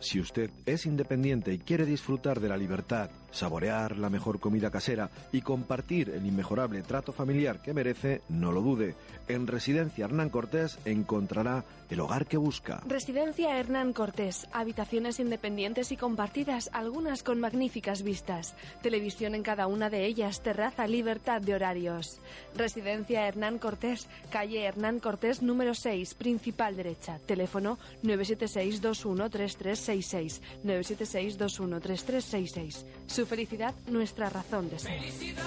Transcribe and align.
Si 0.00 0.20
usted 0.20 0.50
es 0.64 0.86
independiente 0.86 1.52
y 1.52 1.58
quiere 1.58 1.84
disfrutar 1.84 2.38
de 2.40 2.48
la 2.48 2.56
libertad, 2.56 3.10
saborear 3.32 3.96
la 3.96 4.08
mejor 4.08 4.38
comida 4.38 4.70
casera 4.70 5.10
y 5.32 5.40
compartir 5.40 6.10
el 6.10 6.24
inmejorable 6.24 6.82
trato 6.82 7.12
familiar 7.12 7.60
que 7.60 7.74
merece, 7.74 8.22
no 8.28 8.52
lo 8.52 8.62
dude. 8.62 8.94
En 9.26 9.46
Residencia 9.46 10.04
Hernán 10.04 10.30
Cortés 10.30 10.78
encontrará 10.84 11.64
el 11.90 12.00
hogar 12.00 12.26
que 12.26 12.36
busca. 12.36 12.82
Residencia 12.86 13.58
Hernán 13.58 13.92
Cortés, 13.92 14.46
habitaciones 14.52 15.20
independientes 15.20 15.92
y 15.92 15.96
compartidas, 15.96 16.70
algunas 16.72 17.22
con 17.22 17.40
magníficas 17.40 18.02
vistas. 18.02 18.54
Televisión 18.82 19.34
en 19.34 19.42
cada 19.42 19.66
una 19.66 19.90
de 19.90 20.06
ellas, 20.06 20.42
terraza, 20.42 20.86
libertad 20.86 21.40
de 21.40 21.54
horarios. 21.54 22.20
Residencia 22.54 23.26
Hernán 23.26 23.58
Cortés, 23.58 24.08
calle 24.30 24.64
Hernán 24.64 25.00
Cortés 25.00 25.42
número 25.42 25.74
6, 25.74 26.14
principal 26.14 26.76
derecha. 26.76 27.18
Teléfono 27.26 27.78
976 28.02 28.80
213366 28.80 30.42
976 30.64 31.38
213366. 31.38 32.86
Su 33.06 33.26
felicidad, 33.26 33.74
nuestra 33.88 34.28
razón 34.28 34.68
de 34.70 34.78
ser. 34.78 35.00
Felicidad 35.00 35.42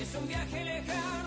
es 0.00 0.14
un 0.14 0.26
viaje 0.26 0.64
lejano, 0.64 1.21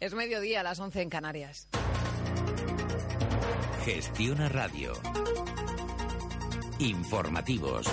Es 0.00 0.14
mediodía 0.14 0.60
a 0.60 0.62
las 0.62 0.78
11 0.78 1.02
en 1.02 1.10
Canarias. 1.10 1.68
Gestiona 3.84 4.48
Radio. 4.48 4.92
Informativos. 6.78 7.86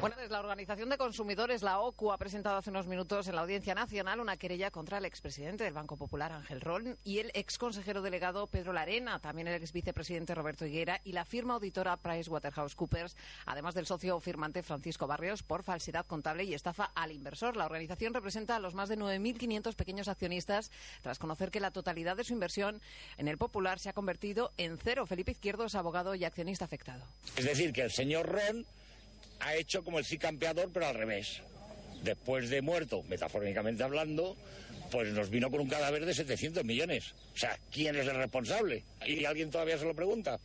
Bueno, 0.00 0.14
pues 0.14 0.30
la 0.30 0.38
Organización 0.38 0.90
de 0.90 0.96
Consumidores, 0.96 1.62
la 1.62 1.80
OCU, 1.80 2.12
ha 2.12 2.18
presentado 2.18 2.56
hace 2.56 2.70
unos 2.70 2.86
minutos 2.86 3.26
en 3.26 3.34
la 3.34 3.40
Audiencia 3.40 3.74
Nacional 3.74 4.20
una 4.20 4.36
querella 4.36 4.70
contra 4.70 4.98
el 4.98 5.04
expresidente 5.04 5.64
del 5.64 5.72
Banco 5.72 5.96
Popular, 5.96 6.30
Ángel 6.30 6.60
Ron, 6.60 6.96
y 7.02 7.18
el 7.18 7.32
exconsejero 7.34 8.00
delegado 8.00 8.46
Pedro 8.46 8.72
Larena, 8.72 9.18
también 9.18 9.48
el 9.48 9.60
exvicepresidente 9.60 10.36
Roberto 10.36 10.64
Higuera, 10.64 11.00
y 11.02 11.10
la 11.10 11.24
firma 11.24 11.54
auditora 11.54 11.96
PricewaterhouseCoopers, 11.96 13.16
además 13.46 13.74
del 13.74 13.86
socio 13.86 14.20
firmante 14.20 14.62
Francisco 14.62 15.08
Barrios, 15.08 15.42
por 15.42 15.64
falsedad 15.64 16.06
contable 16.06 16.44
y 16.44 16.54
estafa 16.54 16.92
al 16.94 17.10
inversor. 17.10 17.56
La 17.56 17.66
organización 17.66 18.14
representa 18.14 18.54
a 18.54 18.60
los 18.60 18.74
más 18.74 18.88
de 18.88 18.98
9.500 18.98 19.74
pequeños 19.74 20.06
accionistas, 20.06 20.70
tras 21.02 21.18
conocer 21.18 21.50
que 21.50 21.58
la 21.58 21.72
totalidad 21.72 22.16
de 22.16 22.22
su 22.22 22.34
inversión 22.34 22.80
en 23.16 23.26
el 23.26 23.36
Popular 23.36 23.80
se 23.80 23.88
ha 23.88 23.94
convertido 23.94 24.52
en 24.58 24.78
cero. 24.78 25.06
Felipe 25.06 25.32
Izquierdo 25.32 25.64
es 25.64 25.74
abogado 25.74 26.14
y 26.14 26.24
accionista 26.24 26.66
afectado. 26.66 27.04
Es 27.34 27.44
decir, 27.44 27.72
que 27.72 27.82
el 27.82 27.90
señor 27.90 28.28
Ron 28.28 28.64
ha 29.40 29.54
hecho 29.56 29.84
como 29.84 29.98
el 29.98 30.04
sí 30.04 30.18
campeador, 30.18 30.70
pero 30.72 30.86
al 30.86 30.94
revés. 30.94 31.40
Después 32.02 32.48
de 32.50 32.62
muerto, 32.62 33.02
metafóricamente 33.08 33.82
hablando, 33.82 34.36
pues 34.90 35.12
nos 35.12 35.30
vino 35.30 35.50
con 35.50 35.60
un 35.60 35.68
cadáver 35.68 36.06
de 36.06 36.14
700 36.14 36.64
millones. 36.64 37.14
O 37.34 37.38
sea, 37.38 37.58
¿quién 37.70 37.96
es 37.96 38.06
el 38.06 38.16
responsable? 38.16 38.84
¿Y 39.06 39.24
alguien 39.24 39.50
todavía 39.50 39.78
se 39.78 39.84
lo 39.84 39.94
pregunta? 39.94 40.38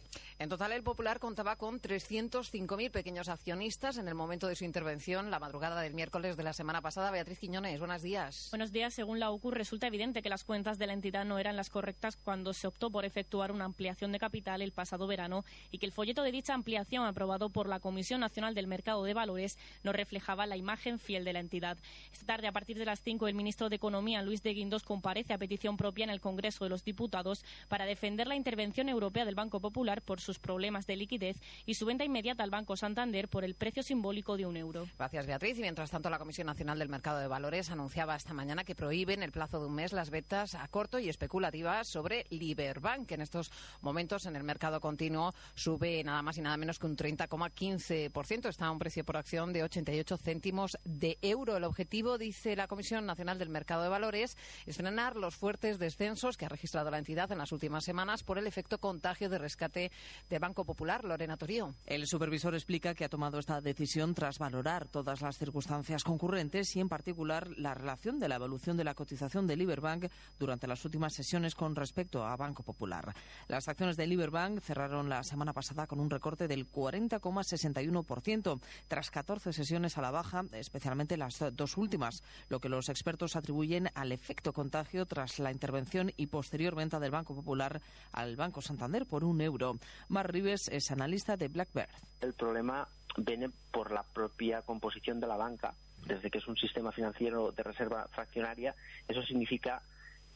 En 0.44 0.50
total, 0.50 0.74
el 0.74 0.84
Popular 0.84 1.22
contaba 1.22 1.56
con 1.56 1.80
305.000 1.80 2.92
pequeños 2.92 3.30
accionistas 3.30 3.98
en 3.98 4.10
el 4.10 4.14
momento 4.14 4.50
de 4.50 4.58
su 4.58 4.66
intervención, 4.66 5.32
la 5.32 5.40
madrugada 5.40 5.80
del 5.80 5.94
miércoles 5.94 6.36
de 6.36 6.44
la 6.44 6.52
semana 6.52 6.82
pasada. 6.82 7.12
Beatriz 7.12 7.40
Quiñones, 7.40 7.80
buenos 7.80 8.02
días. 8.02 8.50
Buenos 8.52 8.74
días. 8.74 8.94
Según 8.94 9.22
la 9.22 9.32
OCU, 9.32 9.52
resulta 9.52 9.88
evidente 9.88 10.22
que 10.22 10.28
las 10.28 10.44
cuentas 10.44 10.78
de 10.78 10.86
la 10.86 10.92
entidad 10.92 11.24
no 11.24 11.40
eran 11.40 11.56
las 11.56 11.70
correctas 11.70 12.18
cuando 12.18 12.52
se 12.52 12.68
optó 12.68 12.90
por 12.90 13.06
efectuar 13.06 13.54
una 13.54 13.64
ampliación 13.64 14.12
de 14.12 14.20
capital 14.20 14.62
el 14.62 14.74
pasado 14.74 15.08
verano 15.08 15.46
y 15.72 15.78
que 15.78 15.86
el 15.86 15.94
folleto 15.94 16.24
de 16.24 16.34
dicha 16.34 16.54
ampliación 16.54 17.06
aprobado 17.06 17.48
por 17.48 17.70
la 17.70 17.80
Comisión 17.80 18.20
Nacional 18.20 18.54
del 18.54 18.68
Mercado 18.68 19.06
de 19.06 19.14
Valores 19.14 19.58
no 19.84 19.94
reflejaba 19.94 20.46
la 20.46 20.58
imagen 20.58 21.00
fiel 21.00 21.24
de 21.24 21.32
la 21.32 21.40
entidad. 21.40 21.78
Esta 22.12 22.26
tarde, 22.26 22.48
a 22.48 22.52
partir 22.52 22.78
de 22.78 22.84
las 22.84 23.02
5, 23.02 23.30
el 23.30 23.36
ministro 23.36 23.70
de 23.70 23.78
Economía, 23.78 24.22
Luis 24.22 24.44
de 24.44 24.54
Guindos, 24.54 24.84
comparece 24.84 25.34
a 25.34 25.38
petición 25.38 25.78
propia 25.78 26.04
en 26.04 26.10
el 26.10 26.20
Congreso 26.20 26.66
de 26.66 26.70
los 26.70 26.84
Diputados 26.84 27.46
para 27.70 27.86
defender 27.86 28.28
la 28.28 28.36
intervención 28.36 28.90
europea 28.90 29.24
del 29.24 29.36
Banco 29.36 29.62
Popular 29.62 30.02
por 30.02 30.20
sus 30.20 30.33
problemas 30.40 30.88
de 30.88 30.96
liquidez 30.96 31.38
y 31.66 31.76
su 31.76 31.86
venta 31.86 32.04
inmediata 32.04 32.44
al 32.44 32.50
Banco 32.50 32.76
Santander 32.76 33.28
por 33.28 33.44
el 33.44 33.56
precio 33.56 33.84
simbólico 33.84 34.38
de 34.38 34.46
un 34.46 34.58
euro. 34.58 34.88
Gracias, 34.98 35.26
Beatriz. 35.26 35.58
Y 35.58 35.62
mientras 35.62 35.92
tanto, 35.92 36.10
la 36.10 36.20
Comisión 36.20 36.48
Nacional 36.48 36.80
del 36.80 36.90
Mercado 36.90 37.20
de 37.20 37.28
Valores 37.28 37.70
anunciaba 37.70 38.16
esta 38.16 38.34
mañana 38.34 38.64
que 38.64 38.76
prohíbe 38.76 39.14
en 39.14 39.24
el 39.24 39.32
plazo 39.32 39.60
de 39.60 39.68
un 39.68 39.76
mes 39.76 39.94
las 39.94 40.10
ventas 40.10 40.56
a 40.56 40.68
corto 40.68 41.00
y 41.00 41.10
especulativas 41.10 41.88
sobre 41.88 42.26
Liberbank, 42.30 43.08
que 43.08 43.16
en 43.16 43.22
estos 43.22 43.52
momentos 43.82 44.26
en 44.26 44.36
el 44.36 44.44
mercado 44.44 44.80
continuo 44.80 45.34
sube 45.56 46.04
nada 46.04 46.22
más 46.22 46.38
y 46.38 46.42
nada 46.42 46.58
menos 46.58 46.80
que 46.80 46.86
un 46.86 46.98
30,15%. 46.98 48.50
Está 48.50 48.68
a 48.68 48.72
un 48.72 48.80
precio 48.80 49.04
por 49.04 49.18
acción 49.18 49.54
de 49.54 49.64
88 49.64 50.18
céntimos 50.18 50.78
de 50.84 51.18
euro. 51.22 51.58
El 51.58 51.64
objetivo, 51.64 52.18
dice 52.18 52.56
la 52.56 52.68
Comisión 52.68 53.06
Nacional 53.06 53.40
del 53.40 53.50
Mercado 53.50 53.84
de 53.84 53.90
Valores, 53.90 54.38
es 54.66 54.78
frenar 54.78 55.16
los 55.16 55.36
fuertes 55.36 55.80
descensos 55.80 56.38
que 56.38 56.46
ha 56.46 56.50
registrado 56.50 56.92
la 56.92 56.98
entidad 56.98 57.32
en 57.32 57.38
las 57.38 57.52
últimas 57.52 57.84
semanas 57.84 58.24
por 58.24 58.38
el 58.38 58.48
efecto 58.48 58.78
contagio 58.78 59.30
de 59.30 59.38
rescate 59.38 59.92
del 60.30 60.40
Banco 60.40 60.66
Popular. 60.66 61.04
Lorena 61.04 61.38
Torío. 61.38 61.74
El 61.86 62.08
supervisor 62.08 62.54
explica 62.56 62.94
que 62.94 63.06
ha 63.06 63.10
tomado 63.10 63.40
esta 63.40 63.62
decisión 63.62 64.14
tras 64.14 64.40
valorar 64.40 64.88
todas 64.88 65.22
las 65.22 65.38
circunstancias 65.38 66.04
concurrentes 66.04 66.76
y, 66.76 66.80
en 66.80 66.90
particular, 66.90 67.50
la 67.58 67.74
relación 67.74 68.20
de 68.20 68.28
la 68.28 68.36
evolución 68.36 68.78
de 68.78 68.84
la 68.84 68.94
cotización 68.94 69.48
de 69.48 69.56
Liberbank 69.56 70.08
durante 70.40 70.68
las 70.68 70.84
últimas 70.86 71.14
sesiones 71.14 71.56
con 71.56 71.76
respecto 71.76 72.26
a 72.26 72.36
Banco 72.36 72.64
Popular. 72.64 73.14
Las 73.48 73.68
acciones 73.68 73.98
de 73.98 74.08
Liberbank 74.08 74.62
cerraron 74.62 75.10
la 75.10 75.24
semana 75.24 75.54
pasada 75.54 75.88
con 75.88 76.00
un 76.00 76.10
recorte 76.10 76.48
del 76.48 76.70
40,61%, 76.70 78.60
tras 78.88 79.12
14 79.12 79.54
sesiones 79.54 79.98
a 79.98 80.02
la 80.02 80.12
baja, 80.12 80.44
especialmente 80.54 81.18
las 81.18 81.44
dos 81.54 81.78
últimas, 81.78 82.24
lo 82.50 82.60
que 82.60 82.70
los 82.70 82.90
expertos 82.90 83.36
atribuyen 83.36 83.90
al 83.94 84.12
efecto 84.12 84.54
contagio 84.54 85.06
tras 85.06 85.40
la 85.40 85.52
intervención 85.52 86.12
y 86.18 86.28
posterior 86.28 86.76
venta 86.76 87.00
del 87.00 87.12
Banco 87.12 87.36
Popular 87.36 87.82
al 88.12 88.36
Banco 88.36 88.62
Santander 88.62 89.06
por 89.06 89.24
un 89.24 89.42
euro. 89.42 89.78
Mar 90.10 90.32
Rives 90.32 90.68
es 90.70 90.92
analista 90.92 91.38
de 91.38 91.48
Blackbird. 91.48 91.90
El 92.22 92.34
problema 92.34 92.88
viene 93.18 93.50
por 93.72 93.92
la 93.92 94.04
propia 94.04 94.62
composición 94.62 95.20
de 95.20 95.28
la 95.28 95.38
banca. 95.38 95.74
Desde 96.06 96.30
que 96.30 96.40
es 96.40 96.48
un 96.48 96.58
sistema 96.58 96.92
financiero 96.92 97.52
de 97.52 97.64
reserva 97.64 98.08
fraccionaria, 98.12 98.76
eso 99.08 99.22
significa 99.24 99.82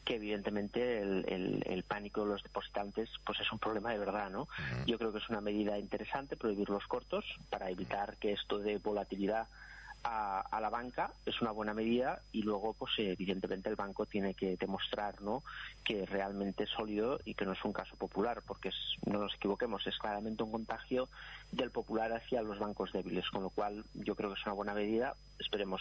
que 0.04 0.14
evidentemente 0.16 1.00
el, 1.02 1.24
el- 1.28 1.62
el 1.66 1.82
pánico 1.82 2.22
de 2.22 2.28
los 2.30 2.42
depositantes 2.42 3.10
pues 3.26 3.40
es 3.40 3.52
un 3.52 3.58
problema 3.58 3.90
de 3.92 3.98
verdad, 3.98 4.30
¿no? 4.30 4.48
Yo 4.86 4.96
creo 4.96 5.12
que 5.12 5.18
es 5.18 5.28
una 5.28 5.42
medida 5.42 5.78
interesante 5.78 6.36
prohibir 6.36 6.70
los 6.70 6.86
cortos 6.86 7.24
para 7.50 7.68
evitar 7.68 8.16
que 8.16 8.32
esto 8.32 8.58
dé 8.58 8.78
volatilidad 8.78 9.46
a, 10.04 10.40
a 10.40 10.60
la 10.60 10.70
banca 10.70 11.12
es 11.24 11.40
una 11.40 11.50
buena 11.50 11.74
medida 11.74 12.22
y 12.32 12.42
luego 12.42 12.74
pues 12.74 12.92
evidentemente 12.98 13.68
el 13.68 13.76
banco 13.76 14.06
tiene 14.06 14.34
que 14.34 14.56
demostrar 14.56 15.20
no 15.20 15.42
que 15.84 16.06
realmente 16.06 16.64
es 16.64 16.70
sólido 16.70 17.18
y 17.24 17.34
que 17.34 17.44
no 17.44 17.52
es 17.52 17.64
un 17.64 17.72
caso 17.72 17.96
popular 17.96 18.42
porque 18.46 18.68
es- 18.68 18.94
no 19.06 19.18
nos 19.18 19.34
equivoquemos 19.34 19.86
es 19.86 19.98
claramente 19.98 20.42
un 20.42 20.52
contagio 20.52 21.08
del 21.52 21.70
popular 21.70 22.12
hacia 22.12 22.42
los 22.42 22.58
bancos 22.58 22.92
débiles 22.92 23.28
con 23.30 23.42
lo 23.42 23.50
cual 23.50 23.84
yo 23.94 24.14
creo 24.14 24.32
que 24.32 24.40
es 24.40 24.46
una 24.46 24.54
buena 24.54 24.74
medida 24.74 25.14
esperemos 25.38 25.80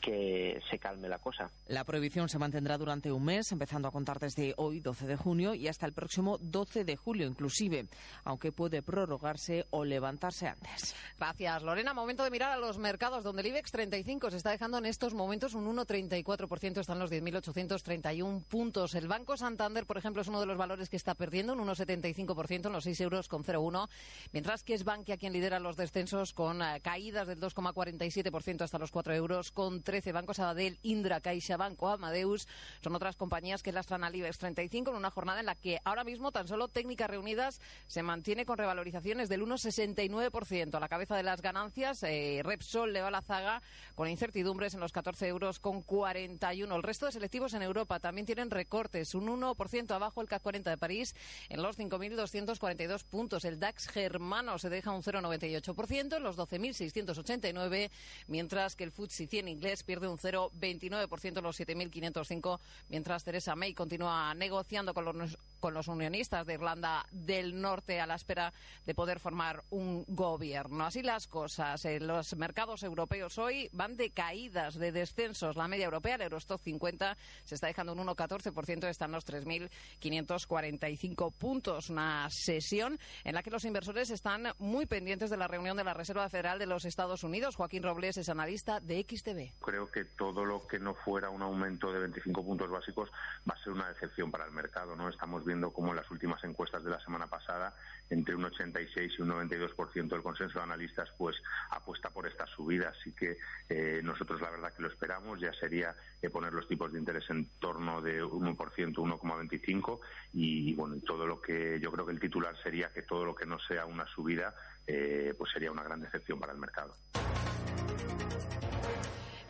que 0.00 0.60
se 0.70 0.78
calme 0.78 1.08
la 1.08 1.18
cosa 1.18 1.50
La 1.68 1.84
prohibición 1.84 2.28
se 2.28 2.38
mantendrá 2.38 2.76
durante 2.78 3.10
un 3.10 3.24
mes, 3.24 3.50
empezando 3.52 3.88
a 3.88 3.90
contar 3.90 4.18
desde 4.18 4.54
hoy, 4.56 4.80
12 4.80 5.06
de 5.06 5.16
junio, 5.16 5.54
y 5.54 5.68
hasta 5.68 5.86
el 5.86 5.92
próximo 5.92 6.38
12 6.40 6.84
de 6.84 6.96
julio 6.96 7.26
inclusive, 7.26 7.86
aunque 8.24 8.52
puede 8.52 8.82
prorrogarse 8.82 9.66
o 9.70 9.84
levantarse 9.84 10.46
antes. 10.46 10.94
Gracias, 11.18 11.62
Lorena. 11.62 11.94
Momento 11.94 12.24
de 12.24 12.30
mirar 12.30 12.52
a 12.52 12.56
los 12.58 12.78
mercados, 12.78 13.24
donde 13.24 13.42
el 13.42 13.48
IBEX 13.48 13.72
35 13.72 14.30
se 14.30 14.36
está 14.36 14.50
dejando 14.50 14.78
en 14.78 14.86
estos 14.86 15.14
momentos 15.14 15.54
un 15.54 15.64
1,34%, 15.76 16.80
están 16.80 16.98
los 16.98 17.10
10.831 17.10 18.42
puntos. 18.44 18.94
El 18.94 19.08
Banco 19.08 19.36
Santander, 19.36 19.86
por 19.86 19.98
ejemplo, 19.98 20.22
es 20.22 20.28
uno 20.28 20.40
de 20.40 20.46
los 20.46 20.58
valores 20.58 20.88
que 20.88 20.96
está 20.96 21.14
perdiendo 21.14 21.54
un 21.54 21.60
1,75% 21.66 22.66
en 22.66 22.72
los 22.72 22.84
6 22.84 23.00
euros 23.00 23.28
con 23.28 23.44
0,1, 23.44 23.88
mientras 24.32 24.62
que 24.62 24.74
es 24.74 24.84
Bankia 24.94 25.16
quien 25.16 25.32
lidera 25.32 25.58
los 25.58 25.76
descensos 25.76 26.32
con 26.32 26.62
eh, 26.62 26.80
caídas 26.80 27.26
del 27.26 27.40
2,47% 27.40 28.62
hasta 28.62 28.78
los 28.78 28.92
4 28.92 29.12
euros 29.14 29.50
con 29.50 29.82
13. 29.82 30.12
Banco 30.12 30.34
Sabadell, 30.34 30.78
Indra, 30.84 31.20
Caixa, 31.20 31.56
Banco 31.56 31.88
Amadeus 31.88 32.46
son 32.80 32.94
otras 32.94 33.16
compañías 33.16 33.64
que 33.64 33.72
lastran 33.72 34.04
al 34.04 34.14
IBEX 34.14 34.38
35 34.38 34.92
en 34.92 34.96
una 34.96 35.10
jornada 35.10 35.40
en 35.40 35.46
la 35.46 35.56
que 35.56 35.80
ahora 35.84 36.04
mismo 36.04 36.30
tan 36.30 36.46
solo 36.46 36.68
técnicas 36.68 37.10
reunidas 37.10 37.60
se 37.88 38.04
mantiene 38.04 38.46
con 38.46 38.56
revalorizaciones 38.56 39.28
del 39.28 39.42
1,69%. 39.42 40.76
A 40.76 40.80
la 40.80 40.88
cabeza 40.88 41.16
de 41.16 41.24
las 41.24 41.42
ganancias, 41.42 42.00
eh, 42.04 42.42
Repsol 42.44 42.92
le 42.92 43.00
va 43.00 43.08
a 43.08 43.10
lanzar 43.10 43.24
zaga 43.24 43.62
con 43.96 44.08
incertidumbres 44.08 44.74
en 44.74 44.80
los 44.80 44.92
14 44.92 45.26
euros 45.26 45.58
con 45.58 45.82
41. 45.82 46.76
El 46.76 46.82
resto 46.84 47.06
de 47.06 47.12
selectivos 47.12 47.54
en 47.54 47.62
Europa 47.62 47.98
también 47.98 48.26
tienen 48.26 48.50
recortes, 48.50 49.16
un 49.16 49.26
1% 49.26 49.90
abajo 49.90 50.20
el 50.20 50.28
CAC 50.28 50.42
40 50.42 50.70
de 50.70 50.78
París 50.78 51.16
en 51.48 51.62
los 51.62 51.78
5.242 51.78 53.02
puntos. 53.04 53.44
El 53.44 53.58
DAX 53.58 53.88
germano 53.88 54.58
se 54.58 54.68
deja 54.68 54.83
un 54.92 55.02
0,98% 55.02 56.16
en 56.16 56.22
los 56.22 56.36
12.689, 56.36 57.90
mientras 58.28 58.76
que 58.76 58.84
el 58.84 58.92
FTSE 58.92 59.26
100 59.26 59.48
inglés 59.48 59.82
pierde 59.82 60.08
un 60.08 60.18
0,29% 60.18 61.38
en 61.38 61.44
los 61.44 61.60
7.505, 61.60 62.58
mientras 62.88 63.24
Theresa 63.24 63.56
May 63.56 63.74
continúa 63.74 64.34
negociando 64.34 64.94
con 64.94 65.04
los, 65.04 65.38
con 65.60 65.74
los 65.74 65.88
unionistas 65.88 66.46
de 66.46 66.54
Irlanda 66.54 67.04
del 67.10 67.60
Norte 67.60 68.00
a 68.00 68.06
la 68.06 68.14
espera 68.16 68.52
de 68.86 68.94
poder 68.94 69.20
formar 69.20 69.62
un 69.70 70.04
gobierno. 70.08 70.84
Así 70.84 71.02
las 71.02 71.26
cosas. 71.26 71.84
En 71.84 72.06
los 72.06 72.34
mercados 72.36 72.82
europeos 72.82 73.38
hoy 73.38 73.68
van 73.72 73.96
de 73.96 74.10
caídas, 74.10 74.74
de 74.74 74.92
descensos. 74.92 75.56
La 75.56 75.68
media 75.68 75.86
europea, 75.86 76.16
el 76.16 76.22
Eurostock 76.22 76.60
50, 76.60 77.16
se 77.44 77.54
está 77.54 77.68
dejando 77.68 77.92
un 77.92 78.00
1,14%, 78.06 78.88
están 78.88 79.12
los 79.12 79.24
3.545 79.26 81.32
puntos. 81.32 81.90
Una 81.90 82.28
sesión 82.30 82.98
en 83.24 83.34
la 83.34 83.42
que 83.42 83.50
los 83.50 83.64
inversores 83.64 84.10
están 84.10 84.52
muy 84.58 84.73
pendientes 84.84 85.30
de 85.30 85.36
la 85.36 85.46
reunión 85.46 85.76
de 85.76 85.84
la 85.84 85.94
Reserva 85.94 86.28
Federal 86.28 86.58
de 86.58 86.66
los 86.66 86.84
Estados 86.84 87.22
Unidos. 87.22 87.54
Joaquín 87.54 87.84
Robles 87.84 88.16
es 88.16 88.28
analista 88.28 88.80
de 88.80 89.06
XTV. 89.08 89.52
Creo 89.64 89.88
que 89.88 90.04
todo 90.04 90.44
lo 90.44 90.66
que 90.66 90.80
no 90.80 90.94
fuera 90.94 91.30
un 91.30 91.42
aumento 91.42 91.92
de 91.92 92.00
25 92.00 92.44
puntos 92.44 92.68
básicos 92.68 93.08
va 93.48 93.54
a 93.54 93.62
ser 93.62 93.72
una 93.72 93.88
decepción 93.88 94.32
para 94.32 94.44
el 94.44 94.50
mercado. 94.50 94.96
¿no? 94.96 95.08
Estamos 95.08 95.44
viendo 95.44 95.72
como 95.72 95.90
en 95.90 95.96
las 95.96 96.10
últimas 96.10 96.42
encuestas 96.42 96.82
de 96.82 96.90
la 96.90 97.00
semana 97.00 97.28
pasada, 97.28 97.72
entre 98.10 98.34
un 98.34 98.44
86 98.44 99.12
y 99.18 99.22
un 99.22 99.30
92% 99.30 100.08
del 100.08 100.22
consenso 100.22 100.58
de 100.58 100.64
analistas 100.64 101.10
pues 101.16 101.36
apuesta 101.70 102.10
por 102.10 102.26
esta 102.26 102.46
subida. 102.46 102.90
Así 102.90 103.12
que 103.12 103.36
eh, 103.68 104.00
nosotros 104.02 104.40
la 104.40 104.50
verdad 104.50 104.72
que 104.74 104.82
lo 104.82 104.88
esperamos. 104.88 105.40
Ya 105.40 105.52
sería 105.52 105.94
eh, 106.22 106.30
poner 106.30 106.52
los 106.52 106.68
tipos 106.68 106.92
de 106.92 106.98
interés 106.98 107.28
en 107.30 107.48
torno 107.58 108.00
de 108.00 108.22
1%, 108.22 108.56
1,25 108.56 110.00
y 110.32 110.74
bueno, 110.74 110.96
todo 111.04 111.26
lo 111.26 111.40
que 111.40 111.78
yo 111.80 111.90
creo 111.92 112.06
que 112.06 112.12
el 112.12 112.20
titular 112.20 112.56
sería 112.62 112.92
que 112.92 113.02
todo 113.02 113.24
lo 113.24 113.34
que 113.34 113.46
no 113.46 113.58
sea 113.58 113.86
una 113.86 114.06
subida 114.06 114.54
eh, 114.86 115.34
pues 115.36 115.50
sería 115.52 115.70
una 115.70 115.82
gran 115.82 116.00
decepción 116.00 116.38
para 116.38 116.52
el 116.52 116.58
mercado. 116.58 116.94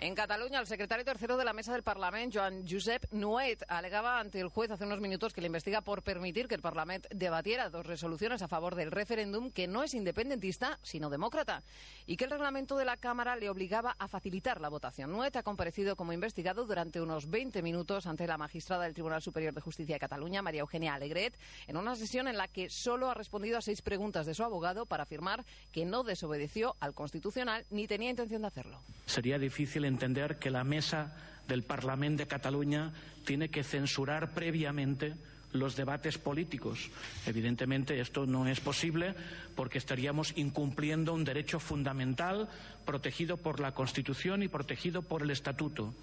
En 0.00 0.14
Cataluña, 0.14 0.60
el 0.60 0.66
secretario 0.66 1.04
tercero 1.04 1.36
de 1.36 1.44
la 1.44 1.52
mesa 1.52 1.72
del 1.72 1.82
Parlamento, 1.82 2.38
Joan 2.38 2.66
Josep 2.68 3.06
Nuet, 3.12 3.64
alegaba 3.68 4.18
ante 4.18 4.40
el 4.40 4.48
juez 4.48 4.70
hace 4.70 4.84
unos 4.84 5.00
minutos 5.00 5.32
que 5.32 5.40
le 5.40 5.46
investiga 5.46 5.80
por 5.80 6.02
permitir 6.02 6.46
que 6.46 6.56
el 6.56 6.60
Parlamento 6.60 7.08
debatiera 7.14 7.70
dos 7.70 7.86
resoluciones 7.86 8.42
a 8.42 8.48
favor 8.48 8.74
del 8.74 8.90
referéndum 8.90 9.50
que 9.50 9.66
no 9.66 9.82
es 9.82 9.94
independentista, 9.94 10.78
sino 10.82 11.08
demócrata, 11.08 11.62
y 12.06 12.16
que 12.16 12.24
el 12.24 12.32
reglamento 12.32 12.76
de 12.76 12.84
la 12.84 12.96
Cámara 12.96 13.36
le 13.36 13.48
obligaba 13.48 13.94
a 13.98 14.08
facilitar 14.08 14.60
la 14.60 14.68
votación. 14.68 15.10
Nuet 15.10 15.36
ha 15.36 15.42
comparecido 15.42 15.96
como 15.96 16.12
investigado 16.12 16.66
durante 16.66 17.00
unos 17.00 17.30
20 17.30 17.62
minutos 17.62 18.06
ante 18.06 18.26
la 18.26 18.36
magistrada 18.36 18.84
del 18.84 18.94
Tribunal 18.94 19.22
Superior 19.22 19.54
de 19.54 19.60
Justicia 19.62 19.94
de 19.94 20.00
Cataluña, 20.00 20.42
María 20.42 20.62
Eugenia 20.62 20.94
Alegret, 20.94 21.38
en 21.66 21.76
una 21.76 21.96
sesión 21.96 22.28
en 22.28 22.36
la 22.36 22.48
que 22.48 22.68
solo 22.68 23.08
ha 23.08 23.14
respondido 23.14 23.56
a 23.56 23.62
seis 23.62 23.80
preguntas 23.80 24.26
de 24.26 24.34
su 24.34 24.42
abogado 24.42 24.86
para 24.86 25.04
afirmar 25.04 25.44
que 25.72 25.86
no 25.86 26.02
desobedeció 26.02 26.76
al 26.80 26.94
Constitucional 26.94 27.64
ni 27.70 27.86
tenía 27.86 28.10
intención 28.10 28.42
de 28.42 28.48
hacerlo. 28.48 28.80
Sería 29.06 29.38
difícil 29.38 29.84
entender 29.94 30.38
que 30.38 30.50
la 30.50 30.64
mesa 30.64 31.16
del 31.46 31.62
Parlamento 31.62 32.22
de 32.22 32.28
Cataluña 32.28 32.92
tiene 33.24 33.48
que 33.48 33.64
censurar 33.64 34.34
previamente 34.34 35.14
los 35.52 35.76
debates 35.76 36.18
políticos. 36.18 36.90
Evidentemente 37.26 38.00
esto 38.00 38.26
no 38.26 38.46
es 38.46 38.60
posible 38.60 39.14
porque 39.54 39.78
estaríamos 39.78 40.32
incumpliendo 40.36 41.14
un 41.14 41.24
derecho 41.24 41.60
fundamental 41.60 42.48
protegido 42.84 43.36
por 43.36 43.60
la 43.60 43.72
Constitución 43.72 44.42
y 44.42 44.48
protegido 44.48 45.02
por 45.02 45.22
el 45.22 45.30
Estatuto. 45.30 45.94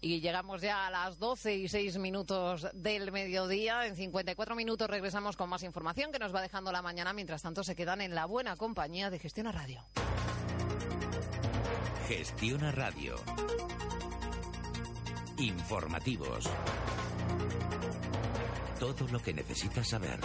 Y 0.00 0.20
llegamos 0.20 0.60
ya 0.60 0.88
a 0.88 0.90
las 0.90 1.20
12 1.20 1.54
y 1.54 1.68
6 1.68 1.98
minutos 1.98 2.66
del 2.72 3.12
mediodía. 3.12 3.86
En 3.86 3.94
54 3.94 4.56
minutos 4.56 4.90
regresamos 4.90 5.36
con 5.36 5.48
más 5.48 5.62
información 5.62 6.10
que 6.10 6.18
nos 6.18 6.34
va 6.34 6.42
dejando 6.42 6.72
la 6.72 6.82
mañana. 6.82 7.12
Mientras 7.12 7.42
tanto, 7.42 7.62
se 7.62 7.76
quedan 7.76 8.00
en 8.00 8.16
la 8.16 8.26
buena 8.26 8.56
compañía 8.56 9.10
de 9.10 9.20
Gestiona 9.20 9.52
Radio. 9.52 9.84
Gestiona 12.08 12.72
Radio. 12.72 13.14
Informativos. 15.38 16.50
Todo 18.78 19.06
lo 19.08 19.20
que 19.20 19.32
necesitas 19.32 19.88
saber. 19.88 20.18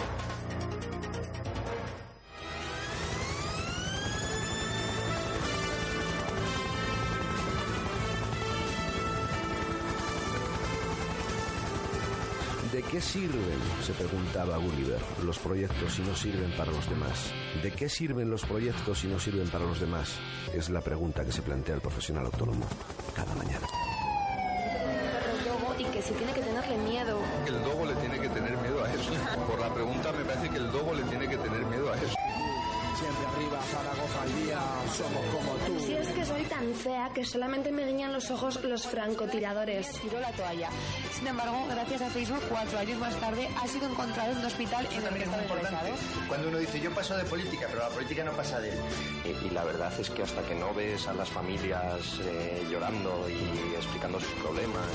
¿De 12.78 12.84
qué 12.84 13.00
sirven, 13.00 13.58
se 13.84 13.92
preguntaba 13.92 14.56
Gulliver, 14.56 15.00
los 15.24 15.36
proyectos 15.40 15.94
si 15.94 16.02
no 16.02 16.14
sirven 16.14 16.52
para 16.56 16.70
los 16.70 16.88
demás? 16.88 17.32
¿De 17.60 17.72
qué 17.72 17.88
sirven 17.88 18.30
los 18.30 18.44
proyectos 18.44 19.00
si 19.00 19.08
no 19.08 19.18
sirven 19.18 19.48
para 19.48 19.64
los 19.64 19.80
demás? 19.80 20.14
Es 20.54 20.70
la 20.70 20.80
pregunta 20.80 21.24
que 21.24 21.32
se 21.32 21.42
plantea 21.42 21.74
el 21.74 21.80
profesional 21.80 22.26
autónomo 22.26 22.64
cada 23.16 23.34
mañana. 23.34 23.66
y 25.76 25.84
que 25.86 26.00
si 26.00 26.14
tiene 26.14 26.32
que 26.32 26.40
tenerle 26.40 26.78
miedo. 26.78 27.18
El 27.48 27.60
dogo 27.64 27.84
le 27.84 27.94
tiene 27.96 28.20
que 28.20 28.28
tener 28.28 28.56
miedo 28.58 28.84
a 28.84 28.94
eso. 28.94 29.10
Por 29.48 29.58
la 29.58 29.74
pregunta 29.74 30.12
me 30.12 30.24
parece 30.24 30.48
que 30.48 30.58
el 30.58 30.70
dogo 30.70 30.94
le 30.94 31.02
tiene 31.02 31.26
que 31.26 31.36
tener 31.36 31.66
miedo 31.66 31.92
a 31.92 31.96
eso. 31.96 32.14
Siempre 32.94 33.26
arriba, 33.26 33.60
Zaragoza 33.72 34.22
al 34.22 34.44
día, 34.44 34.60
somos 34.96 35.24
como 35.34 35.57
tan 36.58 36.74
fea 36.74 37.10
que 37.14 37.24
solamente 37.24 37.70
me 37.70 37.86
guiñan 37.86 38.12
los 38.12 38.30
ojos 38.30 38.62
los 38.64 38.86
francotiradores. 38.86 39.92
Tiró 40.00 40.18
la 40.18 40.32
toalla. 40.32 40.68
Sin 41.12 41.26
embargo, 41.28 41.64
gracias 41.70 42.02
a 42.02 42.10
Facebook, 42.10 42.42
cuatro 42.48 42.78
años 42.78 42.98
más 42.98 43.14
tarde, 43.20 43.48
ha 43.62 43.68
sido 43.68 43.88
encontrado 43.88 44.32
en 44.32 44.38
un 44.38 44.44
hospital 44.44 44.88
en 44.90 45.06
el 45.06 45.14
que 45.14 45.22
estaba 45.22 45.42
ingresado. 45.44 45.88
Cuando 46.26 46.48
uno 46.48 46.58
dice 46.58 46.80
yo 46.80 46.92
paso 46.92 47.16
de 47.16 47.24
política, 47.24 47.66
pero 47.68 47.82
la 47.82 47.90
política 47.90 48.24
no 48.24 48.32
pasa 48.32 48.58
de 48.60 48.70
él. 48.72 48.78
Y, 49.24 49.46
y 49.46 49.50
la 49.50 49.64
verdad 49.64 49.92
es 50.00 50.10
que 50.10 50.22
hasta 50.22 50.42
que 50.42 50.54
no 50.54 50.74
ves 50.74 51.06
a 51.06 51.14
las 51.14 51.28
familias 51.28 52.18
eh, 52.22 52.66
llorando 52.68 53.26
y 53.28 53.74
explicando 53.76 54.18
sus 54.18 54.32
problemas. 54.42 54.86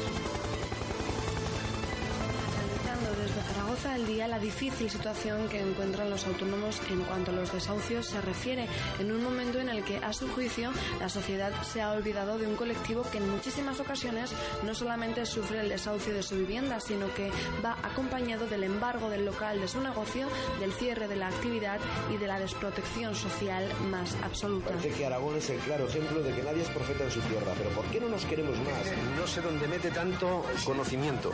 Zaragoza 3.84 3.94
al 3.94 4.08
día 4.08 4.28
la 4.28 4.40
difícil 4.40 4.90
situación 4.90 5.50
que 5.50 5.60
encuentran 5.60 6.10
los 6.10 6.26
autónomos 6.26 6.82
en 6.90 7.02
cuanto 7.02 7.32
a 7.32 7.34
los 7.34 7.52
desahucios 7.52 8.08
se 8.08 8.22
refiere, 8.22 8.68
en 9.00 9.12
un 9.12 9.24
momento 9.24 9.60
en 9.60 9.70
el 9.70 9.84
que, 9.84 9.98
a 9.98 10.14
su 10.14 10.28
juicio, 10.30 10.72
la 11.00 11.10
sociedad 11.10 11.52
se 11.64 11.82
ha 11.82 11.92
olvidado 11.92 12.38
de 12.38 12.48
un 12.48 12.56
colectivo 12.56 13.04
que 13.12 13.18
en 13.18 13.30
muchísimas 13.30 13.80
ocasiones 13.80 14.32
no 14.64 14.74
solamente 14.74 15.26
sufre 15.26 15.60
el 15.60 15.70
desahucio 15.70 16.14
de 16.14 16.24
su 16.24 16.36
vivienda, 16.36 16.80
sino 16.80 17.14
que 17.14 17.32
va 17.64 17.78
acompañado 17.84 18.48
del 18.48 18.64
embargo 18.64 19.10
del 19.10 19.26
local 19.26 19.60
de 19.60 19.68
su 19.68 19.82
negocio, 19.82 20.28
del 20.60 20.72
cierre 20.74 21.08
de 21.08 21.16
la 21.16 21.28
actividad 21.28 21.80
y 22.14 22.18
de 22.18 22.28
la 22.28 22.40
desprotección 22.40 23.16
social 23.16 23.70
más 23.90 24.16
absoluta. 24.24 24.70
Parece 24.70 24.92
que 24.92 25.06
Aragón 25.06 25.38
es 25.38 25.50
el 25.50 25.60
claro 25.60 25.88
ejemplo 25.88 26.22
de 26.22 26.34
que 26.34 26.44
nadie 26.44 26.62
es 26.62 26.70
profeta 26.70 27.04
en 27.04 27.12
su 27.12 27.22
tierra, 27.22 27.54
pero 27.58 27.70
¿por 27.72 27.86
qué 27.86 28.00
no 28.00 28.10
nos 28.10 28.26
queremos 28.26 28.58
más? 28.60 28.92
No 29.18 29.28
sé 29.28 29.42
dónde 29.42 29.68
mete 29.68 29.92
tanto 29.92 30.46
conocimiento. 30.64 31.32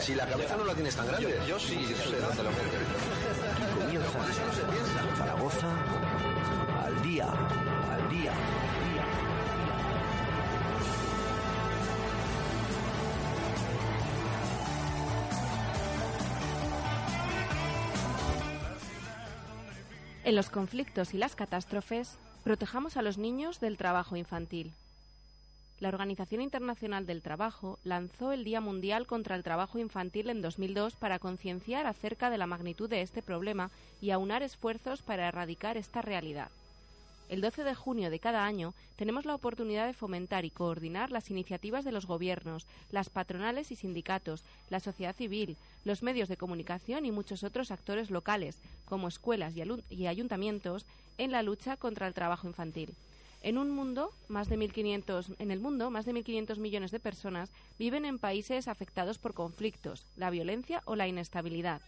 si 0.00 0.14
la 0.14 0.26
cabeza 0.26 0.56
no 0.56 0.64
la 0.64 0.74
tienes 0.74 0.96
tan 0.96 1.06
grande. 1.06 1.38
Yo, 1.46 1.46
yo 1.46 1.58
sí, 1.60 1.81
Aquí 1.82 1.94
comienza 4.60 5.16
Zaragoza 5.16 5.68
al 6.84 7.02
día, 7.02 7.26
al 7.26 8.10
día. 8.10 8.32
En 20.24 20.36
los 20.36 20.50
conflictos 20.50 21.14
y 21.14 21.18
las 21.18 21.34
catástrofes, 21.34 22.16
protejamos 22.44 22.96
a 22.96 23.02
los 23.02 23.18
niños 23.18 23.58
del 23.58 23.76
trabajo 23.76 24.14
infantil. 24.14 24.72
La 25.82 25.88
Organización 25.88 26.42
Internacional 26.42 27.06
del 27.06 27.22
Trabajo 27.22 27.76
lanzó 27.82 28.30
el 28.30 28.44
Día 28.44 28.60
Mundial 28.60 29.04
contra 29.04 29.34
el 29.34 29.42
Trabajo 29.42 29.80
Infantil 29.80 30.30
en 30.30 30.40
2002 30.40 30.94
para 30.94 31.18
concienciar 31.18 31.88
acerca 31.88 32.30
de 32.30 32.38
la 32.38 32.46
magnitud 32.46 32.88
de 32.88 33.02
este 33.02 33.20
problema 33.20 33.68
y 34.00 34.12
aunar 34.12 34.44
esfuerzos 34.44 35.02
para 35.02 35.26
erradicar 35.26 35.76
esta 35.76 36.00
realidad. 36.00 36.52
El 37.28 37.40
12 37.40 37.64
de 37.64 37.74
junio 37.74 38.10
de 38.10 38.20
cada 38.20 38.46
año 38.46 38.74
tenemos 38.94 39.24
la 39.24 39.34
oportunidad 39.34 39.88
de 39.88 39.92
fomentar 39.92 40.44
y 40.44 40.50
coordinar 40.50 41.10
las 41.10 41.32
iniciativas 41.32 41.84
de 41.84 41.90
los 41.90 42.06
gobiernos, 42.06 42.64
las 42.92 43.10
patronales 43.10 43.72
y 43.72 43.74
sindicatos, 43.74 44.44
la 44.70 44.78
sociedad 44.78 45.16
civil, 45.16 45.56
los 45.84 46.04
medios 46.04 46.28
de 46.28 46.36
comunicación 46.36 47.06
y 47.06 47.10
muchos 47.10 47.42
otros 47.42 47.72
actores 47.72 48.08
locales, 48.08 48.56
como 48.84 49.08
escuelas 49.08 49.54
y, 49.90 50.06
ayuntamientos, 50.06 50.86
en 51.18 51.32
la 51.32 51.42
lucha 51.42 51.76
contra 51.76 52.06
el 52.06 52.14
trabajo 52.14 52.46
infantil. 52.46 52.94
En 53.44 53.58
un 53.58 53.70
mundo, 53.70 54.12
más 54.28 54.48
de 54.48 54.56
1500, 54.56 55.32
en 55.40 55.50
el 55.50 55.58
mundo, 55.58 55.90
más 55.90 56.04
de 56.04 56.12
1.500 56.12 56.58
millones 56.58 56.92
de 56.92 57.00
personas 57.00 57.50
viven 57.76 58.04
en 58.04 58.20
países 58.20 58.68
afectados 58.68 59.18
por 59.18 59.34
conflictos, 59.34 60.06
la 60.16 60.30
violencia 60.30 60.80
o 60.84 60.94
la 60.94 61.08
inestabilidad. 61.08 61.82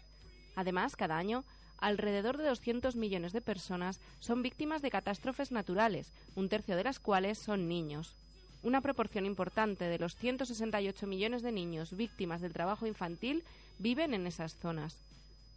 Además, 0.57 0.97
cada 0.97 1.17
año 1.17 1.45
alrededor 1.79 2.39
de 2.39 2.49
200 2.49 2.97
millones 2.97 3.33
de 3.33 3.41
personas 3.41 4.01
son 4.19 4.43
víctimas 4.43 4.83
de 4.83 4.91
catástrofes 4.91 5.53
naturales, 5.53 6.11
un 6.35 6.49
tercio 6.49 6.75
de 6.77 6.85
las 6.85 6.99
cuales 6.99 7.39
son 7.39 7.69
niños. 7.69 8.17
Una 8.65 8.81
proporción 8.81 9.25
importante 9.25 9.85
de 9.85 9.99
los 9.99 10.17
168 10.17 11.07
millones 11.07 11.43
de 11.43 11.53
niños 11.53 11.97
víctimas 11.97 12.41
del 12.41 12.53
trabajo 12.53 12.87
infantil 12.87 13.45
viven 13.79 14.13
en 14.13 14.27
esas 14.27 14.57
zonas. 14.57 14.97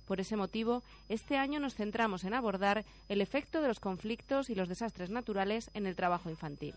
Por 0.08 0.22
ese 0.22 0.38
motivo, 0.38 0.84
este 1.10 1.38
año 1.38 1.60
nos 1.60 1.76
centramos 1.76 2.24
en 2.24 2.34
abordar 2.34 2.86
el 3.10 3.20
efecto 3.20 3.62
de 3.62 3.68
los 3.68 3.82
conflictos 3.82 4.50
y 4.50 4.56
los 4.56 4.70
desastres 4.70 5.10
naturales 5.10 5.70
en 5.74 5.86
el 5.86 5.98
trabajo 5.98 6.30
infantil. 6.30 6.74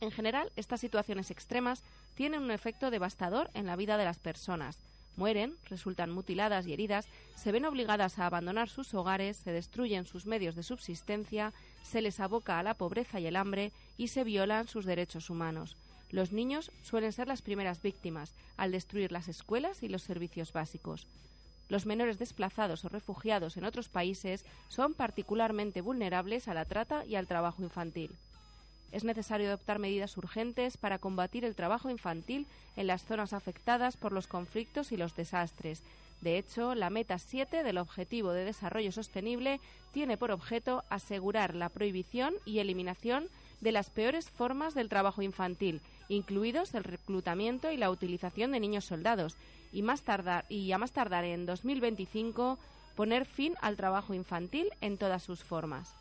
En 0.00 0.10
general, 0.10 0.50
estas 0.56 0.80
situaciones 0.80 1.30
extremas 1.30 1.82
tienen 2.16 2.42
un 2.42 2.50
efecto 2.50 2.90
devastador 2.90 3.50
en 3.54 3.66
la 3.66 3.76
vida 3.76 3.96
de 3.96 4.04
las 4.04 4.18
personas. 4.18 4.78
Mueren, 5.16 5.56
resultan 5.70 6.10
mutiladas 6.10 6.66
y 6.66 6.74
heridas, 6.74 7.06
se 7.36 7.52
ven 7.52 7.64
obligadas 7.64 8.18
a 8.18 8.26
abandonar 8.26 8.68
sus 8.68 8.92
hogares, 8.92 9.38
se 9.38 9.52
destruyen 9.52 10.04
sus 10.04 10.26
medios 10.26 10.56
de 10.56 10.64
subsistencia, 10.64 11.54
se 11.84 12.02
les 12.02 12.20
aboca 12.20 12.58
a 12.58 12.62
la 12.62 12.74
pobreza 12.74 13.20
y 13.20 13.26
el 13.26 13.36
hambre 13.36 13.72
y 13.96 14.08
se 14.08 14.24
violan 14.24 14.68
sus 14.68 14.84
derechos 14.84 15.30
humanos. 15.30 15.76
Los 16.10 16.32
niños 16.32 16.70
suelen 16.82 17.12
ser 17.12 17.28
las 17.28 17.42
primeras 17.42 17.80
víctimas, 17.80 18.34
al 18.56 18.72
destruir 18.72 19.12
las 19.12 19.28
escuelas 19.28 19.82
y 19.82 19.88
los 19.88 20.02
servicios 20.02 20.52
básicos. 20.52 21.06
Los 21.68 21.86
menores 21.86 22.18
desplazados 22.18 22.84
o 22.84 22.88
refugiados 22.88 23.56
en 23.56 23.64
otros 23.64 23.88
países 23.88 24.44
son 24.68 24.94
particularmente 24.94 25.80
vulnerables 25.80 26.48
a 26.48 26.54
la 26.54 26.64
trata 26.64 27.04
y 27.04 27.16
al 27.16 27.26
trabajo 27.26 27.62
infantil. 27.62 28.10
Es 28.92 29.04
necesario 29.04 29.48
adoptar 29.48 29.78
medidas 29.78 30.16
urgentes 30.16 30.76
para 30.76 30.98
combatir 30.98 31.44
el 31.44 31.56
trabajo 31.56 31.90
infantil 31.90 32.46
en 32.76 32.86
las 32.86 33.04
zonas 33.04 33.32
afectadas 33.32 33.96
por 33.96 34.12
los 34.12 34.26
conflictos 34.28 34.92
y 34.92 34.96
los 34.96 35.16
desastres. 35.16 35.82
De 36.20 36.38
hecho, 36.38 36.74
la 36.74 36.88
meta 36.88 37.18
7 37.18 37.62
del 37.62 37.78
Objetivo 37.78 38.32
de 38.32 38.44
Desarrollo 38.44 38.92
Sostenible 38.92 39.60
tiene 39.92 40.16
por 40.16 40.30
objeto 40.30 40.84
asegurar 40.88 41.54
la 41.54 41.68
prohibición 41.68 42.34
y 42.44 42.60
eliminación 42.60 43.28
de 43.60 43.72
las 43.72 43.90
peores 43.90 44.30
formas 44.30 44.74
del 44.74 44.88
trabajo 44.88 45.22
infantil, 45.22 45.80
incluidos 46.08 46.74
el 46.74 46.84
reclutamiento 46.84 47.70
y 47.70 47.76
la 47.76 47.90
utilización 47.90 48.52
de 48.52 48.60
niños 48.60 48.84
soldados, 48.84 49.36
y, 49.72 49.82
más 49.82 50.02
tardar, 50.02 50.44
y 50.48 50.72
a 50.72 50.78
más 50.78 50.92
tardar 50.92 51.24
en 51.24 51.46
2025 51.46 52.58
poner 52.94 53.26
fin 53.26 53.54
al 53.60 53.76
trabajo 53.76 54.14
infantil 54.14 54.70
en 54.80 54.98
todas 54.98 55.22
sus 55.22 55.44
formas. 55.44 55.94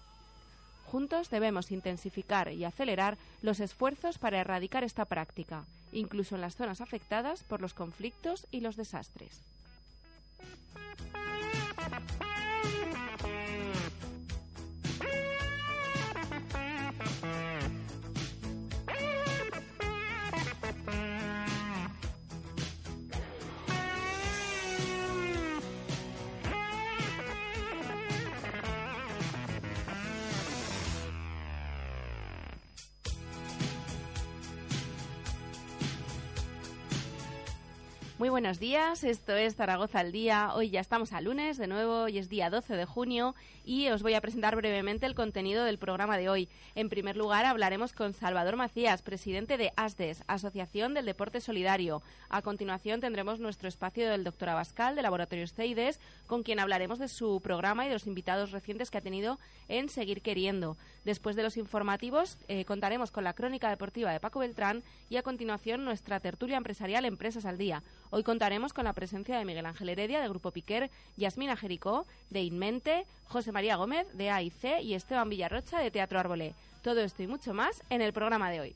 Juntos 0.86 1.30
debemos 1.30 1.72
intensificar 1.72 2.52
y 2.52 2.64
acelerar 2.64 3.18
los 3.42 3.60
esfuerzos 3.60 4.18
para 4.18 4.40
erradicar 4.40 4.84
esta 4.84 5.06
práctica, 5.06 5.66
incluso 5.92 6.36
en 6.36 6.42
las 6.42 6.56
zonas 6.56 6.80
afectadas 6.80 7.44
por 7.44 7.62
los 7.62 7.74
conflictos 7.74 8.48
y 8.52 8.62
los 8.62 8.76
desastres. 8.76 9.42
Muy 38.18 38.30
buenos 38.30 38.60
días, 38.60 39.04
esto 39.04 39.36
es 39.36 39.56
Zaragoza 39.56 40.00
al 40.00 40.14
Día. 40.14 40.54
Hoy 40.56 40.70
ya 40.70 40.80
estamos 40.80 41.12
a 41.12 41.20
lunes, 41.20 41.58
de 41.58 41.68
nuevo, 41.68 42.04
hoy 42.04 42.18
es 42.18 42.30
día 42.30 42.50
12 42.50 42.78
de 42.78 42.86
junio 42.86 43.36
y 43.66 43.90
os 43.90 44.04
voy 44.04 44.14
a 44.14 44.22
presentar 44.22 44.56
brevemente 44.56 45.06
el 45.06 45.16
contenido 45.16 45.66
del 45.66 45.78
programa 45.78 46.18
de 46.18 46.30
hoy. 46.30 46.48
En 46.76 46.88
primer 46.88 47.18
lugar, 47.18 47.44
hablaremos 47.46 47.92
con 47.92 48.14
Salvador 48.14 48.56
Macías, 48.56 49.02
presidente 49.02 49.58
de 49.58 49.74
ASDES, 49.76 50.24
Asociación 50.28 50.94
del 50.94 51.06
Deporte 51.06 51.42
Solidario. 51.42 52.02
A 52.30 52.42
continuación 52.42 53.02
tendremos 53.02 53.42
nuestro 53.42 53.68
espacio 53.68 54.10
del 54.10 54.24
doctor 54.24 54.48
Abascal, 54.48 54.96
de 54.96 55.02
Laboratorios 55.02 55.52
CEIDES, 55.52 56.00
con 56.26 56.44
quien 56.44 56.62
hablaremos 56.62 57.00
de 57.00 57.10
su 57.10 57.42
programa 57.42 57.84
y 57.84 57.90
de 57.90 57.96
los 57.96 58.08
invitados 58.08 58.52
recientes 58.52 58.92
que 58.92 58.98
ha 58.98 59.02
tenido 59.02 59.40
en 59.68 59.90
Seguir 59.90 60.22
Queriendo. 60.22 60.78
Después 61.04 61.36
de 61.36 61.44
los 61.44 61.58
informativos, 61.58 62.38
eh, 62.48 62.64
contaremos 62.66 63.12
con 63.12 63.26
la 63.26 63.34
crónica 63.34 63.70
deportiva 63.70 64.12
de 64.12 64.20
Paco 64.20 64.40
Beltrán 64.40 64.84
y 65.10 65.18
a 65.18 65.22
continuación 65.22 65.84
nuestra 65.86 66.20
tertulia 66.20 66.58
empresarial 66.58 67.06
Empresas 67.06 67.46
al 67.46 67.58
Día. 67.58 67.84
Hoy 68.12 68.24
contaremos 68.24 68.74
con 68.74 68.86
la 68.86 68.94
presencia 68.94 69.38
de 69.38 69.46
Miguel 69.46 69.66
Ángel 69.66 69.90
Heredia, 69.90 70.22
de 70.22 70.30
Grupo 70.30 70.52
Piquer, 70.52 70.90
Yasmina 71.18 71.58
Jericó, 71.58 72.06
de 72.30 72.44
Inmente, 72.44 73.06
José 73.28 73.52
María 73.52 73.76
Gómez, 73.76 74.08
de 74.14 74.30
AIC 74.30 74.82
y 74.82 74.94
Esteban 74.94 75.30
Villarrocha, 75.30 75.80
de 75.80 75.92
Teatro 75.92 76.20
Arbolé. 76.20 76.54
Todo 76.84 77.02
esto 77.02 77.24
y 77.24 77.28
mucho 77.28 77.54
más 77.54 77.82
en 77.90 78.02
el 78.02 78.14
programa 78.14 78.52
de 78.52 78.62
hoy. 78.62 78.76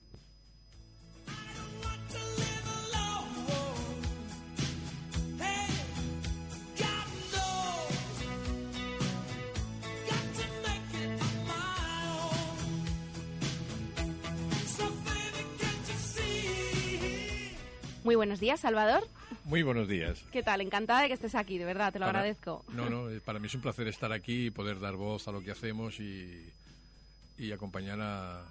Muy 18.04 18.16
buenos 18.16 18.40
días, 18.40 18.62
Salvador. 18.62 19.04
Muy 19.50 19.64
buenos 19.64 19.88
días. 19.88 20.24
¿Qué 20.32 20.44
tal? 20.44 20.62
Encantada 20.62 21.02
de 21.02 21.08
que 21.08 21.16
estés 21.16 21.34
aquí, 21.34 21.58
de 21.58 21.66
verdad, 21.66 21.92
te 21.92 21.98
lo 21.98 22.06
Para- 22.06 22.20
agradezco. 22.20 22.64
No, 22.72 22.88
no, 22.88 23.08
para 23.26 23.40
mí 23.40 23.48
es 23.48 23.56
un 23.56 23.62
placer 23.62 23.88
estar 23.88 24.12
aquí 24.14 24.46
y 24.46 24.52
poder 24.52 24.80
dar 24.80 24.96
voz 24.96 25.28
a 25.28 25.32
lo 25.32 25.42
que 25.42 25.50
hacemos 25.50 26.00
y, 26.00 26.48
y 27.40 27.52
acompañar 27.52 28.00
a, 28.00 28.42
a 28.42 28.46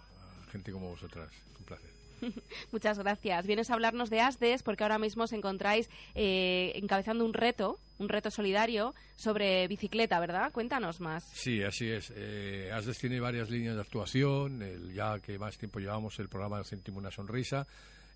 gente 0.51 0.73
como 0.73 0.89
vosotras. 0.89 1.31
Un 1.61 1.65
placer. 1.65 1.91
Muchas 2.73 2.99
gracias. 2.99 3.47
Vienes 3.47 3.71
a 3.71 3.75
hablarnos 3.75 4.11
de 4.11 4.21
ASDES 4.21 4.65
porque 4.65 4.83
ahora 4.83 4.99
mismo 4.99 5.23
os 5.23 5.33
encontráis 5.33 5.89
eh, 6.17 6.73
encabezando 6.75 7.25
un 7.25 7.33
reto, 7.33 7.79
un 8.01 8.09
reto 8.09 8.33
solidario 8.33 8.93
sobre 9.15 9.69
bicicleta, 9.69 10.19
¿verdad? 10.19 10.51
Cuéntanos 10.51 10.99
más. 11.01 11.23
Sí, 11.33 11.63
así 11.63 11.89
es. 11.89 12.13
Eh, 12.17 12.73
ASDES 12.75 12.99
tiene 12.99 13.21
varias 13.21 13.51
líneas 13.51 13.77
de 13.77 13.83
actuación. 13.83 14.63
El, 14.63 14.93
ya 14.95 15.21
que 15.21 15.39
más 15.39 15.57
tiempo 15.59 15.79
llevamos 15.79 16.19
el 16.19 16.29
programa 16.29 16.65
Céntimo 16.65 16.99
una 16.99 17.13
Sonrisa, 17.13 17.69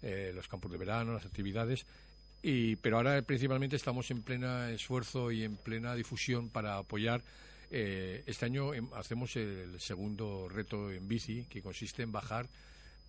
eh, 0.03 0.33
los 0.35 0.49
campos 0.49 0.73
de 0.73 0.79
verano, 0.79 1.13
las 1.13 1.25
actividades. 1.25 1.87
Y, 2.43 2.75
pero 2.77 2.97
ahora 2.97 3.23
principalmente 3.23 3.77
estamos 3.77 4.11
en 4.11 4.23
pleno 4.23 4.65
esfuerzo 4.67 5.31
y 5.31 5.45
en 5.45 5.57
plena 5.57 5.95
difusión 5.95 6.49
para 6.49 6.79
apoyar. 6.79 7.23
eh, 7.71 8.23
este 8.27 8.45
año 8.45 8.75
em, 8.75 8.87
hacemos 8.95 9.35
el 9.37 9.81
segundo 9.81 10.49
reto 10.49 10.91
en 10.91 11.09
bici, 11.09 11.47
que 11.49 11.63
consiste 11.63 12.03
en 12.03 12.13
bajar 12.13 12.47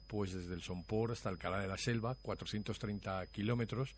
pues 0.08 0.34
desde 0.34 0.54
el 0.54 0.62
Sompor 0.62 1.12
hasta 1.12 1.30
Alcalá 1.30 1.60
de 1.60 1.68
la 1.68 1.78
Selva, 1.78 2.16
430 2.22 3.26
kilómetros, 3.28 3.90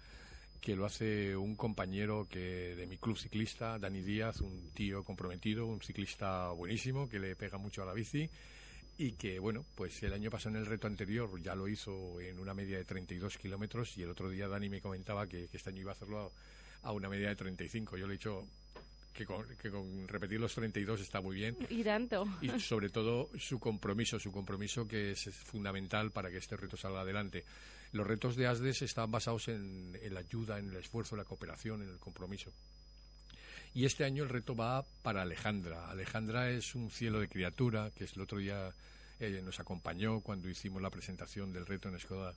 que 0.62 0.76
lo 0.76 0.86
hace 0.86 1.36
un 1.36 1.56
compañero 1.56 2.28
que 2.30 2.74
de 2.76 2.88
mi 2.88 2.98
club 2.98 3.18
ciclista, 3.18 3.78
Dani 3.78 4.02
Díaz, 4.02 4.40
un 4.42 4.72
tío 4.74 5.04
comprometido, 5.04 5.68
un 5.68 5.82
ciclista 5.82 6.50
buenísimo, 6.52 7.10
que 7.10 7.20
le 7.20 7.36
pega 7.36 7.58
mucho 7.58 7.84
a 7.84 7.86
la 7.86 7.94
bici 7.94 8.30
y 8.98 9.12
que, 9.14 9.40
bueno, 9.40 9.66
pues 9.76 10.02
el 10.04 10.14
año 10.14 10.30
pasado 10.32 10.56
en 10.56 10.62
el 10.62 10.68
reto 10.68 10.88
anterior 10.88 11.30
ya 11.42 11.56
lo 11.56 11.68
hizo 11.68 12.20
en 12.22 12.40
una 12.40 12.54
media 12.54 12.78
de 12.78 12.86
32 12.86 13.38
kilómetros 13.38 13.98
y 13.98 14.04
el 14.04 14.10
otro 14.10 14.30
día 14.30 14.48
Dani 14.48 14.70
me 14.70 14.82
comentaba 14.82 15.28
que, 15.28 15.48
que 15.48 15.58
este 15.58 15.70
año 15.70 15.82
iba 15.82 15.92
a 15.92 15.96
hacerlo 15.96 16.32
a, 16.84 16.88
a 16.88 16.92
una 16.92 17.10
media 17.10 17.30
de 17.30 17.36
35. 17.36 17.98
Yo 17.98 18.08
le 18.08 18.14
he 18.14 18.18
dicho 18.18 18.46
que 19.14 19.26
con, 19.26 19.46
que 19.62 19.70
con 19.72 20.08
repetir 20.08 20.40
los 20.40 20.54
32 20.54 21.02
está 21.02 21.22
muy 21.22 21.36
bien 21.38 21.56
Y 21.70 21.84
tanto. 21.84 22.26
y 22.42 22.50
sobre 22.60 22.90
todo 22.90 23.30
su 23.38 23.60
compromiso, 23.60 24.20
su 24.20 24.32
compromiso 24.32 24.88
que 24.88 25.12
es 25.12 25.24
fundamental 25.36 26.12
para 26.12 26.30
que 26.30 26.38
este 26.38 26.56
reto 26.58 26.78
salga 26.78 27.02
adelante. 27.02 27.44
Los 27.92 28.06
retos 28.06 28.36
de 28.36 28.48
ASDES 28.48 28.82
están 28.82 29.10
basados 29.12 29.48
en, 29.48 29.98
en 30.02 30.14
la 30.14 30.20
ayuda, 30.20 30.60
en 30.60 30.70
el 30.70 30.76
esfuerzo, 30.78 31.16
en 31.16 31.20
la 31.20 31.26
cooperación, 31.26 31.82
en 31.82 31.90
el 31.90 31.98
compromiso. 31.98 32.52
Y 33.76 33.86
este 33.86 34.06
año 34.06 34.24
el 34.24 34.30
reto 34.30 34.56
va 34.56 34.84
para 35.04 35.22
Alejandra. 35.22 35.90
Alejandra 35.92 36.50
es 36.50 36.74
un 36.76 36.90
cielo 36.90 37.20
de 37.20 37.28
criatura, 37.28 37.92
que 37.94 38.06
es 38.06 38.14
el 38.14 38.22
otro 38.22 38.38
día 38.38 38.72
eh, 39.20 39.42
nos 39.44 39.60
acompañó 39.60 40.22
cuando 40.22 40.50
hicimos 40.50 40.82
la 40.82 40.90
presentación 40.90 41.52
del 41.54 41.66
reto 41.66 41.90
en 41.90 41.96
Escoda. 41.96 42.34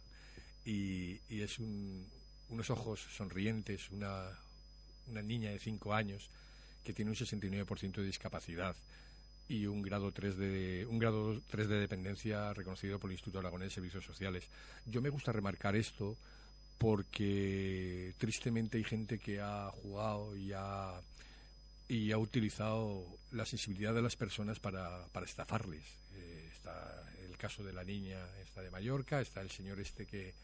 Y, 0.64 1.20
es 1.30 1.58
un- 1.60 2.06
unos 2.50 2.70
ojos 2.70 3.00
sonrientes, 3.16 3.88
una, 3.90 4.28
una 5.06 5.22
niña 5.22 5.50
de 5.50 5.58
cinco 5.60 5.94
años 5.94 6.28
que 6.84 6.92
tiene 6.92 7.10
un 7.12 7.16
69% 7.16 8.00
de 8.00 8.06
discapacidad 8.06 8.74
y 9.48 9.66
un 9.66 9.80
grado 9.82 10.10
3 10.12 10.36
de 10.36 10.86
un 10.90 10.98
grado 10.98 11.40
3 11.50 11.68
de 11.68 11.80
dependencia 11.80 12.52
reconocido 12.52 12.98
por 12.98 13.10
el 13.10 13.14
Instituto 13.14 13.38
Aragonés 13.38 13.68
de 13.68 13.74
Servicios 13.76 14.04
Sociales. 14.04 14.44
Yo 14.86 15.00
me 15.00 15.08
gusta 15.10 15.32
remarcar 15.32 15.76
esto 15.76 16.16
porque 16.78 18.12
tristemente 18.18 18.78
hay 18.78 18.84
gente 18.84 19.18
que 19.18 19.40
ha 19.40 19.70
jugado 19.82 20.36
y 20.36 20.52
ha 20.54 21.00
y 21.88 22.12
ha 22.12 22.18
utilizado 22.18 23.04
la 23.32 23.46
sensibilidad 23.46 23.94
de 23.94 24.02
las 24.02 24.16
personas 24.16 24.60
para, 24.60 25.06
para 25.08 25.26
estafarles. 25.26 25.82
Eh, 26.14 26.50
está 26.52 27.02
el 27.26 27.36
caso 27.36 27.64
de 27.64 27.72
la 27.72 27.84
niña 27.84 28.18
esta 28.42 28.60
de 28.60 28.70
Mallorca, 28.70 29.20
está 29.20 29.40
el 29.40 29.50
señor 29.50 29.80
este 29.80 30.06
que... 30.06 30.34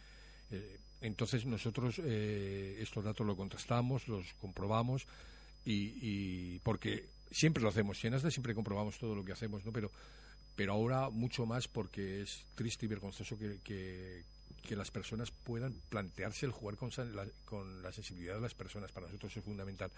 eh, 0.50 0.78
entonces 1.00 1.44
nosotros 1.44 2.00
eh, 2.02 2.78
estos 2.80 3.04
datos 3.04 3.26
los 3.26 3.36
contrastamos, 3.36 4.08
los 4.08 4.32
comprobamos 4.40 5.06
y, 5.66 6.58
porque 6.60 7.04
siempre 7.30 7.62
lo 7.62 7.68
hacemos. 7.68 7.98
Si 7.98 8.06
en 8.06 8.30
siempre 8.30 8.54
comprobamos 8.54 8.98
todo 8.98 9.14
lo 9.14 9.22
que 9.22 9.32
hacemos, 9.32 9.64
¿no? 9.66 9.72
Pero, 9.72 9.90
pero 10.56 10.72
ahora 10.72 11.10
mucho 11.10 11.44
más 11.44 11.68
porque 11.68 12.22
es 12.22 12.44
triste 12.54 12.86
y 12.86 12.88
vergonzoso 12.88 13.38
que, 13.38 13.58
que, 13.62 14.22
las 14.70 14.90
personas 14.90 15.30
puedan 15.30 15.74
plantearse 15.88 16.46
el 16.46 16.52
jugar 16.52 16.76
con, 16.76 16.90
la, 17.14 17.26
con 17.44 17.82
la 17.82 17.92
sensibilidad 17.92 18.36
de 18.36 18.40
las 18.40 18.54
personas. 18.54 18.90
Para 18.92 19.06
nosotros 19.06 19.36
es 19.36 19.44
fundamental. 19.44 19.90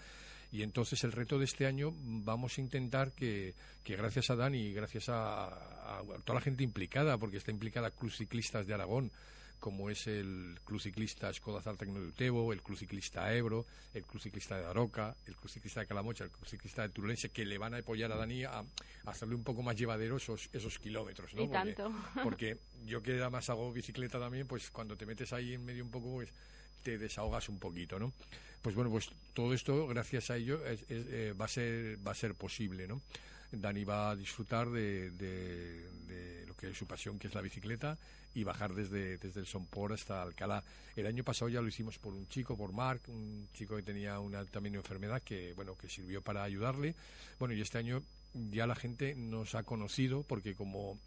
Y 0.51 0.61
entonces 0.61 1.03
el 1.03 1.11
reto 1.11 1.39
de 1.39 1.45
este 1.45 1.65
año 1.65 1.93
vamos 1.95 2.57
a 2.57 2.61
intentar 2.61 3.11
que, 3.11 3.53
que 3.83 3.95
gracias 3.95 4.29
a 4.29 4.35
Dani 4.35 4.57
y 4.57 4.73
gracias 4.73 5.09
a, 5.09 5.47
a, 5.47 6.03
toda 6.23 6.39
la 6.39 6.41
gente 6.41 6.63
implicada, 6.63 7.17
porque 7.17 7.37
está 7.37 7.51
implicada 7.51 7.91
Cruz 7.91 8.17
Ciclistas 8.17 8.65
de 8.65 8.73
Aragón, 8.73 9.11
como 9.59 9.89
es 9.89 10.07
el 10.07 10.59
Club 10.65 10.79
Ciclista 10.79 11.33
Skoda 11.33 11.61
Zartecno 11.61 11.99
de 11.99 12.07
Utebo, 12.07 12.53
el 12.53 12.61
Club 12.61 12.77
Ciclista 12.77 13.33
Ebro, 13.33 13.65
el 13.93 14.03
Club 14.03 14.21
Ciclista 14.21 14.57
de 14.57 14.65
Aroca, 14.65 15.15
el 15.25 15.35
Club 15.35 15.49
Ciclista 15.49 15.79
de 15.81 15.87
Calamocha, 15.87 16.23
el 16.25 16.31
Club 16.31 16.47
Ciclista 16.47 16.83
de 16.83 16.89
Turense, 16.89 17.29
que 17.29 17.45
le 17.45 17.57
van 17.57 17.73
a 17.73 17.77
apoyar 17.77 18.11
a 18.11 18.15
Dani 18.15 18.43
a, 18.43 18.63
hacerle 19.05 19.35
un 19.35 19.43
poco 19.43 19.63
más 19.63 19.75
llevadero 19.75 20.17
esos, 20.17 20.49
esos 20.53 20.79
kilómetros, 20.79 21.33
¿no? 21.33 21.43
Y 21.43 21.47
tanto. 21.47 21.91
Porque 22.23 22.57
yo 22.85 23.01
que 23.01 23.27
más 23.29 23.49
hago 23.49 23.71
bicicleta 23.71 24.19
también, 24.19 24.47
pues 24.47 24.69
cuando 24.69 24.95
te 24.95 25.05
metes 25.05 25.33
ahí 25.33 25.53
en 25.53 25.65
medio 25.65 25.83
un 25.83 25.91
poco, 25.91 26.11
pues 26.13 26.29
te 26.83 26.97
desahogas 26.97 27.49
un 27.49 27.59
poquito, 27.59 27.99
¿no? 27.99 28.13
Pues 28.61 28.75
bueno, 28.75 28.91
pues 28.91 29.09
todo 29.33 29.53
esto, 29.53 29.87
gracias 29.87 30.29
a 30.29 30.37
ello, 30.37 30.59
eh, 30.65 31.33
va, 31.39 31.45
a 31.45 31.47
ser, 31.47 31.97
va 32.05 32.11
a 32.11 32.15
ser 32.15 32.33
posible, 32.33 32.87
¿no? 32.87 33.01
Dani 33.51 33.83
va 33.83 34.11
a 34.11 34.15
disfrutar 34.15 34.69
de, 34.69 35.11
de, 35.11 36.45
lo 36.47 36.55
que 36.55 36.69
es 36.69 36.77
su 36.77 36.85
pasión, 36.85 37.17
que 37.19 37.27
es 37.27 37.33
la 37.33 37.41
bicicleta, 37.41 37.97
y 38.33 38.43
bajar 38.43 38.73
desde, 38.73 39.17
desde 39.17 39.39
el 39.39 39.47
Sompor 39.47 39.93
hasta 39.93 40.21
Alcalá. 40.21 40.63
El 40.95 41.05
año 41.05 41.23
pasado 41.23 41.49
ya 41.49 41.61
lo 41.61 41.67
hicimos 41.67 41.97
por 41.97 42.13
un 42.13 42.27
chico, 42.27 42.57
por 42.57 42.73
Mark, 42.73 43.01
un 43.07 43.47
chico 43.53 43.75
que 43.75 43.83
tenía 43.83 44.19
una 44.19 44.45
también 44.45 44.73
una 44.73 44.81
enfermedad 44.81 45.21
que, 45.21 45.53
bueno, 45.53 45.75
que 45.75 45.89
sirvió 45.89 46.21
para 46.21 46.43
ayudarle. 46.43 46.95
Bueno, 47.39 47.53
y 47.53 47.61
este 47.61 47.77
año 47.77 48.01
ya 48.51 48.67
la 48.67 48.75
gente 48.75 49.15
nos 49.15 49.55
ha 49.55 49.63
conocido 49.63 50.23
porque 50.23 50.55
como 50.55 50.99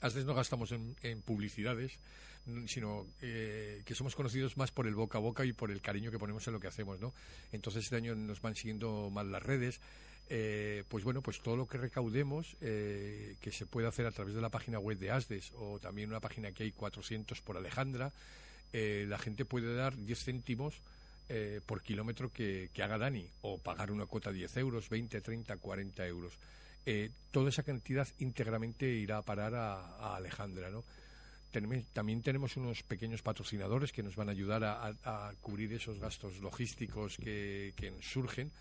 a 0.00 0.08
veces 0.08 0.24
no 0.26 0.34
gastamos 0.34 0.70
en, 0.72 1.22
publicidades, 1.22 1.98
sino 2.66 3.06
eh, 3.22 3.82
que 3.86 3.94
somos 3.94 4.14
conocidos 4.14 4.56
más 4.58 4.70
por 4.70 4.86
el 4.86 4.94
boca 4.94 5.16
a 5.16 5.20
boca 5.20 5.46
y 5.46 5.54
por 5.54 5.70
el 5.70 5.80
cariño 5.80 6.10
que 6.10 6.18
ponemos 6.18 6.46
en 6.46 6.52
lo 6.52 6.60
que 6.60 6.68
hacemos, 6.68 7.00
¿no? 7.00 7.14
Entonces 7.52 7.84
este 7.84 7.96
año 7.96 8.14
nos 8.14 8.42
van 8.42 8.54
siguiendo 8.54 9.08
más 9.10 9.24
las 9.24 9.42
redes. 9.42 9.80
Eh, 10.30 10.84
pues 10.88 11.04
bueno, 11.04 11.20
pues 11.20 11.40
todo 11.40 11.56
lo 11.56 11.66
que 11.66 11.78
recaudemos, 11.78 12.56
eh, 12.60 13.36
que 13.40 13.52
se 13.52 13.66
puede 13.66 13.86
hacer 13.86 14.06
a 14.06 14.10
través 14.10 14.34
de 14.34 14.40
la 14.40 14.48
página 14.48 14.78
web 14.78 14.98
de 14.98 15.10
ASDES 15.10 15.52
o 15.56 15.78
también 15.78 16.08
una 16.08 16.20
página 16.20 16.52
que 16.52 16.62
hay 16.62 16.72
400 16.72 17.40
por 17.42 17.56
Alejandra, 17.56 18.10
eh, 18.72 19.04
la 19.08 19.18
gente 19.18 19.44
puede 19.44 19.74
dar 19.74 19.96
10 19.96 20.24
céntimos 20.24 20.74
por 21.64 21.80
kilómetro 21.80 22.30
que, 22.30 22.68
haga 22.82 22.98
Dani 22.98 23.26
o 23.40 23.56
pagar 23.56 23.90
una 23.90 24.04
cuota 24.04 24.30
de 24.30 24.40
10 24.40 24.58
euros, 24.58 24.90
20, 24.90 25.22
30, 25.22 25.56
40 25.56 26.06
euros. 26.06 26.34
toda 27.30 27.48
esa 27.48 27.62
cantidad 27.62 28.06
íntegramente 28.18 28.86
irá 28.86 29.16
a 29.16 29.22
parar 29.22 29.54
a, 29.54 30.16
Alejandra, 30.16 30.70
¿no? 30.70 30.84
también 31.94 32.20
tenemos 32.20 32.58
unos 32.58 32.82
pequeños 32.82 33.22
patrocinadores 33.22 33.90
que 33.90 34.02
nos 34.02 34.16
van 34.16 34.28
a 34.28 34.32
ayudar 34.32 34.64
a, 34.64 35.32
cubrir 35.40 35.72
esos 35.72 35.98
gastos 35.98 36.40
logísticos 36.40 37.16
que 37.16 37.94
surgen 38.02 38.52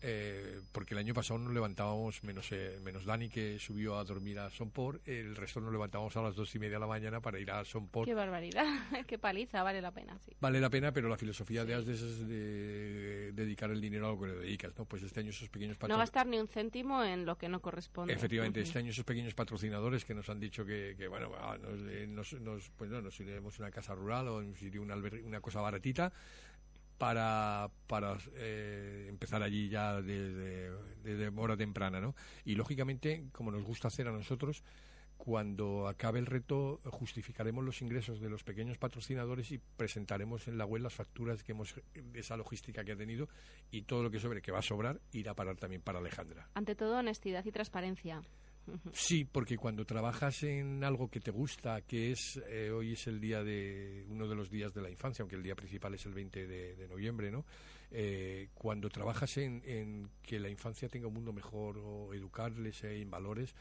eh, 0.00 0.60
porque 0.72 0.94
el 0.94 0.98
año 0.98 1.14
pasado 1.14 1.38
nos 1.40 1.52
levantábamos, 1.52 2.22
menos, 2.22 2.50
eh, 2.52 2.78
menos 2.82 3.04
Dani 3.04 3.28
que 3.28 3.58
subió 3.58 3.96
a 3.96 4.04
dormir 4.04 4.38
a 4.38 4.50
Sonpor, 4.50 5.00
el 5.04 5.34
resto 5.34 5.60
nos 5.60 5.72
levantábamos 5.72 6.16
a 6.16 6.22
las 6.22 6.36
dos 6.36 6.54
y 6.54 6.58
media 6.58 6.74
de 6.74 6.80
la 6.80 6.86
mañana 6.86 7.20
para 7.20 7.38
ir 7.40 7.50
a 7.50 7.64
Sonpor. 7.64 8.06
Qué 8.06 8.14
barbaridad, 8.14 8.64
qué 9.06 9.18
paliza, 9.18 9.62
vale 9.62 9.80
la 9.80 9.90
pena, 9.90 10.18
sí. 10.18 10.32
Vale 10.40 10.60
la 10.60 10.70
pena, 10.70 10.92
pero 10.92 11.08
la 11.08 11.16
filosofía 11.16 11.64
de 11.64 11.74
ASDES 11.74 12.02
es 12.02 12.28
de 12.28 13.32
dedicar 13.32 13.70
el 13.70 13.80
dinero 13.80 14.06
a 14.06 14.10
lo 14.12 14.20
que 14.20 14.26
le 14.28 14.34
dedicas, 14.34 14.72
¿no? 14.78 14.84
Pues 14.84 15.02
este 15.02 15.20
año 15.20 15.30
esos 15.30 15.48
pequeños 15.48 15.76
patrocinadores... 15.76 15.98
No 15.98 16.12
gastar 16.12 16.26
ni 16.26 16.38
un 16.38 16.48
céntimo 16.48 17.02
en 17.02 17.26
lo 17.26 17.36
que 17.36 17.48
no 17.48 17.60
corresponde. 17.60 18.12
Efectivamente, 18.12 18.60
este 18.60 18.78
año 18.78 18.90
esos 18.90 19.04
pequeños 19.04 19.34
patrocinadores 19.34 20.04
que 20.04 20.14
nos 20.14 20.28
han 20.28 20.38
dicho 20.38 20.64
que, 20.64 20.94
que 20.96 21.08
bueno, 21.08 21.32
ah, 21.38 21.56
eh, 21.90 22.06
nos, 22.08 22.34
nos, 22.34 22.70
pues 22.70 22.90
no, 22.90 23.00
nos 23.00 23.18
iremos 23.20 23.58
a 23.58 23.62
una 23.64 23.72
casa 23.72 23.94
rural 23.94 24.28
o 24.28 24.42
nos 24.42 24.62
una, 24.62 24.94
una 24.94 25.40
cosa 25.40 25.60
baratita, 25.60 26.12
para, 26.98 27.70
para 27.86 28.18
eh, 28.34 29.06
empezar 29.08 29.42
allí 29.42 29.68
ya 29.68 30.02
desde, 30.02 30.70
desde 31.02 31.28
hora 31.28 31.56
temprana, 31.56 32.00
¿no? 32.00 32.14
Y 32.44 32.56
lógicamente, 32.56 33.28
como 33.32 33.50
nos 33.50 33.62
gusta 33.62 33.88
hacer 33.88 34.08
a 34.08 34.12
nosotros, 34.12 34.62
cuando 35.16 35.88
acabe 35.88 36.20
el 36.20 36.26
reto 36.26 36.80
justificaremos 36.84 37.64
los 37.64 37.82
ingresos 37.82 38.20
de 38.20 38.30
los 38.30 38.44
pequeños 38.44 38.78
patrocinadores 38.78 39.50
y 39.50 39.58
presentaremos 39.58 40.46
en 40.46 40.58
la 40.58 40.64
web 40.64 40.82
las 40.82 40.94
facturas 40.94 41.42
que 41.42 41.52
hemos 41.52 41.74
de 41.92 42.20
esa 42.20 42.36
logística 42.36 42.84
que 42.84 42.92
ha 42.92 42.96
tenido 42.96 43.28
y 43.70 43.82
todo 43.82 44.04
lo 44.04 44.10
que 44.10 44.20
sobre 44.20 44.40
que 44.40 44.52
va 44.52 44.60
a 44.60 44.62
sobrar 44.62 45.00
irá 45.12 45.32
a 45.32 45.34
parar 45.34 45.56
también 45.56 45.82
para 45.82 45.98
Alejandra. 45.98 46.48
Ante 46.54 46.76
todo 46.76 46.98
honestidad 46.98 47.44
y 47.44 47.52
transparencia. 47.52 48.22
Sí, 48.92 49.24
porque 49.24 49.56
cuando 49.56 49.84
trabajas 49.84 50.42
en 50.42 50.84
algo 50.84 51.08
que 51.08 51.20
te 51.20 51.30
gusta, 51.30 51.80
que 51.82 52.12
es 52.12 52.40
eh, 52.48 52.70
hoy 52.70 52.92
es 52.92 53.06
el 53.06 53.20
día 53.20 53.42
de 53.42 54.04
uno 54.08 54.28
de 54.28 54.34
los 54.34 54.50
días 54.50 54.74
de 54.74 54.82
la 54.82 54.90
infancia, 54.90 55.22
aunque 55.22 55.36
el 55.36 55.42
día 55.42 55.54
principal 55.54 55.94
es 55.94 56.06
el 56.06 56.14
20 56.14 56.46
de, 56.46 56.88
noviembre, 56.88 57.30
¿no? 57.30 57.44
Eh, 57.90 58.48
cuando 58.54 58.88
trabajas 58.88 59.38
en, 59.38 60.10
que 60.22 60.38
la 60.38 60.48
infancia 60.48 60.88
tenga 60.88 61.06
un 61.06 61.14
mundo 61.14 61.32
mejor 61.32 61.78
o 61.78 62.12
educarles 62.12 62.84
en 62.84 63.10
valores, 63.10 63.54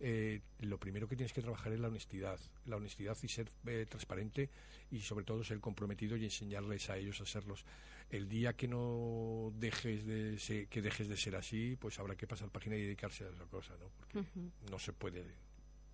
eh, 0.00 0.40
lo 0.60 0.78
primero 0.78 1.08
que 1.08 1.16
tienes 1.16 1.32
que 1.32 1.42
trabajar 1.42 1.72
es 1.72 1.80
la 1.80 1.88
honestidad, 1.88 2.38
la 2.66 2.76
honestidad 2.76 3.16
y 3.22 3.28
ser 3.28 3.48
transparente 3.88 4.50
y 4.90 5.00
sobre 5.00 5.24
todo 5.24 5.44
ser 5.44 5.60
comprometido 5.60 6.16
y 6.16 6.24
enseñarles 6.24 6.90
a 6.90 6.96
ellos 6.96 7.20
a 7.20 7.26
serlos 7.26 7.64
el 8.10 8.28
día 8.28 8.54
que 8.54 8.68
no 8.68 9.52
dejes 9.56 10.04
de 10.06 10.38
ser, 10.38 10.68
que 10.68 10.82
dejes 10.82 11.08
de 11.08 11.16
ser 11.16 11.36
así, 11.36 11.76
pues 11.80 11.98
habrá 11.98 12.16
que 12.16 12.26
pasar 12.26 12.50
página 12.50 12.76
y 12.76 12.82
dedicarse 12.82 13.24
a 13.24 13.30
esa 13.30 13.44
cosa, 13.46 13.74
¿no? 13.78 13.88
Porque 13.96 14.22
no 14.70 14.78
se 14.78 14.92
puede 14.92 15.24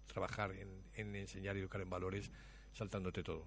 trabajar 0.07 0.53
en, 0.53 0.69
en 0.95 1.15
enseñar 1.15 1.57
y 1.57 1.61
educar 1.61 1.81
en 1.81 1.91
valores 1.91 2.31
saltándote 2.73 3.23
todo. 3.23 3.47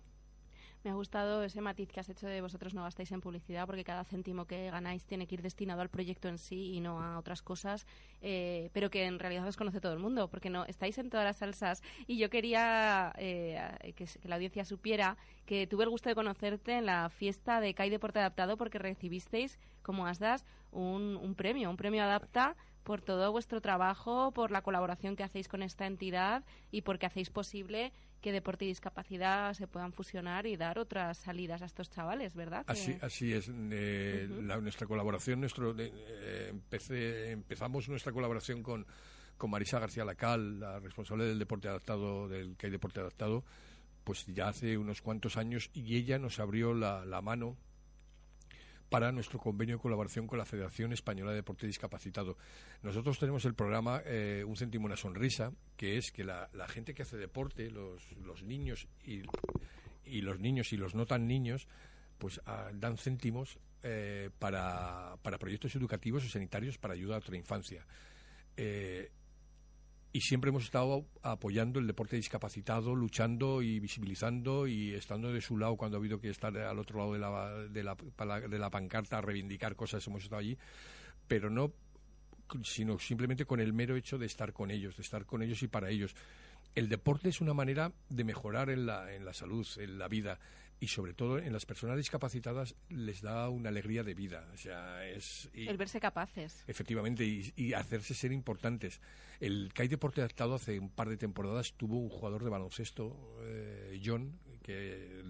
Me 0.84 0.91
ha 0.91 0.96
gustado 0.96 1.43
ese 1.43 1.62
matiz 1.62 1.89
que 1.89 2.02
has 2.02 2.10
hecho 2.10 2.28
de 2.28 2.41
vosotros 2.41 2.74
no 2.74 2.84
gastáis 2.84 3.10
en 3.13 3.22
publicidad 3.22 3.65
porque 3.65 3.86
cada 3.86 4.04
céntimo 4.04 4.46
que 4.46 4.69
ganáis 4.69 5.06
tiene 5.06 5.28
que 5.28 5.36
ir 5.36 5.41
destinado 5.41 5.82
al 5.82 5.88
proyecto 5.88 6.28
en 6.28 6.38
sí 6.38 6.74
y 6.74 6.82
no 6.82 7.02
a 7.02 7.17
otras 7.17 7.41
cosas, 7.41 7.88
eh, 8.22 8.69
pero 8.74 8.89
que 8.89 9.06
en 9.06 9.17
realidad 9.17 9.48
os 9.48 9.56
conoce 9.56 9.80
todo 9.80 9.93
el 9.93 10.00
mundo 10.00 10.28
porque 10.30 10.50
no 10.50 10.65
estáis 10.65 10.98
en 10.98 11.10
todas 11.10 11.26
las 11.26 11.38
salsas. 11.38 11.82
Y 12.06 12.17
yo 12.17 12.30
quería 12.30 13.13
eh, 13.17 13.93
que, 13.96 14.08
la 14.24 14.36
audiencia 14.36 14.65
supiera 14.65 15.15
que 15.46 15.67
tuve 15.67 15.86
el 15.86 15.89
gusto 15.89 16.10
de 16.10 16.15
conocerte 16.15 16.74
en 16.74 16.86
la 16.86 17.10
fiesta 17.10 17.62
de 17.62 17.74
CAI 17.74 17.89
Deporte 17.89 18.19
Adaptado 18.19 18.58
porque 18.58 18.78
recibisteis, 18.78 19.60
como 19.84 20.06
Asdas, 20.06 20.46
un, 20.72 21.15
un 21.15 21.34
premio, 21.36 21.69
un 21.69 21.78
premio 21.78 22.04
Adapta 22.04 22.58
por 22.84 23.02
todo 23.02 23.32
vuestro 23.32 23.62
trabajo, 23.62 24.32
por 24.34 24.52
la 24.52 24.62
colaboración 24.62 25.15
que 25.15 25.24
hacéis 25.24 25.48
con 25.48 25.63
esta 25.63 25.86
entidad 25.86 26.43
y 26.72 26.82
porque 26.82 27.06
hacéis 27.06 27.30
posible 27.30 27.93
que 28.24 28.32
deporte 28.32 28.64
y 28.64 28.70
discapacidad 28.70 29.54
se 29.54 29.68
puedan 29.68 29.92
fusionar 29.92 30.48
y 30.48 30.56
dar 30.56 30.80
otras 30.80 31.18
salidas 31.18 31.62
a 31.62 31.66
estos 31.66 31.90
chavales, 31.90 32.34
¿verdad? 32.34 32.64
Así, 32.68 32.98
así 33.02 33.34
es. 33.34 33.52
Eh, 33.54 34.28
nuestra 34.62 34.88
colaboración, 34.88 35.42
nuestro, 35.42 35.76
eh, 35.78 36.54
empezamos 37.30 37.90
nuestra 37.90 38.14
colaboración 38.14 38.64
con, 38.64 38.88
con 39.38 39.52
Marisa 39.52 39.78
García 39.78 40.06
Lacal, 40.06 40.62
la 40.62 40.80
responsable 40.80 41.26
del 41.26 41.38
deporte 41.38 41.68
adaptado, 41.68 42.30
del 42.30 42.56
que 42.56 42.68
hay 42.68 42.72
deporte 42.72 43.02
adaptado, 43.02 43.44
pues 44.06 44.26
ya 44.28 44.48
hace 44.48 44.78
unos 44.78 45.02
cuantos 45.02 45.36
años 45.36 45.70
y 45.74 45.98
ella 45.98 46.18
nos 46.18 46.40
abrió 46.40 46.74
la, 46.74 47.04
la 47.04 47.22
mano 47.22 47.58
para 48.94 49.12
nuestro 49.12 49.40
convenio 49.40 49.78
de 49.78 49.82
colaboración 49.82 50.28
con 50.28 50.38
la 50.38 50.46
Federación 50.46 50.94
Española 50.94 51.32
de 51.32 51.38
Deporte 51.38 51.66
Discapacitado. 51.66 52.38
Nosotros 52.84 53.18
tenemos 53.18 53.44
el 53.46 53.56
programa 53.56 54.04
eh, 54.06 54.44
Un 54.46 54.56
céntimo 54.56 54.86
una 54.86 54.96
sonrisa, 54.96 55.52
que 55.76 55.98
es 55.98 56.12
que 56.12 56.24
la, 56.24 56.48
gente 56.68 56.94
que 56.94 57.02
hace 57.02 57.18
deporte, 57.18 57.72
los, 57.72 58.44
niños 58.44 58.88
y, 59.04 59.24
los 60.22 60.40
niños 60.40 60.72
y 60.74 60.78
los 60.78 60.94
no 60.94 61.08
tan 61.08 61.26
niños, 61.26 61.68
pues 62.20 62.40
ah, 62.46 62.70
dan 62.72 63.00
céntimos 63.00 63.58
eh, 63.82 64.30
para, 64.38 65.18
para 65.24 65.40
proyectos 65.40 65.76
educativos 65.76 66.24
o 66.26 66.30
sanitarios 66.30 66.78
para 66.78 66.94
ayuda 66.94 67.16
a 67.16 67.18
otra 67.18 67.36
infancia. 67.36 67.88
Eh, 68.56 69.10
y 70.15 70.21
siempre 70.21 70.49
hemos 70.49 70.63
estado 70.63 71.08
apoyando 71.23 71.80
el 71.80 71.88
deporte 71.88 72.15
discapacitado, 72.15 72.93
luchando 72.93 73.63
y 73.63 73.80
visibilizando 73.80 74.67
y 74.67 74.93
estando 74.93 75.34
de 75.34 75.41
su 75.41 75.58
lado 75.58 75.76
cuando 75.76 75.97
ha 75.97 75.99
habido 75.99 76.21
que 76.21 76.30
estar 76.30 76.56
al 76.56 76.78
otro 76.78 76.99
lado 76.99 77.13
de 77.13 77.19
la, 77.19 77.49
de 77.67 77.84
la, 77.84 78.39
de 78.47 78.60
la 78.60 78.69
pancarta 78.69 79.17
a 79.17 79.21
reivindicar 79.21 79.76
cosas, 79.76 80.06
hemos 80.06 80.23
estado 80.23 80.39
allí, 80.39 80.56
pero 81.28 81.49
no 81.49 81.73
sino 82.62 82.99
simplemente 82.99 83.45
con 83.45 83.60
el 83.60 83.73
mero 83.73 83.95
hecho 83.95 84.19
de 84.19 84.28
estar 84.28 84.54
con 84.54 84.69
ellos, 84.69 84.95
de 84.95 85.02
estar 85.02 85.26
con 85.26 85.41
ellos 85.41 85.63
y 85.63 85.67
para 85.67 85.89
ellos. 85.89 86.15
El 86.76 86.89
deporte 86.89 87.30
es 87.30 87.41
una 87.41 87.56
manera 87.56 87.91
de 88.10 88.23
mejorar 88.23 88.69
en 88.69 88.86
la, 88.86 89.12
en 89.15 89.26
la 89.26 89.34
salud, 89.34 89.67
en 89.78 89.97
la 89.97 90.08
vida 90.08 90.39
y 90.84 90.88
sobre 90.88 91.13
todo 91.13 91.39
en 91.39 91.54
las 91.54 91.65
personas 91.65 91.96
discapacitadas 91.96 92.76
les 92.89 93.22
da 93.22 93.48
una 93.48 93.69
alegría 93.69 94.04
de 94.04 94.13
vida. 94.13 94.46
O 94.54 94.58
sea, 94.58 95.08
es 95.08 95.50
el 95.54 95.78
verse 95.78 96.02
capaces. 96.02 96.62
Efectivamente, 96.67 97.24
y, 97.24 97.72
hacerse 97.72 98.13
ser 98.13 98.34
importantes. 98.34 99.00
El 99.39 99.72
CAI 99.74 99.88
Deporte 99.88 100.19
Adaptado 100.19 100.56
hace 100.56 100.78
un 100.78 100.89
par 100.89 101.08
de 101.08 101.15
temporadas 101.15 101.72
tuvo 101.78 102.00
un 102.00 102.10
jugador 102.10 102.43
de 102.43 102.50
baloncesto, 102.50 103.15
eh, 103.43 104.02
John, 104.04 104.38
que 104.62 105.24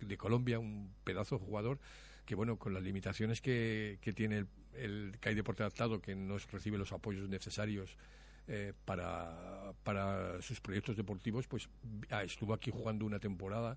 de, 0.00 0.16
Colombia, 0.16 0.58
un 0.58 0.94
pedazo 1.04 1.38
de 1.38 1.44
jugador 1.44 1.78
que 2.24 2.34
bueno, 2.34 2.56
con 2.58 2.72
las 2.72 2.82
limitaciones 2.82 3.42
que, 3.42 3.98
que 4.00 4.14
tiene 4.14 4.46
el 4.72 5.14
que 5.20 5.28
hay 5.28 5.34
deporte 5.34 5.62
adaptado 5.62 6.00
que 6.00 6.14
no 6.14 6.38
recibe 6.38 6.78
los 6.78 6.90
apoyos 6.92 7.28
necesarios 7.28 7.98
eh, 8.48 8.72
para, 8.86 9.74
para 9.82 10.40
sus 10.40 10.58
proyectos 10.62 10.96
deportivos, 10.96 11.46
pues 11.46 11.68
ah, 12.08 12.24
estuvo 12.24 12.54
aquí 12.54 12.70
jugando 12.70 13.04
una 13.04 13.18
temporada 13.18 13.76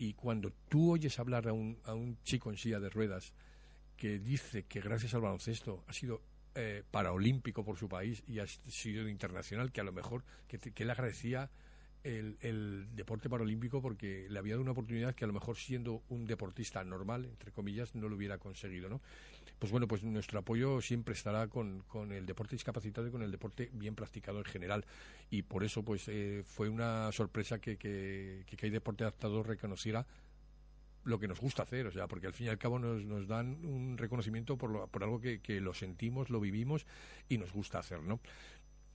y 0.00 0.14
cuando 0.14 0.50
tú 0.70 0.92
oyes 0.92 1.18
hablar 1.18 1.46
a 1.46 1.52
un, 1.52 1.78
a 1.84 1.92
un 1.92 2.16
chico 2.22 2.48
en 2.50 2.56
silla 2.56 2.80
de 2.80 2.88
ruedas 2.88 3.34
que 3.98 4.18
dice 4.18 4.62
que 4.62 4.80
gracias 4.80 5.12
al 5.12 5.20
baloncesto 5.20 5.84
ha 5.86 5.92
sido 5.92 6.22
eh, 6.54 6.82
paraolímpico 6.90 7.62
por 7.66 7.76
su 7.76 7.86
país 7.86 8.22
y 8.26 8.38
ha 8.38 8.46
sido 8.46 9.06
internacional, 9.10 9.70
que 9.70 9.82
a 9.82 9.84
lo 9.84 9.92
mejor 9.92 10.24
que, 10.48 10.58
que 10.58 10.82
él 10.84 10.90
agradecía 10.90 11.50
el, 12.02 12.38
el, 12.40 12.88
deporte 12.96 13.28
paralímpico 13.28 13.82
porque 13.82 14.26
le 14.30 14.38
había 14.38 14.54
dado 14.54 14.62
una 14.62 14.72
oportunidad 14.72 15.14
que 15.14 15.24
a 15.24 15.26
lo 15.26 15.34
mejor 15.34 15.58
siendo 15.58 16.02
un 16.08 16.24
deportista 16.24 16.82
normal, 16.82 17.26
entre 17.26 17.52
comillas, 17.52 17.94
no 17.94 18.08
lo 18.08 18.16
hubiera 18.16 18.38
conseguido, 18.38 18.88
¿no? 18.88 19.02
Pues 19.60 19.70
bueno, 19.70 19.86
pues 19.86 20.02
nuestro 20.02 20.38
apoyo 20.38 20.80
siempre 20.80 21.12
estará 21.12 21.46
con, 21.48 21.82
con 21.82 22.12
el 22.12 22.24
deporte 22.24 22.54
discapacitado 22.54 23.06
y 23.06 23.10
con 23.10 23.22
el 23.22 23.30
deporte 23.30 23.68
bien 23.74 23.94
practicado 23.94 24.38
en 24.38 24.46
general. 24.46 24.86
Y 25.28 25.42
por 25.42 25.64
eso, 25.64 25.82
pues 25.84 26.08
eh, 26.08 26.42
fue 26.46 26.70
una 26.70 27.12
sorpresa 27.12 27.58
que, 27.58 27.76
que, 27.76 28.42
que, 28.46 28.66
hay 28.66 28.70
deporte 28.70 29.04
adaptado 29.04 29.42
reconociera 29.42 30.06
lo 31.04 31.18
que 31.18 31.28
nos 31.28 31.40
gusta 31.40 31.64
hacer, 31.64 31.86
o 31.86 31.90
sea, 31.90 32.08
porque 32.08 32.26
al 32.26 32.32
fin 32.32 32.46
y 32.46 32.50
al 32.50 32.56
cabo 32.56 32.78
nos, 32.78 33.04
nos 33.04 33.28
dan 33.28 33.62
un 33.66 33.98
reconocimiento 33.98 34.56
por, 34.56 34.70
lo, 34.70 34.86
por 34.86 35.04
algo 35.04 35.20
que, 35.20 35.40
que, 35.40 35.60
lo 35.60 35.74
sentimos, 35.74 36.30
lo 36.30 36.40
vivimos 36.40 36.86
y 37.28 37.36
nos 37.36 37.52
gusta 37.52 37.80
hacer, 37.80 38.02
¿no? 38.02 38.18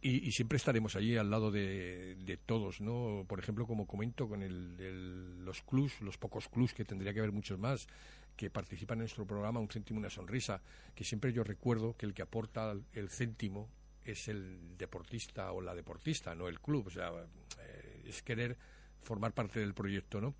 Y, 0.01 0.27
y, 0.27 0.31
siempre 0.31 0.57
estaremos 0.57 0.95
allí 0.95 1.15
al 1.15 1.29
lado 1.29 1.51
de, 1.51 2.15
de, 2.15 2.37
todos, 2.37 2.81
¿no? 2.81 3.25
Por 3.27 3.39
ejemplo, 3.39 3.65
como 3.65 3.87
comento 3.87 4.27
con 4.27 4.43
el, 4.43 4.79
el, 4.79 5.45
los 5.45 5.61
clubs, 5.61 6.01
los 6.01 6.17
pocos 6.17 6.47
clubs, 6.47 6.73
que 6.73 6.85
tendría 6.85 7.13
que 7.13 7.19
haber 7.19 7.31
muchos 7.31 7.57
más, 7.57 7.87
que 8.35 8.49
participan 8.49 8.97
en 8.97 9.01
nuestro 9.01 9.25
programa, 9.25 9.59
un 9.59 9.69
céntimo, 9.69 9.99
una 9.99 10.09
sonrisa, 10.09 10.61
que 10.93 11.03
siempre 11.03 11.31
yo 11.33 11.43
recuerdo 11.43 11.95
que 11.95 12.05
el 12.05 12.13
que 12.13 12.21
aporta 12.21 12.73
el 12.93 13.09
céntimo 13.09 13.69
es 14.03 14.27
el 14.27 14.77
deportista 14.77 15.51
o 15.51 15.61
la 15.61 15.73
deportista, 15.75 16.35
no 16.35 16.47
el 16.47 16.59
club, 16.59 16.87
o 16.87 16.89
sea, 16.89 17.11
eh, 17.59 18.03
es 18.05 18.21
querer 18.21 18.57
formar 19.01 19.33
parte 19.33 19.59
del 19.59 19.73
proyecto, 19.73 20.21
¿no? 20.21 20.35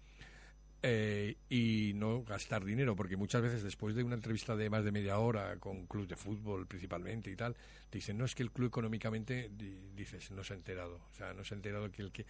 Eh, 0.88 1.38
y 1.50 1.94
no 1.96 2.24
gastar 2.24 2.64
dinero, 2.64 2.96
porque 2.96 3.18
muchas 3.18 3.42
veces 3.42 3.64
después 3.64 3.96
de 3.96 4.04
una 4.04 4.14
entrevista 4.14 4.56
de 4.56 4.70
más 4.70 4.84
de 4.84 4.92
media 4.92 5.18
hora 5.18 5.58
con 5.58 5.88
clubes 5.88 6.10
de 6.10 6.16
fútbol 6.16 6.68
principalmente 6.68 7.32
y 7.32 7.36
tal, 7.36 7.56
dicen, 7.92 8.20
no 8.20 8.26
es 8.26 8.36
que 8.36 8.44
el 8.44 8.52
club 8.52 8.68
económicamente, 8.68 9.50
dices, 9.96 10.30
no 10.30 10.44
se 10.44 10.54
ha 10.54 10.58
enterado, 10.58 11.02
o 11.12 11.14
sea, 11.16 11.34
no 11.34 11.44
se 11.44 11.56
ha 11.56 11.58
enterado 11.58 11.92
que 11.92 12.04
el 12.04 12.12
que, 12.12 12.28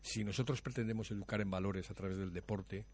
si 0.00 0.24
nosotros 0.24 0.62
pretendemos 0.62 1.10
educar 1.10 1.42
en 1.42 1.50
valores 1.50 1.90
a 1.90 1.94
través 1.94 2.16
del 2.16 2.32
deporte, 2.32 2.86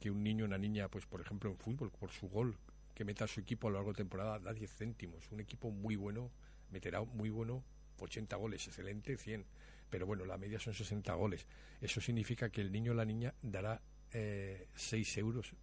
que 0.00 0.10
un 0.10 0.22
niño 0.22 0.44
o 0.44 0.48
una 0.48 0.58
niña, 0.58 0.88
pues 0.88 1.06
por 1.06 1.20
ejemplo 1.20 1.50
en 1.50 1.56
fútbol, 1.56 1.90
por 1.90 2.10
su 2.10 2.28
gol 2.28 2.56
que 2.94 3.04
meta 3.04 3.24
a 3.24 3.28
su 3.28 3.40
equipo 3.40 3.68
a 3.68 3.70
lo 3.70 3.76
largo 3.76 3.92
de 3.92 3.98
temporada, 3.98 4.38
da 4.40 4.52
10 4.52 4.72
céntimos, 4.74 5.30
un 5.30 5.40
equipo 5.40 5.70
muy 5.70 5.94
bueno, 5.94 6.32
meterá 6.70 7.02
muy 7.04 7.30
bueno 7.30 7.62
80 8.00 8.34
goles, 8.36 8.66
excelente 8.66 9.16
100, 9.16 9.44
pero 9.88 10.04
bueno, 10.04 10.24
la 10.24 10.36
media 10.36 10.58
son 10.58 10.74
60 10.74 11.14
goles, 11.14 11.46
eso 11.80 12.00
significa 12.00 12.50
que 12.50 12.60
el 12.60 12.72
niño 12.72 12.92
o 12.92 12.94
la 12.94 13.04
niña 13.04 13.34
dará 13.40 13.80
eh, 14.12 14.66
6 14.74 15.18
euros 15.18 15.54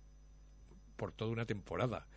por 0.96 1.12
toda 1.12 1.32
una 1.32 1.46
temporada. 1.46 2.08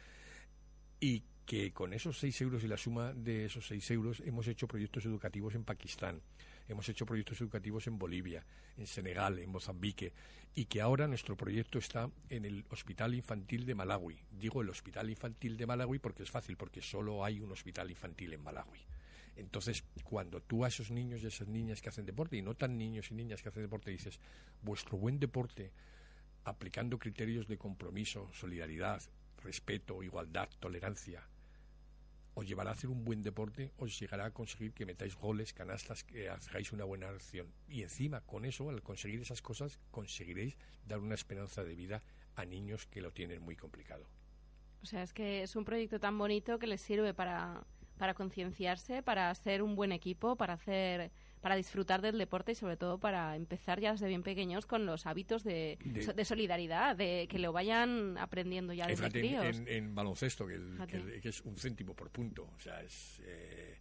Y 1.00 1.24
que 1.46 1.72
con 1.72 1.92
esos 1.94 2.18
6 2.18 2.40
euros 2.42 2.62
y 2.62 2.68
la 2.68 2.76
suma 2.76 3.14
de 3.14 3.46
esos 3.46 3.66
6 3.68 3.90
euros 3.92 4.22
hemos 4.24 4.46
hecho 4.46 4.68
proyectos 4.68 5.06
educativos 5.06 5.54
en 5.54 5.64
Pakistán, 5.64 6.20
hemos 6.68 6.88
hecho 6.88 7.06
proyectos 7.06 7.40
educativos 7.40 7.86
en 7.86 7.98
Bolivia, 7.98 8.44
en 8.76 8.86
Senegal, 8.86 9.38
en 9.38 9.50
Mozambique, 9.50 10.12
y 10.54 10.66
que 10.66 10.80
ahora 10.80 11.08
nuestro 11.08 11.36
proyecto 11.36 11.78
está 11.78 12.10
en 12.28 12.44
el 12.44 12.64
Hospital 12.70 13.14
Infantil 13.14 13.66
de 13.66 13.74
Malawi. 13.74 14.18
Digo 14.30 14.62
el 14.62 14.70
Hospital 14.70 15.10
Infantil 15.10 15.56
de 15.56 15.66
Malawi 15.66 15.98
porque 15.98 16.22
es 16.22 16.30
fácil, 16.30 16.56
porque 16.56 16.82
solo 16.82 17.24
hay 17.24 17.40
un 17.40 17.50
hospital 17.52 17.90
infantil 17.90 18.32
en 18.32 18.42
Malawi. 18.42 18.80
Entonces, 19.36 19.84
cuando 20.02 20.42
tú 20.42 20.64
a 20.64 20.68
esos 20.68 20.90
niños 20.90 21.22
y 21.22 21.26
esas 21.26 21.46
niñas 21.46 21.80
que 21.80 21.88
hacen 21.88 22.04
deporte, 22.04 22.36
y 22.36 22.42
no 22.42 22.54
tan 22.54 22.76
niños 22.76 23.10
y 23.10 23.14
niñas 23.14 23.40
que 23.40 23.50
hacen 23.50 23.62
deporte, 23.62 23.90
dices, 23.90 24.18
vuestro 24.62 24.98
buen 24.98 25.20
deporte 25.20 25.70
aplicando 26.44 26.98
criterios 26.98 27.46
de 27.46 27.56
compromiso, 27.56 28.28
solidaridad, 28.32 29.00
respeto, 29.42 30.02
igualdad, 30.02 30.48
tolerancia, 30.58 31.22
os 32.38 32.46
llevará 32.46 32.70
a 32.70 32.74
hacer 32.74 32.88
un 32.88 33.04
buen 33.04 33.20
deporte, 33.20 33.72
os 33.78 33.98
llegará 33.98 34.26
a 34.26 34.30
conseguir 34.30 34.72
que 34.72 34.86
metáis 34.86 35.16
goles, 35.16 35.52
canastas, 35.52 36.04
que 36.04 36.28
hagáis 36.28 36.72
una 36.72 36.84
buena 36.84 37.08
acción. 37.08 37.52
Y 37.68 37.82
encima, 37.82 38.20
con 38.20 38.44
eso, 38.44 38.70
al 38.70 38.80
conseguir 38.80 39.20
esas 39.20 39.42
cosas, 39.42 39.80
conseguiréis 39.90 40.56
dar 40.86 41.00
una 41.00 41.16
esperanza 41.16 41.64
de 41.64 41.74
vida 41.74 42.00
a 42.36 42.44
niños 42.44 42.86
que 42.86 43.00
lo 43.00 43.10
tienen 43.10 43.42
muy 43.42 43.56
complicado. 43.56 44.06
O 44.84 44.86
sea, 44.86 45.02
es 45.02 45.12
que 45.12 45.42
es 45.42 45.56
un 45.56 45.64
proyecto 45.64 45.98
tan 45.98 46.16
bonito 46.16 46.60
que 46.60 46.68
les 46.68 46.80
sirve 46.80 47.12
para, 47.12 47.66
para 47.96 48.14
concienciarse, 48.14 49.02
para 49.02 49.34
ser 49.34 49.60
un 49.60 49.74
buen 49.74 49.90
equipo, 49.90 50.36
para 50.36 50.54
hacer 50.54 51.10
para 51.40 51.56
disfrutar 51.56 52.02
del 52.02 52.18
deporte 52.18 52.52
y 52.52 52.54
sobre 52.54 52.76
todo 52.76 52.98
para 52.98 53.36
empezar 53.36 53.80
ya 53.80 53.92
desde 53.92 54.08
bien 54.08 54.22
pequeños 54.22 54.66
con 54.66 54.86
los 54.86 55.06
hábitos 55.06 55.44
de, 55.44 55.78
de, 55.84 56.12
de 56.12 56.24
solidaridad, 56.24 56.96
de 56.96 57.26
que 57.28 57.38
lo 57.38 57.52
vayan 57.52 58.16
aprendiendo 58.18 58.72
ya 58.72 58.86
desde 58.86 59.10
Fíjate, 59.10 59.20
críos. 59.20 59.44
En, 59.58 59.68
en, 59.68 59.94
baloncesto, 59.94 60.46
que, 60.46 60.54
el, 60.54 60.78
que, 60.86 61.20
que, 61.20 61.28
es 61.28 61.40
un 61.42 61.56
céntimo 61.56 61.94
por 61.94 62.10
punto, 62.10 62.50
o 62.56 62.60
sea, 62.60 62.82
es... 62.82 63.20
Eh, 63.24 63.78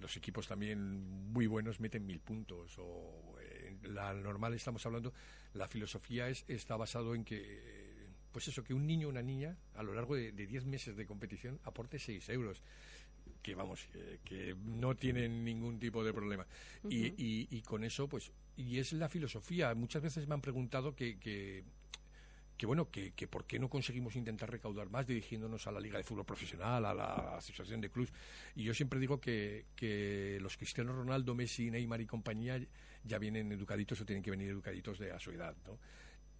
los 0.00 0.16
equipos 0.18 0.46
también 0.46 1.32
muy 1.32 1.46
buenos 1.46 1.80
meten 1.80 2.04
mil 2.04 2.20
puntos 2.20 2.76
o 2.78 3.36
eh, 3.40 3.78
la 3.84 4.12
normal 4.12 4.52
estamos 4.52 4.84
hablando 4.84 5.14
la 5.54 5.66
filosofía 5.66 6.28
es 6.28 6.44
está 6.46 6.76
basado 6.76 7.14
en 7.14 7.24
que 7.24 7.84
pues 8.30 8.48
eso 8.48 8.62
que 8.64 8.74
un 8.74 8.86
niño 8.86 9.06
o 9.06 9.10
una 9.10 9.22
niña 9.22 9.56
a 9.74 9.82
lo 9.82 9.94
largo 9.94 10.16
de 10.16 10.32
10 10.32 10.66
meses 10.66 10.96
de 10.96 11.06
competición 11.06 11.58
aporte 11.64 11.98
6 11.98 12.28
euros 12.30 12.62
que 13.44 13.54
vamos, 13.54 13.86
que, 13.92 14.20
que, 14.24 14.56
no 14.56 14.96
tienen 14.96 15.44
ningún 15.44 15.78
tipo 15.78 16.02
de 16.02 16.12
problema. 16.14 16.46
Uh 16.82 16.88
-huh. 16.88 16.92
y, 16.92 17.06
y, 17.22 17.58
y, 17.58 17.60
con 17.60 17.84
eso, 17.84 18.08
pues, 18.08 18.32
y 18.56 18.78
es 18.78 18.92
la 18.94 19.08
filosofía. 19.08 19.74
Muchas 19.74 20.02
veces 20.02 20.26
me 20.26 20.34
han 20.34 20.40
preguntado 20.40 20.96
que, 20.96 21.18
que, 21.18 21.62
que 22.56 22.66
bueno, 22.66 22.90
que, 22.90 23.12
que, 23.12 23.28
por 23.28 23.44
qué 23.44 23.58
no 23.58 23.68
conseguimos 23.68 24.16
intentar 24.16 24.50
recaudar 24.50 24.88
más 24.88 25.06
dirigiéndonos 25.06 25.66
a 25.66 25.72
la 25.72 25.78
Liga 25.78 25.98
de 25.98 26.04
Fútbol 26.04 26.24
Profesional, 26.24 26.86
a 26.86 26.94
la 26.94 27.36
Asociación 27.36 27.82
de 27.82 27.90
Clubs. 27.90 28.12
Y 28.56 28.64
yo 28.64 28.72
siempre 28.72 28.98
digo 28.98 29.20
que, 29.20 29.66
que 29.76 30.38
los 30.40 30.56
Cristiano 30.56 30.94
Ronaldo, 30.94 31.34
Messi, 31.34 31.70
Neymar 31.70 32.00
y 32.00 32.06
compañía 32.06 32.58
ya 33.04 33.18
vienen 33.18 33.52
educaditos 33.52 34.00
o 34.00 34.06
tienen 34.06 34.22
que 34.22 34.30
venir 34.30 34.48
educaditos 34.48 34.98
de 34.98 35.12
a 35.12 35.18
su 35.18 35.30
edad, 35.32 35.54
¿no? 35.66 35.78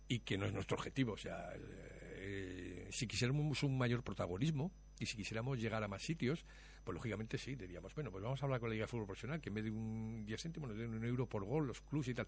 Y 0.09 0.21
que 0.21 0.39
no 0.39 0.47
es 0.47 0.53
nuestro 0.55 0.77
objetivo. 0.77 1.13
O 1.13 1.19
sea, 1.19 1.53
eh, 1.57 2.89
si 2.91 3.07
quisiéramos 3.07 3.63
un 3.63 3.77
mayor 3.77 4.03
protagonismo 4.03 4.73
y 4.99 5.05
si 5.07 5.17
quisiéramos 5.19 5.59
llegar 5.59 5.85
a 5.85 5.89
más 5.89 6.03
sitios, 6.03 6.47
pues 6.85 6.95
lógicamente 6.95 7.39
sí, 7.39 7.55
diríamos, 7.55 7.95
bueno, 7.95 8.11
pues 8.11 8.23
vamos 8.23 8.43
a 8.43 8.45
hablar 8.45 8.61
con 8.61 8.69
la 8.69 8.75
Liga 8.75 8.85
de 8.85 8.89
Fútbol 8.89 9.07
Profesional, 9.07 9.41
que 9.41 9.49
en 9.49 9.55
vez 9.55 9.65
de 9.65 9.71
un 9.71 10.25
10 10.27 10.43
céntimos 10.43 10.69
nos 10.69 10.79
den 10.79 10.95
un 10.95 11.05
euro 11.05 11.27
por 11.27 11.45
gol, 11.45 11.67
los 11.67 11.81
clubs 11.81 12.09
y 12.09 12.15
tal. 12.15 12.27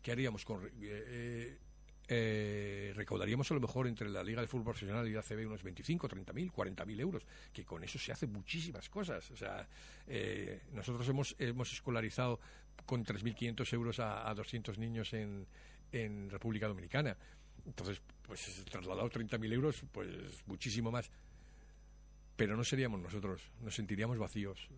¿Qué 0.00 0.12
haríamos 0.12 0.44
con...? 0.44 0.70
Eh, 0.80 1.58
eh, 2.10 2.92
recaudaríamos 2.94 3.50
a 3.50 3.54
lo 3.54 3.60
mejor 3.60 3.86
entre 3.86 4.08
la 4.08 4.22
Liga 4.22 4.40
de 4.40 4.46
Fútbol 4.46 4.64
Profesional 4.64 5.06
y 5.06 5.12
la 5.12 5.22
CB 5.22 5.46
unos 5.46 5.62
25, 5.62 6.08
30 6.08 6.32
mil, 6.32 6.50
40 6.50 6.86
mil 6.86 6.98
euros, 7.00 7.22
que 7.52 7.66
con 7.66 7.84
eso 7.84 7.98
se 7.98 8.12
hacen 8.12 8.32
muchísimas 8.32 8.88
cosas. 8.88 9.30
O 9.30 9.36
sea, 9.36 9.68
eh, 10.06 10.62
nosotros 10.72 11.06
hemos, 11.08 11.36
hemos 11.38 11.70
escolarizado 11.70 12.40
con 12.86 13.04
3.500 13.04 13.74
euros 13.74 14.00
a, 14.00 14.28
a 14.28 14.34
200 14.34 14.78
niños 14.78 15.12
en, 15.12 15.46
en 15.92 16.30
República 16.30 16.66
Dominicana. 16.66 17.14
Entonces, 17.66 18.00
pues 18.22 18.64
trasladado 18.64 19.10
30.000 19.10 19.52
euros, 19.52 19.82
pues 19.92 20.08
muchísimo 20.46 20.90
más 20.90 21.10
pero 22.38 22.56
no 22.56 22.62
seríamos 22.62 23.00
nosotros, 23.00 23.42
nos 23.60 23.74
sentiríamos 23.74 24.16
vacíos, 24.16 24.68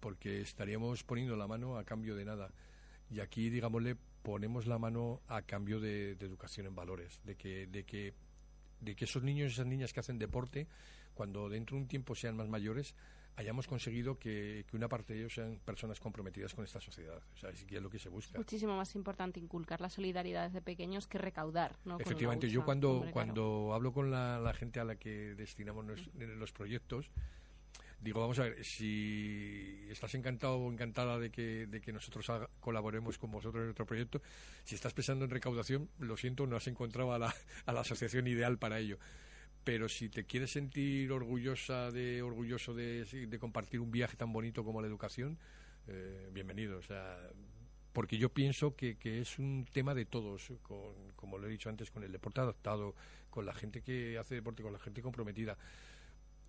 porque 0.00 0.40
estaríamos 0.40 1.04
poniendo 1.04 1.36
la 1.36 1.46
mano 1.46 1.78
a 1.78 1.84
cambio 1.84 2.16
de 2.16 2.24
nada. 2.24 2.50
Y 3.08 3.20
aquí, 3.20 3.50
digámosle, 3.50 3.96
ponemos 4.22 4.66
la 4.66 4.80
mano 4.80 5.22
a 5.28 5.42
cambio 5.42 5.78
de, 5.78 6.16
de 6.16 6.26
educación 6.26 6.66
en 6.66 6.74
valores, 6.74 7.20
de 7.24 7.36
que, 7.36 7.68
de 7.68 7.84
que 7.84 8.14
de 8.80 8.96
que 8.96 9.04
esos 9.04 9.22
niños 9.22 9.50
y 9.50 9.54
esas 9.54 9.66
niñas 9.66 9.92
que 9.92 10.00
hacen 10.00 10.18
deporte, 10.18 10.66
cuando 11.14 11.48
dentro 11.48 11.76
de 11.76 11.82
un 11.82 11.88
tiempo 11.88 12.16
sean 12.16 12.36
más 12.36 12.48
mayores, 12.48 12.96
hayamos 13.36 13.66
conseguido 13.66 14.18
que, 14.18 14.64
que, 14.68 14.76
una 14.76 14.88
parte 14.88 15.12
de 15.12 15.20
ellos 15.20 15.34
sean 15.34 15.58
personas 15.64 15.98
comprometidas 16.00 16.54
con 16.54 16.64
esta 16.64 16.80
sociedad. 16.80 17.20
O 17.34 17.36
sea, 17.36 17.50
es, 17.50 17.64
que 17.64 17.76
es 17.76 17.82
lo 17.82 17.90
que 17.90 17.98
se 17.98 18.08
busca. 18.08 18.38
Muchísimo 18.38 18.76
más 18.76 18.94
importante 18.94 19.40
inculcar 19.40 19.80
la 19.80 19.90
solidaridad 19.90 20.46
desde 20.46 20.62
pequeños 20.62 21.06
que 21.06 21.18
recaudar. 21.18 21.76
¿no? 21.84 21.98
Efectivamente, 21.98 22.48
yo 22.48 22.64
cuando, 22.64 22.96
Hombre, 22.96 23.10
cuando 23.12 23.42
claro. 23.42 23.74
hablo 23.74 23.92
con 23.92 24.10
la, 24.10 24.38
la, 24.38 24.54
gente 24.54 24.80
a 24.80 24.84
la 24.84 24.96
que 24.96 25.34
destinamos 25.34 25.84
los, 25.84 26.10
los 26.14 26.52
proyectos, 26.52 27.10
digo, 28.00 28.20
vamos 28.20 28.38
a 28.38 28.44
ver, 28.44 28.64
si 28.64 29.86
estás 29.90 30.14
encantado 30.14 30.58
o 30.58 30.70
encantada 30.70 31.18
de 31.18 31.30
que, 31.30 31.66
de 31.66 31.80
que 31.80 31.92
nosotros 31.92 32.28
haga, 32.30 32.48
colaboremos 32.60 33.18
con 33.18 33.32
vosotros 33.32 33.62
en 33.62 33.66
nuestro 33.66 33.86
proyecto, 33.86 34.22
si 34.62 34.74
estás 34.74 34.94
pensando 34.94 35.24
en 35.24 35.30
recaudación, 35.30 35.88
lo 35.98 36.16
siento, 36.16 36.46
no 36.46 36.56
has 36.56 36.66
encontrado 36.68 37.12
a 37.12 37.18
la, 37.18 37.34
a 37.66 37.72
la 37.72 37.80
asociación 37.80 38.26
ideal 38.28 38.58
para 38.58 38.78
ello 38.78 38.98
pero 39.64 39.88
si 39.88 40.08
te 40.08 40.24
quieres 40.24 40.52
sentir 40.52 41.10
orgullosa 41.10 41.90
de 41.90 42.22
orgulloso 42.22 42.74
de, 42.74 43.04
de 43.04 43.38
compartir 43.38 43.80
un 43.80 43.90
viaje 43.90 44.16
tan 44.16 44.32
bonito 44.32 44.64
como 44.64 44.80
la 44.80 44.86
educación 44.86 45.38
eh, 45.88 46.28
bienvenido 46.32 46.78
o 46.78 46.82
sea 46.82 47.18
porque 47.94 48.18
yo 48.18 48.28
pienso 48.28 48.74
que, 48.74 48.96
que 48.98 49.20
es 49.20 49.38
un 49.38 49.66
tema 49.72 49.94
de 49.94 50.04
todos 50.04 50.52
con, 50.62 51.12
como 51.14 51.38
lo 51.38 51.46
he 51.46 51.50
dicho 51.50 51.70
antes 51.70 51.90
con 51.90 52.02
el 52.02 52.12
deporte 52.12 52.40
adaptado 52.40 52.94
con 53.30 53.46
la 53.46 53.54
gente 53.54 53.82
que 53.82 54.18
hace 54.18 54.34
deporte 54.34 54.62
con 54.62 54.72
la 54.72 54.78
gente 54.78 55.00
comprometida. 55.00 55.56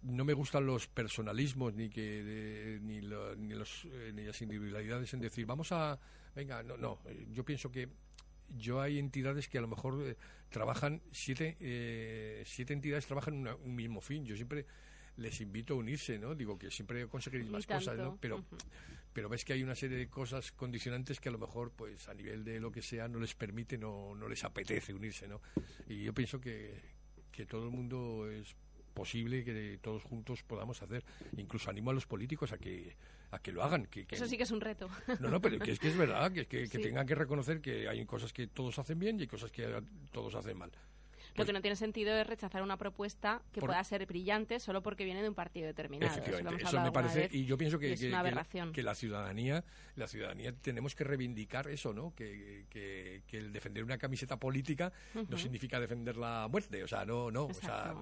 No 0.01 0.25
me 0.25 0.33
gustan 0.33 0.65
los 0.65 0.87
personalismos 0.87 1.73
ni 1.73 1.89
que 1.89 2.79
ni, 2.81 2.99
ni, 3.01 3.55
los, 3.55 3.85
eh, 3.85 4.11
ni 4.13 4.23
las 4.23 4.41
individualidades 4.41 5.13
en 5.13 5.21
decir 5.21 5.45
vamos 5.45 5.71
a 5.71 5.99
venga 6.35 6.61
no 6.63 6.77
no 6.77 6.99
yo 7.31 7.45
pienso 7.45 7.71
que 7.71 7.89
yo 8.49 8.81
hay 8.81 8.99
entidades 8.99 9.47
que 9.47 9.57
a 9.57 9.61
lo 9.61 9.67
mejor 9.67 10.01
eh, 10.05 10.15
trabajan 10.49 11.01
siete 11.11 11.57
eh, 11.59 12.43
siete 12.45 12.73
entidades 12.73 13.05
trabajan 13.05 13.47
un 13.47 13.75
mismo 13.75 14.01
fin. 14.01 14.25
Yo 14.25 14.35
siempre 14.35 14.65
les 15.17 15.39
invito 15.41 15.73
a 15.73 15.77
unirse 15.77 16.19
no 16.19 16.35
digo 16.35 16.57
que 16.57 16.69
siempre 16.69 17.07
conseguiréis 17.07 17.49
más 17.49 17.65
cosas 17.65 17.97
no 17.97 18.17
pero 18.19 18.43
pero 19.13 19.29
ves 19.29 19.45
que 19.45 19.53
hay 19.53 19.63
una 19.63 19.73
serie 19.73 19.97
de 19.97 20.09
cosas 20.09 20.51
condicionantes 20.51 21.21
que 21.21 21.29
a 21.29 21.31
lo 21.31 21.39
mejor 21.39 21.71
pues 21.71 22.09
a 22.09 22.13
nivel 22.13 22.43
de 22.43 22.59
lo 22.59 22.69
que 22.69 22.81
sea 22.81 23.07
no 23.07 23.19
les 23.19 23.33
permite 23.33 23.77
no 23.77 24.13
no 24.13 24.27
les 24.27 24.43
apetece 24.43 24.93
unirse 24.93 25.25
no 25.29 25.39
y 25.87 26.03
yo 26.03 26.13
pienso 26.13 26.41
que 26.41 26.81
que 27.31 27.45
todo 27.45 27.65
el 27.65 27.71
mundo 27.71 28.29
es 28.29 28.57
posible 28.95 29.43
que 29.43 29.77
todos 29.81 30.01
juntos 30.03 30.41
podamos 30.41 30.81
hacer. 30.81 31.03
Incluso 31.37 31.69
animo 31.69 31.91
a 31.91 31.93
los 31.93 32.07
políticos 32.07 32.51
a 32.53 32.57
que 32.57 32.95
a 33.35 33.39
que 33.39 33.51
lo 33.51 33.63
hagan. 33.63 33.85
Que, 33.85 34.05
Eso 34.09 34.27
sí 34.27 34.37
que 34.37 34.43
es 34.43 34.51
un 34.51 34.61
reto. 34.61 34.89
No, 35.19 35.29
no, 35.29 35.41
pero 35.41 35.59
que 35.59 35.71
es 35.71 35.79
que 35.79 35.89
es 35.89 35.97
verdad, 35.97 36.31
que, 36.31 36.45
que, 36.45 36.67
tengan 36.67 37.05
que 37.05 37.15
reconocer 37.15 37.61
que 37.61 37.87
hay 37.87 38.05
cosas 38.05 38.33
que 38.33 38.47
todos 38.47 38.77
hacen 38.79 38.99
bien 38.99 39.17
y 39.19 39.23
hay 39.23 39.27
cosas 39.27 39.51
que 39.51 39.81
todos 40.11 40.35
hacen 40.35 40.57
mal. 40.57 40.71
Lo 41.35 41.39
pues 41.39 41.47
que 41.47 41.53
no 41.53 41.61
tiene 41.61 41.75
sentido 41.75 42.15
es 42.15 42.25
rechazar 42.25 42.63
una 42.63 42.77
propuesta 42.77 43.41
que 43.51 43.59
pueda 43.59 43.83
ser 43.83 44.05
brillante 44.05 44.57
solo 44.61 44.81
porque 44.81 45.03
viene 45.03 45.21
de 45.21 45.27
un 45.27 45.35
partido 45.35 45.67
determinado. 45.67 46.09
Efectivamente, 46.09 46.63
eso, 46.63 46.79
me 46.79 46.93
parece, 46.93 47.27
y 47.29 47.43
yo 47.43 47.57
pienso 47.57 47.77
que, 47.77 47.93
que, 47.97 48.09
la, 48.83 48.95
ciudadanía, 48.95 49.61
la 49.97 50.07
ciudadanía 50.07 50.53
tenemos 50.53 50.95
que 50.95 51.03
reivindicar 51.03 51.67
eso, 51.67 51.93
¿no? 51.93 52.13
Que, 52.15 52.63
el 53.33 53.51
defender 53.51 53.83
una 53.83 53.97
camiseta 53.97 54.37
política 54.37 54.93
no 55.27 55.37
significa 55.37 55.77
defender 55.77 56.15
la 56.15 56.47
muerte, 56.49 56.81
o 56.85 56.87
sea, 56.87 57.03
no, 57.03 57.29
no, 57.29 57.47
o 57.47 57.53
sea, 57.53 57.95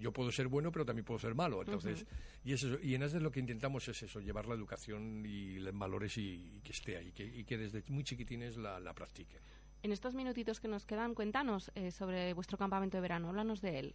yo 0.00 0.12
puedo 0.12 0.32
ser 0.32 0.48
bueno, 0.48 0.72
pero 0.72 0.84
también 0.84 1.04
puedo 1.04 1.20
ser 1.20 1.34
malo. 1.34 1.60
Entonces, 1.60 2.06
y 2.42 2.54
eso, 2.54 2.78
y 2.82 2.94
en 2.94 3.02
ESDES 3.02 3.22
lo 3.22 3.30
que 3.30 3.40
intentamos 3.40 3.86
es 3.88 4.02
eso, 4.02 4.20
llevar 4.20 4.46
la 4.46 4.54
educación 4.54 5.24
y 5.24 5.58
los 5.58 5.76
valores 5.78 6.16
y, 6.18 6.60
que 6.64 6.72
esté 6.72 6.96
ahí, 6.96 7.12
y 7.16 7.44
que 7.44 7.58
desde 7.58 7.84
muy 7.88 8.02
chiquitines 8.02 8.56
la, 8.56 8.80
la 8.80 8.94
practiquen. 8.94 9.40
En 9.82 9.92
estos 9.92 10.14
minutitos 10.14 10.60
que 10.60 10.68
nos 10.68 10.84
quedan, 10.84 11.14
cuéntanos 11.14 11.70
eh, 11.74 11.90
sobre 11.90 12.34
vuestro 12.34 12.58
campamento 12.58 12.98
de 12.98 13.02
verano, 13.02 13.28
háblanos 13.28 13.60
de 13.60 13.78
él. 13.78 13.94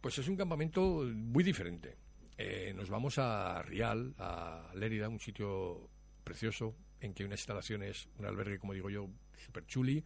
Pues 0.00 0.18
es 0.18 0.28
un 0.28 0.36
campamento 0.36 1.04
muy 1.14 1.42
diferente. 1.42 1.96
Eh, 2.36 2.72
nos 2.76 2.90
vamos 2.90 3.18
a 3.18 3.62
Rial, 3.62 4.14
a 4.18 4.72
Lérida, 4.74 5.08
un 5.08 5.20
sitio 5.20 5.88
precioso, 6.24 6.74
en 7.00 7.14
que 7.14 7.22
hay 7.22 7.26
unas 7.28 7.40
instalaciones, 7.40 8.08
un 8.18 8.26
albergue, 8.26 8.58
como 8.58 8.74
digo 8.74 8.90
yo, 8.90 9.08
super 9.36 9.64
chuli, 9.66 10.04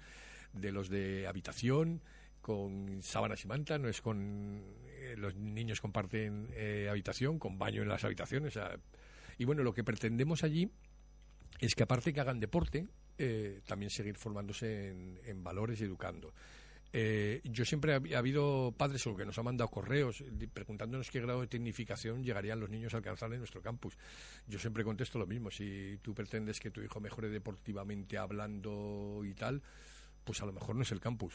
de 0.52 0.70
los 0.70 0.88
de 0.88 1.26
habitación, 1.26 2.02
con 2.40 3.02
sábanas 3.02 3.44
y 3.44 3.48
mantas, 3.48 3.80
no 3.80 3.88
es 3.88 4.00
con 4.00 4.62
los 5.16 5.34
niños 5.36 5.80
comparten 5.80 6.48
eh, 6.54 6.88
habitación, 6.90 7.38
con 7.38 7.58
baño 7.58 7.82
en 7.82 7.88
las 7.88 8.04
habitaciones. 8.04 8.58
y 9.38 9.44
bueno, 9.44 9.62
lo 9.62 9.72
que 9.72 9.84
pretendemos 9.84 10.42
allí 10.42 10.70
es 11.60 11.74
que 11.74 11.82
aparte 11.82 12.12
que 12.12 12.20
hagan 12.20 12.40
deporte, 12.40 12.86
eh, 13.18 13.60
también 13.66 13.90
seguir 13.90 14.16
formándose 14.16 14.90
en, 15.24 15.44
valores 15.44 15.80
y 15.80 15.84
educando. 15.84 16.34
yo 17.44 17.64
siempre 17.64 17.94
ha, 17.94 18.18
habido 18.18 18.74
padres 18.76 19.04
que 19.04 19.26
nos 19.26 19.38
han 19.38 19.44
mandado 19.44 19.70
correos 19.70 20.24
preguntándonos 20.52 21.10
qué 21.10 21.20
grado 21.20 21.42
de 21.42 21.46
tecnificación 21.46 22.24
llegarían 22.24 22.58
los 22.58 22.70
niños 22.70 22.94
a 22.94 22.98
alcanzar 22.98 23.32
en 23.32 23.38
nuestro 23.38 23.62
campus. 23.62 23.96
Yo 24.46 24.58
siempre 24.58 24.84
contesto 24.84 25.18
lo 25.18 25.26
mismo. 25.26 25.50
Si 25.50 25.98
tú 26.02 26.14
pretendes 26.14 26.58
que 26.58 26.70
tu 26.70 26.80
hijo 26.80 27.00
mejore 27.00 27.28
deportivamente 27.28 28.18
hablando 28.18 29.22
y 29.24 29.34
tal, 29.34 29.62
pues 30.24 30.40
a 30.42 30.46
lo 30.46 30.52
mejor 30.52 30.74
no 30.76 30.82
es 30.82 30.92
el 30.92 31.00
campus 31.00 31.34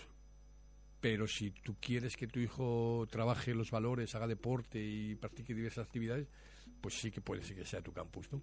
pero 1.01 1.27
si 1.27 1.49
tú 1.49 1.75
quieres 1.79 2.15
que 2.15 2.27
tu 2.27 2.39
hijo 2.39 3.07
trabaje 3.09 3.55
los 3.55 3.71
valores, 3.71 4.13
haga 4.13 4.27
deporte 4.27 4.79
y 4.79 5.15
practique 5.15 5.55
diversas 5.55 5.87
actividades, 5.87 6.27
pues 6.79 6.93
sí 6.93 7.11
que 7.11 7.21
puede 7.21 7.43
ser 7.43 7.57
que 7.57 7.65
sea 7.65 7.81
tu 7.81 7.91
campus, 7.91 8.31
¿no? 8.31 8.41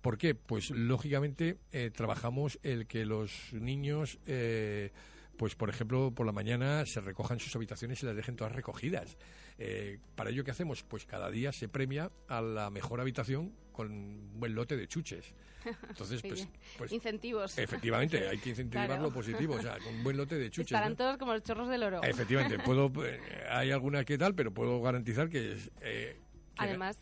¿Por 0.00 0.16
qué? 0.16 0.36
Pues 0.36 0.70
lógicamente 0.70 1.58
eh, 1.72 1.90
trabajamos 1.90 2.60
el 2.62 2.86
que 2.86 3.04
los 3.04 3.52
niños, 3.52 4.20
eh, 4.26 4.92
pues 5.38 5.54
por 5.54 5.70
ejemplo, 5.70 6.10
por 6.10 6.26
la 6.26 6.32
mañana 6.32 6.84
se 6.84 7.00
recojan 7.00 7.38
sus 7.38 7.54
habitaciones 7.56 8.02
y 8.02 8.06
las 8.06 8.16
dejen 8.16 8.36
todas 8.36 8.52
recogidas. 8.52 9.16
Eh, 9.56 9.98
¿Para 10.14 10.30
ello 10.30 10.44
qué 10.44 10.50
hacemos? 10.50 10.82
Pues 10.82 11.06
cada 11.06 11.30
día 11.30 11.52
se 11.52 11.68
premia 11.68 12.10
a 12.26 12.42
la 12.42 12.68
mejor 12.70 13.00
habitación 13.00 13.54
con 13.72 13.92
un 13.92 14.40
buen 14.40 14.54
lote 14.54 14.76
de 14.76 14.88
chuches. 14.88 15.32
Entonces, 15.88 16.20
pues, 16.20 16.48
pues, 16.76 16.92
Incentivos. 16.92 17.56
Efectivamente, 17.56 18.28
hay 18.28 18.38
que 18.38 18.50
incentivar 18.50 19.00
lo 19.00 19.12
positivo, 19.12 19.54
o 19.54 19.62
sea, 19.62 19.78
con 19.78 19.94
un 19.94 20.02
buen 20.02 20.16
lote 20.16 20.36
de 20.36 20.50
chuches. 20.50 20.72
Estarán 20.72 20.96
todos 20.96 21.16
como 21.16 21.32
los 21.32 21.42
chorros 21.44 21.68
del 21.68 21.84
oro. 21.84 22.02
Efectivamente, 22.02 22.58
puedo, 22.58 22.90
eh, 23.06 23.20
hay 23.48 23.70
alguna 23.70 24.04
que 24.04 24.18
tal, 24.18 24.34
pero 24.34 24.52
puedo 24.52 24.82
garantizar 24.82 25.28
que... 25.28 25.56
Eh, 25.80 26.20
Además, 26.58 26.98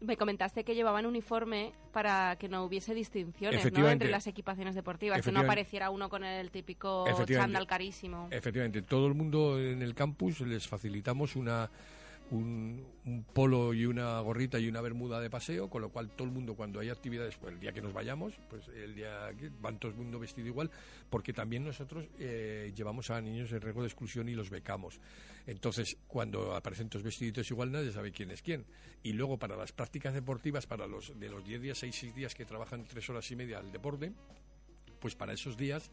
me 0.00 0.16
comentaste 0.16 0.64
que 0.64 0.74
llevaban 0.74 1.06
uniforme 1.06 1.72
para 1.92 2.36
que 2.36 2.48
no 2.48 2.64
hubiese 2.64 2.94
distinciones 2.94 3.72
¿no? 3.72 3.88
entre 3.88 4.10
las 4.10 4.26
equipaciones 4.26 4.74
deportivas, 4.74 5.22
que 5.22 5.32
no 5.32 5.40
apareciera 5.40 5.90
uno 5.90 6.08
con 6.08 6.24
el 6.24 6.50
típico 6.50 7.06
chándal 7.26 7.66
carísimo. 7.66 8.28
Efectivamente, 8.30 8.82
todo 8.82 9.06
el 9.06 9.14
mundo 9.14 9.58
en 9.58 9.82
el 9.82 9.94
campus 9.94 10.40
les 10.40 10.66
facilitamos 10.66 11.36
una 11.36 11.70
un, 12.30 13.24
polo 13.32 13.72
y 13.72 13.86
una 13.86 14.20
gorrita 14.20 14.58
y 14.58 14.68
una 14.68 14.80
bermuda 14.80 15.20
de 15.20 15.30
paseo, 15.30 15.70
con 15.70 15.82
lo 15.82 15.90
cual 15.90 16.10
todo 16.10 16.28
el 16.28 16.34
mundo 16.34 16.54
cuando 16.54 16.80
hay 16.80 16.90
actividades, 16.90 17.36
pues 17.36 17.54
el 17.54 17.60
día 17.60 17.72
que 17.72 17.80
nos 17.80 17.92
vayamos, 17.92 18.34
pues 18.50 18.68
el 18.68 18.94
día 18.94 19.30
van 19.60 19.78
todo 19.78 19.90
el 19.92 19.96
mundo 19.96 20.18
vestido 20.18 20.48
igual, 20.48 20.70
porque 21.08 21.32
también 21.32 21.64
nosotros 21.64 22.06
eh, 22.18 22.72
llevamos 22.74 23.10
a 23.10 23.20
niños 23.20 23.50
en 23.52 23.60
riesgo 23.60 23.82
de 23.82 23.88
exclusión 23.88 24.28
y 24.28 24.34
los 24.34 24.50
becamos. 24.50 25.00
Entonces, 25.46 25.96
cuando 26.06 26.54
aparecen 26.54 26.88
todos 26.88 27.02
vestiditos 27.02 27.50
igual, 27.50 27.72
nadie 27.72 27.90
sabe 27.92 28.12
quién 28.12 28.30
es 28.30 28.42
quién. 28.42 28.66
Y 29.02 29.12
luego 29.12 29.38
para 29.38 29.56
las 29.56 29.72
prácticas 29.72 30.12
deportivas, 30.12 30.66
para 30.66 30.86
los 30.86 31.18
de 31.18 31.28
los 31.30 31.44
10 31.44 31.62
días, 31.62 31.78
6, 31.78 31.96
6 31.98 32.14
días 32.14 32.34
que 32.34 32.44
trabajan 32.44 32.84
3 32.84 33.08
horas 33.10 33.30
y 33.30 33.36
media 33.36 33.58
al 33.58 33.72
deporte, 33.72 34.12
pues 35.00 35.14
para 35.14 35.32
esos 35.32 35.56
días 35.56 35.90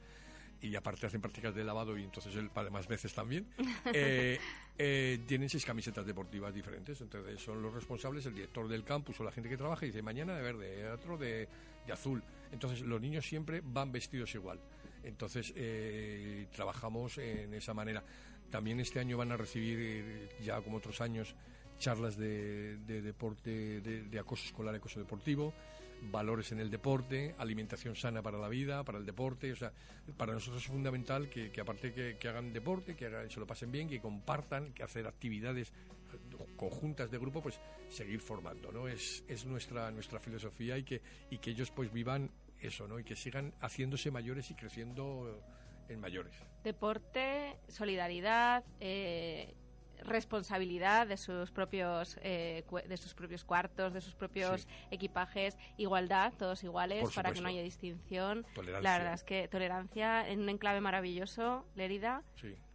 y 0.61 0.75
aparte 0.75 1.05
hacen 1.05 1.21
prácticas 1.21 1.53
de 1.53 1.63
lavado 1.63 1.97
y 1.97 2.03
entonces 2.03 2.35
él 2.35 2.49
para 2.49 2.69
más 2.69 2.87
veces 2.87 3.13
también, 3.13 3.47
eh, 3.93 4.39
eh, 4.77 5.19
tienen 5.27 5.49
seis 5.49 5.65
camisetas 5.65 6.05
deportivas 6.05 6.53
diferentes. 6.53 6.99
Entonces 7.01 7.41
son 7.41 7.61
los 7.61 7.73
responsables, 7.73 8.25
el 8.25 8.35
director 8.35 8.67
del 8.67 8.83
campus 8.83 9.19
o 9.19 9.23
la 9.23 9.31
gente 9.31 9.49
que 9.49 9.57
trabaja 9.57 9.85
y 9.85 9.89
dice 9.89 10.01
mañana 10.01 10.35
de 10.35 10.41
verde, 10.41 10.89
otro 10.89 11.17
de, 11.17 11.47
azul. 11.91 12.23
Entonces 12.51 12.81
los 12.81 12.99
niños 12.99 13.25
siempre 13.25 13.61
van 13.63 13.91
vestidos 13.91 14.33
igual. 14.35 14.59
Entonces 15.03 15.53
eh, 15.55 16.47
trabajamos 16.51 17.17
en 17.17 17.53
esa 17.53 17.73
manera. 17.73 18.03
También 18.49 18.79
este 18.79 18.99
año 18.99 19.17
van 19.17 19.31
a 19.31 19.37
recibir, 19.37 20.29
ya 20.41 20.61
como 20.61 20.77
otros 20.77 21.01
años, 21.01 21.35
charlas 21.77 22.15
de, 22.15 22.77
deporte, 22.77 23.81
de, 23.81 24.03
de 24.03 24.19
acoso 24.19 24.45
escolar, 24.45 24.73
acoso 24.75 24.99
deportivo 24.99 25.53
valores 26.01 26.51
en 26.51 26.60
el 26.60 26.69
deporte, 26.69 27.36
alimentación 27.38 27.95
sana 27.95 28.21
para 28.21 28.38
la 28.38 28.49
vida, 28.49 28.84
para 28.84 28.97
el 28.97 29.05
deporte. 29.05 29.51
O 29.51 29.55
sea, 29.55 29.71
para 30.17 30.34
nosotros 30.34 30.63
es 30.63 30.69
fundamental 30.69 31.29
que, 31.29 31.51
aparte 31.60 31.93
que, 31.93 32.17
que, 32.17 32.27
hagan 32.27 32.53
deporte, 32.53 32.95
que 32.95 33.10
se 33.29 33.39
lo 33.39 33.47
pasen 33.47 33.71
bien, 33.71 33.89
que 33.89 33.99
compartan, 33.99 34.73
que 34.73 34.84
hacer 34.84 35.08
actividades 35.08 35.73
conjuntas 36.55 37.12
de 37.12 37.17
grupo, 37.17 37.41
pues 37.41 37.60
seguir 37.89 38.21
formando, 38.21 38.71
¿no? 38.71 38.88
Es, 38.88 39.23
es 39.27 39.45
nuestra, 39.45 39.91
nuestra 39.91 40.19
filosofía 40.19 40.77
y 40.77 40.84
que, 40.84 41.01
y 41.29 41.38
que 41.38 41.51
ellos 41.51 41.71
pues 41.71 41.91
vivan 41.91 42.31
eso, 42.62 42.88
¿no? 42.88 42.99
Y 42.99 43.03
que 43.03 43.15
sigan 43.15 43.53
haciéndose 43.60 44.12
mayores 44.12 44.49
y 44.51 44.55
creciendo 44.55 45.41
en 45.89 45.99
mayores. 45.99 46.34
Deporte, 46.63 47.58
solidaridad, 47.67 48.63
eh, 48.79 49.53
responsabilidad 50.03 51.08
de 51.08 51.17
sus 51.17 51.51
propios 51.51 52.17
eh, 52.21 52.63
de 52.88 52.97
sus 52.97 53.13
propios 53.13 53.43
cuartos, 53.43 53.93
de 53.93 54.01
sus 54.01 54.15
propios 54.15 54.67
equipajes, 54.91 55.58
igualdad, 55.77 56.34
todos 56.38 56.63
iguales 56.63 57.12
para 57.13 57.31
que 57.31 57.41
no 57.41 57.49
haya 57.49 57.62
distinción. 57.62 58.45
La 58.81 58.97
verdad 58.97 59.13
es 59.13 59.23
que 59.23 59.47
tolerancia 59.47 60.27
en 60.27 60.41
un 60.41 60.49
enclave 60.49 60.81
maravilloso, 60.81 61.65
Lérida. 61.75 62.23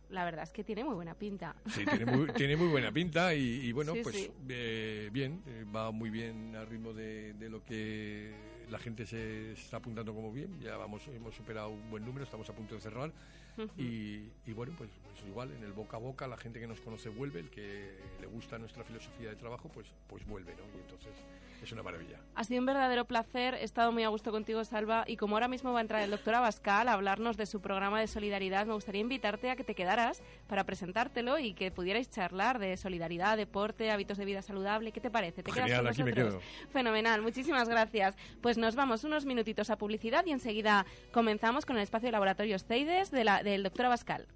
La 0.09 0.24
verdad 0.24 0.42
es 0.42 0.52
que 0.52 0.64
tiene 0.64 0.83
muy 0.83 0.94
buena 0.94 1.14
pinta. 1.14 1.54
Sí, 1.68 1.85
tiene 1.87 2.04
muy, 2.04 2.33
tiene 2.33 2.56
muy 2.56 2.66
buena 2.66 2.90
pinta 2.90 3.33
y, 3.33 3.70
bueno, 3.70 3.92
pues 4.02 4.30
eh, 4.48 5.09
bien, 5.12 5.42
eh, 5.46 5.64
va 5.74 5.92
muy 5.92 6.11
bien 6.11 6.56
al 6.56 6.66
ritmo 6.66 6.92
de, 6.92 7.35
de 7.35 7.48
lo 7.48 7.64
que 7.64 8.35
la 8.70 8.78
gente 8.78 9.06
se 9.06 9.52
está 9.52 9.78
apuntando 9.78 10.14
como 10.14 10.33
bien. 10.33 10.61
Ya 10.61 10.76
vamos, 10.76 11.06
hemos 11.09 11.35
superado 11.35 11.70
un 11.70 11.90
buen 11.90 12.04
número, 12.04 12.24
estamos 12.24 12.48
a 12.48 12.54
punto 12.54 12.74
de 12.74 12.80
cerrar. 12.80 13.12
y, 13.76 14.52
bueno, 14.54 14.72
pues, 14.78 14.90
pues, 15.04 15.28
igual 15.28 15.52
en 15.52 15.62
el 15.64 15.72
boca 15.72 15.96
a 15.96 16.00
boca 16.00 16.26
la 16.26 16.37
gente 16.37 16.61
que 16.61 16.66
nos 16.66 16.80
conoce 16.80 17.09
vuelve, 17.09 17.40
el 17.40 17.50
que 17.50 17.98
le 18.20 18.26
gusta 18.26 18.59
nuestra 18.59 18.85
filosofía 18.85 19.28
de 19.28 19.37
trabajo, 19.37 19.68
pues, 19.68 19.88
pues 20.09 20.26
vuelve, 20.26 20.54
¿no? 20.54 20.62
Y 20.78 20.80
entonces 20.80 21.12
es 21.62 21.72
una 21.72 21.82
maravilla. 21.82 22.18
Ha 22.34 22.44
sido 22.44 22.60
un 22.60 22.66
verdadero 22.66 23.04
placer, 23.04 23.54
he 23.54 23.64
estado 23.64 23.92
muy 23.92 24.02
a 24.02 24.08
gusto 24.08 24.30
contigo, 24.30 24.64
Salva, 24.64 25.04
y 25.06 25.16
como 25.16 25.36
ahora 25.36 25.48
mismo 25.48 25.72
va 25.72 25.78
a 25.80 25.82
entrar 25.82 26.02
el 26.02 26.10
doctor 26.10 26.34
Abascal 26.34 26.88
a 26.88 26.94
hablarnos 26.94 27.36
de 27.36 27.46
su 27.46 27.60
programa 27.60 28.00
de 28.00 28.06
solidaridad, 28.06 28.66
me 28.66 28.74
gustaría 28.74 29.00
invitarte 29.00 29.50
a 29.50 29.56
que 29.56 29.64
te 29.64 29.74
quedaras 29.74 30.22
para 30.46 30.64
presentártelo 30.64 31.38
y 31.38 31.54
que 31.54 31.70
pudierais 31.70 32.10
charlar 32.10 32.58
de 32.58 32.76
solidaridad, 32.76 33.36
deporte, 33.36 33.90
hábitos 33.90 34.18
de 34.18 34.24
vida 34.24 34.42
saludable. 34.42 34.92
¿Qué 34.92 35.00
te 35.00 35.10
parece? 35.10 35.42
¿Te 35.42 35.52
quedas 35.52 35.70
con 35.70 35.84
nosotros? 35.84 36.42
Fenomenal, 36.72 37.22
muchísimas 37.22 37.68
gracias. 37.68 38.16
Pues 38.40 38.56
nos 38.56 38.74
vamos 38.74 39.04
unos 39.04 39.26
minutitos 39.26 39.70
a 39.70 39.76
publicidad 39.76 40.24
y 40.26 40.32
enseguida 40.32 40.86
comenzamos 41.12 41.66
con 41.66 41.76
el 41.76 41.82
espacio 41.82 42.06
de 42.06 42.12
laboratorios 42.12 42.64
CEIDES 42.64 43.10
de 43.10 43.24
la, 43.24 43.42
del 43.42 43.62
doctor 43.62 43.86
Abascal. 43.86 44.26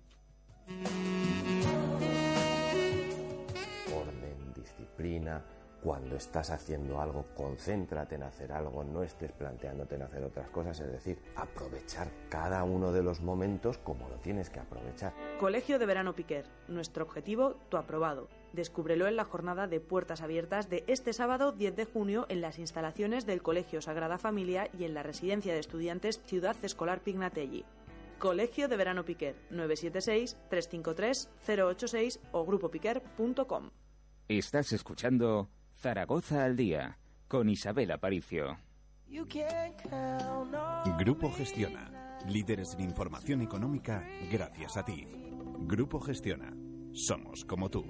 Orden, 3.92 4.52
disciplina 4.54 5.42
cuando 5.84 6.16
estás 6.16 6.48
haciendo 6.48 6.98
algo, 6.98 7.26
concéntrate 7.36 8.14
en 8.14 8.22
hacer 8.22 8.50
algo, 8.52 8.82
no 8.82 9.02
estés 9.02 9.32
planteándote 9.32 9.96
en 9.96 10.02
hacer 10.02 10.24
otras 10.24 10.48
cosas, 10.48 10.80
es 10.80 10.90
decir, 10.90 11.18
aprovechar 11.36 12.08
cada 12.30 12.64
uno 12.64 12.90
de 12.90 13.02
los 13.02 13.20
momentos 13.20 13.76
como 13.76 14.08
lo 14.08 14.16
tienes 14.16 14.48
que 14.48 14.60
aprovechar. 14.60 15.12
Colegio 15.38 15.78
de 15.78 15.84
Verano 15.84 16.14
Piquer. 16.14 16.46
Nuestro 16.68 17.04
objetivo, 17.04 17.56
tu 17.68 17.76
aprobado. 17.76 18.30
Descúbrelo 18.54 19.06
en 19.08 19.16
la 19.16 19.26
jornada 19.26 19.66
de 19.66 19.80
puertas 19.80 20.22
abiertas 20.22 20.70
de 20.70 20.84
este 20.86 21.12
sábado 21.12 21.52
10 21.52 21.76
de 21.76 21.84
junio 21.84 22.24
en 22.30 22.40
las 22.40 22.58
instalaciones 22.58 23.26
del 23.26 23.42
Colegio 23.42 23.82
Sagrada 23.82 24.16
Familia 24.16 24.70
y 24.78 24.84
en 24.84 24.94
la 24.94 25.02
residencia 25.02 25.52
de 25.52 25.60
estudiantes 25.60 26.22
Ciudad 26.24 26.56
Escolar 26.62 27.02
Pignatelli. 27.02 27.66
Colegio 28.18 28.68
de 28.68 28.78
Verano 28.78 29.04
Piquer 29.04 29.36
976-353-086 29.50 32.20
o 32.32 32.46
grupopiquer.com. 32.46 33.68
Estás 34.28 34.72
escuchando 34.72 35.50
Zaragoza 35.84 36.46
al 36.46 36.56
día 36.56 36.96
con 37.28 37.50
Isabel 37.50 37.90
Aparicio. 37.90 38.56
Grupo 40.98 41.30
Gestiona. 41.30 42.16
Líderes 42.26 42.72
en 42.72 42.80
información 42.80 43.42
económica 43.42 44.02
gracias 44.32 44.78
a 44.78 44.84
ti. 44.86 45.06
Grupo 45.58 46.00
Gestiona. 46.00 46.56
Somos 46.94 47.44
como 47.44 47.68
tú. 47.68 47.84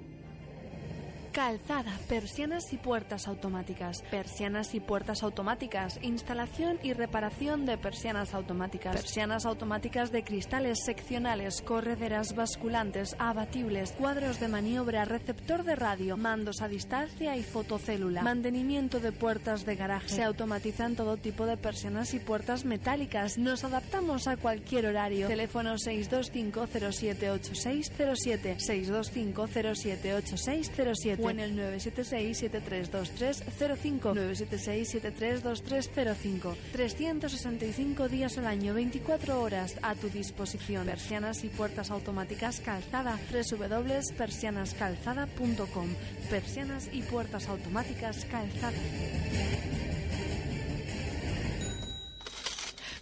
Calzada, 1.35 1.91
persianas 2.07 2.71
y 2.71 2.77
puertas 2.77 3.27
automáticas. 3.27 4.01
Persianas 4.09 4.73
y 4.73 4.79
puertas 4.79 5.21
automáticas. 5.21 5.99
Instalación 6.01 6.79
y 6.81 6.93
reparación 6.93 7.65
de 7.65 7.77
persianas 7.77 8.33
automáticas. 8.33 8.95
Persianas 8.95 9.45
automáticas 9.45 10.13
de 10.13 10.23
cristales 10.23 10.85
seccionales, 10.85 11.61
correderas 11.61 12.35
basculantes, 12.35 13.17
abatibles, 13.19 13.91
cuadros 13.91 14.39
de 14.39 14.47
maniobra, 14.47 15.03
receptor 15.03 15.65
de 15.65 15.75
radio, 15.75 16.15
mandos 16.15 16.61
a 16.61 16.69
distancia 16.69 17.35
y 17.35 17.43
fotocélula. 17.43 18.21
Mantenimiento 18.21 19.01
de 19.01 19.11
puertas 19.11 19.65
de 19.65 19.75
garaje. 19.75 20.07
Se 20.07 20.23
automatizan 20.23 20.95
todo 20.95 21.17
tipo 21.17 21.45
de 21.45 21.57
persianas 21.57 22.13
y 22.13 22.19
puertas 22.19 22.63
metálicas. 22.63 23.37
Nos 23.37 23.65
adaptamos 23.65 24.29
a 24.29 24.37
cualquier 24.37 24.85
horario. 24.85 25.27
Teléfono 25.27 25.77
625 25.77 26.67
078607 26.67 28.55
625 28.57 29.47
078607 29.47 31.24
o 31.25 31.29
el 31.39 31.57
976-732305, 31.57 34.13
976-732305. 34.13 36.55
365 36.71 38.07
días 38.09 38.37
al 38.37 38.45
año, 38.47 38.73
24 38.73 39.41
horas 39.41 39.75
a 39.81 39.95
tu 39.95 40.09
disposición. 40.09 40.85
Persianas 40.85 41.43
y 41.43 41.49
puertas 41.49 41.89
automáticas 41.91 42.59
calzada, 42.59 43.19
www.persianascalzada.com. 43.31 45.87
Persianas 46.29 46.89
y 46.91 47.01
puertas 47.01 47.47
automáticas 47.47 48.25
calzada. 48.25 48.77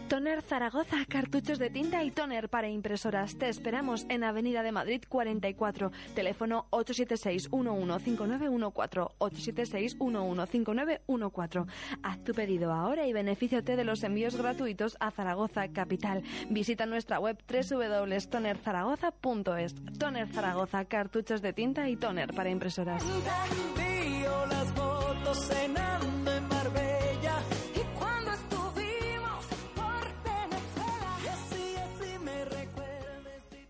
Toner 0.08 0.42
Zaragoza, 0.42 1.04
cartuchos 1.08 1.58
de 1.58 1.70
tinta 1.70 2.04
y 2.04 2.10
toner 2.10 2.48
para 2.48 2.68
impresoras. 2.68 3.36
Te 3.36 3.48
esperamos 3.48 4.06
en 4.08 4.24
Avenida 4.24 4.62
de 4.62 4.72
Madrid 4.72 5.02
44, 5.08 5.92
teléfono 6.14 6.66
876-115914, 6.70 9.10
876-115914. 9.18 11.66
Haz 12.02 12.24
tu 12.24 12.32
pedido 12.32 12.72
ahora 12.72 13.06
y 13.06 13.12
benefíciate 13.12 13.76
de 13.76 13.84
los 13.84 14.02
envíos 14.02 14.34
gratuitos 14.36 14.96
a 15.00 15.10
Zaragoza 15.10 15.68
Capital. 15.68 16.22
Visita 16.50 16.86
nuestra 16.86 17.18
web 17.18 17.36
www.tonerzaragoza.es. 17.48 19.74
Toner 19.98 20.28
Zaragoza, 20.28 20.84
cartuchos 20.84 21.42
de 21.42 21.52
tinta 21.52 21.88
y 21.88 21.96
toner 21.96 22.32
para 22.34 22.50
impresoras. 22.50 23.02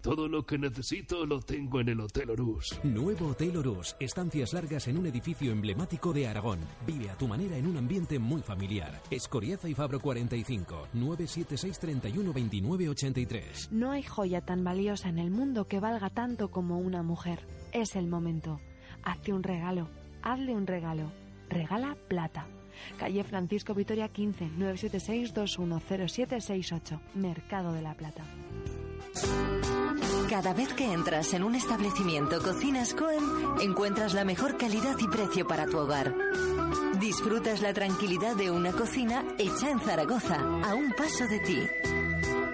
Todo 0.06 0.28
lo 0.28 0.46
que 0.46 0.56
necesito 0.56 1.26
lo 1.26 1.40
tengo 1.40 1.80
en 1.80 1.88
el 1.88 2.00
Hotel 2.00 2.30
Orus. 2.30 2.78
Nuevo 2.84 3.30
Hotel 3.30 3.56
Orus. 3.56 3.96
Estancias 3.98 4.52
largas 4.52 4.86
en 4.86 4.98
un 4.98 5.06
edificio 5.06 5.50
emblemático 5.50 6.12
de 6.12 6.28
Aragón. 6.28 6.60
Vive 6.86 7.10
a 7.10 7.18
tu 7.18 7.26
manera 7.26 7.56
en 7.56 7.66
un 7.66 7.76
ambiente 7.76 8.20
muy 8.20 8.40
familiar. 8.40 9.02
Escoriaza 9.10 9.68
y 9.68 9.74
Fabro 9.74 9.98
45 9.98 10.90
976 10.92 11.78
31 11.80 12.32
29 12.32 12.88
83. 12.88 13.72
No 13.72 13.90
hay 13.90 14.04
joya 14.04 14.42
tan 14.42 14.62
valiosa 14.62 15.08
en 15.08 15.18
el 15.18 15.32
mundo 15.32 15.66
que 15.66 15.80
valga 15.80 16.08
tanto 16.08 16.52
como 16.52 16.78
una 16.78 17.02
mujer. 17.02 17.40
Es 17.72 17.96
el 17.96 18.06
momento. 18.06 18.60
Hazte 19.02 19.32
un 19.32 19.42
regalo. 19.42 19.88
Hazle 20.22 20.54
un 20.54 20.68
regalo. 20.68 21.10
Regala 21.48 21.96
plata. 22.06 22.46
Calle 22.96 23.24
Francisco 23.24 23.74
Vitoria 23.74 24.06
15 24.06 24.50
976 24.56 25.34
210768. 25.34 27.00
Mercado 27.16 27.72
de 27.72 27.82
la 27.82 27.94
Plata. 27.94 28.22
Cada 30.28 30.52
vez 30.52 30.72
que 30.74 30.92
entras 30.92 31.32
en 31.34 31.44
un 31.44 31.54
establecimiento 31.54 32.42
Cocinas 32.42 32.94
Cohen, 32.94 33.24
encuentras 33.60 34.12
la 34.12 34.24
mejor 34.24 34.56
calidad 34.56 34.96
y 34.98 35.08
precio 35.08 35.46
para 35.46 35.66
tu 35.66 35.78
hogar. 35.78 36.14
Disfrutas 37.00 37.60
la 37.62 37.72
tranquilidad 37.72 38.36
de 38.36 38.50
una 38.50 38.72
cocina 38.72 39.24
hecha 39.38 39.70
en 39.70 39.80
Zaragoza, 39.80 40.36
a 40.36 40.74
un 40.74 40.92
paso 40.92 41.26
de 41.26 41.40
ti. 41.40 41.62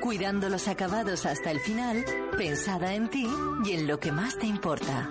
Cuidando 0.01 0.48
los 0.48 0.68
acabados 0.68 1.27
hasta 1.27 1.51
el 1.51 1.61
final, 1.61 2.05
pensada 2.37 2.94
en 2.94 3.09
ti 3.09 3.29
y 3.64 3.72
en 3.72 3.87
lo 3.87 3.98
que 4.01 4.12
más 4.12 4.37
te 4.37 4.46
importa. 4.46 5.09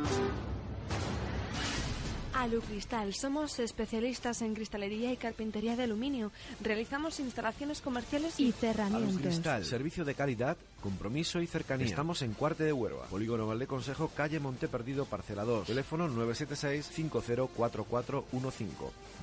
Alucristal. 2.33 3.13
Somos 3.13 3.59
especialistas 3.59 4.41
en 4.41 4.55
cristalería 4.55 5.11
y 5.11 5.17
carpintería 5.17 5.75
de 5.75 5.83
aluminio. 5.83 6.31
Realizamos 6.61 7.19
instalaciones 7.19 7.81
comerciales 7.81 8.39
y 8.39 8.51
cerramientos. 8.51 9.09
Alucristal, 9.09 9.65
servicio 9.65 10.05
de 10.05 10.15
calidad, 10.15 10.57
compromiso 10.81 11.41
y 11.41 11.47
cercanía. 11.47 11.85
Estamos 11.85 12.21
en 12.21 12.33
Cuarte 12.33 12.63
de 12.63 12.73
Huerva, 12.73 13.05
Polígono 13.05 13.47
Valde 13.47 13.67
Consejo, 13.67 14.09
calle 14.15 14.39
Monte 14.39 14.67
Perdido, 14.67 15.05
Parcela 15.05 15.43
2. 15.43 15.67
Teléfono 15.67 16.07
976-504415. 16.09 18.23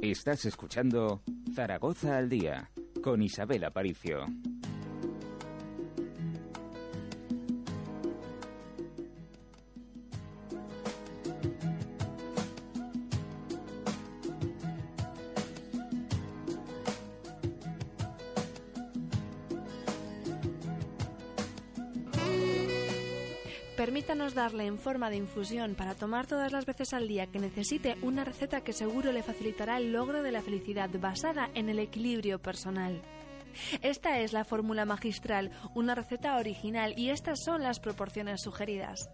Estás 0.02 0.44
escuchando 0.44 1.22
Zaragoza 1.54 2.16
al 2.16 2.28
día 2.28 2.70
con 3.02 3.22
Isabel 3.22 3.64
Aparicio. 3.64 4.26
Permítanos 23.86 24.34
darle 24.34 24.66
en 24.66 24.80
forma 24.80 25.10
de 25.10 25.16
infusión 25.16 25.76
para 25.76 25.94
tomar 25.94 26.26
todas 26.26 26.50
las 26.50 26.66
veces 26.66 26.92
al 26.92 27.06
día 27.06 27.28
que 27.28 27.38
necesite 27.38 27.96
una 28.02 28.24
receta 28.24 28.62
que 28.62 28.72
seguro 28.72 29.12
le 29.12 29.22
facilitará 29.22 29.76
el 29.76 29.92
logro 29.92 30.24
de 30.24 30.32
la 30.32 30.42
felicidad 30.42 30.90
basada 30.98 31.50
en 31.54 31.68
el 31.68 31.78
equilibrio 31.78 32.40
personal. 32.40 33.00
Esta 33.82 34.18
es 34.18 34.32
la 34.32 34.44
fórmula 34.44 34.86
magistral, 34.86 35.52
una 35.76 35.94
receta 35.94 36.36
original 36.36 36.94
y 36.96 37.10
estas 37.10 37.44
son 37.44 37.62
las 37.62 37.78
proporciones 37.78 38.42
sugeridas. 38.42 39.08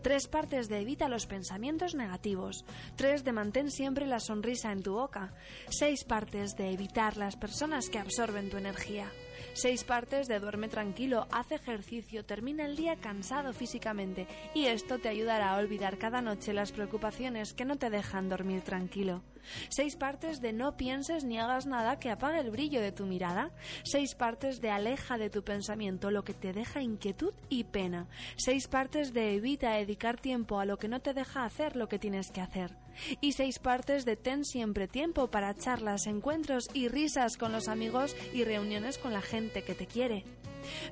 Tres 0.00 0.28
partes 0.28 0.68
de 0.68 0.78
evita 0.78 1.08
los 1.08 1.26
pensamientos 1.26 1.96
negativos, 1.96 2.64
tres 2.94 3.24
de 3.24 3.32
mantén 3.32 3.68
siempre 3.68 4.06
la 4.06 4.20
sonrisa 4.20 4.70
en 4.70 4.84
tu 4.84 4.92
boca, 4.92 5.34
seis 5.70 6.04
partes 6.04 6.54
de 6.54 6.70
evitar 6.70 7.16
las 7.16 7.34
personas 7.34 7.88
que 7.88 7.98
absorben 7.98 8.48
tu 8.48 8.58
energía. 8.58 9.10
Seis 9.52 9.84
partes 9.84 10.26
de 10.28 10.40
duerme 10.40 10.68
tranquilo, 10.68 11.26
haz 11.30 11.52
ejercicio, 11.52 12.24
termina 12.24 12.64
el 12.64 12.76
día 12.76 12.96
cansado 12.96 13.52
físicamente 13.52 14.26
y 14.54 14.66
esto 14.66 14.98
te 14.98 15.08
ayudará 15.08 15.54
a 15.54 15.58
olvidar 15.58 15.98
cada 15.98 16.22
noche 16.22 16.52
las 16.52 16.72
preocupaciones 16.72 17.52
que 17.52 17.64
no 17.64 17.76
te 17.76 17.90
dejan 17.90 18.28
dormir 18.28 18.62
tranquilo. 18.62 19.22
Seis 19.68 19.96
partes 19.96 20.40
de 20.40 20.52
no 20.52 20.76
pienses 20.76 21.24
ni 21.24 21.38
hagas 21.38 21.66
nada 21.66 21.98
que 21.98 22.10
apague 22.10 22.40
el 22.40 22.50
brillo 22.50 22.80
de 22.80 22.92
tu 22.92 23.06
mirada. 23.06 23.50
Seis 23.84 24.14
partes 24.14 24.60
de 24.60 24.70
aleja 24.70 25.18
de 25.18 25.30
tu 25.30 25.42
pensamiento 25.42 26.10
lo 26.10 26.24
que 26.24 26.34
te 26.34 26.52
deja 26.52 26.82
inquietud 26.82 27.34
y 27.48 27.64
pena. 27.64 28.06
Seis 28.36 28.68
partes 28.68 29.12
de 29.12 29.34
evita 29.34 29.72
dedicar 29.72 30.20
tiempo 30.20 30.60
a 30.60 30.64
lo 30.64 30.78
que 30.78 30.88
no 30.88 31.00
te 31.00 31.14
deja 31.14 31.44
hacer 31.44 31.76
lo 31.76 31.88
que 31.88 31.98
tienes 31.98 32.30
que 32.30 32.40
hacer 32.40 32.76
y 33.20 33.32
seis 33.32 33.58
partes 33.58 34.04
de 34.04 34.16
Ten 34.16 34.44
siempre 34.44 34.88
tiempo 34.88 35.28
para 35.28 35.54
charlas, 35.54 36.06
encuentros 36.06 36.68
y 36.72 36.88
risas 36.88 37.36
con 37.36 37.52
los 37.52 37.68
amigos 37.68 38.16
y 38.32 38.44
reuniones 38.44 38.98
con 38.98 39.12
la 39.12 39.22
gente 39.22 39.62
que 39.62 39.74
te 39.74 39.86
quiere. 39.86 40.24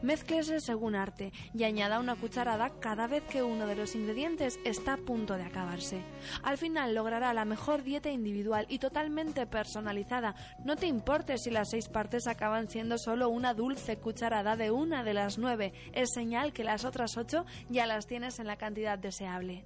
Mézclese 0.03 0.61
según 0.61 0.95
arte 0.95 1.33
y 1.55 1.65
añada 1.65 2.01
una 2.01 2.17
cucharada 2.17 2.71
cada 2.81 3.07
vez 3.07 3.23
que 3.25 3.43
uno 3.43 3.67
de 3.67 3.77
los 3.77 3.95
ingredientes 3.95 4.59
está 4.65 4.95
a 4.95 4.99
punto 4.99 5.37
de 5.37 5.45
acabarse. 5.45 6.03
Al 6.43 6.59
final 6.59 6.95
logrará 6.95 7.33
la 7.35 7.45
mejor 7.45 7.83
dieta 7.83 8.11
individual 8.11 8.67
y 8.69 8.79
totalmente 8.79 9.47
personalizada. 9.47 10.35
No 10.65 10.77
te 10.77 10.87
importe 10.87 11.39
si 11.39 11.51
las 11.51 11.71
seis 11.71 11.89
partes 11.89 12.27
acaban 12.27 12.69
siendo 12.69 12.99
solo 12.99 13.29
una 13.29 13.55
dulce 13.55 13.97
cucharada 13.97 14.57
de 14.57 14.71
una 14.71 15.05
de 15.05 15.15
las 15.15 15.39
nueve. 15.39 15.73
Es 15.93 16.11
señal 16.13 16.53
que 16.53 16.65
las 16.65 16.85
otras 16.85 17.17
ocho 17.17 17.45
ya 17.69 17.87
las 17.87 18.07
tienes 18.07 18.39
en 18.39 18.47
la 18.47 18.57
cantidad 18.57 18.99
deseable. 18.99 19.65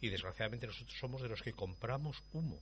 y 0.00 0.08
desgraciadamente 0.08 0.66
nosotros 0.66 0.96
somos 0.98 1.22
de 1.22 1.28
los 1.28 1.42
que 1.42 1.52
compramos 1.52 2.22
humo 2.32 2.58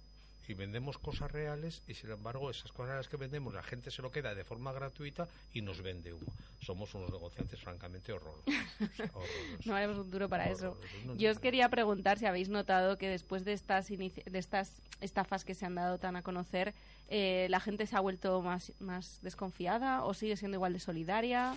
y 0.49 0.55
vendemos 0.55 0.99
cosas 0.99 1.31
reales 1.31 1.83
y 1.87 1.95
sin 1.95 2.11
embargo 2.11 2.51
esas 2.51 2.73
cosas 2.73 2.89
reales 2.89 3.09
que 3.09 3.19
vendemos 3.19 3.53
la 3.53 3.63
gente 3.63 3.91
se 3.91 4.01
lo 4.01 4.11
queda 4.11 4.35
de 4.35 4.45
forma 4.45 4.73
gratuita 4.73 5.29
y 5.53 5.61
nos 5.61 5.83
vende 5.83 6.15
humo. 6.15 6.33
Somos 6.65 6.95
unos 6.95 7.11
negociantes 7.11 7.61
francamente 7.61 8.13
horrorosos. 8.13 8.45
no 9.67 9.77
haremos 9.77 9.99
un 9.99 10.11
duro 10.11 10.29
para 10.29 10.51
eso. 10.51 10.77
Yo 11.17 11.31
os 11.31 11.39
quería 11.39 11.69
preguntar 11.69 12.19
si 12.19 12.25
habéis 12.25 12.49
notado 12.49 12.97
que 12.97 13.09
después 13.09 13.45
de 13.45 13.53
estas, 13.53 13.89
de 13.89 14.39
estas 14.39 14.73
estafas 15.03 15.45
que 15.45 15.55
se 15.55 15.67
han 15.67 15.75
dado 15.75 15.99
tan 15.99 16.17
a 16.17 16.23
conocer, 16.23 16.75
eh, 17.09 17.47
la 17.51 17.61
gente 17.61 17.87
se 17.87 17.97
ha 17.97 18.01
vuelto 18.01 18.41
más, 18.41 18.73
más 18.81 19.19
desconfiada 19.23 20.05
o 20.05 20.15
sigue 20.15 20.37
siendo 20.37 20.57
igual 20.57 20.73
de 20.73 20.81
solidaria 20.81 21.57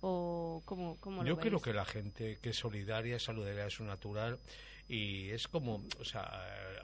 o 0.00 0.62
cómo, 0.64 0.96
cómo 1.00 1.24
Yo 1.24 1.38
creo 1.38 1.60
que 1.60 1.74
la 1.74 1.84
gente 1.84 2.38
que 2.42 2.50
es 2.50 2.56
solidaria, 2.56 3.18
solidaria 3.18 3.66
es 3.66 3.74
su 3.74 3.84
natural 3.84 4.38
y 4.90 5.30
es 5.30 5.46
como, 5.46 5.80
o 6.00 6.04
sea, 6.04 6.24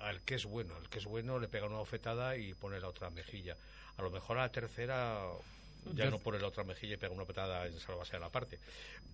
al 0.02 0.20
que 0.22 0.36
es 0.36 0.44
bueno, 0.44 0.76
al 0.76 0.88
que 0.88 0.98
es 0.98 1.06
bueno 1.06 1.40
le 1.40 1.48
pega 1.48 1.66
una 1.66 1.78
bofetada 1.78 2.36
y 2.36 2.54
pone 2.54 2.78
la 2.78 2.86
otra 2.86 3.10
mejilla. 3.10 3.56
A 3.96 4.02
lo 4.02 4.10
mejor 4.10 4.38
a 4.38 4.42
la 4.42 4.52
tercera 4.52 5.28
ya 5.92 6.08
no 6.08 6.20
pone 6.20 6.38
la 6.38 6.46
otra 6.46 6.62
mejilla 6.62 6.94
y 6.94 6.98
pega 6.98 7.12
una 7.12 7.24
petada 7.24 7.66
en 7.66 7.80
salvarse 7.80 8.14
a 8.14 8.20
la 8.20 8.30
parte. 8.30 8.60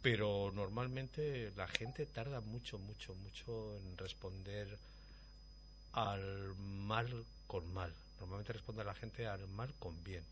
Pero 0.03 0.53
normalmente 0.55 1.53
la 1.57 1.67
gente 1.69 2.05
tarda 2.05 2.43
mucho, 2.43 2.79
mucho, 2.79 3.15
mucho 3.15 3.79
en 3.79 3.97
responder 3.97 4.69
al 5.95 6.55
mal 6.59 7.25
con 7.47 7.73
mal. 7.73 7.95
Normalmente 8.21 8.53
responde 8.53 8.85
la 8.85 8.95
gente 8.95 9.27
al 9.27 9.49
mal 9.49 9.73
con 9.79 10.05
bien 10.05 10.25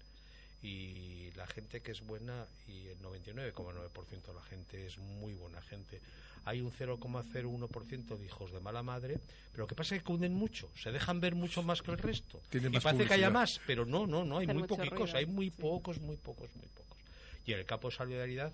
y 0.63 1.31
la 1.37 1.47
gente 1.47 1.81
que 1.81 1.93
es 1.93 2.01
buena 2.07 2.47
y 2.67 2.89
el 2.89 2.99
99,9% 3.01 4.27
de 4.27 4.35
la 4.35 4.43
gente 4.43 4.87
es 4.87 4.99
muy 4.99 5.33
buena 5.35 5.61
gente. 5.63 6.01
Hay 6.45 6.61
un 6.61 6.73
0,01% 6.73 8.19
de 8.19 8.25
hijos 8.25 8.53
de 8.53 8.61
mala 8.61 8.83
madre, 8.83 9.19
pero 9.53 9.65
lo 9.65 9.67
que 9.67 9.75
pasa 9.75 9.95
es 9.95 10.03
que 10.03 10.13
hunden 10.13 10.35
mucho, 10.35 10.71
se 10.77 10.91
dejan 10.91 11.21
ver 11.21 11.35
mucho 11.35 11.63
más 11.63 11.83
que 11.83 11.91
el 11.91 11.99
resto. 11.99 12.41
y 12.53 12.81
parece 12.81 13.07
que 13.07 13.15
haya 13.15 13.31
más, 13.31 13.61
pero 13.67 13.85
no, 13.85 14.07
no, 14.07 14.25
no, 14.25 14.39
hay 14.39 14.47
muy 14.47 14.65
poquitos, 14.65 15.15
hay 15.15 15.27
muy 15.27 15.51
pocos, 15.51 16.01
muy 16.01 16.17
pocos, 16.17 16.55
muy 16.57 16.67
pocos. 16.69 16.99
Y 17.47 17.53
en 17.53 17.61
el 17.61 17.67
campo 17.67 17.89
de 17.89 17.97
solidaridad 17.97 18.53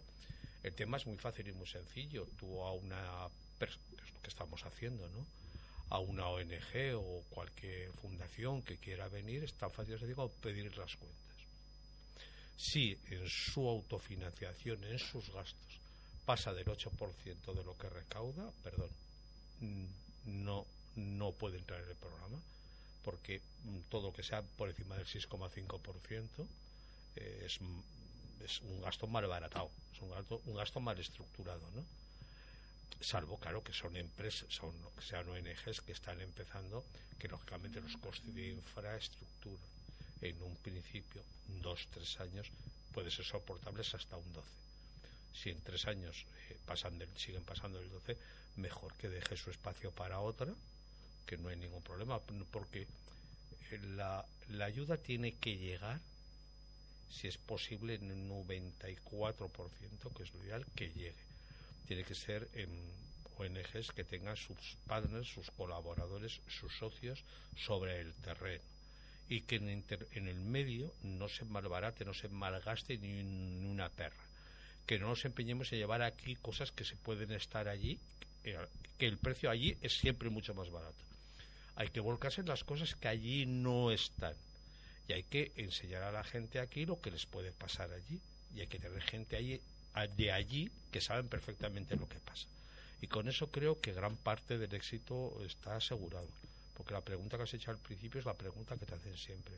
el 0.62 0.74
tema 0.74 0.96
es 0.96 1.06
muy 1.06 1.16
fácil 1.16 1.46
y 1.48 1.52
muy 1.52 1.66
sencillo. 1.66 2.26
Tú 2.38 2.62
a 2.62 2.72
una 2.72 3.28
es 3.60 3.78
lo 4.12 4.20
que 4.20 4.28
estamos 4.28 4.64
haciendo, 4.64 5.08
¿no? 5.08 5.24
a 5.88 6.00
una 6.00 6.26
ONG 6.26 6.96
o 6.96 7.22
cualquier 7.30 7.92
fundación 7.92 8.62
que 8.62 8.76
quiera 8.76 9.08
venir, 9.08 9.44
es 9.44 9.54
tan 9.54 9.70
fácil 9.70 9.96
como 10.16 10.28
pedir 10.28 10.76
las 10.76 10.96
cuentas 10.96 11.25
si 12.56 12.98
en 13.10 13.28
su 13.28 13.68
autofinanciación, 13.68 14.82
en 14.84 14.98
sus 14.98 15.30
gastos, 15.30 15.80
pasa 16.24 16.52
del 16.52 16.66
8% 16.66 17.54
de 17.54 17.64
lo 17.64 17.76
que 17.78 17.88
recauda, 17.88 18.50
perdón, 18.62 18.90
no, 20.24 20.66
no 20.96 21.32
puede 21.32 21.58
entrar 21.58 21.82
en 21.82 21.90
el 21.90 21.96
programa, 21.96 22.40
porque 23.04 23.40
todo 23.88 24.08
lo 24.08 24.12
que 24.12 24.22
sea 24.22 24.42
por 24.42 24.68
encima 24.68 24.96
del 24.96 25.06
6,5% 25.06 26.46
eh, 27.16 27.42
es, 27.46 27.60
es 28.44 28.60
un 28.62 28.80
gasto 28.80 29.06
mal 29.06 29.26
baratado, 29.26 29.70
es 29.92 30.00
un 30.00 30.10
gasto, 30.10 30.40
un 30.46 30.56
gasto 30.56 30.80
mal 30.80 30.98
estructurado, 30.98 31.70
¿no? 31.74 31.84
salvo 33.00 33.38
claro 33.38 33.62
que 33.62 33.72
son 33.72 33.96
empresas, 33.96 34.48
son 34.48 34.72
que 34.96 35.02
sean 35.02 35.28
ONGs 35.28 35.80
que 35.82 35.92
están 35.92 36.20
empezando, 36.20 36.84
que 37.18 37.28
lógicamente 37.28 37.80
los 37.80 37.96
costes 37.98 38.34
de 38.34 38.48
infraestructura 38.48 39.62
en 40.20 40.42
un 40.42 40.56
principio, 40.56 41.22
dos, 41.62 41.86
tres 41.92 42.18
años, 42.20 42.50
puede 42.92 43.10
ser 43.10 43.24
soportables 43.24 43.94
hasta 43.94 44.16
un 44.16 44.32
12. 44.32 44.48
Si 45.32 45.50
en 45.50 45.60
tres 45.60 45.86
años 45.86 46.24
eh, 46.48 46.58
pasan 46.64 46.98
del, 46.98 47.14
siguen 47.16 47.44
pasando 47.44 47.78
el 47.78 47.90
12, 47.90 48.16
mejor 48.56 48.94
que 48.96 49.08
deje 49.08 49.36
su 49.36 49.50
espacio 49.50 49.90
para 49.92 50.20
otra, 50.20 50.52
que 51.26 51.36
no 51.36 51.48
hay 51.48 51.56
ningún 51.56 51.82
problema, 51.82 52.20
porque 52.50 52.86
la, 53.96 54.24
la 54.48 54.64
ayuda 54.64 54.96
tiene 54.96 55.34
que 55.34 55.58
llegar, 55.58 56.00
si 57.10 57.28
es 57.28 57.36
posible, 57.36 57.94
en 57.94 58.10
el 58.10 58.28
94%, 58.28 60.16
que 60.16 60.22
es 60.22 60.32
lo 60.32 60.44
ideal, 60.44 60.64
que 60.74 60.88
llegue. 60.88 61.14
Tiene 61.86 62.04
que 62.04 62.14
ser 62.14 62.48
en 62.54 62.70
ONGs 63.38 63.92
que 63.92 64.04
tengan 64.04 64.36
sus 64.36 64.76
partners, 64.86 65.28
sus 65.28 65.50
colaboradores, 65.50 66.40
sus 66.48 66.74
socios 66.78 67.22
sobre 67.54 68.00
el 68.00 68.14
terreno 68.14 68.75
y 69.28 69.40
que 69.42 69.56
en, 69.56 69.84
en 70.12 70.28
el 70.28 70.40
medio 70.40 70.92
no 71.02 71.28
se 71.28 71.44
malbarate, 71.44 72.04
no 72.04 72.14
se 72.14 72.28
malgaste 72.28 72.98
ni, 72.98 73.22
ni 73.22 73.66
una 73.66 73.88
perra. 73.88 74.24
Que 74.86 74.98
no 74.98 75.08
nos 75.08 75.24
empeñemos 75.24 75.72
en 75.72 75.78
llevar 75.78 76.02
aquí 76.02 76.36
cosas 76.36 76.70
que 76.70 76.84
se 76.84 76.96
pueden 76.96 77.32
estar 77.32 77.68
allí, 77.68 77.98
que, 78.44 78.56
que 78.98 79.06
el 79.06 79.18
precio 79.18 79.50
allí 79.50 79.76
es 79.82 79.98
siempre 79.98 80.30
mucho 80.30 80.54
más 80.54 80.70
barato. 80.70 81.04
Hay 81.74 81.88
que 81.88 82.00
volcarse 82.00 82.40
en 82.40 82.48
las 82.48 82.64
cosas 82.64 82.94
que 82.94 83.08
allí 83.08 83.46
no 83.46 83.90
están. 83.90 84.34
Y 85.08 85.12
hay 85.12 85.22
que 85.24 85.52
enseñar 85.56 86.02
a 86.02 86.12
la 86.12 86.24
gente 86.24 86.58
aquí 86.58 86.86
lo 86.86 87.00
que 87.00 87.10
les 87.10 87.26
puede 87.26 87.52
pasar 87.52 87.92
allí. 87.92 88.20
Y 88.54 88.60
hay 88.60 88.66
que 88.66 88.78
tener 88.78 89.02
gente 89.02 89.36
allí, 89.36 89.60
de 90.16 90.32
allí 90.32 90.70
que 90.90 91.00
saben 91.00 91.28
perfectamente 91.28 91.96
lo 91.96 92.08
que 92.08 92.18
pasa. 92.20 92.46
Y 93.02 93.08
con 93.08 93.28
eso 93.28 93.50
creo 93.50 93.80
que 93.80 93.92
gran 93.92 94.16
parte 94.16 94.56
del 94.56 94.74
éxito 94.74 95.42
está 95.44 95.76
asegurado. 95.76 96.28
Porque 96.76 96.92
la 96.92 97.00
pregunta 97.00 97.36
que 97.36 97.44
has 97.44 97.54
hecho 97.54 97.70
al 97.70 97.78
principio 97.78 98.20
es 98.20 98.26
la 98.26 98.34
pregunta 98.34 98.76
que 98.76 98.86
te 98.86 98.94
hacen 98.94 99.16
siempre. 99.16 99.54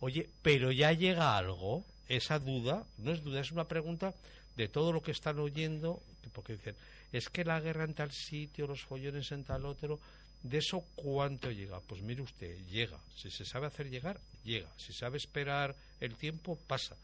Oye, 0.00 0.28
pero 0.42 0.70
ya 0.70 0.92
llega 0.92 1.36
algo, 1.36 1.84
esa 2.08 2.38
duda, 2.38 2.84
no 2.98 3.12
es 3.12 3.22
duda, 3.22 3.40
es 3.40 3.52
una 3.52 3.64
pregunta 3.64 4.14
de 4.56 4.68
todo 4.68 4.92
lo 4.92 5.02
que 5.02 5.12
están 5.12 5.38
oyendo, 5.38 6.02
porque 6.32 6.54
dicen, 6.54 6.76
es 7.12 7.28
que 7.28 7.44
la 7.44 7.60
guerra 7.60 7.84
en 7.84 7.94
tal 7.94 8.12
sitio, 8.12 8.66
los 8.66 8.82
follones 8.82 9.32
en 9.32 9.44
tal 9.44 9.64
otro, 9.64 9.98
¿de 10.42 10.58
eso 10.58 10.84
cuánto 10.94 11.50
llega? 11.50 11.80
Pues 11.80 12.02
mire 12.02 12.22
usted, 12.22 12.56
llega. 12.70 12.98
Si 13.16 13.30
se 13.30 13.44
sabe 13.44 13.66
hacer 13.66 13.88
llegar, 13.88 14.18
llega. 14.44 14.68
Si 14.76 14.92
sabe 14.92 15.18
esperar 15.18 15.74
el 16.00 16.16
tiempo, 16.16 16.58
pasa. 16.66 16.96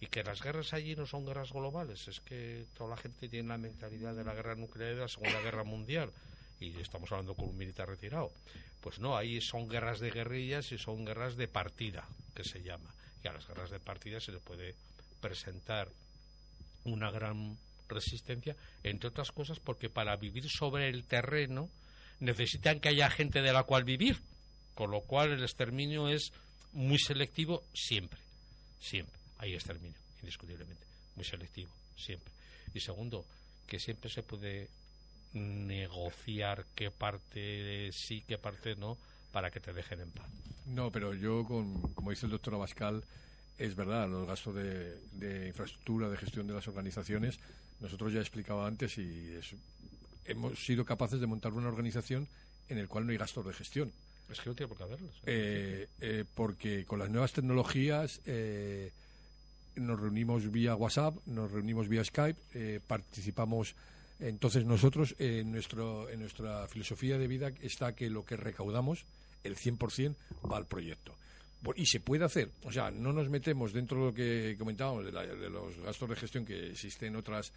Y 0.00 0.06
que 0.06 0.22
las 0.22 0.42
guerras 0.42 0.72
allí 0.72 0.94
no 0.96 1.06
son 1.06 1.26
guerras 1.26 1.52
globales, 1.52 2.08
es 2.08 2.20
que 2.20 2.66
toda 2.76 2.90
la 2.90 2.96
gente 2.96 3.28
tiene 3.28 3.48
la 3.48 3.58
mentalidad 3.58 4.14
de 4.14 4.24
la 4.24 4.34
guerra 4.34 4.54
nuclear 4.54 4.94
de 4.94 5.00
la 5.00 5.08
Segunda 5.08 5.40
Guerra 5.40 5.64
Mundial 5.64 6.10
y 6.60 6.78
estamos 6.80 7.10
hablando 7.12 7.34
con 7.34 7.48
un 7.48 7.56
militar 7.56 7.88
retirado. 7.88 8.32
Pues 8.80 8.98
no, 8.98 9.16
ahí 9.16 9.40
son 9.40 9.68
guerras 9.68 10.00
de 10.00 10.10
guerrillas 10.10 10.72
y 10.72 10.78
son 10.78 11.04
guerras 11.04 11.36
de 11.36 11.48
partida, 11.48 12.06
que 12.34 12.44
se 12.44 12.62
llama. 12.62 12.94
Y 13.22 13.28
a 13.28 13.32
las 13.32 13.46
guerras 13.46 13.70
de 13.70 13.80
partida 13.80 14.20
se 14.20 14.32
le 14.32 14.40
puede 14.40 14.74
presentar 15.20 15.88
una 16.84 17.10
gran 17.10 17.56
resistencia, 17.88 18.56
entre 18.82 19.08
otras 19.08 19.32
cosas 19.32 19.58
porque 19.58 19.88
para 19.88 20.16
vivir 20.16 20.48
sobre 20.48 20.88
el 20.88 21.04
terreno 21.06 21.70
necesitan 22.20 22.80
que 22.80 22.90
haya 22.90 23.10
gente 23.10 23.42
de 23.42 23.52
la 23.52 23.64
cual 23.64 23.84
vivir, 23.84 24.20
con 24.74 24.90
lo 24.90 25.00
cual 25.00 25.32
el 25.32 25.42
exterminio 25.42 26.08
es 26.08 26.32
muy 26.72 26.98
selectivo 26.98 27.62
siempre, 27.72 28.20
siempre. 28.80 29.18
Hay 29.38 29.54
exterminio, 29.54 29.98
indiscutiblemente, 30.20 30.84
muy 31.16 31.24
selectivo, 31.24 31.70
siempre. 31.96 32.32
Y 32.72 32.80
segundo, 32.80 33.24
que 33.66 33.78
siempre 33.78 34.10
se 34.10 34.22
puede 34.22 34.68
negociar 35.34 36.64
qué 36.74 36.90
parte 36.90 37.90
sí, 37.92 38.22
qué 38.26 38.38
parte 38.38 38.76
no, 38.76 38.96
para 39.32 39.50
que 39.50 39.60
te 39.60 39.72
dejen 39.72 40.00
en 40.00 40.10
paz. 40.10 40.26
No, 40.66 40.90
pero 40.90 41.12
yo, 41.14 41.44
con, 41.44 41.92
como 41.94 42.10
dice 42.10 42.26
el 42.26 42.32
doctor 42.32 42.54
Abascal, 42.54 43.04
es 43.58 43.76
verdad, 43.76 44.08
los 44.08 44.26
gastos 44.26 44.54
de, 44.54 44.96
de, 45.12 45.48
infraestructura, 45.48 46.08
de 46.08 46.16
gestión 46.16 46.46
de 46.46 46.54
las 46.54 46.66
organizaciones, 46.66 47.38
nosotros 47.80 48.12
ya 48.12 48.20
explicaba 48.20 48.66
antes 48.66 48.96
y 48.98 49.34
es, 49.34 49.54
hemos 50.24 50.64
sido 50.64 50.84
capaces 50.84 51.20
de 51.20 51.26
montar 51.26 51.52
una 51.52 51.68
organización 51.68 52.28
en 52.68 52.78
el 52.78 52.88
cual 52.88 53.04
no 53.06 53.12
hay 53.12 53.18
gastos 53.18 53.44
de 53.46 53.52
gestión. 53.52 53.92
Es 54.30 54.40
que 54.40 54.48
no 54.48 54.54
tiene 54.54 54.68
por 54.68 54.78
qué 54.78 54.84
haberlos. 54.84 55.20
Eh, 55.26 55.88
eh, 56.00 56.24
porque 56.34 56.86
con 56.86 56.98
las 56.98 57.10
nuevas 57.10 57.32
tecnologías 57.32 58.20
eh, 58.24 58.90
nos 59.76 60.00
reunimos 60.00 60.50
vía 60.50 60.74
WhatsApp, 60.74 61.14
nos 61.26 61.50
reunimos 61.50 61.88
vía 61.88 62.04
Skype, 62.04 62.40
eh, 62.54 62.80
participamos 62.86 63.74
entonces 64.20 64.64
nosotros, 64.64 65.14
en, 65.18 65.52
nuestro, 65.52 66.08
en 66.08 66.20
nuestra 66.20 66.66
filosofía 66.68 67.18
de 67.18 67.26
vida 67.26 67.52
está 67.60 67.94
que 67.94 68.10
lo 68.10 68.24
que 68.24 68.36
recaudamos, 68.36 69.04
el 69.42 69.56
100%, 69.56 70.14
va 70.50 70.56
al 70.56 70.66
proyecto. 70.66 71.14
Y 71.76 71.86
se 71.86 72.00
puede 72.00 72.24
hacer, 72.24 72.50
o 72.64 72.72
sea, 72.72 72.90
no 72.90 73.12
nos 73.12 73.30
metemos 73.30 73.72
dentro 73.72 73.98
de 73.98 74.04
lo 74.04 74.14
que 74.14 74.56
comentábamos, 74.58 75.04
de, 75.04 75.12
la, 75.12 75.26
de 75.26 75.48
los 75.48 75.76
gastos 75.78 76.08
de 76.10 76.16
gestión 76.16 76.44
que 76.44 76.70
existen 76.70 77.16
otras, 77.16 77.52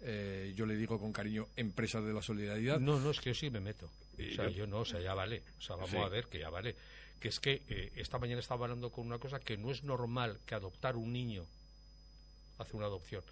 eh, 0.00 0.54
yo 0.56 0.64
le 0.64 0.76
digo 0.76 0.98
con 0.98 1.12
cariño, 1.12 1.46
empresas 1.56 2.02
de 2.04 2.12
la 2.12 2.22
solidaridad. 2.22 2.80
No, 2.80 2.98
no, 2.98 3.10
es 3.10 3.20
que 3.20 3.30
yo 3.30 3.34
sí 3.34 3.50
me 3.50 3.60
meto. 3.60 3.90
O 4.14 4.34
sea, 4.34 4.48
yo 4.48 4.66
no, 4.66 4.80
o 4.80 4.84
sea, 4.84 5.00
ya 5.00 5.14
vale. 5.14 5.42
O 5.58 5.60
sea, 5.60 5.76
vamos 5.76 5.90
sí. 5.90 5.96
a 5.98 6.08
ver 6.08 6.26
que 6.26 6.38
ya 6.38 6.48
vale. 6.48 6.74
Que 7.20 7.28
es 7.28 7.38
que 7.38 7.62
eh, 7.68 7.92
esta 7.96 8.18
mañana 8.18 8.40
estaba 8.40 8.64
hablando 8.64 8.90
con 8.90 9.06
una 9.06 9.18
cosa 9.18 9.40
que 9.40 9.58
no 9.58 9.70
es 9.70 9.84
normal 9.84 10.40
que 10.46 10.54
adoptar 10.54 10.96
un 10.96 11.12
niño 11.12 11.44
hace 12.58 12.76
una 12.76 12.86
adopción 12.86 13.22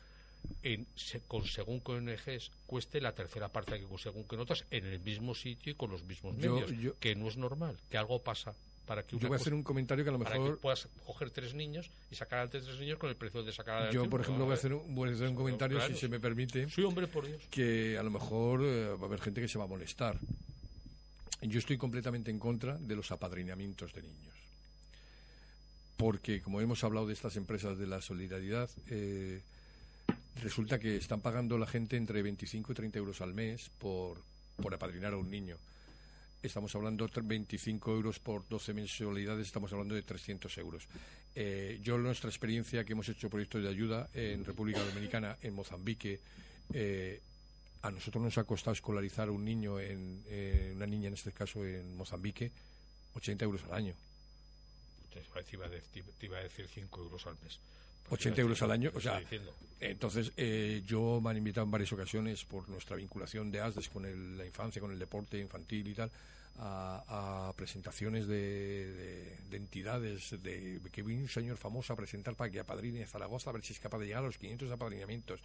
en, 0.62 0.86
con 1.26 1.46
según 1.46 1.80
con 1.80 2.08
ONGs 2.08 2.50
cueste 2.66 3.00
la 3.00 3.12
tercera 3.12 3.48
parte 3.48 3.78
que 3.78 3.86
según 3.98 4.24
que 4.24 4.36
otras 4.36 4.64
en 4.70 4.86
el 4.86 5.00
mismo 5.00 5.34
sitio 5.34 5.72
y 5.72 5.74
con 5.74 5.90
los 5.90 6.04
mismos 6.04 6.36
medios, 6.36 6.70
yo, 6.72 6.98
que 6.98 7.14
no 7.14 7.28
es 7.28 7.36
normal, 7.36 7.78
que 7.90 7.98
algo 7.98 8.22
pasa 8.22 8.54
para 8.86 9.02
que 9.02 9.18
yo 9.18 9.28
voy 9.28 9.36
a 9.36 9.40
hacer 9.40 9.52
un 9.52 9.62
comentario 9.62 10.02
que 10.02 10.08
a 10.08 10.12
lo 10.12 10.18
mejor 10.18 10.34
para 10.34 10.50
que 10.50 10.56
puedas 10.56 10.88
coger 11.04 11.30
tres 11.30 11.52
niños 11.52 11.90
y 12.10 12.14
sacar 12.14 12.40
antes 12.40 12.64
tres 12.64 12.78
niños 12.80 12.98
con 12.98 13.10
el 13.10 13.16
precio 13.16 13.42
de 13.42 13.52
sacar 13.52 13.74
adelante 13.74 13.96
yo 13.96 14.08
por 14.08 14.22
ejemplo 14.22 14.44
voy 14.46 14.52
a 14.52 14.54
hacer 14.54 14.72
un, 14.72 14.94
voy 14.94 15.10
a 15.10 15.12
hacer 15.12 15.28
un 15.28 15.34
comentario 15.34 15.76
claro. 15.76 15.92
si 15.92 16.00
se 16.00 16.08
me 16.08 16.18
permite 16.18 16.70
sí 16.70 16.82
hombre 16.82 17.06
por 17.06 17.26
Dios. 17.26 17.42
que 17.50 17.98
a 17.98 18.02
lo 18.02 18.10
mejor 18.10 18.62
eh, 18.62 18.88
va 18.94 19.02
a 19.02 19.04
haber 19.04 19.20
gente 19.20 19.42
que 19.42 19.48
se 19.48 19.58
va 19.58 19.64
a 19.64 19.68
molestar. 19.68 20.18
Yo 21.42 21.58
estoy 21.58 21.76
completamente 21.78 22.30
en 22.30 22.38
contra 22.38 22.76
de 22.78 22.96
los 22.96 23.12
apadrinamientos 23.12 23.92
de 23.92 24.02
niños. 24.02 24.34
Porque 25.96 26.40
como 26.40 26.60
hemos 26.60 26.82
hablado 26.82 27.06
de 27.06 27.12
estas 27.12 27.36
empresas 27.36 27.78
de 27.78 27.86
la 27.86 28.00
solidaridad 28.00 28.70
eh, 28.88 29.42
resulta 30.42 30.78
que 30.78 30.96
están 30.96 31.20
pagando 31.20 31.58
la 31.58 31.66
gente 31.66 31.96
entre 31.96 32.22
25 32.22 32.72
y 32.72 32.74
30 32.74 32.98
euros 32.98 33.20
al 33.20 33.34
mes 33.34 33.70
por, 33.78 34.22
por 34.56 34.74
apadrinar 34.74 35.12
a 35.12 35.16
un 35.16 35.30
niño. 35.30 35.56
Estamos 36.42 36.74
hablando 36.76 37.06
de 37.08 37.20
25 37.20 37.92
euros 37.92 38.20
por 38.20 38.46
12 38.48 38.72
mensualidades, 38.72 39.46
estamos 39.46 39.72
hablando 39.72 39.96
de 39.96 40.02
300 40.02 40.56
euros. 40.58 40.86
Eh, 41.34 41.80
yo, 41.82 41.98
nuestra 41.98 42.30
experiencia 42.30 42.84
que 42.84 42.92
hemos 42.92 43.08
hecho 43.08 43.28
proyectos 43.28 43.62
de 43.62 43.68
ayuda 43.68 44.08
en 44.14 44.44
República 44.44 44.82
Dominicana, 44.84 45.36
en 45.42 45.54
Mozambique, 45.54 46.20
eh, 46.72 47.20
a 47.82 47.90
nosotros 47.90 48.22
nos 48.22 48.38
ha 48.38 48.44
costado 48.44 48.72
escolarizar 48.72 49.30
un 49.30 49.44
niño, 49.44 49.80
en, 49.80 50.22
eh, 50.26 50.72
una 50.76 50.86
niña 50.86 51.08
en 51.08 51.14
este 51.14 51.32
caso 51.32 51.64
en 51.64 51.96
Mozambique, 51.96 52.52
80 53.14 53.44
euros 53.44 53.64
al 53.64 53.74
año. 53.74 53.94
Te 55.12 56.26
iba 56.26 56.38
a 56.38 56.42
decir 56.42 56.68
5 56.72 57.02
euros 57.02 57.26
al 57.26 57.36
mes. 57.42 57.58
80 58.10 58.40
euros 58.40 58.62
al 58.62 58.70
año, 58.70 58.90
o 58.94 59.00
sea, 59.00 59.20
entonces 59.80 60.32
eh, 60.36 60.82
yo 60.86 61.20
me 61.20 61.30
han 61.30 61.36
invitado 61.36 61.64
en 61.64 61.70
varias 61.70 61.92
ocasiones 61.92 62.44
por 62.44 62.68
nuestra 62.68 62.96
vinculación 62.96 63.50
de 63.50 63.60
ASDES 63.60 63.88
con 63.88 64.04
el, 64.04 64.36
la 64.36 64.44
infancia, 64.44 64.80
con 64.80 64.90
el 64.90 64.98
deporte 64.98 65.38
infantil 65.38 65.88
y 65.88 65.94
tal, 65.94 66.10
a, 66.58 67.48
a 67.48 67.52
presentaciones 67.52 68.26
de, 68.26 68.92
de, 68.92 69.36
de, 69.50 69.56
entidades, 69.56 70.30
de 70.42 70.80
que 70.90 71.02
vino 71.02 71.22
un 71.22 71.28
señor 71.28 71.56
famoso 71.56 71.92
a 71.92 71.96
presentar 71.96 72.34
para 72.34 72.50
que 72.50 72.60
apadrine 72.60 73.06
Zaragoza 73.06 73.50
a 73.50 73.52
ver 73.52 73.64
si 73.64 73.72
es 73.72 73.78
capaz 73.78 73.98
de 73.98 74.06
llegar 74.06 74.24
a 74.24 74.26
los 74.26 74.38
500 74.38 74.72
apadrinamientos. 74.72 75.40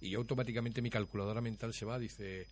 Y 0.00 0.10
yo 0.10 0.18
automáticamente 0.18 0.82
mi 0.82 0.90
calculadora 0.90 1.40
mental 1.40 1.72
se 1.72 1.84
va, 1.84 1.98
dice... 1.98 2.46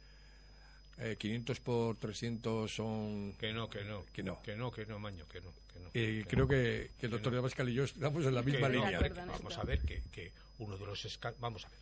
Eh, 0.99 1.17
500 1.19 1.61
por 1.61 1.97
300 1.97 2.75
son... 2.75 3.35
Que 3.39 3.53
no, 3.53 3.69
que 3.69 3.85
no. 3.85 4.05
Que 4.15 4.23
no. 4.23 4.41
Que 4.43 4.57
no, 4.57 4.71
que 4.71 4.87
no, 4.87 4.99
Maño, 4.99 5.29
que 5.29 5.41
no. 5.43 5.53
Que 5.73 5.81
no 5.81 5.89
eh, 5.93 6.23
que 6.23 6.27
creo 6.27 6.45
no, 6.45 6.49
que, 6.49 6.91
que 6.99 7.07
el 7.07 7.13
doctor 7.13 7.33
de 7.33 7.39
Abascal 7.39 7.69
y 7.69 7.75
yo 7.75 7.85
estamos 7.85 8.25
en 8.25 8.35
la 8.35 8.43
misma 8.43 8.69
línea. 8.69 8.99
No, 9.01 9.33
vamos 9.33 9.59
a 9.59 9.65
ver 9.65 9.81
que, 9.81 10.03
que 10.11 10.33
uno 10.59 10.77
de 10.79 10.87
los... 10.87 11.19
Vamos 11.39 11.67
a 11.67 11.69
ver. 11.69 11.79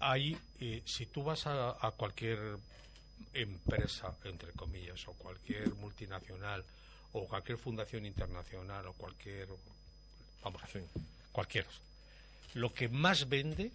Ahí, 0.00 0.38
eh, 0.60 0.82
si 0.84 1.06
tú 1.06 1.24
vas 1.24 1.48
a, 1.48 1.70
a, 1.84 1.90
cualquier 1.90 2.38
empresa, 3.34 4.16
entre 4.24 4.52
comillas, 4.52 5.08
o 5.08 5.14
cualquier 5.14 5.74
multinacional, 5.74 6.64
o 7.12 7.26
cualquier 7.26 7.58
fundación 7.58 8.06
internacional, 8.06 8.86
o 8.86 8.92
cualquier... 8.92 9.48
Vamos 10.44 10.62
a 10.62 10.66
ver. 10.68 10.84
Sí. 10.84 11.00
Cualquiera. 11.32 11.68
Lo 12.54 12.72
que 12.72 12.88
más 12.88 13.28
vende, 13.28 13.72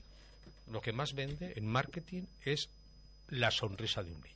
lo 0.71 0.79
que 0.79 0.93
más 0.93 1.13
vende 1.13 1.53
en 1.57 1.67
marketing 1.67 2.23
es 2.45 2.69
la 3.33 3.51
sonrisa 3.51 4.03
de 4.03 4.11
un 4.11 4.21
niño. 4.21 4.33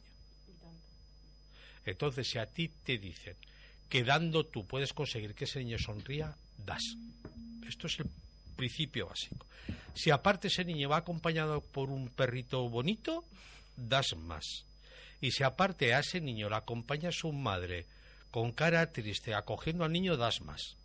Entonces, 1.85 2.27
si 2.27 2.37
a 2.37 2.45
ti 2.45 2.69
te 2.83 2.97
dicen 2.97 3.35
que 3.89 4.03
dando 4.03 4.45
tú 4.45 4.65
puedes 4.65 4.93
conseguir 4.93 5.33
que 5.33 5.45
ese 5.45 5.59
niño 5.59 5.77
sonría, 5.79 6.35
das. 6.57 6.83
Esto 7.67 7.87
es 7.87 7.99
el 7.99 8.09
principio 8.55 9.07
básico. 9.07 9.45
Si 9.93 10.11
aparte 10.11 10.47
ese 10.49 10.65
niño 10.65 10.89
va 10.89 10.97
acompañado 10.97 11.61
por 11.61 11.89
un 11.89 12.09
perrito 12.09 12.67
bonito, 12.69 13.23
das 13.77 14.15
más. 14.17 14.65
Y 15.21 15.31
si 15.31 15.43
aparte 15.43 15.93
a 15.93 15.99
ese 15.99 16.19
niño 16.19 16.49
le 16.49 16.55
acompaña 16.55 17.11
su 17.11 17.31
madre 17.31 17.85
con 18.31 18.51
cara 18.51 18.91
triste 18.91 19.33
acogiendo 19.33 19.85
al 19.85 19.91
niño, 19.91 20.17
das 20.17 20.41
más. 20.41 20.75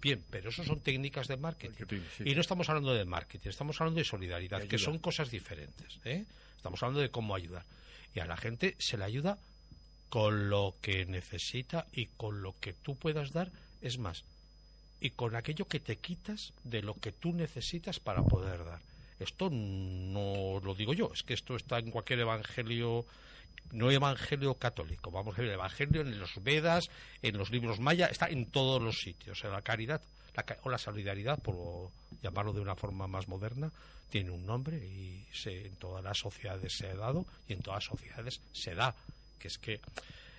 Bien, 0.00 0.22
pero 0.30 0.50
eso 0.50 0.64
son 0.64 0.80
técnicas 0.80 1.28
de 1.28 1.36
marketing. 1.36 1.70
marketing 1.78 2.00
sí. 2.16 2.24
Y 2.26 2.34
no 2.34 2.40
estamos 2.40 2.68
hablando 2.68 2.94
de 2.94 3.04
marketing, 3.04 3.48
estamos 3.48 3.80
hablando 3.80 3.98
de 3.98 4.04
solidaridad, 4.04 4.62
que 4.62 4.78
son 4.78 4.98
cosas 4.98 5.30
diferentes. 5.30 5.98
¿eh? 6.04 6.24
Estamos 6.56 6.82
hablando 6.82 7.00
de 7.00 7.10
cómo 7.10 7.34
ayudar. 7.34 7.64
Y 8.14 8.20
a 8.20 8.26
la 8.26 8.36
gente 8.36 8.76
se 8.78 8.96
le 8.96 9.04
ayuda 9.04 9.38
con 10.08 10.50
lo 10.50 10.74
que 10.82 11.06
necesita 11.06 11.86
y 11.92 12.06
con 12.06 12.42
lo 12.42 12.54
que 12.60 12.72
tú 12.72 12.96
puedas 12.96 13.32
dar, 13.32 13.50
es 13.80 13.98
más, 13.98 14.24
y 15.00 15.10
con 15.10 15.36
aquello 15.36 15.66
que 15.66 15.80
te 15.80 15.96
quitas 15.96 16.52
de 16.64 16.82
lo 16.82 16.94
que 16.94 17.12
tú 17.12 17.32
necesitas 17.32 18.00
para 18.00 18.22
poder 18.22 18.64
dar. 18.64 18.80
Esto 19.18 19.50
no 19.50 20.60
lo 20.62 20.74
digo 20.74 20.94
yo, 20.94 21.10
es 21.14 21.22
que 21.22 21.34
esto 21.34 21.56
está 21.56 21.78
en 21.78 21.90
cualquier 21.90 22.20
evangelio, 22.20 23.06
no 23.72 23.90
evangelio 23.90 24.54
católico, 24.54 25.10
vamos 25.10 25.34
a 25.34 25.40
ver, 25.40 25.48
el 25.48 25.54
evangelio 25.54 26.00
en 26.00 26.18
los 26.18 26.42
Vedas, 26.42 26.90
en 27.22 27.36
los 27.36 27.50
libros 27.50 27.78
maya, 27.78 28.06
está 28.06 28.28
en 28.28 28.46
todos 28.46 28.82
los 28.82 29.00
sitios. 29.00 29.42
la 29.44 29.62
caridad 29.62 30.00
o 30.62 30.70
la 30.70 30.78
solidaridad, 30.78 31.38
por 31.40 31.90
llamarlo 32.22 32.52
de 32.52 32.60
una 32.60 32.76
forma 32.76 33.06
más 33.06 33.28
moderna, 33.28 33.70
tiene 34.10 34.30
un 34.30 34.46
nombre 34.46 34.76
y 34.76 35.24
se, 35.32 35.66
en 35.66 35.76
todas 35.76 36.02
las 36.02 36.18
sociedades 36.18 36.76
se 36.76 36.88
ha 36.88 36.94
dado 36.94 37.26
y 37.46 37.52
en 37.52 37.62
todas 37.62 37.84
las 37.84 37.98
sociedades 37.98 38.40
se 38.52 38.74
da, 38.74 38.94
que 39.38 39.48
es 39.48 39.58
que 39.58 39.80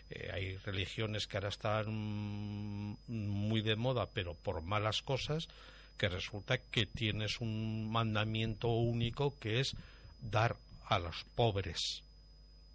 eh, 0.09 0.30
hay 0.34 0.57
religiones 0.57 1.28
que 1.28 1.38
ahora 1.38 1.49
están 1.49 1.88
muy 3.07 3.62
de 3.62 3.76
moda, 3.76 4.07
pero 4.14 4.34
por 4.34 4.62
malas 4.62 5.01
cosas, 5.01 5.47
que 5.97 6.09
resulta 6.09 6.57
que 6.57 6.86
tienes 6.86 7.39
un 7.39 7.89
mandamiento 7.89 8.70
único 8.70 9.38
que 9.39 9.59
es 9.59 9.76
dar 10.20 10.55
a 10.86 10.99
los 10.99 11.24
pobres 11.36 12.03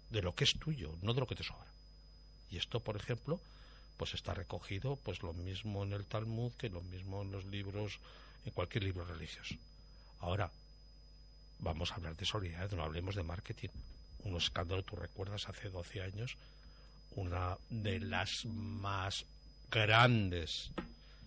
de 0.09 0.21
lo 0.21 0.35
que 0.35 0.43
es 0.43 0.53
tuyo, 0.59 0.95
no 1.01 1.13
de 1.13 1.19
lo 1.19 1.27
que 1.27 1.35
te 1.35 1.43
sobra. 1.43 1.67
Y 2.49 2.57
esto, 2.57 2.79
por 2.79 2.95
ejemplo, 2.95 3.41
pues 3.97 4.13
está 4.13 4.33
recogido 4.33 4.95
pues 4.95 5.21
lo 5.23 5.33
mismo 5.33 5.83
en 5.83 5.93
el 5.93 6.05
Talmud 6.05 6.53
que 6.53 6.69
lo 6.69 6.81
mismo 6.81 7.23
en 7.23 7.31
los 7.31 7.45
libros, 7.45 7.99
en 8.45 8.51
cualquier 8.51 8.83
libro 8.83 9.05
religioso. 9.05 9.55
Ahora, 10.19 10.51
vamos 11.59 11.91
a 11.91 11.95
hablar 11.95 12.15
de 12.15 12.25
solidaridad, 12.25 12.77
no 12.77 12.83
hablemos 12.83 13.15
de 13.15 13.23
marketing. 13.23 13.69
Un 14.23 14.37
escándalo, 14.37 14.83
tú 14.83 14.95
recuerdas, 14.95 15.47
hace 15.47 15.69
12 15.69 16.01
años, 16.01 16.37
una 17.11 17.57
de 17.69 17.99
las 17.99 18.45
más 18.45 19.25
grandes 19.69 20.71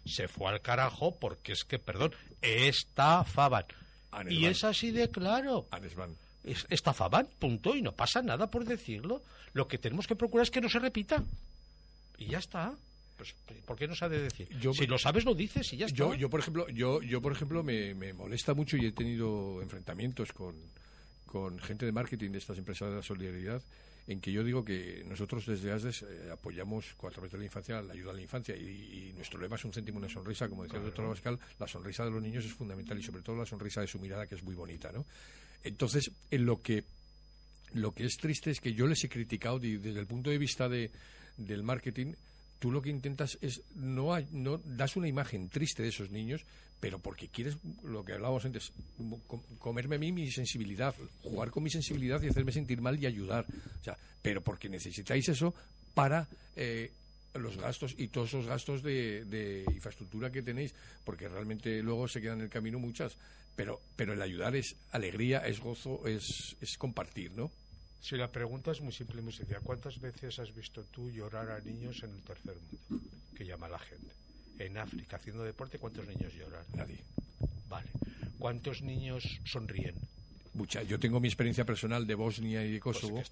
se 0.07 0.29
fue 0.29 0.51
al 0.51 0.61
carajo 0.61 1.19
porque 1.19 1.53
es 1.53 1.65
que, 1.65 1.79
perdón, 1.79 2.15
estafaban. 2.41 3.67
Y 4.29 4.47
es 4.47 4.65
así 4.65 4.91
de 4.91 5.09
claro. 5.09 5.69
Estafaban, 6.45 7.29
punto, 7.39 7.77
y 7.77 7.83
no 7.83 7.93
pasa 7.93 8.23
nada 8.23 8.51
por 8.51 8.65
decirlo. 8.65 9.23
Lo 9.53 9.67
que 9.69 9.79
tenemos 9.79 10.07
que 10.07 10.17
procurar 10.17 10.45
es 10.45 10.51
que 10.51 10.61
no 10.61 10.69
se 10.69 10.79
repita. 10.79 11.23
Y 12.19 12.27
ya 12.27 12.39
está. 12.39 12.75
Pues, 13.17 13.35
¿por 13.67 13.77
qué 13.77 13.87
no 13.87 13.95
se 13.95 14.05
ha 14.05 14.09
de 14.09 14.23
decir? 14.23 14.49
si 14.73 14.87
lo 14.87 14.99
sabes, 14.99 15.25
lo 15.25 15.35
dices 15.35 15.73
y 15.73 15.77
ya 15.77 15.87
está. 15.87 15.97
Yo, 15.97 16.15
yo 16.15 16.31
por 16.31 16.41
ejemplo, 16.41 16.69
yo, 16.69 17.03
yo 17.03 17.21
por 17.21 17.33
ejemplo 17.33 17.63
me, 17.63 17.95
me 17.95 18.13
molesta 18.15 18.55
mucho 18.55 18.77
y 18.77 18.87
he 18.87 18.93
tenido 18.93 19.61
enfrentamientos 19.61 20.33
con, 20.33 20.55
con 21.27 21.59
gente 21.59 21.85
de 21.85 21.93
marketing 21.93 22.31
de 22.31 22.39
estas 22.39 22.57
empresas 22.57 22.89
de 22.89 22.97
la 22.97 23.03
solidaridad 23.03 23.63
en 24.11 24.21
que 24.21 24.33
yo 24.33 24.43
digo 24.43 24.65
que 24.65 25.05
nosotros 25.07 25.47
desde 25.47 25.71
ASDES 25.71 26.03
eh, 26.03 26.31
apoyamos 26.33 26.97
a 27.01 27.11
través 27.11 27.31
de 27.31 27.39
la 27.39 27.45
infancia 27.45 27.81
la 27.81 27.93
ayuda 27.93 28.11
a 28.11 28.15
la 28.15 28.21
infancia 28.21 28.57
y, 28.57 29.13
nuestro 29.15 29.39
lema 29.39 29.55
es 29.55 29.65
un 29.65 29.73
céntimo 29.73 29.99
una 29.99 30.09
sonrisa, 30.09 30.49
como 30.49 30.65
decía 30.65 30.81
el 30.81 30.87
doctor 30.87 31.05
Abascal, 31.05 31.39
la 31.61 31.69
sonrisa 31.69 32.05
de 32.05 32.11
los 32.11 32.21
niños 32.21 32.45
es 32.45 32.53
fundamental 32.53 32.99
y 32.99 33.03
sobre 33.05 33.23
todo 33.23 33.37
la 33.37 33.47
sonrisa 33.47 33.83
de 33.83 33.87
su 33.87 34.01
mirada 34.01 34.27
que 34.27 34.35
es 34.35 34.43
muy 34.43 34.57
bonita, 34.57 34.91
¿no? 34.91 35.07
Entonces, 35.63 36.11
en 36.31 36.45
lo 36.45 36.61
que 36.61 36.83
lo 37.75 37.93
que 37.93 38.05
es 38.05 38.17
triste 38.17 38.51
es 38.51 38.61
que 38.61 38.73
yo 38.73 38.89
les 38.89 39.05
he 39.05 39.09
criticado 39.09 39.61
desde 39.61 40.01
el 40.01 40.07
punto 40.07 40.31
de 40.31 40.39
vista 40.39 40.69
de, 40.69 40.91
del 41.37 41.63
marketing 41.63 42.15
tú 42.61 42.71
lo 42.71 42.81
que 42.81 42.91
intentas 42.91 43.39
es 43.41 43.63
no, 43.75 44.17
no 44.31 44.59
das 44.59 44.95
una 44.95 45.09
imagen 45.09 45.49
triste 45.49 45.83
de 45.83 45.89
esos 45.89 46.11
niños, 46.11 46.45
pero 46.79 46.99
porque 46.99 47.29
quieres 47.29 47.57
lo 47.83 48.05
que 48.05 48.13
hablábamos 48.13 48.45
antes, 48.45 48.73
comerme 49.59 49.97
a 49.97 49.99
mí 49.99 50.13
mi 50.13 50.31
sensibilidad, 50.31 50.95
jugar 51.23 51.51
con 51.51 51.63
mi 51.63 51.71
sensibilidad 51.71 52.23
y 52.23 52.29
hacerme 52.29 52.53
sentir 52.53 52.81
mal 52.81 53.03
y 53.03 53.07
ayudar, 53.07 53.47
o 53.81 53.85
sea, 53.85 53.97
pero 54.23 54.43
porque 54.43 54.69
necesitáis 54.69 55.29
eso 55.29 55.55
para 55.95 56.29
eh, 56.55 56.93
los 57.35 57.57
gastos 57.57 57.95
y 57.97 58.09
todos 58.09 58.29
esos 58.29 58.47
gastos 58.47 58.83
de, 58.83 59.25
de, 59.25 59.65
infraestructura 59.75 60.31
que 60.31 60.43
tenéis, 60.43 60.75
porque 61.05 61.29
realmente 61.29 61.83
luego 61.83 62.09
se 62.09 62.21
quedan 62.21 62.39
en 62.39 62.45
el 62.45 62.51
camino 62.51 62.79
muchas, 62.79 63.17
pero 63.57 63.81
pero 63.97 64.13
el 64.13 64.23
ayudar 64.23 64.55
es 64.55 64.77
alegría, 64.93 65.47
es 65.47 65.61
gozo, 65.61 66.07
es, 66.07 66.57
es 66.61 66.77
compartir, 66.77 67.33
¿no? 67.33 67.51
Si 68.01 68.17
la 68.17 68.33
pregunta 68.33 68.73
es 68.73 68.81
muy 68.81 68.93
simple 68.93 69.21
y 69.21 69.25
muy 69.25 69.33
sencilla, 69.33 69.61
¿cuántas 69.61 70.01
veces 70.01 70.39
has 70.39 70.55
visto 70.55 70.85
tú 70.85 71.11
llorar 71.11 71.51
a 71.51 71.61
niños 71.61 72.03
en 72.03 72.11
el 72.11 72.23
tercer 72.23 72.57
mundo? 72.57 73.07
Que 73.37 73.45
llama 73.45 73.69
la 73.69 73.79
gente. 73.79 74.15
En 74.59 74.79
África, 74.79 75.17
haciendo 75.17 75.43
deporte, 75.43 75.79
¿cuántos 75.79 76.07
niños 76.07 76.33
lloran? 76.35 76.65
Nadie. 76.75 76.99
Vale. 77.69 77.91
¿Cuántos 78.39 78.83
niños 78.83 79.41
sonríen? 79.45 79.95
Mucha. 80.55 80.83
Yo 80.83 80.99
tengo 80.99 81.21
mi 81.21 81.29
experiencia 81.29 81.65
personal 81.65 82.07
de 82.07 82.15
Bosnia 82.15 82.65
y 82.65 82.73
de 82.73 82.81
pues 82.81 82.99
Kosovo 82.99 83.23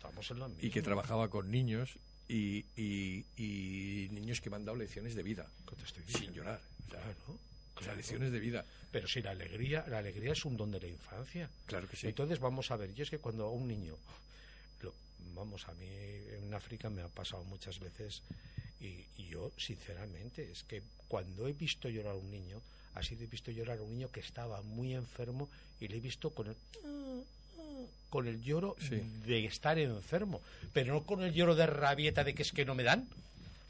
y 0.60 0.70
que 0.70 0.82
trabajaba 0.82 1.28
con 1.28 1.50
niños 1.50 1.98
y, 2.28 2.66
y, 2.76 4.08
niños 4.12 4.40
que 4.40 4.50
me 4.50 4.56
han 4.56 4.64
dado 4.64 4.76
lecciones 4.76 5.14
de 5.14 5.22
vida 5.22 5.46
sin 6.06 6.32
llorar. 6.32 6.60
O 6.86 6.90
sea, 6.90 7.14
claro, 7.74 7.96
lecciones 7.96 8.32
de 8.32 8.38
vida. 8.38 8.64
Pero 8.92 9.08
si 9.08 9.22
la 9.22 9.30
alegría, 9.30 9.84
la 9.88 9.98
alegría 9.98 10.32
es 10.32 10.44
un 10.44 10.56
don 10.56 10.70
de 10.70 10.80
la 10.80 10.88
infancia. 10.88 11.50
Claro 11.66 11.88
que 11.88 11.96
sí. 11.96 12.06
Entonces 12.06 12.38
vamos 12.38 12.70
a 12.70 12.76
ver, 12.76 12.90
y 12.96 13.02
es 13.02 13.10
que 13.10 13.18
cuando 13.18 13.50
un 13.50 13.66
niño 13.66 13.96
vamos, 15.34 15.68
a 15.68 15.74
mí 15.74 15.86
en 15.86 16.52
África 16.54 16.90
me 16.90 17.02
ha 17.02 17.08
pasado 17.08 17.44
muchas 17.44 17.78
veces 17.80 18.22
y, 18.80 19.06
yo, 19.16 19.50
sinceramente, 19.56 20.50
es 20.50 20.62
que 20.62 20.82
cuando 21.08 21.48
he 21.48 21.52
visto 21.52 21.88
llorar 21.88 22.12
a 22.12 22.16
un 22.16 22.30
niño, 22.30 22.60
ha 22.94 23.02
sido 23.02 23.24
he 23.24 23.26
visto 23.26 23.50
llorar 23.50 23.78
a 23.78 23.82
un 23.82 23.90
niño 23.90 24.10
que 24.10 24.20
estaba 24.20 24.62
muy 24.62 24.94
enfermo 24.94 25.48
y 25.80 25.88
le 25.88 25.96
he 25.96 26.00
visto 26.00 26.30
con 26.30 26.48
el 26.48 26.56
con 28.08 28.26
el 28.26 28.42
lloro 28.42 28.74
de 29.26 29.44
estar 29.44 29.78
enfermo, 29.78 30.40
pero 30.72 30.94
no 30.94 31.02
con 31.02 31.22
el 31.22 31.34
lloro 31.34 31.54
de 31.54 31.66
rabieta 31.66 32.24
de 32.24 32.34
que 32.34 32.42
es 32.42 32.52
que 32.52 32.64
no 32.64 32.74
me 32.74 32.82
dan, 32.82 33.06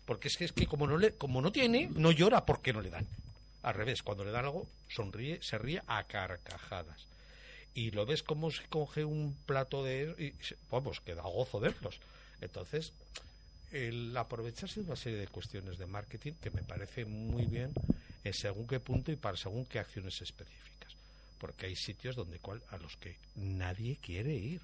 porque 0.06 0.28
es 0.28 0.36
que 0.36 0.44
es 0.44 0.52
que 0.52 0.66
como 0.66 0.86
no 0.86 0.96
le 0.96 1.12
como 1.12 1.42
no 1.42 1.50
tiene, 1.50 1.90
no 1.94 2.12
llora 2.12 2.46
porque 2.46 2.72
no 2.72 2.80
le 2.80 2.90
dan. 2.90 3.06
Al 3.62 3.74
revés, 3.74 4.04
cuando 4.04 4.24
le 4.24 4.30
dan 4.30 4.44
algo, 4.44 4.68
sonríe, 4.88 5.42
se 5.42 5.58
ríe 5.58 5.82
a 5.88 6.04
carcajadas 6.04 7.07
y 7.78 7.92
lo 7.92 8.04
ves 8.06 8.24
como 8.24 8.50
se 8.50 8.64
coge 8.64 9.04
un 9.04 9.36
plato 9.46 9.84
de... 9.84 10.12
Y, 10.18 10.34
vamos, 10.68 11.00
que 11.00 11.14
da 11.14 11.22
gozo 11.22 11.60
verlos. 11.60 12.00
Entonces, 12.40 12.92
el 13.70 14.16
aprovecharse 14.16 14.80
de 14.80 14.86
una 14.86 14.96
serie 14.96 15.20
de 15.20 15.28
cuestiones 15.28 15.78
de 15.78 15.86
marketing 15.86 16.32
que 16.42 16.50
me 16.50 16.64
parece 16.64 17.04
muy 17.04 17.44
bien 17.44 17.70
en 18.24 18.34
según 18.34 18.66
qué 18.66 18.80
punto 18.80 19.12
y 19.12 19.16
para 19.16 19.36
según 19.36 19.64
qué 19.64 19.78
acciones 19.78 20.20
específicas. 20.20 20.96
Porque 21.38 21.66
hay 21.66 21.76
sitios 21.76 22.16
donde 22.16 22.40
cual, 22.40 22.60
a 22.70 22.78
los 22.78 22.96
que 22.96 23.16
nadie 23.36 23.96
quiere 24.02 24.34
ir. 24.34 24.60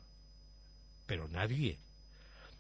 Pero 1.07 1.29
nadie. 1.29 1.79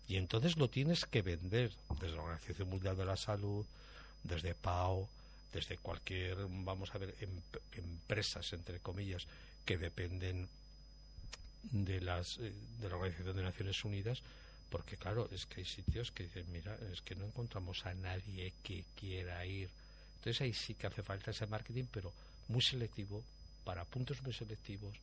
Y 0.07 0.19
entonces 0.19 0.57
lo 0.57 0.71
tienes 0.71 1.05
que 1.05 1.23
vender 1.23 1.73
desde 2.01 2.15
la 2.15 2.23
Organización 2.23 2.71
Mundial 2.71 2.97
de 2.97 3.07
la 3.07 3.17
Salud, 3.17 3.67
desde 4.23 4.55
PAO, 4.55 5.09
desde 5.53 5.79
cualquier, 5.79 6.37
vamos 6.49 6.95
a 6.95 6.99
ver, 6.99 7.13
em, 7.21 7.41
empresas, 7.73 8.53
entre 8.53 8.79
comillas, 8.79 9.27
que 9.65 9.79
dependen 9.79 10.49
de 11.63 12.01
las 12.01 12.39
eh, 12.39 12.53
de 12.81 12.89
la 12.89 12.97
Organización 12.97 13.37
de 13.37 13.43
Naciones 13.43 13.85
Unidas 13.85 14.23
porque 14.71 14.97
claro 14.97 15.29
es 15.33 15.47
que 15.47 15.61
hay 15.61 15.67
sitios 15.67 16.11
que 16.11 16.25
dicen 16.25 16.51
mira 16.53 16.77
es 16.93 17.01
que 17.01 17.15
no 17.15 17.25
encontramos 17.25 17.87
a 17.87 17.95
nadie 17.95 18.53
que 18.63 18.85
quiera 18.95 19.45
ir 19.47 19.71
entonces 20.17 20.41
ahí 20.43 20.53
sí 20.53 20.75
que 20.75 20.87
hace 20.87 21.03
falta 21.03 21.31
ese 21.31 21.47
marketing 21.47 21.85
pero 21.91 22.13
muy 22.49 22.63
selectivo 22.63 23.23
para 23.65 23.85
puntos 23.85 24.23
muy 24.23 24.33
selectivos 24.33 24.99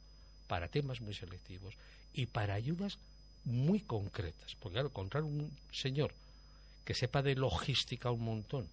para 0.51 0.67
temas 0.67 0.99
muy 0.99 1.13
selectivos 1.13 1.75
y 2.13 2.25
para 2.25 2.55
ayudas 2.55 2.97
muy 3.45 3.79
concretas. 3.79 4.55
Porque 4.55 4.73
claro 4.73 4.89
encontrar 4.89 5.23
un 5.23 5.49
señor 5.71 6.13
que 6.83 6.93
sepa 6.93 7.21
de 7.21 7.35
logística 7.35 8.11
un 8.11 8.25
montón 8.25 8.67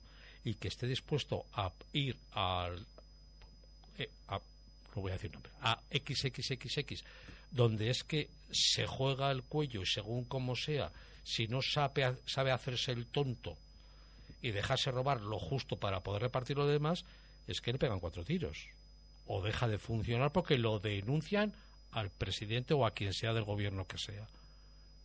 y 0.45 0.55
que 0.55 0.69
esté 0.69 0.89
dispuesto 0.89 1.47
a 1.53 1.73
ir 1.93 2.17
al 2.33 2.85
eh, 3.99 4.11
a 4.29 4.41
no 4.99 5.03
voy 5.03 5.13
a 5.13 5.15
decir 5.15 5.33
nombre, 5.33 5.53
a 5.61 5.81
XXXX, 5.93 7.05
donde 7.53 7.89
es 7.89 8.03
que 8.03 8.29
se 8.51 8.87
juega 8.89 9.31
el 9.31 9.45
cuello 9.45 9.83
y 9.83 9.87
según 9.87 10.25
como 10.25 10.57
sea, 10.57 10.91
si 11.23 11.47
no 11.47 11.63
sabe, 11.63 12.17
sabe 12.27 12.51
hacerse 12.51 12.91
el 12.91 13.07
tonto 13.07 13.57
y 14.43 14.51
dejarse 14.51 14.91
robar 14.91 15.21
lo 15.21 15.39
justo 15.39 15.77
para 15.77 16.01
poder 16.01 16.23
repartir 16.23 16.57
lo 16.57 16.67
demás, 16.67 17.05
es 17.47 17.61
que 17.61 17.73
le 17.73 17.79
pegan 17.79 18.01
cuatro 18.01 18.25
tiros. 18.25 18.67
O 19.27 19.41
deja 19.41 19.69
de 19.69 19.79
funcionar 19.79 20.33
porque 20.33 20.59
lo 20.59 20.81
denuncian 20.81 21.53
al 21.93 22.11
presidente 22.11 22.75
o 22.75 22.85
a 22.85 22.93
quien 22.93 23.15
sea 23.15 23.33
del 23.33 23.45
gobierno 23.45 23.87
que 23.87 23.99
sea. 23.99 24.27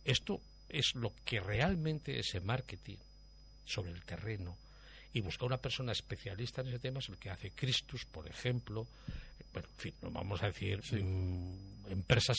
Esto 0.04 0.40
es 0.68 0.96
lo 0.96 1.12
que 1.24 1.38
realmente 1.38 2.18
ese 2.18 2.40
marketing 2.40 2.96
sobre 3.64 3.92
el 3.92 4.02
terreno 4.02 4.56
y 5.12 5.20
buscar 5.20 5.46
una 5.46 5.58
persona 5.58 5.92
especialista 5.92 6.62
en 6.62 6.68
ese 6.68 6.80
tema 6.80 6.98
es 6.98 7.08
el 7.08 7.18
que 7.18 7.30
hace 7.30 7.52
Christus, 7.52 8.04
por 8.04 8.26
ejemplo, 8.26 8.88
bueno, 9.54 9.68
en 9.70 9.80
fin, 9.80 9.94
no 10.02 10.10
vamos 10.10 10.42
a 10.42 10.46
decir 10.46 10.82
mm, 10.92 11.90
empresas 11.90 12.36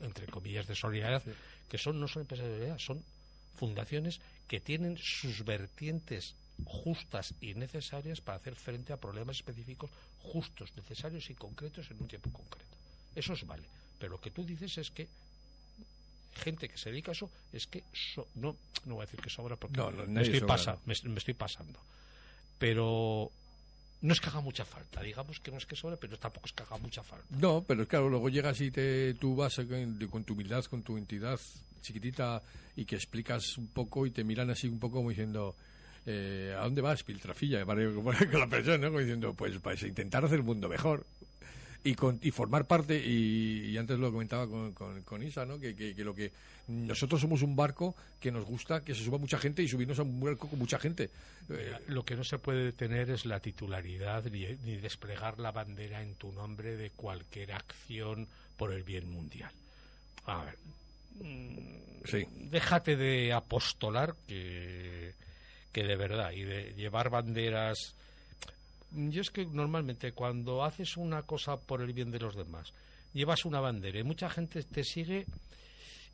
entre 0.00 0.26
comillas 0.26 0.66
de 0.66 0.74
solidaridad, 0.74 1.22
que 1.68 1.76
son 1.76 2.00
no 2.00 2.08
son 2.08 2.22
empresas 2.22 2.46
de 2.46 2.52
solidaridad, 2.52 2.78
son 2.78 3.04
fundaciones 3.56 4.20
que 4.46 4.60
tienen 4.60 4.96
sus 4.96 5.44
vertientes 5.44 6.34
justas 6.64 7.34
y 7.40 7.54
necesarias 7.54 8.20
para 8.20 8.38
hacer 8.38 8.54
frente 8.54 8.92
a 8.92 8.96
problemas 8.96 9.36
específicos 9.36 9.90
justos, 10.22 10.70
necesarios 10.76 11.28
y 11.30 11.34
concretos 11.34 11.90
en 11.90 12.00
un 12.00 12.08
tiempo 12.08 12.30
concreto. 12.30 12.76
Eso 13.14 13.32
es 13.32 13.46
vale. 13.46 13.64
Pero 13.98 14.12
lo 14.12 14.20
que 14.20 14.30
tú 14.30 14.44
dices 14.44 14.78
es 14.78 14.90
que 14.90 15.08
gente 16.34 16.68
que 16.68 16.78
se 16.78 16.90
dedica 16.90 17.10
a 17.10 17.14
eso, 17.14 17.30
es 17.52 17.66
que 17.66 17.82
no, 18.36 18.56
no 18.84 18.94
voy 18.94 19.02
a 19.02 19.06
decir 19.06 19.20
que 19.20 19.30
sobra 19.30 19.56
porque 19.56 19.76
no, 19.76 19.90
no, 19.90 20.06
me, 20.06 20.22
estoy 20.22 20.40
pasa, 20.40 20.78
me, 20.86 20.92
estoy 20.92 21.34
pasando. 21.34 21.80
Pero 22.58 23.30
no 24.00 24.12
es 24.12 24.20
que 24.20 24.28
haga 24.28 24.40
mucha 24.40 24.64
falta, 24.64 25.02
digamos 25.02 25.40
que 25.40 25.50
no 25.50 25.58
es 25.58 25.66
que 25.66 25.76
sobre, 25.76 25.96
pero 25.96 26.16
tampoco 26.18 26.46
es 26.46 26.52
que 26.52 26.62
haga 26.62 26.78
mucha 26.78 27.02
falta. 27.02 27.26
No, 27.30 27.64
pero 27.66 27.86
claro, 27.86 28.08
luego 28.08 28.28
llegas 28.28 28.60
y 28.60 28.70
te, 28.70 29.14
tú 29.14 29.34
vas 29.34 29.56
con, 30.10 30.24
tu 30.24 30.34
humildad, 30.34 30.64
con 30.64 30.82
tu 30.82 30.96
entidad 30.96 31.38
chiquitita 31.82 32.42
y 32.76 32.84
que 32.84 32.96
explicas 32.96 33.58
un 33.58 33.68
poco 33.68 34.06
y 34.06 34.10
te 34.10 34.24
miran 34.24 34.50
así 34.50 34.68
un 34.68 34.78
poco 34.78 34.96
como 34.96 35.10
diciendo, 35.10 35.56
eh, 36.06 36.54
¿a 36.56 36.62
dónde 36.62 36.80
vas, 36.80 37.02
piltrafilla? 37.02 37.64
Con 37.64 38.40
la 38.40 38.46
persona, 38.46 38.78
¿no? 38.78 38.88
Como 38.88 39.00
diciendo, 39.00 39.34
pues, 39.34 39.58
pues 39.58 39.82
intentar 39.82 40.24
hacer 40.24 40.38
el 40.38 40.44
mundo 40.44 40.68
mejor 40.68 41.04
y, 41.84 41.94
con, 41.94 42.18
y 42.22 42.30
formar 42.30 42.66
parte, 42.66 42.98
y, 42.98 43.76
antes 43.76 43.98
lo 43.98 44.10
comentaba 44.10 44.46
con, 44.46 44.72
con, 44.72 45.22
Isa, 45.22 45.44
¿no? 45.44 45.58
Que, 45.58 45.74
que, 45.74 46.04
lo 46.04 46.14
que 46.14 46.32
nosotros 46.66 47.20
somos 47.20 47.42
un 47.42 47.56
barco 47.56 47.94
que 48.20 48.30
nos 48.30 48.44
gusta 48.44 48.82
que 48.84 48.94
se 48.94 49.04
suba 49.04 49.18
mucha 49.18 49.38
gente 49.38 49.62
y 49.62 49.68
subirnos 49.68 49.98
a 49.98 50.02
un 50.02 50.20
barco 50.20 50.48
con 50.48 50.58
mucha 50.58 50.78
gente. 50.78 51.10
Eh, 51.50 51.72
lo 51.86 52.04
que 52.04 52.16
no 52.16 52.24
se 52.24 52.38
puede 52.38 52.64
detener 52.64 53.10
es 53.10 53.24
la 53.24 53.40
titularidad 53.40 54.24
ni, 54.24 54.46
ni 54.64 54.76
desplegar 54.76 55.38
la 55.38 55.52
bandera 55.52 56.02
en 56.02 56.14
tu 56.16 56.32
nombre 56.32 56.76
de 56.76 56.90
cualquier 56.90 57.52
acción 57.52 58.28
por 58.56 58.72
el 58.72 58.82
bien 58.82 59.10
mundial. 59.10 59.52
A 60.26 60.44
ver, 60.44 60.58
mm, 61.22 62.04
sí. 62.04 62.26
déjate 62.50 62.96
de 62.96 63.32
apostolar 63.32 64.14
que, 64.26 65.14
que 65.72 65.84
de 65.84 65.96
verdad 65.96 66.32
y 66.32 66.42
de 66.42 66.74
llevar 66.74 67.08
banderas 67.08 67.94
yo 68.90 69.20
es 69.20 69.30
que 69.30 69.44
normalmente 69.44 70.12
cuando 70.12 70.64
haces 70.64 70.96
una 70.96 71.22
cosa 71.22 71.58
por 71.58 71.82
el 71.82 71.92
bien 71.92 72.10
de 72.10 72.20
los 72.20 72.34
demás, 72.34 72.72
llevas 73.12 73.44
una 73.44 73.60
bandera 73.60 73.98
y 73.98 74.02
mucha 74.02 74.30
gente 74.30 74.62
te 74.62 74.84
sigue, 74.84 75.26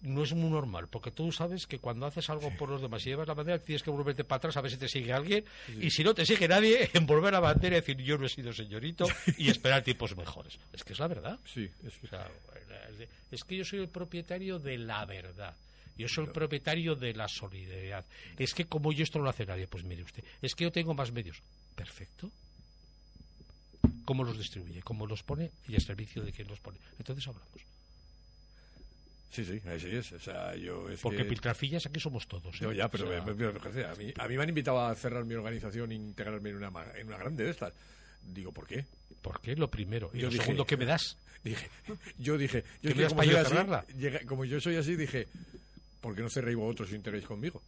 no 0.02 0.22
es 0.22 0.32
muy 0.34 0.50
normal, 0.50 0.88
porque 0.88 1.10
tú 1.10 1.30
sabes 1.32 1.66
que 1.66 1.78
cuando 1.78 2.06
haces 2.06 2.28
algo 2.30 2.50
por 2.56 2.68
los 2.68 2.82
demás 2.82 3.04
y 3.06 3.10
llevas 3.10 3.28
la 3.28 3.34
bandera, 3.34 3.58
tienes 3.58 3.82
que 3.82 3.90
volverte 3.90 4.24
para 4.24 4.38
atrás 4.38 4.56
a 4.56 4.60
ver 4.60 4.70
si 4.70 4.76
te 4.76 4.88
sigue 4.88 5.12
alguien, 5.12 5.44
y 5.80 5.90
si 5.90 6.02
no 6.02 6.14
te 6.14 6.26
sigue 6.26 6.48
nadie, 6.48 6.90
envolver 6.94 7.32
la 7.32 7.40
bandera 7.40 7.76
y 7.76 7.80
decir 7.80 7.96
yo 7.98 8.18
no 8.18 8.26
he 8.26 8.28
sido 8.28 8.52
señorito 8.52 9.06
y 9.38 9.48
esperar 9.48 9.82
tiempos 9.82 10.16
mejores. 10.16 10.58
Es 10.72 10.84
que 10.84 10.92
es 10.92 10.98
la 10.98 11.08
verdad. 11.08 11.38
Sí, 11.44 11.68
es 11.86 11.94
es 13.30 13.42
que 13.42 13.56
yo 13.56 13.64
soy 13.64 13.80
el 13.80 13.88
propietario 13.88 14.60
de 14.60 14.78
la 14.78 15.04
verdad. 15.06 15.56
Yo 15.96 16.08
soy 16.08 16.26
el 16.26 16.30
propietario 16.30 16.94
de 16.94 17.14
la 17.14 17.26
solidaridad. 17.28 18.04
Es 18.38 18.54
que 18.54 18.66
como 18.66 18.92
yo 18.92 19.02
esto 19.02 19.18
no 19.18 19.24
lo 19.24 19.30
hace 19.30 19.46
nadie, 19.46 19.66
pues 19.66 19.84
mire 19.84 20.02
usted, 20.02 20.22
es 20.40 20.54
que 20.54 20.64
yo 20.64 20.72
tengo 20.72 20.94
más 20.94 21.10
medios. 21.12 21.40
Perfecto 21.74 22.30
cómo 24.04 24.24
los 24.24 24.38
distribuye, 24.38 24.82
cómo 24.82 25.06
los 25.06 25.22
pone 25.22 25.50
y 25.68 25.74
el 25.74 25.82
servicio 25.82 26.22
de 26.22 26.32
quién 26.32 26.48
los 26.48 26.60
pone. 26.60 26.78
Entonces 26.98 27.26
hablamos. 27.26 27.48
Sí, 29.34 29.44
sí, 29.44 29.60
así 29.68 29.88
es. 29.88 30.12
O 30.12 30.18
sea, 30.20 30.54
yo 30.54 30.86
Porque 31.02 31.24
piltrafillas 31.24 31.84
aquí 31.86 31.98
somos 31.98 32.28
todos. 32.28 32.54
¿eh? 32.62 32.76
ya, 32.76 32.88
pero 32.88 33.08
a, 33.08 33.24
mí, 33.24 34.12
a, 34.16 34.28
mí, 34.28 34.36
me 34.36 34.42
han 34.42 34.48
invitado 34.48 34.80
a 34.80 34.94
cerrar 34.94 35.24
mi 35.24 35.34
organización 35.34 35.90
e 35.90 35.96
integrarme 35.96 36.50
en 36.50 36.56
una, 36.56 36.70
en 36.94 37.08
una 37.08 37.18
grande 37.18 37.42
de 37.42 37.50
estas. 37.50 37.72
Digo, 38.22 38.52
¿por 38.52 38.66
qué? 38.66 38.84
¿Por 39.20 39.40
qué? 39.40 39.56
Lo 39.56 39.68
primero. 39.68 40.10
Y 40.14 40.20
yo 40.20 40.30
lo 40.30 40.40
segundo, 40.40 40.64
¿qué 40.64 40.76
me 40.76 40.84
das? 40.84 41.16
Dije, 41.42 41.68
yo 42.18 42.38
dije, 42.38 42.62
yo 42.80 42.90
¿Qué 42.90 42.94
me 42.94 43.02
das 43.02 43.14
para 43.14 43.30
yo 43.30 43.44
cerrarla? 43.44 43.84
como 44.26 44.44
yo 44.44 44.60
soy 44.60 44.76
así, 44.76 44.94
dije, 44.94 45.26
¿por 46.00 46.14
qué 46.14 46.22
no 46.22 46.30
cerréis 46.30 46.56
vosotros 46.56 46.88
si 46.90 46.94
integráis 46.94 47.26
conmigo? 47.26 47.60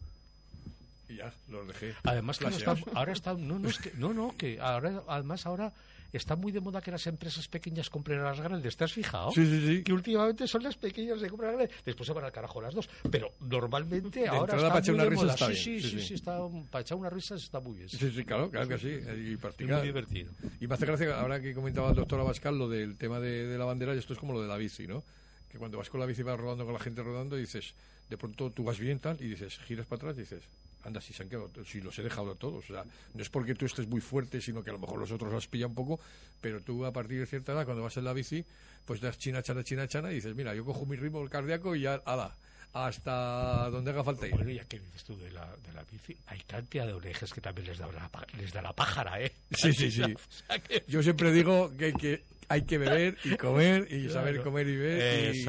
Y 1.09 1.17
ya, 1.17 1.33
los 1.49 1.67
dejé. 1.67 1.95
Además, 2.05 2.39
que 2.39 2.47
ahora 2.95 3.13
está, 3.13 3.35
no, 3.35 3.59
no, 3.59 3.69
es 3.69 3.79
que, 3.79 3.93
no, 3.97 4.15
no, 4.15 4.37
que 4.37 4.61
ahora, 4.61 5.03
además 5.09 5.47
ahora 5.47 5.73
está 6.13 6.37
muy 6.37 6.53
de 6.53 6.61
moda 6.61 6.81
que 6.81 6.91
las 6.91 7.07
empresas 7.07 7.49
pequeñas 7.49 7.91
compren 7.91 8.21
a 8.21 8.25
las 8.25 8.41
grandes. 8.41 8.77
¿Te 8.77 8.85
has 8.85 8.93
fijado? 8.93 9.31
Sí, 9.33 9.45
sí, 9.47 9.67
sí. 9.67 9.83
Que 9.83 9.93
últimamente 9.93 10.47
son 10.47 10.63
las 10.63 10.77
pequeñas 10.77 11.21
que 11.21 11.29
compran 11.29 11.51
a 11.51 11.53
las 11.53 11.59
grandes. 11.61 11.85
Después 11.85 12.07
se 12.07 12.13
van 12.13 12.25
al 12.25 12.33
carajo 12.33 12.61
las 12.61 12.75
dos. 12.75 12.89
Pero 13.11 13.33
normalmente 13.41 14.27
ahora 14.29 14.57
está 14.57 14.81
muy 14.81 14.91
una 14.91 15.05
de 15.05 15.11
risa 15.11 15.23
moda. 15.23 15.35
Está 15.35 15.47
sí, 15.55 15.71
bien. 15.71 15.83
sí, 15.83 15.91
sí, 15.91 16.01
sí, 16.01 16.15
está, 16.15 16.39
para 16.71 16.83
echar 16.83 16.99
una 16.99 17.11
risa 17.11 17.35
está 17.35 17.61
muy 17.61 17.77
bien. 17.77 17.89
Sí, 17.89 18.11
sí, 18.11 18.25
claro, 18.25 18.51
claro 18.51 18.69
que 18.69 18.79
sí. 18.79 18.89
Y 18.89 19.65
muy 19.65 19.83
divertido. 19.83 20.33
Y 20.61 20.67
me 20.67 20.75
hace 20.75 20.87
gracia, 20.87 21.21
ahora 21.21 21.41
que 21.41 21.55
comentaba 21.55 21.91
el 21.91 21.97
doctor 21.97 22.21
Abascal 22.21 22.59
lo 22.59 22.69
del 22.69 22.97
tema 22.97 23.21
de, 23.21 23.47
de 23.47 23.59
la 23.59 23.65
bandera, 23.65 23.95
y 23.95 23.99
esto 23.99 24.13
es 24.13 24.19
como 24.19 24.33
lo 24.33 24.43
de 24.43 24.49
la 24.49 24.57
bici, 24.57 24.87
¿no? 24.87 25.03
Que 25.51 25.59
cuando 25.59 25.79
vas 25.79 25.91
con 25.91 26.01
la 26.01 26.07
bici 26.07 26.23
vas 26.23 26.39
rodando 26.39 26.65
con 26.65 26.75
la 26.75 26.81
gente 26.81 27.03
rodando 27.03 27.37
y 27.39 27.43
dices, 27.43 27.75
de 28.09 28.17
pronto 28.17 28.51
tú 28.51 28.65
vas 28.65 28.79
bien 28.79 28.99
tal, 28.99 29.21
y 29.21 29.29
dices, 29.29 29.59
giras 29.59 29.87
para 29.87 29.99
atrás 29.99 30.17
y 30.17 30.21
dices, 30.21 30.43
anda, 30.87 31.01
si 31.01 31.13
se 31.13 31.23
han 31.23 31.29
quedado, 31.29 31.51
si 31.65 31.81
los 31.81 31.99
he 31.99 32.03
dejado 32.03 32.33
a 32.33 32.35
todos. 32.35 32.65
O 32.71 32.75
sea, 32.75 32.85
no 33.15 33.23
es 33.23 33.29
porque 33.29 33.55
tú 33.55 33.67
estés 33.67 33.87
muy 33.87 34.01
fuerte, 34.01 34.41
sino 34.41 34.63
que 34.63 34.71
a 34.71 34.73
lo 34.73 34.79
mejor 34.79 34.99
los 34.99 35.11
otros 35.11 35.33
los 35.33 35.47
pillan 35.49 35.71
un 35.71 35.75
poco, 35.75 36.01
pero 36.41 36.61
tú 36.61 36.85
a 36.85 36.93
partir 36.93 37.19
de 37.21 37.27
cierta 37.27 37.53
edad, 37.53 37.65
cuando 37.65 37.83
vas 37.83 37.97
en 37.97 38.05
la 38.05 38.13
bici, 38.13 38.45
pues 38.85 39.01
das 39.01 39.19
china, 39.19 39.43
chana, 39.43 39.65
china, 39.65 39.89
chana, 39.89 40.13
y 40.13 40.17
dices, 40.17 40.35
mira, 40.35 40.55
yo 40.55 40.65
cojo 40.65 40.87
mi 40.87 40.97
ritmo 40.97 41.29
cardíaco 41.29 41.75
y 41.75 41.83
ya, 41.83 42.01
ala, 42.05 42.33
hasta 42.73 43.71
donde 43.71 43.91
haga 43.91 44.05
falta 44.05 44.27
ir. 44.27 44.35
Bueno, 44.35 44.51
ya 44.51 44.65
que 44.65 44.79
dices 44.79 45.05
tú 45.05 45.17
de 45.19 45.31
la, 45.31 45.47
de 45.67 45.73
la 45.73 45.83
bici, 45.91 46.17
hay 46.27 46.41
cantidad 46.41 46.87
de 46.87 46.93
orejas 46.93 47.33
que 47.33 47.41
también 47.41 47.67
les 47.67 47.79
da 47.79 47.87
la, 47.91 48.11
les 48.39 48.53
da 48.53 48.63
la 48.63 48.73
pájara, 48.73 49.21
¿eh? 49.21 49.33
Sí, 49.51 49.73
sí, 49.73 49.91
sí. 49.91 50.03
Yo 50.89 51.03
siempre 51.03 51.33
digo 51.33 51.73
que, 51.77 51.93
que 51.95 52.23
hay 52.49 52.63
que 52.63 52.79
beber 52.79 53.17
y 53.25 53.37
comer 53.37 53.91
y 53.91 54.09
saber 54.09 54.43
comer 54.43 54.69
y 54.69 54.77
beber. 54.77 55.35
Y, 55.35 55.47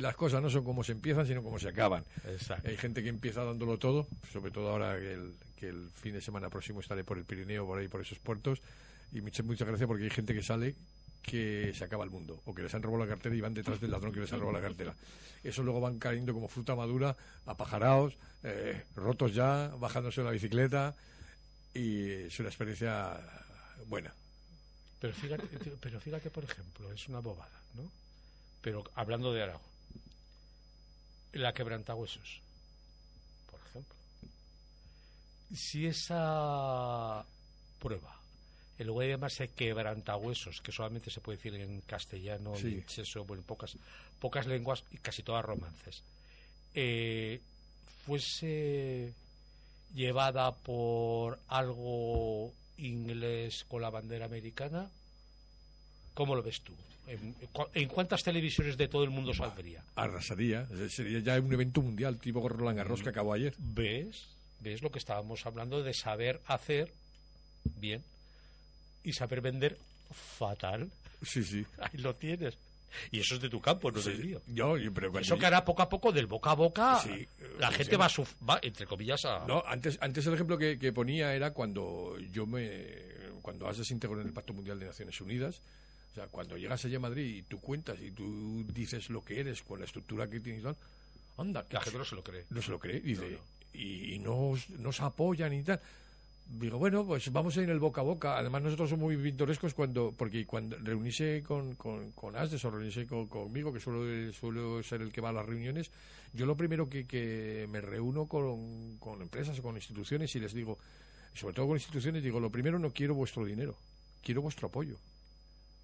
las 0.00 0.16
cosas 0.16 0.42
no 0.42 0.50
son 0.50 0.64
como 0.64 0.84
se 0.84 0.92
empiezan, 0.92 1.26
sino 1.26 1.42
como 1.42 1.58
se 1.58 1.68
acaban. 1.68 2.04
Hay 2.64 2.76
gente 2.76 3.02
que 3.02 3.08
empieza 3.08 3.44
dándolo 3.44 3.78
todo, 3.78 4.06
sobre 4.32 4.50
todo 4.50 4.70
ahora 4.70 4.98
que 4.98 5.12
el, 5.12 5.34
que 5.56 5.68
el 5.68 5.90
fin 5.94 6.12
de 6.12 6.20
semana 6.20 6.50
próximo 6.50 6.80
estaré 6.80 7.04
por 7.04 7.18
el 7.18 7.24
Pirineo, 7.24 7.66
por 7.66 7.78
ahí, 7.78 7.88
por 7.88 8.00
esos 8.00 8.18
puertos. 8.18 8.60
Y 9.12 9.20
muchas, 9.20 9.46
muchas 9.46 9.66
gracias 9.66 9.86
porque 9.86 10.04
hay 10.04 10.10
gente 10.10 10.34
que 10.34 10.42
sale 10.42 10.74
que 11.22 11.72
se 11.74 11.84
acaba 11.84 12.04
el 12.04 12.10
mundo 12.10 12.40
o 12.44 12.54
que 12.54 12.62
les 12.62 12.74
han 12.74 12.82
robado 12.82 13.04
la 13.04 13.10
cartera 13.10 13.34
y 13.34 13.40
van 13.40 13.52
detrás 13.52 13.80
del 13.80 13.90
ladrón 13.90 14.12
que 14.12 14.20
les 14.20 14.32
ha 14.32 14.36
robado 14.36 14.58
la 14.58 14.62
cartera. 14.62 14.94
Eso 15.42 15.62
luego 15.62 15.80
van 15.80 15.98
cayendo 15.98 16.32
como 16.32 16.48
fruta 16.48 16.74
madura, 16.76 17.16
apajarados, 17.44 18.16
eh, 18.42 18.84
rotos 18.94 19.34
ya, 19.34 19.68
bajándose 19.78 20.20
de 20.20 20.24
la 20.24 20.30
bicicleta 20.30 20.94
y 21.74 22.10
es 22.10 22.38
una 22.40 22.48
experiencia 22.48 23.18
buena. 23.86 24.14
Pero 25.00 25.12
fíjate, 25.12 25.46
pero 25.80 26.00
fíjate, 26.00 26.30
por 26.30 26.44
ejemplo, 26.44 26.90
es 26.92 27.08
una 27.08 27.20
bobada, 27.20 27.60
¿no? 27.74 27.90
Pero 28.66 28.82
hablando 28.96 29.32
de 29.32 29.44
Aragón, 29.44 29.62
la 31.34 31.54
quebrantahuesos, 31.54 32.40
por 33.48 33.60
ejemplo. 33.60 33.94
Si 35.54 35.86
esa 35.86 37.24
prueba, 37.78 38.20
el 38.76 38.88
lugar 38.88 39.06
de 39.06 39.12
llamarse 39.12 39.50
quebrantahuesos, 39.50 40.62
que 40.62 40.72
solamente 40.72 41.12
se 41.12 41.20
puede 41.20 41.36
decir 41.36 41.54
en 41.54 41.80
castellano, 41.82 42.56
en 42.56 42.84
cheso, 42.86 43.24
bueno, 43.24 43.44
pocas, 43.44 43.76
pocas 44.18 44.48
lenguas 44.48 44.82
y 44.90 44.96
casi 44.96 45.22
todas 45.22 45.44
romances, 45.44 46.02
eh, 46.74 47.40
fuese 48.04 49.14
llevada 49.94 50.50
por 50.50 51.38
algo 51.46 52.52
inglés 52.78 53.64
con 53.68 53.80
la 53.80 53.90
bandera 53.90 54.24
americana, 54.24 54.90
¿cómo 56.16 56.34
lo 56.34 56.42
ves 56.42 56.62
tú? 56.62 56.72
¿En, 57.74 57.88
cuántas 57.88 58.24
televisiones 58.24 58.76
de 58.76 58.88
todo 58.88 59.04
el 59.04 59.10
mundo 59.10 59.32
saldría? 59.32 59.84
Arrasaría, 59.94 60.66
sería 60.88 61.20
ya 61.20 61.40
un 61.40 61.52
evento 61.52 61.80
mundial 61.80 62.18
tipo 62.18 62.48
Roland 62.48 62.78
Garros 62.78 63.02
que 63.02 63.10
acabó 63.10 63.34
ayer. 63.34 63.54
¿Ves? 63.58 64.26
¿Ves 64.60 64.82
lo 64.82 64.90
que 64.90 64.98
estábamos 64.98 65.46
hablando 65.46 65.82
de 65.82 65.94
saber 65.94 66.40
hacer 66.46 66.90
bien 67.78 68.02
y 69.04 69.12
saber 69.12 69.40
vender 69.40 69.78
fatal? 70.10 70.90
Sí, 71.22 71.44
sí. 71.44 71.64
Ahí 71.78 71.98
lo 71.98 72.16
tienes. 72.16 72.58
Y 73.10 73.20
eso 73.20 73.34
es 73.34 73.40
de 73.42 73.50
tu 73.50 73.60
campo, 73.60 73.92
no 73.92 73.98
es 73.98 74.06
del 74.06 74.24
mío. 74.24 74.40
Yo, 74.46 74.74
pero 74.94 75.16
eso 75.18 75.38
que 75.38 75.46
hará 75.46 75.64
poco 75.64 75.82
a 75.82 75.88
poco, 75.88 76.12
del 76.12 76.26
boca 76.26 76.52
a 76.52 76.54
boca, 76.54 77.00
la 77.58 77.70
gente 77.70 77.96
va, 77.96 78.08
va, 78.48 78.58
entre 78.62 78.86
comillas, 78.86 79.24
a... 79.26 79.46
No, 79.46 79.62
antes, 79.66 79.98
antes 80.00 80.26
el 80.26 80.34
ejemplo 80.34 80.56
que, 80.56 80.92
ponía 80.92 81.34
era 81.34 81.52
cuando 81.52 82.16
yo 82.32 82.46
me... 82.46 82.86
Cuando 83.42 83.68
has 83.68 83.78
desintegrado 83.78 84.22
en 84.22 84.28
el 84.28 84.32
Pacto 84.32 84.52
Mundial 84.54 84.80
de 84.80 84.86
Naciones 84.86 85.20
Unidas, 85.20 85.60
o 86.16 86.18
sea, 86.18 86.28
cuando 86.28 86.56
llegas 86.56 86.82
allá 86.82 86.96
a 86.96 87.00
Madrid 87.00 87.36
y 87.36 87.42
tú 87.42 87.60
cuentas 87.60 87.98
y 88.00 88.10
tú 88.10 88.64
dices 88.72 89.10
lo 89.10 89.22
que 89.22 89.38
eres 89.38 89.60
con 89.60 89.80
la 89.80 89.84
estructura 89.84 90.26
que 90.30 90.40
tienes, 90.40 90.64
anda... 91.36 91.62
La 91.70 91.82
gente 91.82 91.98
no 91.98 92.06
se 92.06 92.14
lo 92.14 92.24
cree. 92.24 92.44
No 92.48 92.62
se 92.62 92.70
lo 92.70 92.78
cree, 92.78 93.00
dice, 93.00 93.38
y, 93.74 94.18
no, 94.20 94.54
no 94.78 94.92
se 94.92 95.02
apoyan 95.02 95.52
y 95.52 95.62
tal 95.62 95.78
digo, 96.48 96.78
bueno, 96.78 97.04
pues 97.04 97.30
vamos 97.32 97.54
a 97.54 97.58
ir 97.58 97.64
en 97.64 97.70
el 97.70 97.80
boca 97.80 98.00
a 98.00 98.04
boca. 98.04 98.38
Además, 98.38 98.62
nosotros 98.62 98.88
somos 98.88 99.12
muy 99.12 99.16
pintorescos 99.18 99.74
cuando, 99.74 100.14
porque 100.16 100.46
cuando 100.46 100.78
reunirse 100.78 101.42
con, 101.42 101.74
con, 101.74 102.12
con 102.12 102.34
Asdes 102.34 102.64
o 102.64 102.70
reunirse 102.70 103.06
conmigo, 103.06 103.74
que 103.74 103.80
suelo, 103.80 104.32
suelo 104.32 104.82
ser 104.82 105.02
el 105.02 105.12
que 105.12 105.20
va 105.20 105.28
a 105.28 105.32
las 105.34 105.44
reuniones, 105.44 105.90
yo 106.32 106.46
lo 106.46 106.56
primero 106.56 106.88
que, 106.88 107.06
que 107.06 107.66
me 107.68 107.82
reúno 107.82 108.24
con, 108.24 108.96
con 109.00 109.20
empresas 109.20 109.58
o 109.58 109.62
con 109.62 109.76
instituciones 109.76 110.34
y 110.34 110.40
les 110.40 110.54
digo, 110.54 110.78
sobre 111.34 111.54
todo 111.54 111.66
con 111.66 111.76
instituciones, 111.76 112.22
digo, 112.22 112.40
lo 112.40 112.48
primero 112.48 112.78
no 112.78 112.90
quiero 112.90 113.14
vuestro 113.14 113.44
dinero, 113.44 113.76
quiero 114.22 114.40
vuestro 114.40 114.68
apoyo. 114.68 114.96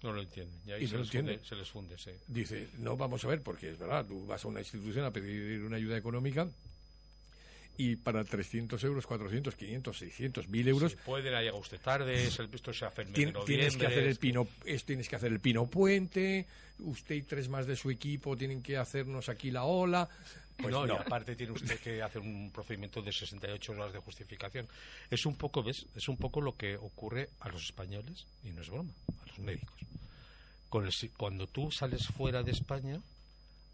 No 0.03 0.11
lo 0.11 0.21
entienden. 0.21 0.59
y 0.81 0.87
se, 0.87 0.97
les 0.97 1.09
funde, 1.09 1.39
se 1.43 1.55
les 1.55 1.69
funde, 1.69 1.97
sí. 1.97 2.11
Dice, 2.27 2.67
no, 2.77 2.97
vamos 2.97 3.23
a 3.23 3.29
ver, 3.29 3.41
porque 3.41 3.71
es 3.71 3.79
verdad, 3.79 4.05
tú 4.05 4.25
vas 4.27 4.43
a 4.43 4.47
una 4.49 4.59
institución 4.59 5.05
a 5.05 5.11
pedir 5.11 5.63
una 5.63 5.77
ayuda 5.77 5.97
económica 5.97 6.47
y 7.77 7.95
para 7.95 8.23
300 8.23 8.83
euros, 8.83 9.07
400, 9.07 9.55
500, 9.55 9.97
600, 9.97 10.47
1000 10.47 10.67
euros. 10.67 10.91
Sí, 10.91 10.97
puede 11.05 11.23
llegar 11.23 11.53
usted 11.55 11.79
tarde, 11.79 12.27
es 12.27 12.37
el, 12.39 12.49
esto 12.53 12.73
se 12.73 12.85
hace 12.85 13.03
en 13.03 13.13
Tienes 13.13 13.77
que 13.77 13.87
hacer 13.87 14.03
el 14.03 14.17
pino, 14.17 14.47
tienes 14.85 15.09
que 15.09 15.15
hacer 15.15 15.31
el 15.31 15.39
pino 15.39 15.65
puente, 15.65 16.45
usted 16.79 17.15
y 17.15 17.21
tres 17.23 17.49
más 17.49 17.65
de 17.65 17.75
su 17.75 17.89
equipo 17.89 18.37
tienen 18.37 18.61
que 18.61 18.77
hacernos 18.77 19.29
aquí 19.29 19.51
la 19.51 19.63
ola. 19.63 20.09
Pues 20.57 20.71
no, 20.71 20.85
no. 20.85 20.93
y 20.93 20.97
aparte 20.97 21.35
tiene 21.35 21.51
usted 21.53 21.79
que 21.79 22.01
hacer 22.01 22.21
un 22.21 22.51
procedimiento 22.53 23.01
de 23.01 23.11
68 23.11 23.71
horas 23.73 23.91
de 23.93 23.99
justificación. 23.99 24.67
Es 25.09 25.25
un 25.25 25.35
poco, 25.35 25.63
¿ves? 25.63 25.85
Es 25.95 26.07
un 26.07 26.17
poco 26.17 26.41
lo 26.41 26.55
que 26.55 26.77
ocurre 26.77 27.29
a 27.39 27.49
los 27.49 27.63
españoles, 27.63 28.25
y 28.43 28.49
no 28.51 28.61
es 28.61 28.69
broma, 28.69 28.91
a 29.23 29.25
los 29.27 29.39
médicos. 29.39 29.75
Con 30.69 30.85
el 30.85 30.91
si- 30.93 31.09
cuando 31.09 31.47
tú 31.47 31.71
sales 31.71 32.07
fuera 32.07 32.43
de 32.43 32.51
España 32.51 32.99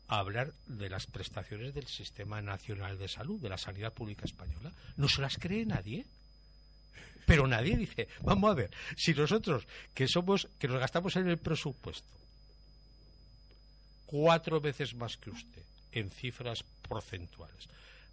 a 0.07 0.19
hablar 0.19 0.53
de 0.67 0.89
las 0.89 1.05
prestaciones 1.05 1.73
del 1.75 1.85
Sistema 1.87 2.41
Nacional 2.41 2.97
de 2.97 3.07
Salud, 3.07 3.39
de 3.39 3.49
la 3.49 3.57
sanidad 3.57 3.93
pública 3.93 4.25
española, 4.25 4.71
no 4.97 5.07
se 5.07 5.21
las 5.21 5.37
cree 5.37 5.65
nadie. 5.65 6.05
Pero 7.27 7.45
nadie 7.45 7.77
dice, 7.77 8.07
vamos 8.21 8.49
a 8.49 8.55
ver, 8.55 8.71
si 8.97 9.13
nosotros 9.13 9.67
que 9.93 10.07
somos, 10.07 10.47
que 10.57 10.67
nos 10.67 10.79
gastamos 10.79 11.15
en 11.17 11.27
el 11.29 11.37
presupuesto 11.37 12.07
cuatro 14.07 14.59
veces 14.59 14.95
más 14.95 15.15
que 15.17 15.29
usted 15.29 15.61
en 15.91 16.11
cifras 16.11 16.63
porcentuales, 16.87 17.67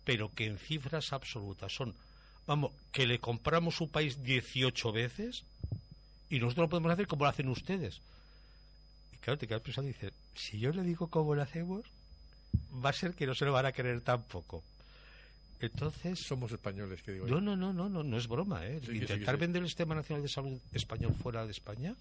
pero 0.04 0.32
que 0.32 0.46
en 0.46 0.58
cifras 0.58 1.12
absolutas 1.12 1.72
son, 1.72 1.94
vamos, 2.46 2.72
que 2.92 3.06
le 3.06 3.18
compramos 3.18 3.76
su 3.76 3.90
país 3.90 4.22
18 4.22 4.92
veces 4.92 5.44
y 6.28 6.38
nosotros 6.38 6.64
lo 6.64 6.70
podemos 6.70 6.92
hacer 6.92 7.06
como 7.06 7.24
lo 7.24 7.30
hacen 7.30 7.48
ustedes. 7.48 8.00
Y 9.12 9.16
claro, 9.18 9.38
te 9.38 9.46
quedas 9.46 9.62
pensando 9.62 9.90
y 9.90 9.92
dices, 9.92 10.12
si 10.34 10.58
yo 10.58 10.72
le 10.72 10.82
digo 10.82 11.08
cómo 11.08 11.34
lo 11.34 11.42
hacemos, 11.42 11.84
va 12.84 12.90
a 12.90 12.92
ser 12.92 13.14
que 13.14 13.26
no 13.26 13.34
se 13.34 13.44
lo 13.44 13.52
van 13.52 13.66
a 13.66 13.72
creer 13.72 14.00
tampoco. 14.00 14.62
Entonces. 15.60 16.18
Somos 16.20 16.52
españoles, 16.52 17.02
que 17.02 17.12
digo 17.12 17.26
No, 17.26 17.40
no, 17.40 17.56
no, 17.56 17.72
no, 17.72 17.88
no, 17.88 18.02
no 18.02 18.18
es 18.18 18.28
broma, 18.28 18.66
¿eh? 18.66 18.80
Intentar 18.92 19.38
vender 19.38 19.62
el 19.62 19.68
Sistema 19.68 19.94
Nacional 19.94 20.22
de 20.22 20.28
Salud 20.28 20.60
español 20.72 21.14
fuera 21.14 21.46
de 21.46 21.52
España 21.52 21.94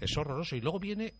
es 0.00 0.16
horroroso. 0.16 0.56
Y 0.56 0.60
luego 0.60 0.78
viene 0.78 1.12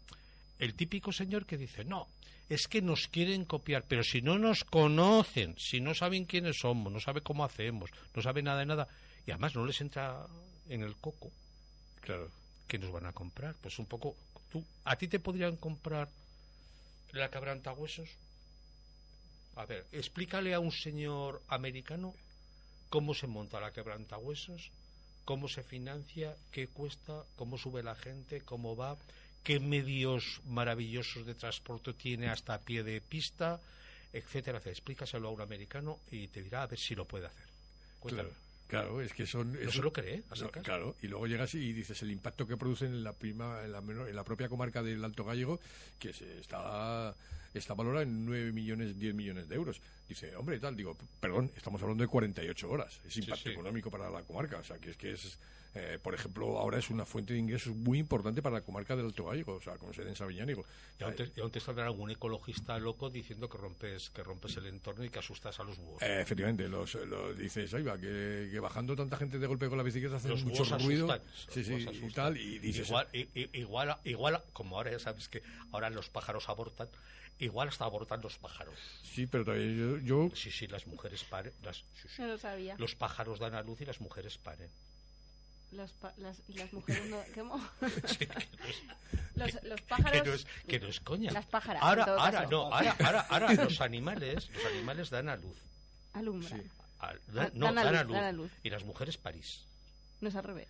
el 0.59 0.75
típico 0.75 1.13
señor 1.13 1.47
que 1.47 1.59
dice, 1.59 1.85
no, 1.85 2.09
es 2.49 2.67
que 2.67 2.81
nos 2.81 3.09
quieren 3.09 3.45
copiar, 3.45 3.85
pero 3.87 4.03
si 4.03 4.23
no 4.23 4.39
nos 4.39 4.65
conocen, 4.65 5.55
si 5.59 5.81
no 5.81 5.95
saben 5.95 6.25
quiénes 6.25 6.59
somos, 6.61 6.93
no 6.93 7.01
saben 7.01 7.23
cómo 7.23 7.45
hacemos, 7.45 7.91
no 8.15 8.23
saben 8.23 8.47
nada 8.47 8.61
de 8.61 8.67
nada, 8.67 8.89
y 9.27 9.31
además 9.31 9.55
no 9.55 9.67
les 9.67 9.81
entra 9.81 10.27
en 10.69 10.83
el 10.83 10.97
coco, 10.97 11.31
claro, 12.01 12.31
que 12.67 12.79
nos 12.79 12.91
van 12.91 13.07
a 13.07 13.13
comprar. 13.13 13.55
Pues 13.61 13.79
un 13.79 13.87
poco, 13.87 14.17
tú, 14.51 14.65
¿a 14.85 14.97
ti 14.97 15.09
te 15.09 15.21
podrían 15.21 15.57
comprar 15.57 16.09
la 17.13 17.31
quebrantahuesos? 17.31 18.09
A 19.57 19.67
ver, 19.67 19.87
explícale 19.93 20.55
a 20.55 20.61
un 20.61 20.73
señor 20.73 21.43
americano 21.49 22.15
cómo 22.89 23.13
se 23.13 23.27
monta 23.27 23.61
la 23.61 23.73
quebrantahuesos, 23.73 24.71
cómo 25.25 25.49
se 25.49 25.63
financia, 25.63 26.37
qué 26.51 26.69
cuesta, 26.69 27.25
cómo 27.37 27.59
sube 27.59 27.83
la 27.83 27.95
gente, 27.95 28.41
cómo 28.41 28.77
va, 28.77 28.97
qué 29.43 29.61
medios 29.61 30.41
maravillosos 30.47 31.25
de 31.27 31.35
transporte 31.35 31.93
tiene 31.95 32.29
hasta 32.29 32.55
a 32.55 32.61
pie 32.61 32.83
de 32.83 33.01
pista, 33.01 33.61
etcétera, 34.13 34.59
etcétera. 34.59 34.73
Explícaselo 34.73 35.29
a 35.29 35.31
un 35.33 35.41
americano 35.41 35.99
y 36.11 36.29
te 36.29 36.43
dirá 36.43 36.63
a 36.63 36.67
ver 36.67 36.79
si 36.79 36.95
lo 36.95 37.05
puede 37.07 37.27
hacer. 37.27 37.47
Cuéntame. 38.01 38.29
Claro, 38.69 38.89
claro, 38.91 39.01
es 39.01 39.13
que 39.15 39.27
son... 39.27 39.53
No 39.55 39.61
eso- 39.61 39.73
se 39.73 39.83
lo 39.83 39.93
cree, 39.93 40.23
a 40.31 40.35
no, 40.37 40.51
claro, 40.51 40.97
y 41.03 41.07
luego 41.09 41.27
llegas 41.27 41.55
y 41.55 41.73
dices 41.73 42.03
el 42.03 42.11
impacto 42.11 42.47
que 42.47 42.57
producen 42.57 42.89
en 42.93 43.03
la, 43.05 43.13
prima, 43.15 43.63
en 43.65 43.73
la, 43.73 43.81
menor- 43.81 44.09
en 44.09 44.15
la 44.17 44.25
propia 44.25 44.49
comarca 44.49 44.83
del 44.83 45.03
Alto 45.05 45.25
Gallego, 45.25 45.59
que 45.99 46.13
se 46.13 46.39
está, 46.41 47.15
está 47.55 47.75
valorada 47.75 48.03
en 48.03 48.27
9 48.27 48.53
millones, 48.53 48.99
10 48.99 49.15
millones 49.15 49.49
de 49.49 49.55
euros. 49.55 49.81
Dice, 50.09 50.35
hombre, 50.37 50.59
tal, 50.59 50.77
digo, 50.77 50.97
perdón, 51.21 51.51
estamos 51.57 51.81
hablando 51.83 52.03
de 52.03 52.09
48 52.09 52.71
horas. 52.71 53.01
Es 53.07 53.17
impacto 53.17 53.45
sí. 53.45 53.51
económico 53.51 53.91
para 53.91 54.09
la 54.11 54.23
comarca. 54.23 54.59
O 54.59 54.65
sea, 54.65 54.79
que 54.79 54.91
es 54.91 54.97
que 54.97 55.13
es, 55.13 55.39
eh, 55.75 55.99
por 56.03 56.15
ejemplo, 56.15 56.59
ahora 56.59 56.79
es 56.79 56.91
una 56.91 57.05
fuente 57.05 57.35
de 57.35 57.39
ingresos 57.39 57.75
muy 57.75 57.99
importante 57.99 58.43
para 58.43 58.57
la 58.57 58.61
comarca 58.63 58.97
del 58.97 59.07
Alto 59.07 59.27
Gallego, 59.27 59.55
o 59.55 59.61
sea, 59.61 59.77
con 59.77 59.93
sede 59.95 60.09
en 60.09 60.17
Sabiñánigo. 60.17 60.65
Y 60.99 61.05
aún 61.05 61.15
te, 61.15 61.27
te 61.27 61.61
saldrá 61.61 61.87
algún 61.87 62.11
ecologista 62.11 62.79
loco 62.79 63.11
diciendo 63.11 63.49
que 63.49 63.59
rompes, 63.59 64.11
que 64.11 64.23
rompes 64.23 64.57
el 64.57 64.67
entorno 64.67 65.05
y 65.05 65.11
que 65.11 65.19
asustas 65.19 65.61
a 65.61 65.65
los 65.65 65.79
búhos. 65.79 66.03
Eh, 66.03 66.21
efectivamente, 66.23 66.69
los, 66.69 66.95
los 66.95 67.37
dices, 67.39 67.73
ahí 67.75 67.83
va, 67.83 67.99
que, 67.99 68.49
que 68.51 68.61
bajando 68.61 68.97
tanta 68.97 69.17
gente 69.17 69.39
de 69.39 69.47
golpe 69.47 69.69
con 69.69 69.79
la 69.79 69.85
bicicleta 69.85 70.17
hace 70.17 70.29
mucho 70.29 70.65
búhos 70.65 70.83
ruido. 70.83 71.13
asustan, 71.13 71.33
sí, 71.51 71.65
sí, 71.65 71.89
y 72.03 72.13
tal, 72.13 72.37
y 72.37 72.59
dices, 72.59 72.89
igual, 72.89 73.07
igual, 73.53 73.97
igual, 74.05 74.43
como 74.53 74.77
ahora 74.77 74.91
ya 74.91 74.99
sabes 74.99 75.29
que 75.29 75.43
ahora 75.73 75.91
los 75.91 76.09
pájaros 76.09 76.49
abortan, 76.49 76.89
igual 77.39 77.69
hasta 77.69 77.85
abortan 77.85 78.21
los 78.23 78.37
pájaros. 78.39 78.75
sí, 79.05 79.27
pero 79.27 79.45
todavía 79.45 79.67
yo, 79.73 79.99
yo 79.99 80.31
Sí, 80.35 80.51
sí, 80.51 80.67
las 80.67 80.87
mujeres 80.87 81.23
paren, 81.25 81.53
las, 81.63 81.77
sí, 81.77 82.09
sí. 82.09 82.23
No 82.23 82.29
lo 82.29 82.39
sabía. 82.39 82.75
los 82.79 82.95
pájaros 82.95 83.39
dan 83.39 83.55
a 83.55 83.63
luz 83.63 83.81
y 83.81 83.85
las 83.85 84.01
mujeres 84.01 84.39
paren. 84.39 84.71
Los 85.73 85.93
pa- 85.93 86.15
las, 86.17 86.39
las 86.49 86.73
mujeres 86.73 87.07
no... 87.11 87.19
¿Cómo? 87.35 87.61
Sí, 88.07 88.17
que 88.27 88.29
los, 89.35 89.63
los 89.65 89.81
pájaros... 89.83 90.23
que 90.23 90.29
no 90.29 90.35
es, 90.35 90.47
que 90.67 90.81
no 90.81 90.89
es 90.89 91.01
coña. 91.01 91.31
Las 91.31 91.47
pájaras, 91.47 91.83
Ahora, 91.83 92.05
ahora, 92.05 92.39
caso. 92.41 92.51
no, 92.51 92.73
ahora, 92.75 92.97
ahora, 93.05 93.21
ahora 93.29 93.53
los 93.65 93.81
animales, 93.81 94.49
los 94.55 94.65
animales 94.65 95.11
dan 95.11 95.29
a 95.29 95.37
luz. 95.37 95.57
Alumbra. 96.15 96.57
Al- 97.01 97.21
dan- 97.29 97.47
Ah, 97.47 97.51
no, 97.55 97.67
dan 97.67 97.79
a 97.79 98.01
a 98.01 98.03
luz. 98.05 98.13
dan 98.15 98.25
a 98.25 98.33
luz. 98.33 98.51
Y 98.63 98.71
las 98.71 98.85
mujeres 98.85 99.17
parís. 99.19 99.65
No 100.21 100.29
es 100.31 100.35
al 100.37 100.45
revés. 100.45 100.69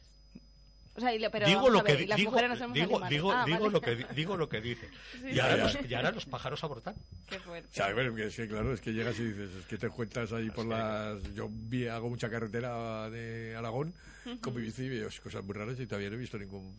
O 0.99 1.01
sea, 1.01 1.15
y 1.15 1.29
pero 1.31 1.47
digo 1.47 1.61
vamos 1.63 1.73
lo 1.73 1.83
ver, 1.83 1.97
que 1.97 2.03
y 2.03 2.07
las 2.07 2.17
digo, 2.19 2.31
mujeres 2.33 2.51
no 2.51 2.57
somos 2.57 2.75
digo, 2.75 3.01
digo, 3.09 3.33
Ah, 3.33 3.45
digo 3.47 3.59
vale. 3.61 3.71
lo 3.73 3.81
que 3.81 3.97
di- 3.97 4.05
digo 4.15 4.37
lo 4.37 4.49
que 4.49 4.61
dice. 4.61 4.89
Sí, 5.13 5.19
y, 5.29 5.33
sí. 5.35 5.41
ahora 5.41 5.57
Ya, 5.57 5.63
los, 5.65 5.91
y 5.91 5.95
ahora 5.95 6.11
los 6.11 6.27
pájaros 6.27 6.65
abortan. 6.65 6.95
Qué 7.29 7.39
fuerte. 7.41 7.69
O 7.71 7.75
sea, 7.75 7.93
bueno, 7.95 8.17
es 8.19 8.35
que 8.37 8.49
claro, 8.49 8.73
es 8.75 8.81
que 8.81 8.93
llegas 8.93 9.19
y 9.19 9.25
dices, 9.25 9.51
es 9.61 9.65
que 9.67 9.79
te 9.79 9.87
encuentras 9.87 10.33
ahí 10.33 10.51
por 10.51 10.67
las... 10.67 11.23
Yo 11.35 11.49
vi, 11.51 11.87
hago 11.87 12.09
mucha 12.11 12.29
carretera 12.29 13.09
de 13.11 13.55
Aragón 13.57 13.95
con 14.43 14.55
mi 14.55 14.61
bici 14.63 14.83
y 14.83 14.89
veo 14.91 15.09
cosas 15.23 15.43
muy 15.45 15.55
raras 15.55 15.79
y 15.81 15.87
todavía 15.87 16.11
no 16.11 16.17
he 16.17 16.19
visto 16.19 16.37
ningún 16.39 16.77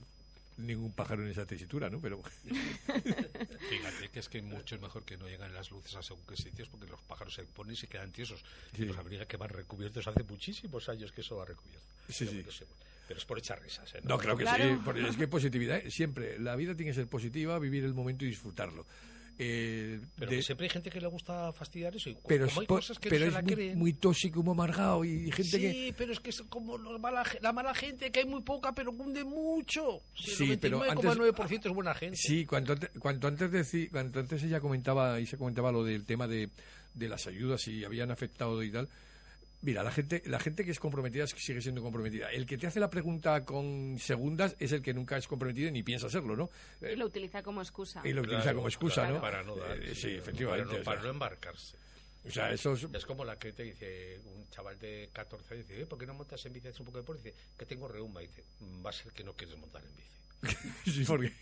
ningún 0.58 0.92
pájaro 0.92 1.24
en 1.24 1.30
esa 1.32 1.46
tesitura, 1.46 1.90
¿no? 1.90 2.02
Pero 2.02 2.22
Fíjate 3.70 4.10
que 4.12 4.20
es 4.20 4.28
que 4.30 4.42
mucho 4.42 4.76
es 4.76 4.82
mejor 4.82 5.04
que 5.06 5.16
no 5.18 5.28
llegan 5.28 5.54
las 5.54 5.72
luces 5.72 5.96
a 5.96 6.04
según 6.04 6.22
qué 6.28 6.36
sitios 6.36 6.68
porque 6.68 6.86
los 6.88 7.00
pájaros 7.02 7.34
se 7.34 7.44
ponen 7.44 7.74
y 7.74 7.76
se 7.78 7.88
quedan 7.88 8.12
tiesos. 8.12 8.44
Sí. 8.76 8.84
Los 8.86 8.98
habría 8.98 9.26
que 9.26 9.38
van 9.38 9.50
recubiertos 9.50 10.06
hace 10.08 10.24
muchísimos 10.24 10.90
años 10.90 11.12
que 11.14 11.22
eso 11.22 11.38
va 11.38 11.46
recubierto. 11.46 11.86
Sí, 12.10 12.28
sí. 12.28 12.44
Pero 13.10 13.18
es 13.18 13.26
por 13.26 13.40
echar 13.40 13.60
risas. 13.60 13.92
¿eh? 13.96 14.02
no, 14.04 14.20
creo 14.20 14.38
que 14.38 14.44
Claro. 14.44 14.64
sí, 14.76 14.80
porque 14.86 15.02
es 15.08 15.18
que 15.18 15.28
positividad, 15.28 15.78
eh, 15.78 15.90
siempre, 15.90 16.38
la 16.38 16.56
vida 16.56 16.76
tiene 16.76 16.92
que 16.92 16.96
ser 16.96 17.08
positiva, 17.08 17.58
vivir 17.58 17.84
el 17.84 17.96
momento 17.96 18.24
y 18.24 18.28
disfrutarlo. 18.28 18.86
Eh, 19.42 20.00
Pero 20.20 20.32
de- 20.32 20.44
siempre 20.44 20.66
hay 20.66 20.70
gente 20.70 20.92
que 20.92 21.00
le 21.02 21.08
gusta 21.08 21.52
fastidiar 21.54 21.96
eso. 21.96 22.10
Y 22.10 22.18
pero 22.28 22.48
como 22.50 22.62
hay 22.62 22.68
cosas 22.68 23.00
que 23.00 23.10
pero 23.10 23.26
no 23.26 23.26
se 23.26 23.28
es 23.30 23.34
la 23.36 23.42
muy, 23.42 23.54
creen. 23.56 23.80
muy 23.80 23.94
tóxico, 23.94 24.44
muy 24.44 24.52
amargado 24.52 25.04
y 25.06 25.32
gente 25.32 25.44
sí, 25.50 25.60
que... 25.60 25.94
pero 25.98 26.12
es 26.12 26.20
que 26.20 26.30
es 26.30 26.42
como 26.50 26.78
los 26.78 27.00
mala 27.00 27.24
la 27.42 27.52
mala 27.54 27.74
gente, 27.74 28.12
que 28.12 28.20
hay 28.20 28.26
muy 28.26 28.42
poca, 28.44 28.74
pero 28.76 28.92
cunde 28.92 29.24
mucho. 29.24 30.02
Si 30.14 30.32
Sí, 30.36 30.52
el 30.52 30.60
pero 30.60 30.80
99,9% 30.84 31.66
es 31.70 31.74
buena 31.74 31.96
gente. 31.96 32.18
Sí, 32.18 32.46
cuanto 32.46 32.74
antes, 32.74 32.90
cuanto 33.00 33.28
antes 33.28 33.50
deci- 33.50 33.90
cuanto 33.90 34.20
antes 34.20 34.44
ella 34.44 34.60
comentaba 34.60 35.20
y 35.22 35.26
se 35.26 35.38
comentaba 35.38 35.72
lo 35.72 35.84
del 35.86 36.06
tema 36.06 36.28
de, 36.28 36.50
de 36.94 37.08
las 37.10 37.26
ayudas 37.26 37.66
y 37.70 37.86
habían 37.86 38.12
afectado 38.12 38.62
y 38.62 38.70
tal. 38.72 38.88
Mira, 39.62 39.84
la 39.84 39.92
gente, 39.92 40.22
la 40.26 40.40
gente 40.40 40.64
que 40.64 40.72
es 40.72 40.80
comprometida 40.80 41.26
es 41.26 41.34
que 41.34 41.42
sigue 41.42 41.62
siendo 41.62 41.82
comprometida. 41.82 42.32
El 42.32 42.46
que 42.46 42.58
te 42.58 42.66
hace 42.68 42.80
la 42.80 42.90
pregunta 42.90 43.44
con 43.44 43.98
segundas 44.00 44.56
es 44.60 44.72
el 44.72 44.82
que 44.82 44.94
nunca 44.94 45.18
es 45.18 45.28
comprometido 45.28 45.70
ni 45.72 45.84
piensa 45.84 46.10
serlo, 46.10 46.36
¿no? 46.38 46.50
Y 46.82 46.96
lo 46.96 47.06
utiliza 47.08 47.44
como 47.44 47.62
excusa. 47.62 48.02
Y 48.06 48.14
lo 48.14 48.22
utiliza 48.22 48.44
Claro, 48.44 48.58
como 48.60 48.68
excusa, 48.70 49.02
claro, 49.02 49.16
¿no? 49.16 49.22
Para 49.22 49.44
no 49.44 49.56
dar. 49.58 49.78
Eh, 49.78 49.94
sí, 49.96 50.12
efectivamente. 50.16 50.74
no- 50.76 50.80
o 50.80 50.84
Para 50.84 51.02
sea, 51.02 51.04
no 51.08 51.14
embarcarse. 51.14 51.76
o 52.26 52.32
sea, 52.32 52.52
eso 52.54 52.74
es- 52.74 52.88
Es 52.94 53.06
como 53.06 53.26
la 53.26 53.38
que 53.38 53.52
te 53.52 53.64
dice 53.64 54.20
un 54.26 54.50
chaval 54.50 54.80
de 54.80 55.10
14 55.12 55.54
años, 55.56 55.68
dice, 55.68 55.82
"Eh, 55.82 55.86
¿por 55.86 56.00
qué 56.00 56.06
no 56.06 56.14
montas 56.14 56.46
en 56.46 56.54
bici? 56.54 56.68
Haces 56.70 56.80
un 56.80 56.86
poco 56.86 57.00
de 57.00 57.02
deporte. 57.04 57.24
Dice, 57.24 57.38
que 57.58 57.66
tengo 57.66 57.88
reuma. 57.90 58.24
Y 58.24 58.28
dice, 58.28 58.44
"Mm, 58.62 58.86
va 58.86 58.92
a 58.92 58.94
ser 58.94 59.12
que 59.12 59.24
no 59.26 59.34
quieres 59.34 59.58
montar 59.58 59.84
en 59.84 59.96
bici. 59.96 60.10
sí, 61.00 61.04
porque 61.06 61.34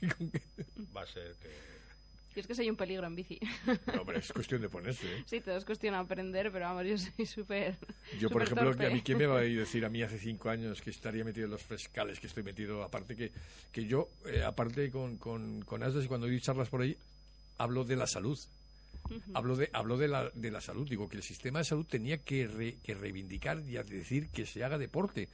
Va 0.95 1.03
a 1.03 1.05
ser 1.05 1.35
que... 1.35 1.76
Yo 2.37 2.41
es 2.41 2.47
que 2.47 2.53
soy 2.53 2.69
un 2.69 2.75
peligro 2.75 3.07
en 3.07 3.15
bici. 3.15 3.39
no, 3.95 4.01
hombre, 4.01 4.19
es 4.19 4.31
cuestión 4.31 4.61
de 4.61 4.69
ponerse. 4.69 5.07
¿eh? 5.11 5.23
Sí, 5.25 5.41
todo 5.41 5.57
es 5.57 5.65
cuestión 5.65 5.93
de 5.95 5.99
aprender, 6.01 6.51
pero 6.51 6.65
vamos, 6.65 6.85
yo 6.85 6.95
soy 6.99 7.25
súper. 7.25 7.75
Yo, 8.19 8.29
por 8.29 8.43
ejemplo, 8.43 8.65
torpe. 8.65 8.85
a 8.85 8.89
mí, 8.91 9.01
¿quién 9.01 9.17
me 9.17 9.25
va 9.25 9.39
a 9.39 9.41
decir 9.41 9.83
a 9.85 9.89
mí 9.89 10.03
hace 10.03 10.19
cinco 10.19 10.51
años 10.51 10.79
que 10.79 10.91
estaría 10.91 11.23
metido 11.23 11.45
en 11.45 11.51
los 11.51 11.63
frescales 11.63 12.19
que 12.19 12.27
estoy 12.27 12.43
metido? 12.43 12.83
Aparte 12.83 13.15
que, 13.15 13.31
que 13.71 13.85
yo, 13.87 14.07
eh, 14.27 14.43
aparte 14.43 14.91
con, 14.91 15.17
con, 15.17 15.61
con 15.63 15.81
Asdas 15.81 16.05
y 16.05 16.07
cuando 16.07 16.27
doy 16.27 16.39
charlas 16.39 16.69
por 16.69 16.81
ahí, 16.81 16.95
hablo 17.57 17.83
de 17.83 17.95
la 17.95 18.05
salud. 18.05 18.37
Hablo 19.33 19.55
de, 19.55 19.69
hablo 19.73 19.97
de 19.97 20.07
la, 20.09 20.29
de 20.35 20.51
la 20.51 20.61
salud. 20.61 20.87
Digo 20.87 21.09
que 21.09 21.17
el 21.17 21.23
sistema 21.23 21.57
de 21.59 21.65
salud 21.65 21.85
tenía 21.89 22.17
que, 22.19 22.45
re- 22.47 22.75
que 22.83 22.93
reivindicar 22.93 23.61
y 23.67 23.77
a 23.77 23.83
decir 23.83 24.27
que 24.29 24.45
se 24.45 24.63
haga 24.63 24.77
deporte. 24.77 25.27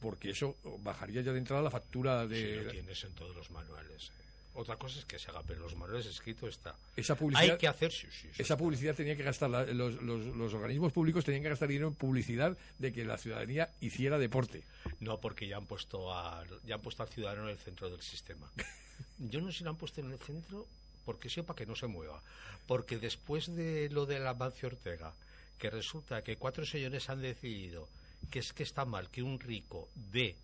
Porque 0.00 0.30
eso 0.30 0.56
bajaría 0.84 1.22
ya 1.22 1.32
de 1.32 1.38
entrada 1.38 1.62
la 1.62 1.70
factura 1.70 2.26
de... 2.26 2.62
lo 2.64 2.70
tienes 2.70 3.02
en 3.02 3.12
todos 3.14 3.34
los 3.34 3.50
manuales. 3.50 4.10
eh. 4.10 4.23
Otra 4.54 4.76
cosa 4.76 4.98
es 5.00 5.04
que 5.04 5.18
se 5.18 5.30
haga, 5.30 5.42
pero 5.46 5.60
los 5.60 5.74
manuales 5.74 6.06
escrito 6.06 6.46
está. 6.46 6.76
Esa 6.96 7.16
publicidad, 7.16 7.52
Hay 7.54 7.58
que 7.58 7.66
hacer, 7.66 7.90
sí, 7.90 8.06
sí. 8.10 8.28
esa 8.34 8.42
está. 8.42 8.56
publicidad 8.56 8.94
tenía 8.94 9.16
que 9.16 9.24
gastar, 9.24 9.50
la- 9.50 9.64
los, 9.66 10.00
los, 10.00 10.24
los 10.26 10.54
organismos 10.54 10.92
públicos 10.92 11.24
tenían 11.24 11.42
que 11.42 11.48
gastar 11.48 11.68
dinero 11.68 11.88
en 11.88 11.94
publicidad 11.94 12.56
de 12.78 12.92
que 12.92 13.04
la 13.04 13.18
ciudadanía 13.18 13.70
hiciera 13.80 14.16
deporte. 14.18 14.62
No, 15.00 15.18
porque 15.20 15.48
ya 15.48 15.56
han 15.56 15.66
puesto 15.66 16.12
a, 16.14 16.44
ya 16.64 16.76
han 16.76 16.80
puesto 16.80 17.02
al 17.02 17.08
ciudadano 17.08 17.44
en 17.44 17.48
el 17.50 17.58
centro 17.58 17.90
del 17.90 18.00
sistema. 18.00 18.48
Yo 19.18 19.40
no 19.40 19.50
sé 19.50 19.58
si 19.58 19.64
lo 19.64 19.70
han 19.70 19.76
puesto 19.76 20.00
en 20.00 20.12
el 20.12 20.18
centro 20.18 20.66
porque 21.04 21.28
sepa 21.30 21.54
que 21.56 21.66
no 21.66 21.74
se 21.74 21.86
mueva. 21.88 22.22
Porque 22.68 22.98
después 22.98 23.54
de 23.54 23.88
lo 23.90 24.06
del 24.06 24.26
Amancio 24.26 24.68
Ortega, 24.68 25.12
que 25.58 25.68
resulta 25.70 26.22
que 26.22 26.36
cuatro 26.36 26.64
señores 26.64 27.10
han 27.10 27.20
decidido 27.20 27.88
que 28.30 28.38
es 28.38 28.52
que 28.52 28.62
está 28.62 28.84
mal 28.84 29.10
que 29.10 29.22
un 29.22 29.38
rico 29.40 29.88
dé 30.12 30.36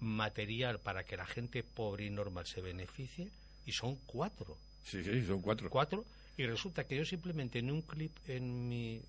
material 0.00 0.80
para 0.80 1.04
que 1.04 1.16
la 1.16 1.26
gente 1.26 1.62
pobre 1.62 2.06
y 2.06 2.10
normal 2.10 2.46
se 2.46 2.60
beneficie, 2.60 3.28
y 3.66 3.72
son 3.72 3.96
cuatro. 4.06 4.56
Sí, 4.84 5.04
sí, 5.04 5.24
son 5.24 5.40
cuatro. 5.40 5.70
Cuatro. 5.70 6.04
Y 6.36 6.46
resulta 6.46 6.84
que 6.84 6.96
yo 6.96 7.04
simplemente 7.04 7.58
en 7.58 7.70
un 7.70 7.82
clip 7.82 8.16
en 8.26 8.68
mi, 8.68 9.00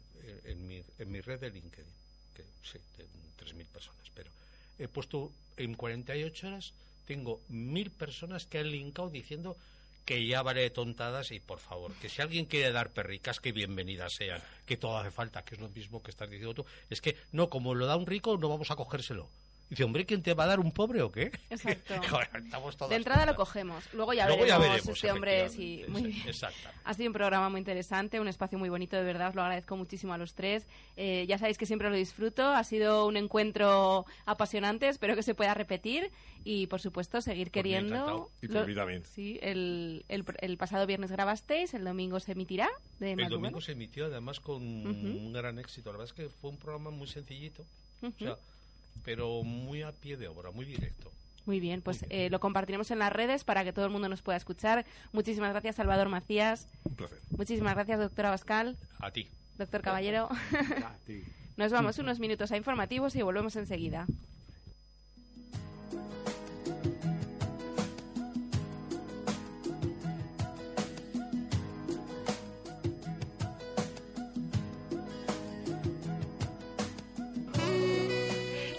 en 0.46 0.68
mi, 0.68 0.84
en 1.00 1.12
mi 1.12 1.22
red 1.22 1.40
de 1.40 1.50
LinkedIn, 1.50 1.92
que 2.36 2.44
sí, 2.64 2.78
de 2.98 3.06
3.000 3.44 3.66
personas, 3.68 4.12
pero 4.14 4.30
he 4.78 4.88
puesto 4.88 5.32
en 5.58 5.76
48 5.76 6.48
horas, 6.48 6.74
tengo 7.06 7.42
mil 7.50 7.92
personas 7.92 8.46
que 8.46 8.60
han 8.60 8.72
linkado 8.72 9.10
diciendo 9.10 9.58
que 10.06 10.26
ya 10.26 10.42
vale 10.42 10.62
de 10.62 10.70
tontadas 10.70 11.32
y 11.32 11.40
por 11.40 11.60
favor, 11.60 11.94
que 11.96 12.10
si 12.10 12.22
alguien 12.22 12.46
quiere 12.46 12.72
dar 12.72 12.90
perricas, 12.90 13.40
que 13.40 13.52
bienvenidas 13.52 14.14
sean, 14.14 14.42
que 14.66 14.78
todo 14.78 14.98
hace 14.98 15.12
falta, 15.12 15.44
que 15.44 15.56
es 15.56 15.62
lo 15.62 15.70
mismo 15.70 16.02
que 16.02 16.12
estás 16.12 16.30
diciendo 16.30 16.54
tú. 16.54 16.66
Es 16.90 17.02
que 17.02 17.16
no, 17.32 17.50
como 17.50 17.76
lo 17.76 17.86
da 17.86 17.96
un 17.96 18.08
rico, 18.08 18.38
no 18.38 18.50
vamos 18.50 18.72
a 18.72 18.76
cogérselo. 18.76 19.30
Dice, 19.72 19.86
hombre, 19.86 20.06
¿quién 20.06 20.22
te 20.22 20.34
va 20.34 20.44
a 20.44 20.48
dar 20.48 20.60
un 20.60 20.74
pobre 20.74 21.02
o 21.02 21.10
qué? 21.10 21.32
Exacto. 21.50 21.94
Joder, 22.10 22.28
estamos 22.44 22.76
todas 22.76 22.90
De 22.90 22.98
entrada 22.98 23.26
lo 23.26 23.36
cogemos. 23.36 23.82
Luego 23.94 24.12
ya 24.12 24.28
Luego 24.28 24.46
ya 24.46 24.58
veremos, 24.58 24.76
veremos, 24.82 24.98
este 24.98 25.12
hombre. 25.12 25.50
Sí, 25.50 25.86
muy 25.88 26.02
bien. 26.04 26.28
Exacto. 26.28 26.68
Ha 26.84 26.94
sido 26.94 27.08
un 27.08 27.14
programa 27.14 27.48
muy 27.50 27.60
interesante, 27.60 28.20
un 28.20 28.28
espacio 28.28 28.60
muy 28.60 28.68
bonito, 28.68 28.98
de 28.98 29.04
verdad. 29.04 29.30
Os 29.30 29.36
lo 29.36 29.44
agradezco 29.44 29.78
muchísimo 29.78 30.14
a 30.14 30.18
los 30.18 30.34
tres. 30.36 30.68
Eh, 30.98 31.26
ya 31.26 31.38
sabéis 31.38 31.58
que 31.58 31.66
siempre 31.66 31.90
lo 31.90 31.96
disfruto. 31.96 32.46
Ha 32.50 32.66
sido 32.66 33.08
un 33.08 33.16
encuentro 33.16 34.06
apasionante. 34.26 34.90
Espero 34.90 35.16
que 35.16 35.24
se 35.24 35.36
pueda 35.36 35.54
repetir. 35.54 36.12
Y, 36.44 36.68
por 36.68 36.82
supuesto, 36.82 37.22
seguir 37.22 37.48
Por 37.50 37.64
mí 37.64 37.70
queriendo. 37.72 38.30
Y 38.42 38.50
por 38.50 38.68
mí 38.68 38.76
también. 38.76 39.06
Sí, 39.06 39.40
el, 39.42 40.04
el, 40.10 40.26
el 40.42 40.58
pasado 40.58 40.86
viernes 40.86 41.12
grabasteis, 41.12 41.74
el 41.74 41.86
domingo 41.86 42.20
se 42.20 42.34
emitirá. 42.34 42.68
De 43.00 43.12
El 43.12 43.16
madrugada. 43.22 43.38
domingo 43.42 43.62
se 43.62 43.72
emitió 43.72 44.08
además 44.08 44.42
con 44.42 44.58
Ujú. 44.86 45.08
un 45.08 45.32
gran 45.32 45.60
éxito. 45.60 45.94
La 45.94 45.98
verdad 46.00 46.14
es 46.14 46.22
que 46.26 46.30
fue 46.30 46.50
un 46.50 46.58
programa 46.58 46.90
muy 46.90 47.08
sencillito, 47.08 47.66
o 48.02 48.08
Ujú. 48.08 48.16
sea, 48.20 48.38
pero 49.04 49.44
muy 49.44 49.82
a 49.82 49.92
pie 49.92 50.18
de 50.18 50.28
obra, 50.28 50.52
muy 50.52 50.66
directo. 50.66 51.12
Muy 51.46 51.60
bien, 51.60 51.82
pues 51.82 52.06
eh, 52.10 52.30
lo 52.30 52.40
compartiremos 52.40 52.92
en 52.92 53.00
las 53.00 53.12
redes 53.12 53.44
para 53.44 53.64
que 53.64 53.74
todo 53.74 53.86
el 53.86 53.92
mundo 53.92 54.08
nos 54.10 54.22
pueda 54.22 54.38
escuchar. 54.38 54.86
Muchísimas 55.12 55.52
gracias, 55.52 55.76
Salvador 55.76 56.08
Macías. 56.10 56.68
Un 56.84 56.96
placer. 56.96 57.18
Muchísimas 57.32 57.74
gracias, 57.74 58.00
doctora 58.00 58.30
Bascal. 58.30 58.78
A 59.00 59.12
ti. 59.12 59.28
Doctor 59.58 59.82
Caballero. 59.82 60.30
Nos 61.58 61.72
vamos 61.72 62.00
unos 62.00 62.20
minutos 62.20 62.52
a 62.52 62.58
informativos 62.58 63.16
y 63.16 63.22
volvemos 63.22 63.56
enseguida. 63.56 64.08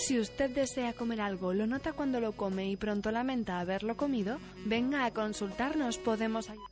Si 0.05 0.19
usted 0.19 0.51
desea 0.51 0.95
comer 0.95 1.21
algo, 1.21 1.53
lo 1.53 1.69
nota 1.69 1.93
cuando 1.93 2.19
lo 2.19 2.33
come 2.33 2.69
y 2.69 2.77
pronto 2.77 3.13
lamenta 3.13 3.61
haberlo 3.61 3.97
comido, 3.97 4.41
venga 4.65 5.05
a 5.05 5.13
consultarnos, 5.13 5.99
podemos 5.99 6.51
ayudar. 6.51 6.67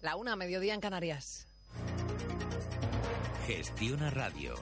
La 0.00 0.14
una, 0.14 0.36
mediodía 0.36 0.74
en 0.74 0.80
Canarias. 0.80 1.48
Gestiona 3.48 4.10
Radio. 4.10 4.54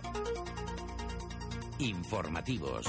Informativos. 1.80 2.86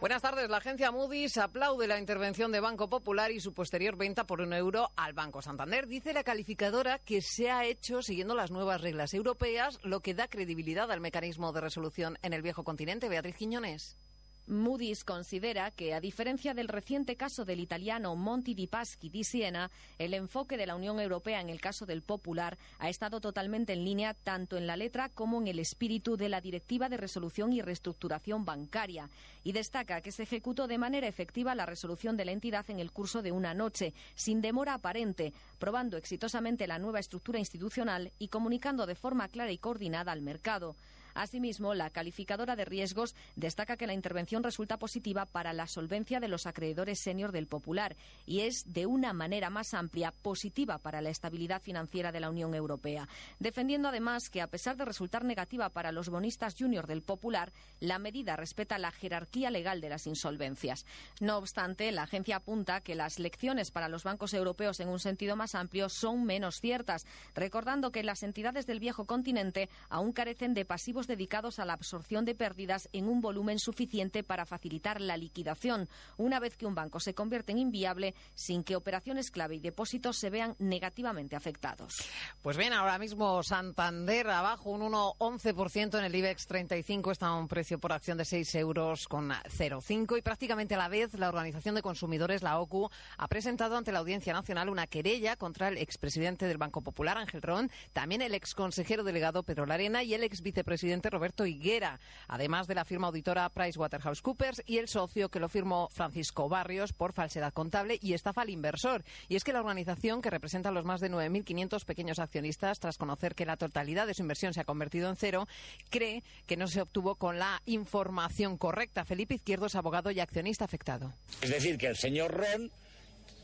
Buenas 0.00 0.22
tardes. 0.22 0.48
La 0.48 0.56
agencia 0.56 0.90
Moody's 0.90 1.36
aplaude 1.36 1.86
la 1.86 1.98
intervención 1.98 2.50
de 2.50 2.60
Banco 2.60 2.88
Popular 2.88 3.30
y 3.30 3.38
su 3.38 3.52
posterior 3.52 3.96
venta 3.96 4.24
por 4.24 4.40
un 4.40 4.54
euro 4.54 4.88
al 4.96 5.12
Banco 5.12 5.42
Santander. 5.42 5.86
Dice 5.86 6.14
la 6.14 6.24
calificadora 6.24 6.98
que 6.98 7.20
se 7.20 7.50
ha 7.50 7.66
hecho 7.66 8.00
siguiendo 8.00 8.34
las 8.34 8.50
nuevas 8.50 8.80
reglas 8.80 9.12
europeas, 9.12 9.78
lo 9.82 10.00
que 10.00 10.14
da 10.14 10.26
credibilidad 10.26 10.90
al 10.90 11.00
mecanismo 11.00 11.52
de 11.52 11.60
resolución 11.60 12.16
en 12.22 12.32
el 12.32 12.40
viejo 12.40 12.64
continente. 12.64 13.10
Beatriz 13.10 13.36
Quiñones. 13.36 13.98
Moody's 14.46 15.04
considera 15.04 15.70
que, 15.70 15.94
a 15.94 16.00
diferencia 16.00 16.54
del 16.54 16.68
reciente 16.68 17.16
caso 17.16 17.44
del 17.44 17.60
italiano 17.60 18.16
Monti 18.16 18.54
di 18.54 18.66
Paschi 18.66 19.08
di 19.08 19.22
Siena, 19.22 19.70
el 19.98 20.14
enfoque 20.14 20.56
de 20.56 20.66
la 20.66 20.74
Unión 20.74 20.98
Europea 20.98 21.40
en 21.40 21.50
el 21.50 21.60
caso 21.60 21.86
del 21.86 22.02
Popular 22.02 22.58
ha 22.78 22.88
estado 22.88 23.20
totalmente 23.20 23.72
en 23.72 23.84
línea 23.84 24.14
tanto 24.14 24.56
en 24.56 24.66
la 24.66 24.76
letra 24.76 25.08
como 25.08 25.40
en 25.40 25.48
el 25.48 25.58
espíritu 25.58 26.16
de 26.16 26.28
la 26.28 26.40
Directiva 26.40 26.88
de 26.88 26.96
Resolución 26.96 27.52
y 27.52 27.62
Reestructuración 27.62 28.44
Bancaria 28.44 29.08
y 29.44 29.52
destaca 29.52 30.00
que 30.00 30.12
se 30.12 30.24
ejecutó 30.24 30.66
de 30.66 30.78
manera 30.78 31.06
efectiva 31.06 31.54
la 31.54 31.66
resolución 31.66 32.16
de 32.16 32.24
la 32.24 32.32
entidad 32.32 32.68
en 32.70 32.80
el 32.80 32.92
curso 32.92 33.22
de 33.22 33.32
una 33.32 33.54
noche, 33.54 33.94
sin 34.14 34.40
demora 34.40 34.74
aparente, 34.74 35.32
probando 35.58 35.96
exitosamente 35.96 36.66
la 36.66 36.78
nueva 36.78 37.00
estructura 37.00 37.38
institucional 37.38 38.10
y 38.18 38.28
comunicando 38.28 38.86
de 38.86 38.94
forma 38.94 39.28
clara 39.28 39.52
y 39.52 39.58
coordinada 39.58 40.12
al 40.12 40.22
mercado. 40.22 40.74
Asimismo, 41.14 41.74
la 41.74 41.90
calificadora 41.90 42.56
de 42.56 42.64
riesgos 42.64 43.14
destaca 43.36 43.76
que 43.76 43.86
la 43.86 43.94
intervención 43.94 44.42
resulta 44.42 44.76
positiva 44.76 45.26
para 45.26 45.52
la 45.52 45.66
solvencia 45.66 46.20
de 46.20 46.28
los 46.28 46.46
acreedores 46.46 47.00
senior 47.00 47.32
del 47.32 47.46
Popular 47.46 47.96
y 48.26 48.40
es, 48.40 48.72
de 48.72 48.86
una 48.86 49.12
manera 49.12 49.50
más 49.50 49.74
amplia, 49.74 50.12
positiva 50.22 50.78
para 50.78 51.00
la 51.00 51.10
estabilidad 51.10 51.62
financiera 51.62 52.12
de 52.12 52.20
la 52.20 52.30
Unión 52.30 52.54
Europea, 52.54 53.08
defendiendo 53.38 53.88
además 53.88 54.30
que, 54.30 54.40
a 54.40 54.46
pesar 54.46 54.76
de 54.76 54.84
resultar 54.84 55.24
negativa 55.24 55.68
para 55.68 55.92
los 55.92 56.08
bonistas 56.08 56.54
junior 56.58 56.86
del 56.86 57.02
Popular, 57.02 57.52
la 57.80 57.98
medida 57.98 58.36
respeta 58.36 58.78
la 58.78 58.90
jerarquía 58.90 59.50
legal 59.50 59.80
de 59.80 59.88
las 59.88 60.06
insolvencias. 60.06 60.86
No 61.20 61.38
obstante, 61.38 61.90
la 61.92 62.02
agencia 62.02 62.36
apunta 62.36 62.80
que 62.80 62.94
las 62.94 63.18
lecciones 63.18 63.70
para 63.70 63.88
los 63.88 64.04
bancos 64.04 64.34
europeos 64.34 64.80
en 64.80 64.88
un 64.88 65.00
sentido 65.00 65.36
más 65.36 65.54
amplio 65.54 65.88
son 65.88 66.24
menos 66.24 66.60
ciertas, 66.60 67.06
recordando 67.34 67.90
que 67.90 68.02
las 68.02 68.22
entidades 68.22 68.66
del 68.66 68.80
viejo 68.80 69.04
continente 69.04 69.68
aún 69.88 70.12
carecen 70.12 70.54
de 70.54 70.64
pasivos 70.64 70.99
dedicados 71.06 71.58
a 71.58 71.64
la 71.64 71.72
absorción 71.72 72.24
de 72.24 72.34
pérdidas 72.34 72.88
en 72.92 73.08
un 73.08 73.20
volumen 73.20 73.58
suficiente 73.58 74.22
para 74.22 74.46
facilitar 74.46 75.00
la 75.00 75.16
liquidación, 75.16 75.88
una 76.16 76.40
vez 76.40 76.56
que 76.56 76.66
un 76.66 76.74
banco 76.74 77.00
se 77.00 77.14
convierte 77.14 77.52
en 77.52 77.58
inviable 77.58 78.14
sin 78.34 78.64
que 78.64 78.76
operaciones 78.76 79.30
clave 79.30 79.56
y 79.56 79.60
depósitos 79.60 80.16
se 80.16 80.30
vean 80.30 80.56
negativamente 80.58 81.36
afectados. 81.36 81.96
Pues 82.42 82.56
bien, 82.56 82.72
ahora 82.72 82.98
mismo 82.98 83.42
Santander 83.42 84.28
abajo 84.28 84.70
un 84.70 84.80
1,11% 84.92 85.98
en 85.98 86.04
el 86.04 86.14
IBEX 86.14 86.46
35 86.46 87.12
está 87.12 87.26
a 87.28 87.36
un 87.36 87.48
precio 87.48 87.78
por 87.78 87.92
acción 87.92 88.18
de 88.18 88.24
6 88.24 88.54
euros 88.56 89.08
con 89.08 89.30
0,5 89.30 90.18
y 90.18 90.22
prácticamente 90.22 90.74
a 90.74 90.78
la 90.78 90.88
vez 90.88 91.14
la 91.14 91.28
Organización 91.28 91.74
de 91.74 91.82
Consumidores, 91.82 92.42
la 92.42 92.58
OCU, 92.58 92.90
ha 93.16 93.28
presentado 93.28 93.76
ante 93.76 93.92
la 93.92 94.00
Audiencia 94.00 94.32
Nacional 94.32 94.68
una 94.68 94.86
querella 94.86 95.36
contra 95.36 95.68
el 95.68 95.78
expresidente 95.78 96.46
del 96.46 96.58
Banco 96.58 96.80
Popular, 96.82 97.18
Ángel 97.18 97.42
Ron, 97.42 97.70
también 97.92 98.22
el 98.22 98.34
exconsejero 98.34 99.04
delegado 99.04 99.42
Pedro 99.42 99.66
Larena 99.66 100.02
y 100.02 100.14
el 100.14 100.24
exvicepresidente 100.24 100.70
Roberto 101.10 101.46
Higuera, 101.46 102.00
además 102.26 102.66
de 102.66 102.74
la 102.74 102.84
firma 102.84 103.06
auditora 103.06 103.48
PricewaterhouseCoopers 103.48 104.62
y 104.66 104.78
el 104.78 104.88
socio 104.88 105.28
que 105.28 105.38
lo 105.38 105.48
firmó 105.48 105.88
Francisco 105.90 106.48
Barrios 106.48 106.92
por 106.92 107.12
falsedad 107.12 107.52
contable 107.52 107.98
y 108.02 108.14
estafa 108.14 108.42
al 108.42 108.50
inversor. 108.50 109.04
Y 109.28 109.36
es 109.36 109.44
que 109.44 109.52
la 109.52 109.60
organización, 109.60 110.20
que 110.20 110.30
representa 110.30 110.70
a 110.70 110.72
los 110.72 110.84
más 110.84 111.00
de 111.00 111.10
9.500 111.10 111.84
pequeños 111.84 112.18
accionistas, 112.18 112.80
tras 112.80 112.98
conocer 112.98 113.34
que 113.34 113.46
la 113.46 113.56
totalidad 113.56 114.06
de 114.06 114.14
su 114.14 114.22
inversión 114.22 114.52
se 114.52 114.60
ha 114.60 114.64
convertido 114.64 115.08
en 115.08 115.16
cero, 115.16 115.46
cree 115.90 116.22
que 116.46 116.56
no 116.56 116.66
se 116.66 116.80
obtuvo 116.80 117.14
con 117.14 117.38
la 117.38 117.62
información 117.66 118.56
correcta. 118.56 119.04
Felipe 119.04 119.34
Izquierdo 119.34 119.66
es 119.66 119.76
abogado 119.76 120.10
y 120.10 120.20
accionista 120.20 120.64
afectado. 120.64 121.12
Es 121.40 121.50
decir, 121.50 121.78
que 121.78 121.86
el 121.86 121.96
señor 121.96 122.32
Ron 122.32 122.70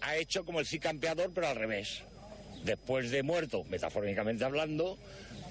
ha 0.01 0.17
hecho 0.17 0.45
como 0.45 0.61
el 0.61 0.67
sí 0.67 0.79
campeador, 0.79 1.31
pero 1.35 1.49
al 1.49 1.57
revés. 1.57 2.03
Después 2.65 3.11
de 3.11 3.23
muerto, 3.23 3.65
metafóricamente 3.65 4.45
hablando, 4.45 4.99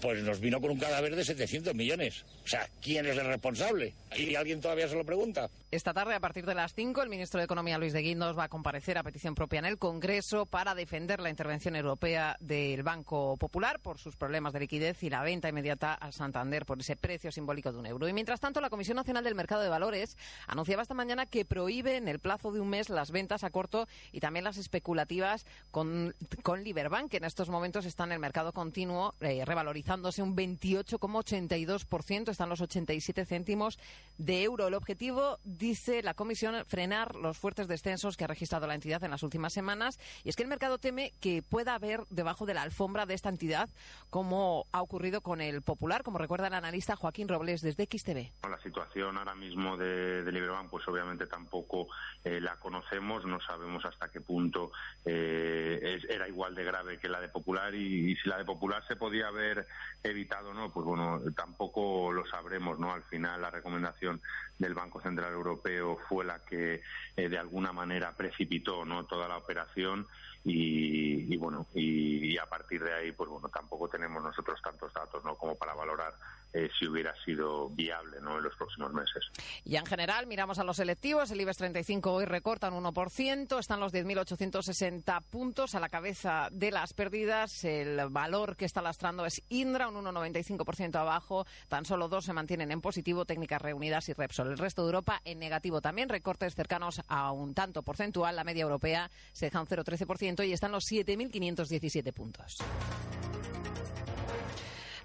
pues 0.02 0.22
nos 0.24 0.40
vino 0.40 0.62
con 0.62 0.72
un 0.72 0.80
cadáver 0.80 1.16
de 1.16 1.26
700 1.26 1.74
millones. 1.74 2.24
O 2.44 2.48
sea, 2.48 2.68
¿quién 2.82 3.06
es 3.06 3.18
el 3.18 3.26
responsable? 3.26 3.94
¿Y 4.16 4.36
alguien 4.36 4.62
todavía 4.62 4.88
se 4.88 4.96
lo 4.96 5.04
pregunta? 5.04 5.50
Esta 5.72 5.94
tarde, 5.94 6.14
a 6.14 6.20
partir 6.20 6.46
de 6.46 6.56
las 6.56 6.74
5, 6.74 7.02
el 7.02 7.10
ministro 7.10 7.40
de 7.40 7.46
Economía, 7.46 7.78
Luis 7.78 7.92
de 7.92 8.02
Guindos, 8.02 8.38
va 8.38 8.46
a 8.46 8.50
comparecer 8.50 8.98
a 8.98 9.04
petición 9.04 9.36
propia 9.36 9.60
en 9.60 9.66
el 9.66 9.78
Congreso 9.78 10.46
para 10.46 10.76
defender 10.76 11.20
la 11.20 11.30
intervención 11.30 11.76
europea 11.76 12.38
del 12.40 12.84
Banco 12.84 13.36
Popular 13.36 13.80
por 13.80 13.98
sus 13.98 14.16
problemas 14.16 14.54
de 14.54 14.62
liquidez 14.62 15.04
y 15.04 15.10
la 15.10 15.24
venta 15.24 15.50
inmediata 15.50 15.96
a 15.96 16.12
Santander 16.12 16.66
por 16.66 16.80
ese 16.80 16.96
precio 16.96 17.32
simbólico 17.32 17.74
de 17.74 17.80
un 17.80 17.88
euro. 17.88 18.08
Y 18.08 18.14
mientras 18.14 18.40
tanto, 18.40 18.62
la 18.62 18.70
Comisión 18.70 18.96
Nacional 18.96 19.24
del 19.24 19.36
Mercado 19.36 19.64
de 19.64 19.70
Valores 19.70 20.18
anunciaba 20.48 20.84
esta 20.84 20.94
mañana 20.94 21.26
que 21.26 21.46
prohíbe 21.46 21.98
en 21.98 22.08
el 22.08 22.20
plazo 22.20 22.52
de 22.52 22.60
un 22.62 22.70
mes 22.70 22.90
las 22.90 23.12
ventas 23.12 23.44
a 23.44 23.50
corto 23.50 23.88
y 24.12 24.20
también 24.20 24.46
las 24.46 24.58
especulativas 24.58 25.46
con, 25.72 26.14
con 26.42 26.64
Liberbank, 26.64 27.12
que 27.12 27.18
en 27.18 27.26
estos 27.26 27.50
momentos 27.50 27.86
está 27.86 28.06
en 28.06 28.14
el 28.14 28.20
mercado 28.20 28.54
continuo, 28.54 29.14
eh, 29.20 29.44
revalorizándose 29.76 30.24
un 30.24 30.36
28,82%, 30.36 32.30
están 32.30 32.50
los 32.50 32.62
87 32.62 33.26
céntimos 33.26 33.78
de 34.18 34.44
euro. 34.44 34.68
El 34.68 34.74
objetivo, 34.74 35.38
dice 35.44 36.02
la 36.02 36.14
Comisión, 36.14 36.64
frenar 36.66 37.16
los 37.16 37.38
fuertes 37.38 37.68
descensos 37.68 38.16
que 38.16 38.24
ha 38.24 38.28
registrado 38.28 38.68
la 38.68 38.76
entidad 38.76 39.04
en 39.04 39.12
las 39.12 39.24
últimas 39.24 39.52
semanas. 39.52 40.00
Y 40.24 40.30
es 40.30 40.38
que 40.38 40.44
el 40.44 40.50
mercado 40.50 40.78
teme 40.78 41.12
que 41.20 41.42
pueda 41.42 41.76
haber 41.76 42.06
debajo 42.10 42.46
de 42.46 42.54
la 42.54 42.62
alfombra 42.62 43.06
de 43.06 43.16
esta 43.16 43.28
entidad, 43.30 43.68
como 44.10 44.66
ha 44.72 44.82
ocurrido 44.82 45.20
con 45.22 45.42
el 45.42 45.62
Popular, 45.62 46.04
como 46.04 46.20
recuerda 46.20 46.48
el 46.48 46.54
analista 46.54 46.96
Joaquín 46.96 47.28
Robles 47.28 47.62
desde 47.62 47.86
XTV. 47.86 48.32
La 48.50 48.62
situación 48.62 49.18
ahora 49.18 49.36
mismo 49.36 49.76
de, 49.78 50.24
de 50.24 50.46
pues 50.70 50.88
obviamente 50.88 51.26
tampoco 51.26 51.88
eh, 52.24 52.40
la 52.40 52.56
conocemos, 52.58 53.26
no 53.26 53.40
sabemos 53.42 53.84
hasta 53.84 54.10
qué 54.10 54.22
punto 54.22 54.72
eh, 55.06 56.00
era 56.08 56.28
igual 56.28 56.54
de 56.54 56.64
grave 56.64 57.00
que 57.00 57.10
la 57.10 57.20
de 57.20 57.30
Popular 57.30 57.74
y, 57.74 58.12
y 58.12 58.16
si 58.16 58.30
la 58.30 58.38
de 58.38 58.46
Popular 58.46 58.86
se 58.88 58.96
podía 58.96 59.28
haber 59.28 59.65
evitado 60.04 60.54
no, 60.54 60.72
pues 60.72 60.86
bueno, 60.86 61.22
tampoco 61.36 62.12
lo 62.12 62.26
sabremos, 62.28 62.80
¿no? 62.80 62.94
Al 62.94 63.04
final 63.04 63.42
la 63.42 63.50
recomendación 63.50 64.22
del 64.60 64.74
Banco 64.74 65.02
Central 65.02 65.34
Europeo 65.34 65.98
fue 66.08 66.26
la 66.26 66.40
que 66.40 66.82
eh, 67.16 67.30
de 67.30 67.38
alguna 67.38 67.74
manera 67.74 68.14
precipitó, 68.16 68.86
¿no? 68.86 69.06
Toda 69.06 69.28
la 69.28 69.38
operación 69.38 70.08
y, 70.44 71.34
y 71.34 71.38
bueno, 71.38 71.66
y 71.74 72.38
a 72.38 72.46
partir 72.46 72.84
de 72.84 72.94
ahí, 72.94 73.12
pues 73.12 73.30
bueno, 73.30 73.50
tampoco 73.50 73.88
tenemos 73.88 74.22
nosotros 74.22 74.62
tantos 74.62 74.94
datos, 74.94 75.24
¿no? 75.24 75.36
Como 75.36 75.56
para 75.56 75.74
valorar 75.74 76.14
eh, 76.56 76.70
si 76.80 76.88
hubiera 76.88 77.14
sido 77.26 77.68
viable, 77.68 78.22
¿no? 78.22 78.38
En 78.38 78.44
los 78.46 78.56
próximos 78.56 78.94
meses. 78.94 79.26
Y 79.66 79.76
en 79.76 79.86
general, 79.86 80.26
miramos 80.26 80.58
a 80.58 80.64
los 80.64 80.78
selectivos. 80.78 81.30
El 81.30 81.42
IBEX 81.42 81.58
35 81.58 82.14
hoy 82.14 82.24
recorta 82.24 82.72
un 82.72 82.82
1%. 82.82 83.60
Están 83.60 83.82
los 83.82 83.94
10.860 83.94 85.22
puntos 85.24 85.76
a 85.76 85.82
la 85.82 85.90
cabeza 85.90 86.48
de 86.54 86.72
las 86.72 86.94
pérdidas. 86.94 87.66
El 87.66 88.08
valor 88.10 88.56
que 88.56 88.64
está 88.64 88.82
lastrando 88.82 89.26
es 89.26 89.42
Indra, 89.50 89.90
un 89.90 89.96
1,95% 90.06 90.96
abajo. 90.96 91.46
Tan 91.68 91.84
solo 91.84 92.08
dos 92.08 92.24
se 92.24 92.32
mantienen 92.32 92.72
en 92.72 92.80
positivo, 92.80 93.26
Técnicas 93.26 93.62
Reunidas 93.62 94.08
y 94.08 94.14
Repsol. 94.14 94.48
El 94.48 94.58
resto 94.58 94.84
de 94.84 94.88
Europa 94.88 95.22
en 95.26 95.40
negativo 95.40 95.82
también. 95.82 96.08
Recortes 96.08 96.56
cercanos 96.56 97.02
a 97.10 97.34
un 97.34 97.54
tanto 97.54 97.84
porcentual. 97.84 98.34
La 98.34 98.46
media 98.46 98.64
europea 98.64 99.12
se 99.34 99.48
deja 99.48 99.60
un 99.60 99.68
0,13% 99.68 100.48
y 100.48 100.54
están 100.54 100.72
los 100.72 100.86
7.517 100.90 102.14
puntos. 102.14 102.60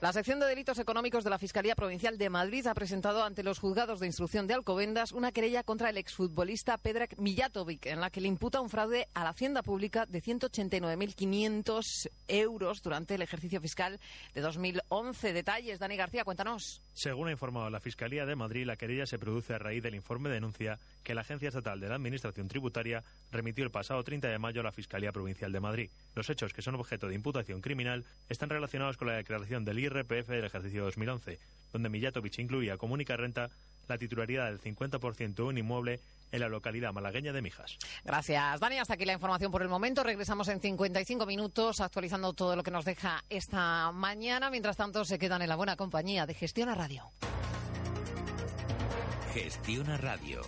La 0.01 0.15
sección 0.15 0.41
de 0.41 0.47
delitos 0.47 0.79
económicos 0.79 1.25
de 1.25 1.31
la 1.31 1.39
Fiscalía 1.39 1.75
Provincial 1.75 2.17
de 2.17 2.31
Madrid 2.31 2.67
ha 2.67 2.73
presentado 2.73 3.23
ante 3.23 3.43
los 3.43 3.59
juzgados 3.59 4.01
de 4.01 4.07
instrucción 4.07 4.47
de 4.47 4.55
Alcobendas 4.55 5.13
una 5.13 5.31
querella 5.31 5.63
contra 5.63 5.91
el 5.91 5.99
exfutbolista 5.99 6.79
Pedrak 6.79 7.19
Mijatovic, 7.19 7.85
en 7.85 8.01
la 8.01 8.09
que 8.09 8.23
le 8.23 8.29
imputa 8.29 8.63
un 8.63 8.71
fraude 8.71 9.09
a 9.13 9.25
la 9.25 9.31
hacienda 9.31 9.63
pública 9.63 10.07
de 10.07 10.23
189.500 10.23 12.09
euros 12.29 12.81
durante 12.81 13.17
el 13.17 13.21
ejercicio 13.21 13.61
fiscal 13.61 14.01
de 14.35 14.41
2011. 14.41 15.35
Detalles, 15.35 15.79
Dani 15.79 15.99
García, 15.99 16.25
cuéntanos. 16.25 16.81
Según 17.01 17.29
ha 17.29 17.31
informado 17.31 17.71
la 17.71 17.81
Fiscalía 17.81 18.27
de 18.27 18.37
Madrid, 18.37 18.67
la 18.67 18.77
querella 18.77 19.07
se 19.07 19.19
produce 19.19 19.55
a 19.55 19.59
raíz 19.59 19.83
del 19.83 19.95
informe 19.95 20.29
de 20.29 20.35
denuncia 20.35 20.79
que 21.03 21.15
la 21.15 21.23
Agencia 21.23 21.49
Estatal 21.49 21.81
de 21.81 21.89
la 21.89 21.95
Administración 21.95 22.47
Tributaria 22.47 23.03
remitió 23.33 23.65
el 23.65 23.71
pasado 23.71 24.05
30 24.05 24.29
de 24.29 24.39
mayo 24.39 24.61
a 24.61 24.65
la 24.65 24.71
Fiscalía 24.71 25.11
Provincial 25.11 25.51
de 25.51 25.61
Madrid. 25.61 25.91
Los 26.15 26.29
hechos 26.29 26.53
que 26.53 26.61
son 26.61 26.75
objeto 26.75 27.09
de 27.09 27.15
imputación 27.15 27.63
criminal 27.63 28.05
están 28.29 28.51
relacionados 28.51 28.99
con 28.99 29.09
la 29.09 29.15
declaración 29.15 29.65
del 29.65 29.79
IRPF 29.79 30.29
del 30.29 30.45
ejercicio 30.45 30.85
2011, 30.85 31.39
donde 31.73 31.89
Mijatovic 31.89 32.39
incluía 32.39 32.77
como 32.77 32.95
única 32.95 33.17
renta 33.17 33.51
la 33.89 33.99
titularidad 33.99 34.47
del 34.47 34.61
50% 34.61 35.35
de 35.35 35.43
un 35.43 35.59
inmueble 35.59 36.01
en 36.33 36.41
la 36.41 36.49
localidad 36.49 36.93
malagueña 36.93 37.33
de 37.33 37.43
Mijas. 37.43 37.77
Gracias, 38.05 38.61
Dani. 38.61 38.79
Hasta 38.79 38.95
aquí 38.95 39.05
la 39.05 39.13
información 39.13 39.51
por 39.51 39.63
el 39.63 39.69
momento. 39.69 40.03
Regresamos 40.03 40.49
en 40.49 40.61
55 40.61 41.27
minutos 41.27 41.81
actualizando 41.81 42.33
todo 42.33 42.57
lo 42.57 42.63
que 42.63 42.71
nos 42.71 42.85
deja 42.85 43.25
esta 43.29 43.91
mañana. 43.93 44.51
Mientras 44.51 44.77
tanto, 44.77 45.05
se 45.05 45.19
quedan 45.19 45.43
en 45.43 45.49
la 45.49 45.57
buena 45.57 45.77
compañía 45.77 46.27
de 46.27 46.35
Gestiona 46.35 46.75
Radio. 46.75 47.05
Gestiona 49.35 49.97
Radio. 49.97 50.43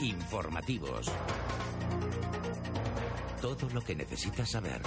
Informativos. 0.00 1.10
Todo 3.40 3.68
lo 3.70 3.82
que 3.82 3.94
necesitas 3.94 4.50
saber. 4.50 4.80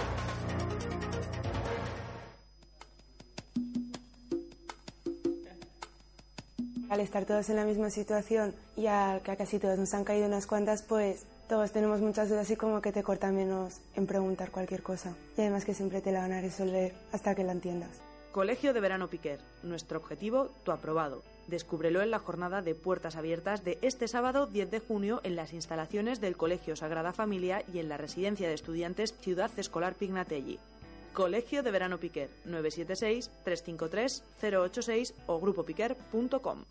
Al 6.89 7.01
estar 7.01 7.25
todos 7.25 7.47
en 7.51 7.55
la 7.55 7.65
misma 7.65 7.91
situación 7.91 8.55
y 8.75 8.87
al 8.87 9.21
que 9.21 9.29
a 9.29 9.35
casi 9.35 9.59
todos 9.59 9.77
nos 9.77 9.93
han 9.93 10.03
caído 10.03 10.25
unas 10.25 10.47
cuantas, 10.47 10.81
pues 10.81 11.23
todos 11.47 11.71
tenemos 11.71 12.01
muchas 12.01 12.29
dudas 12.29 12.49
y 12.49 12.55
como 12.55 12.81
que 12.81 12.91
te 12.91 13.03
corta 13.03 13.31
menos 13.31 13.79
en 13.95 14.07
preguntar 14.07 14.49
cualquier 14.49 14.81
cosa. 14.81 15.13
Y 15.37 15.41
además 15.41 15.65
que 15.65 15.75
siempre 15.75 16.01
te 16.01 16.11
la 16.11 16.21
van 16.21 16.31
a 16.31 16.41
resolver 16.41 16.95
hasta 17.11 17.35
que 17.35 17.43
la 17.43 17.51
entiendas. 17.51 17.91
Colegio 18.31 18.73
de 18.73 18.79
Verano 18.79 19.07
Piquer. 19.07 19.39
Nuestro 19.61 19.99
objetivo, 19.99 20.49
tu 20.63 20.71
aprobado. 20.71 21.21
Descúbrelo 21.47 22.01
en 22.01 22.09
la 22.09 22.17
jornada 22.17 22.63
de 22.63 22.73
puertas 22.73 23.15
abiertas 23.15 23.63
de 23.63 23.77
este 23.83 24.07
sábado 24.07 24.47
10 24.47 24.71
de 24.71 24.79
junio 24.79 25.21
en 25.23 25.35
las 25.35 25.53
instalaciones 25.53 26.21
del 26.21 26.37
Colegio 26.37 26.75
Sagrada 26.75 27.13
Familia 27.13 27.61
y 27.71 27.77
en 27.77 27.89
la 27.89 27.97
residencia 27.97 28.47
de 28.47 28.55
estudiantes 28.55 29.13
Ciudad 29.21 29.51
Escolar 29.57 29.93
Pignatelli. 29.93 30.57
Colegio 31.13 31.61
de 31.61 31.69
Verano 31.69 31.99
Piquer 31.99 32.31
976-353-086 32.47 35.13
o 35.27 35.39
grupopiquer.com. 35.39 36.63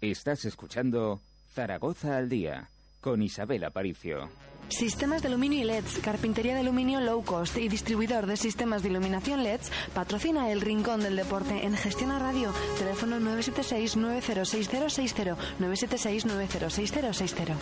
Estás 0.00 0.44
escuchando 0.44 1.20
Zaragoza 1.52 2.16
al 2.16 2.28
día 2.28 2.70
con 3.00 3.20
Isabel 3.20 3.64
Aparicio. 3.64 4.28
Sistemas 4.68 5.22
de 5.22 5.28
aluminio 5.28 5.60
y 5.60 5.64
LEDs, 5.64 5.98
carpintería 5.98 6.54
de 6.54 6.60
aluminio 6.60 7.00
low 7.00 7.24
cost 7.24 7.56
y 7.56 7.68
distribuidor 7.68 8.26
de 8.26 8.36
sistemas 8.36 8.84
de 8.84 8.90
iluminación 8.90 9.42
LEDs 9.42 9.72
patrocina 9.94 10.52
el 10.52 10.60
Rincón 10.60 11.00
del 11.00 11.16
Deporte 11.16 11.66
en 11.66 11.74
Gestión 11.74 12.12
a 12.12 12.20
Radio. 12.20 12.52
Teléfono 12.78 13.18
976-906060, 13.18 15.36
976-906060. 15.58 17.56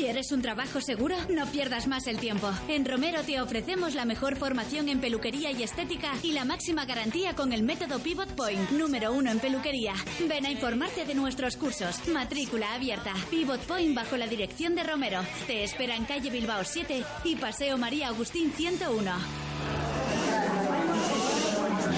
¿Quieres 0.00 0.32
un 0.32 0.40
trabajo 0.40 0.80
seguro? 0.80 1.14
No 1.28 1.44
pierdas 1.44 1.86
más 1.86 2.06
el 2.06 2.16
tiempo. 2.16 2.50
En 2.68 2.86
Romero 2.86 3.22
te 3.22 3.38
ofrecemos 3.38 3.94
la 3.94 4.06
mejor 4.06 4.34
formación 4.36 4.88
en 4.88 4.98
peluquería 4.98 5.50
y 5.50 5.62
estética 5.62 6.12
y 6.22 6.32
la 6.32 6.46
máxima 6.46 6.86
garantía 6.86 7.36
con 7.36 7.52
el 7.52 7.62
método 7.62 7.98
Pivot 7.98 8.34
Point, 8.34 8.70
número 8.70 9.12
uno 9.12 9.30
en 9.30 9.40
peluquería. 9.40 9.92
Ven 10.26 10.46
a 10.46 10.50
informarte 10.50 11.04
de 11.04 11.14
nuestros 11.14 11.58
cursos. 11.58 12.08
Matrícula 12.08 12.72
abierta. 12.72 13.12
Pivot 13.28 13.60
Point 13.66 13.94
bajo 13.94 14.16
la 14.16 14.26
dirección 14.26 14.74
de 14.74 14.84
Romero. 14.84 15.20
Te 15.46 15.64
espera 15.64 15.94
en 15.94 16.06
calle 16.06 16.30
Bilbao 16.30 16.64
7 16.64 17.04
y 17.24 17.36
Paseo 17.36 17.76
María 17.76 18.08
Agustín 18.08 18.52
101. 18.52 19.49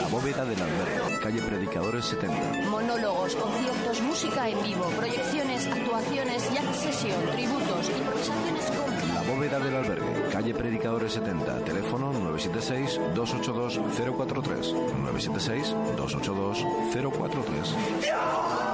La 0.01 0.09
bóveda 0.09 0.45
del 0.45 0.61
albergue, 0.63 1.19
calle 1.21 1.43
Predicadores 1.43 2.05
70. 2.07 2.71
Monólogos, 2.71 3.35
conciertos, 3.37 4.01
música 4.03 4.49
en 4.49 4.63
vivo, 4.63 4.85
proyecciones, 4.97 5.67
actuaciones, 5.67 6.51
jazz 6.53 6.77
sesión, 6.77 7.21
tributos, 7.33 7.91
improvisaciones 7.91 8.71
con... 8.71 9.15
La 9.15 9.23
bóveda 9.23 9.59
del 9.59 9.75
albergue, 9.77 10.29
calle 10.33 10.55
Predicadores 10.55 11.13
70, 11.13 11.65
teléfono 11.65 12.13
976-282-043. 12.13 14.75
976-282-043. 15.97 18.73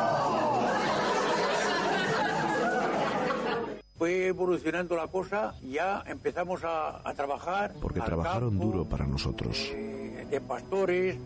Fue 3.98 4.28
evolucionando 4.28 4.94
la 4.94 5.08
cosa, 5.08 5.54
ya 5.60 6.04
empezamos 6.06 6.62
a, 6.62 7.00
a 7.08 7.14
trabajar. 7.14 7.72
Porque 7.80 8.00
trabajaron 8.00 8.50
campo, 8.50 8.64
duro 8.64 8.84
para 8.84 9.04
nosotros. 9.06 9.58
eh, 9.74 10.07
de 10.30 10.40
pastores, 10.40 11.16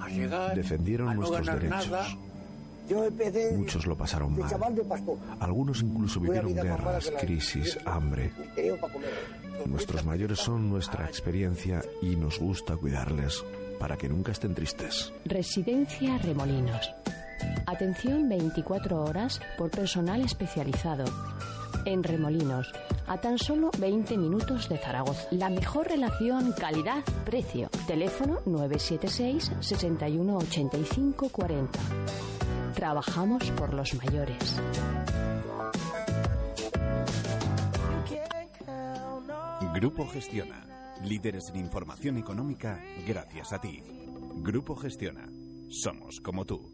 a 0.00 0.08
llegar. 0.08 0.54
Defendieron 0.54 1.08
a 1.08 1.14
no 1.14 1.20
nuestros 1.20 1.46
ganar 1.46 1.62
derechos. 1.62 1.90
nada. 1.90 2.06
Yo 2.88 3.04
empecé 3.04 3.52
Muchos 3.56 3.86
lo 3.86 3.96
pasaron 3.96 4.34
de 4.36 4.42
mal. 4.42 5.02
Algunos 5.40 5.82
incluso 5.82 6.20
vivieron 6.20 6.54
guerras, 6.54 7.10
crisis, 7.18 7.78
hambre. 7.86 8.30
Nuestros 9.64 10.04
mayores 10.04 10.38
son 10.38 10.68
nuestra 10.68 11.06
experiencia 11.06 11.82
y 12.02 12.16
nos 12.16 12.38
gusta 12.38 12.76
cuidarles 12.76 13.42
para 13.78 13.96
que 13.96 14.08
nunca 14.08 14.32
estén 14.32 14.54
tristes. 14.54 15.12
Residencia 15.24 16.18
Remolinos. 16.18 16.90
Atención 17.66 18.28
24 18.28 19.02
horas 19.02 19.40
por 19.56 19.70
personal 19.70 20.20
especializado. 20.22 21.04
En 21.84 22.02
Remolinos, 22.02 22.72
a 23.06 23.18
tan 23.18 23.38
solo 23.38 23.70
20 23.78 24.16
minutos 24.16 24.68
de 24.68 24.78
Zaragoza. 24.78 25.26
La 25.30 25.50
mejor 25.50 25.88
relación 25.88 26.52
calidad-precio. 26.52 27.68
Teléfono 27.86 28.40
976 28.46 29.52
61 29.60 30.36
85 30.36 31.28
40. 31.28 31.78
Trabajamos 32.74 33.50
por 33.52 33.74
los 33.74 33.94
mayores. 33.94 34.60
Grupo 39.74 40.06
Gestiona. 40.06 40.64
Líderes 41.02 41.50
en 41.50 41.56
información 41.56 42.16
económica 42.16 42.80
gracias 43.06 43.52
a 43.52 43.60
ti. 43.60 43.82
Grupo 44.36 44.76
Gestiona. 44.76 45.28
Somos 45.68 46.20
como 46.20 46.44
tú. 46.44 46.73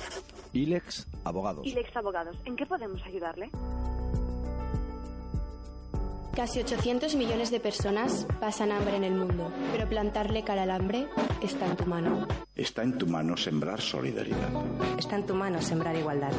ILEX 0.53 1.07
Abogados. 1.25 1.67
ILEX 1.67 1.97
Abogados, 1.97 2.37
¿en 2.45 2.57
qué 2.57 2.67
podemos 2.67 3.01
ayudarle? 3.07 3.49
Casi 6.35 6.61
800 6.61 7.15
millones 7.15 7.51
de 7.51 7.61
personas 7.61 8.27
pasan 8.41 8.73
hambre 8.73 8.97
en 8.97 9.05
el 9.05 9.15
mundo, 9.15 9.53
pero 9.71 9.87
plantarle 9.87 10.43
cara 10.43 10.63
al 10.63 10.71
hambre 10.71 11.07
está 11.43 11.67
en 11.67 11.77
tu 11.77 11.85
mano. 11.85 12.27
Está 12.57 12.83
en 12.83 12.97
tu 12.97 13.07
mano 13.07 13.37
sembrar 13.37 13.83
solidaridad. 13.83 14.49
Está 14.99 15.17
en 15.17 15.27
tu 15.27 15.35
mano 15.35 15.61
sembrar 15.61 15.95
igualdad. 15.95 16.33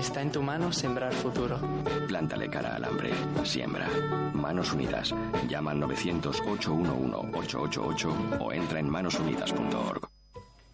Está 0.00 0.22
en 0.22 0.32
tu 0.32 0.40
mano 0.42 0.72
sembrar 0.72 1.12
futuro. 1.12 1.60
Plántale 2.08 2.48
cara 2.48 2.76
al 2.76 2.84
hambre. 2.84 3.10
Siembra. 3.44 3.86
Manos 4.32 4.72
Unidas. 4.72 5.14
Llama 5.48 5.72
al 5.72 5.82
900-811-888 5.82 8.38
o 8.40 8.52
entra 8.52 8.80
en 8.80 8.88
manosunidas.org. 8.88 10.15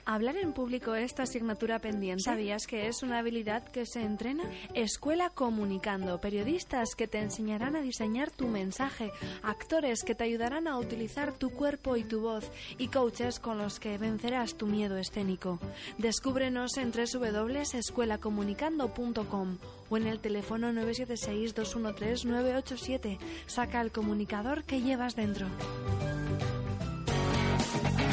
Hablar 0.04 0.36
en 0.36 0.52
público 0.52 0.94
es 0.94 1.14
tu 1.14 1.22
asignatura 1.22 1.78
pendiente. 1.78 2.24
¿Sabías 2.24 2.66
que 2.66 2.88
es 2.88 3.02
una 3.02 3.18
habilidad 3.18 3.64
que 3.64 3.86
se 3.86 4.02
entrena? 4.02 4.44
Escuela 4.74 5.30
Comunicando, 5.30 6.20
periodistas 6.20 6.94
que 6.96 7.06
te 7.06 7.18
enseñarán 7.18 7.76
a 7.76 7.82
diseñar 7.82 8.30
tu 8.30 8.48
mensaje, 8.48 9.12
actores 9.42 10.02
que 10.02 10.14
te 10.14 10.24
ayudarán 10.24 10.66
a 10.66 10.78
utilizar 10.78 11.32
tu 11.32 11.50
cuerpo 11.50 11.96
y 11.96 12.04
tu 12.04 12.20
voz 12.20 12.50
y 12.78 12.88
coaches 12.88 13.38
con 13.38 13.58
los 13.58 13.78
que 13.78 13.98
vencerás 13.98 14.56
tu 14.56 14.66
miedo 14.66 14.96
escénico. 14.98 15.60
Descúbrenos 15.98 16.78
en 16.78 16.90
www.escuelacomunicando.com 16.90 19.58
o 19.88 19.96
en 19.96 20.06
el 20.06 20.20
teléfono 20.20 20.72
976-213-987. 20.72 23.18
Saca 23.46 23.80
el 23.80 23.92
comunicador 23.92 24.64
que 24.64 24.80
llevas 24.80 25.14
dentro. 25.14 25.46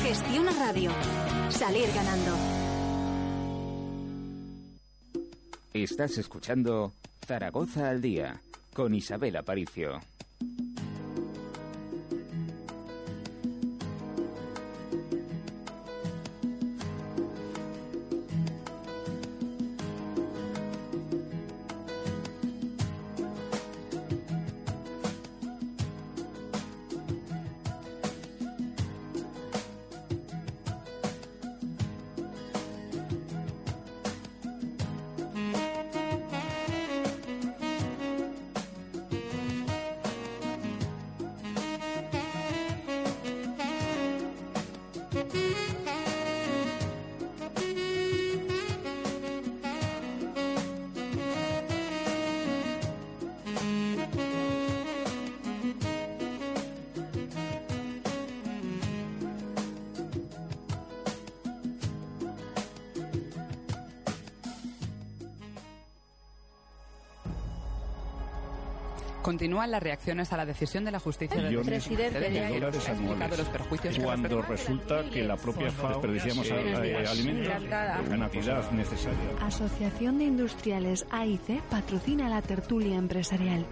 Gestiona 0.10 0.50
Radio. 0.54 0.90
Salir 1.50 1.86
ganando. 1.94 2.36
Estás 5.72 6.18
escuchando 6.18 6.94
Zaragoza 7.28 7.90
al 7.90 8.02
día 8.02 8.42
con 8.74 8.96
Isabel 8.96 9.36
Aparicio. 9.36 10.00
Continúan 69.40 69.72
las 69.72 69.82
reacciones 69.82 70.34
a 70.34 70.36
la 70.36 70.46
decisión 70.46 70.84
de 70.84 70.92
la 70.92 71.00
justicia 71.00 71.42
del 71.42 71.62
presidente 71.62 72.20
de 72.20 72.50
dólares 72.50 72.90
anuales 72.90 73.38
los 73.38 73.48
perjuicios 73.48 73.98
cuando 73.98 74.42
resulta 74.42 75.06
que 75.06 75.24
la 75.24 75.38
propia 75.38 75.72
FAO 75.72 75.92
desperdiciamos 75.92 76.52
eh, 76.52 77.06
alimentos 77.08 77.54
por 77.54 78.20
cantidad 78.20 78.72
necesaria. 78.72 79.18
Asociación 79.40 80.18
de 80.18 80.26
Industriales 80.26 81.06
AIC 81.10 81.62
patrocina 81.70 82.28
la 82.28 82.42
tertulia 82.42 82.98
empresarial. 82.98 83.66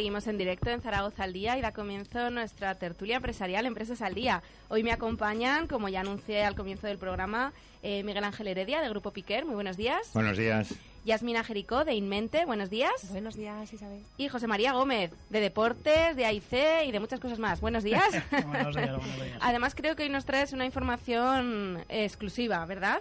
Seguimos 0.00 0.26
en 0.28 0.38
directo 0.38 0.70
en 0.70 0.80
Zaragoza 0.80 1.24
al 1.24 1.34
Día 1.34 1.58
y 1.58 1.60
da 1.60 1.72
comienzo 1.72 2.30
nuestra 2.30 2.74
tertulia 2.76 3.16
empresarial 3.16 3.66
Empresas 3.66 4.00
al 4.00 4.14
Día. 4.14 4.42
Hoy 4.68 4.82
me 4.82 4.92
acompañan, 4.92 5.66
como 5.66 5.90
ya 5.90 6.00
anuncié 6.00 6.42
al 6.42 6.54
comienzo 6.54 6.86
del 6.86 6.96
programa, 6.96 7.52
eh, 7.82 8.02
Miguel 8.02 8.24
Ángel 8.24 8.48
Heredia, 8.48 8.80
de 8.80 8.88
Grupo 8.88 9.10
Piquer. 9.10 9.44
Muy 9.44 9.56
buenos 9.56 9.76
días. 9.76 10.00
Buenos 10.14 10.38
días. 10.38 10.74
Yasmina 11.04 11.44
Jericó, 11.44 11.84
de 11.84 11.92
Inmente. 11.92 12.46
Buenos 12.46 12.70
días. 12.70 12.92
Buenos 13.10 13.36
días, 13.36 13.70
Isabel. 13.74 14.00
Y 14.16 14.28
José 14.28 14.46
María 14.46 14.72
Gómez, 14.72 15.10
de 15.28 15.40
Deportes, 15.40 16.16
de 16.16 16.24
AIC 16.24 16.86
y 16.86 16.92
de 16.92 16.98
muchas 16.98 17.20
cosas 17.20 17.38
más. 17.38 17.60
Buenos 17.60 17.84
días. 17.84 18.08
buenos 18.30 18.74
días, 18.74 18.96
buenos 18.96 19.22
días. 19.22 19.38
Además, 19.42 19.74
creo 19.74 19.96
que 19.96 20.04
hoy 20.04 20.08
nos 20.08 20.24
traes 20.24 20.54
una 20.54 20.64
información 20.64 21.84
exclusiva, 21.90 22.64
¿verdad? 22.64 23.00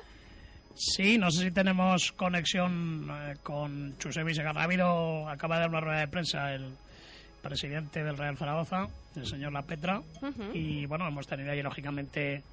Sí, 0.75 1.17
no 1.17 1.31
sé 1.31 1.45
si 1.45 1.51
tenemos 1.51 2.11
conexión 2.11 3.09
eh, 3.09 3.35
con. 3.41 3.95
Ha 4.03 4.61
habido, 4.61 5.29
acaba 5.29 5.55
de 5.55 5.61
dar 5.61 5.69
una 5.69 5.79
rueda 5.79 5.99
de 6.01 6.07
prensa 6.09 6.53
el 6.53 6.73
presidente 7.41 8.03
del 8.03 8.17
Real 8.17 8.37
Zaragoza, 8.37 8.87
el 9.15 9.25
señor 9.25 9.51
La 9.51 9.63
Petra, 9.63 10.01
y 10.53 10.85
bueno, 10.85 11.07
hemos 11.07 11.27
tenido 11.27 11.51
ahí 11.51 11.61
lógicamente 11.61 12.43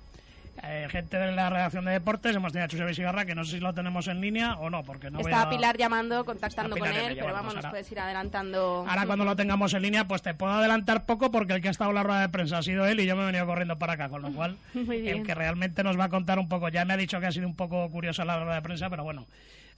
eh, 0.62 0.88
gente 0.90 1.18
de 1.18 1.32
la 1.32 1.50
redacción 1.50 1.84
de 1.84 1.92
deportes, 1.92 2.34
hemos 2.34 2.52
tenido 2.52 2.64
a 2.64 2.68
Chusebe 2.68 2.94
Sigarra, 2.94 3.26
que 3.26 3.34
no 3.34 3.44
sé 3.44 3.52
si 3.52 3.60
lo 3.60 3.74
tenemos 3.74 4.08
en 4.08 4.20
línea 4.20 4.54
o 4.54 4.70
no, 4.70 4.82
porque 4.84 5.10
no 5.10 5.20
Está 5.20 5.50
Pilar 5.50 5.76
llamando, 5.76 6.24
contactando 6.24 6.76
con 6.76 6.88
él, 6.88 7.16
pero 7.18 7.32
vamos, 7.32 7.54
nos 7.54 7.66
puedes 7.66 7.90
ir 7.92 8.00
adelantando. 8.00 8.86
Ahora 8.88 9.06
cuando 9.06 9.24
lo 9.24 9.36
tengamos 9.36 9.74
en 9.74 9.82
línea, 9.82 10.06
pues 10.06 10.22
te 10.22 10.34
puedo 10.34 10.52
adelantar 10.52 11.04
poco, 11.04 11.30
porque 11.30 11.52
el 11.52 11.60
que 11.60 11.68
ha 11.68 11.72
estado 11.72 11.90
en 11.90 11.96
la 11.96 12.02
rueda 12.02 12.20
de 12.20 12.28
prensa 12.28 12.58
ha 12.58 12.62
sido 12.62 12.86
él 12.86 13.00
y 13.00 13.06
yo 13.06 13.16
me 13.16 13.22
he 13.22 13.26
venido 13.26 13.46
corriendo 13.46 13.78
para 13.78 13.94
acá, 13.94 14.08
con 14.08 14.22
lo 14.22 14.32
cual 14.32 14.56
el 14.74 15.22
que 15.22 15.34
realmente 15.34 15.82
nos 15.82 15.98
va 15.98 16.04
a 16.04 16.08
contar 16.08 16.38
un 16.38 16.48
poco, 16.48 16.68
ya 16.68 16.84
me 16.84 16.94
ha 16.94 16.96
dicho 16.96 17.20
que 17.20 17.26
ha 17.26 17.32
sido 17.32 17.46
un 17.46 17.56
poco 17.56 17.90
curiosa 17.90 18.24
la 18.24 18.38
rueda 18.38 18.54
de 18.54 18.62
prensa, 18.62 18.88
pero 18.88 19.04
bueno, 19.04 19.26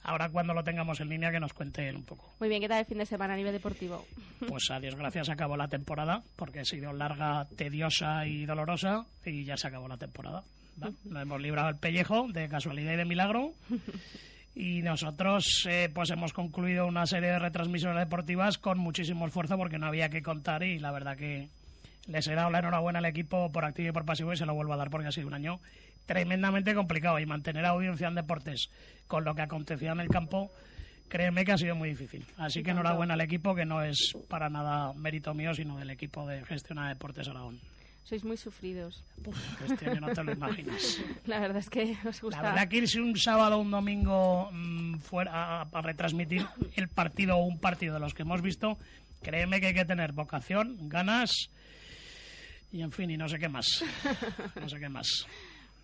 ahora 0.03 0.29
cuando 0.29 0.53
lo 0.53 0.63
tengamos 0.63 0.99
en 0.99 1.09
línea 1.09 1.31
que 1.31 1.39
nos 1.39 1.53
cuente 1.53 1.87
él 1.87 1.95
un 1.95 2.03
poco. 2.03 2.33
Muy 2.39 2.49
bien, 2.49 2.61
¿qué 2.61 2.67
tal 2.67 2.79
el 2.79 2.85
fin 2.85 2.97
de 2.97 3.05
semana 3.05 3.33
a 3.33 3.37
nivel 3.37 3.53
deportivo? 3.53 4.05
Pues 4.47 4.69
a 4.71 4.79
Dios 4.79 4.95
gracias 4.95 5.29
acabó 5.29 5.57
la 5.57 5.67
temporada, 5.67 6.21
porque 6.35 6.61
ha 6.61 6.65
sido 6.65 6.93
larga, 6.93 7.45
tediosa 7.57 8.25
y 8.25 8.45
dolorosa, 8.45 9.05
y 9.25 9.43
ya 9.43 9.57
se 9.57 9.67
acabó 9.67 9.87
la 9.87 9.97
temporada. 9.97 10.43
Nos 10.77 11.21
hemos 11.21 11.41
librado 11.41 11.69
el 11.69 11.75
pellejo 11.75 12.27
de 12.29 12.47
casualidad 12.47 12.93
y 12.93 12.97
de 12.97 13.05
milagro. 13.05 13.51
Y 14.55 14.81
nosotros 14.81 15.65
eh, 15.69 15.89
pues 15.93 16.09
hemos 16.09 16.33
concluido 16.33 16.85
una 16.85 17.05
serie 17.05 17.29
de 17.29 17.39
retransmisiones 17.39 17.97
deportivas 17.99 18.57
con 18.57 18.77
muchísimo 18.77 19.25
esfuerzo 19.25 19.57
porque 19.57 19.77
no 19.77 19.87
había 19.87 20.09
que 20.09 20.21
contar 20.21 20.63
y 20.63 20.79
la 20.79 20.91
verdad 20.91 21.15
que 21.15 21.47
les 22.07 22.27
he 22.27 22.33
dado 22.33 22.49
la 22.49 22.59
enhorabuena 22.59 22.99
al 22.99 23.05
equipo 23.05 23.51
por 23.51 23.63
activo 23.63 23.89
y 23.89 23.91
por 23.93 24.03
pasivo 24.03 24.33
y 24.33 24.37
se 24.37 24.45
lo 24.45 24.55
vuelvo 24.55 24.73
a 24.73 24.77
dar 24.77 24.89
porque 24.89 25.07
ha 25.07 25.11
sido 25.11 25.27
un 25.27 25.35
año 25.35 25.59
tremendamente 26.09 26.73
complicado 26.73 27.19
y 27.19 27.27
mantener 27.27 27.63
audiencia 27.67 28.07
en 28.07 28.15
deportes 28.15 28.71
con 29.05 29.23
lo 29.23 29.35
que 29.35 29.43
acontecía 29.43 29.91
en 29.91 29.99
el 29.99 30.07
campo, 30.07 30.49
créeme 31.07 31.45
que 31.45 31.51
ha 31.51 31.57
sido 31.57 31.75
muy 31.75 31.89
difícil. 31.89 32.25
Así 32.37 32.63
que 32.63 32.71
enhorabuena 32.71 33.13
al 33.13 33.21
equipo, 33.21 33.53
que 33.53 33.63
no 33.63 33.83
es 33.83 34.17
para 34.27 34.49
nada 34.49 34.91
mérito 34.93 35.35
mío, 35.35 35.53
sino 35.53 35.77
del 35.77 35.91
equipo 35.91 36.25
de 36.25 36.43
gestión 36.45 36.79
de 36.81 36.87
Deportes 36.87 37.27
Aragón. 37.27 37.59
Sois 38.05 38.23
muy 38.23 38.37
sufridos. 38.37 39.03
este 39.69 39.87
año 39.87 40.01
no 40.01 40.11
te 40.11 40.23
lo 40.23 40.31
imaginas. 40.31 40.99
La 41.27 41.39
verdad 41.39 41.57
es 41.57 41.69
que 41.69 41.95
os 42.03 42.19
gusta. 42.21 42.41
La 42.41 42.49
verdad 42.53 42.67
que 42.69 42.77
irse 42.77 42.99
un 42.99 43.15
sábado 43.15 43.57
o 43.57 43.61
un 43.61 43.69
domingo 43.69 44.49
mm, 44.51 44.95
fuera 45.01 45.61
a, 45.61 45.81
retransmitir 45.83 46.43
el 46.75 46.87
partido 46.87 47.37
o 47.37 47.43
un 47.43 47.59
partido 47.59 47.93
de 47.93 47.99
los 47.99 48.15
que 48.15 48.23
hemos 48.23 48.41
visto, 48.41 48.79
créeme 49.21 49.61
que 49.61 49.67
hay 49.67 49.73
que 49.75 49.85
tener 49.85 50.13
vocación, 50.13 50.89
ganas 50.89 51.51
y 52.71 52.81
en 52.81 52.91
fin, 52.91 53.11
y 53.11 53.17
no 53.17 53.29
sé 53.29 53.37
qué 53.37 53.47
más. 53.47 53.83
No 54.59 54.67
sé 54.67 54.79
qué 54.79 54.89
más. 54.89 55.27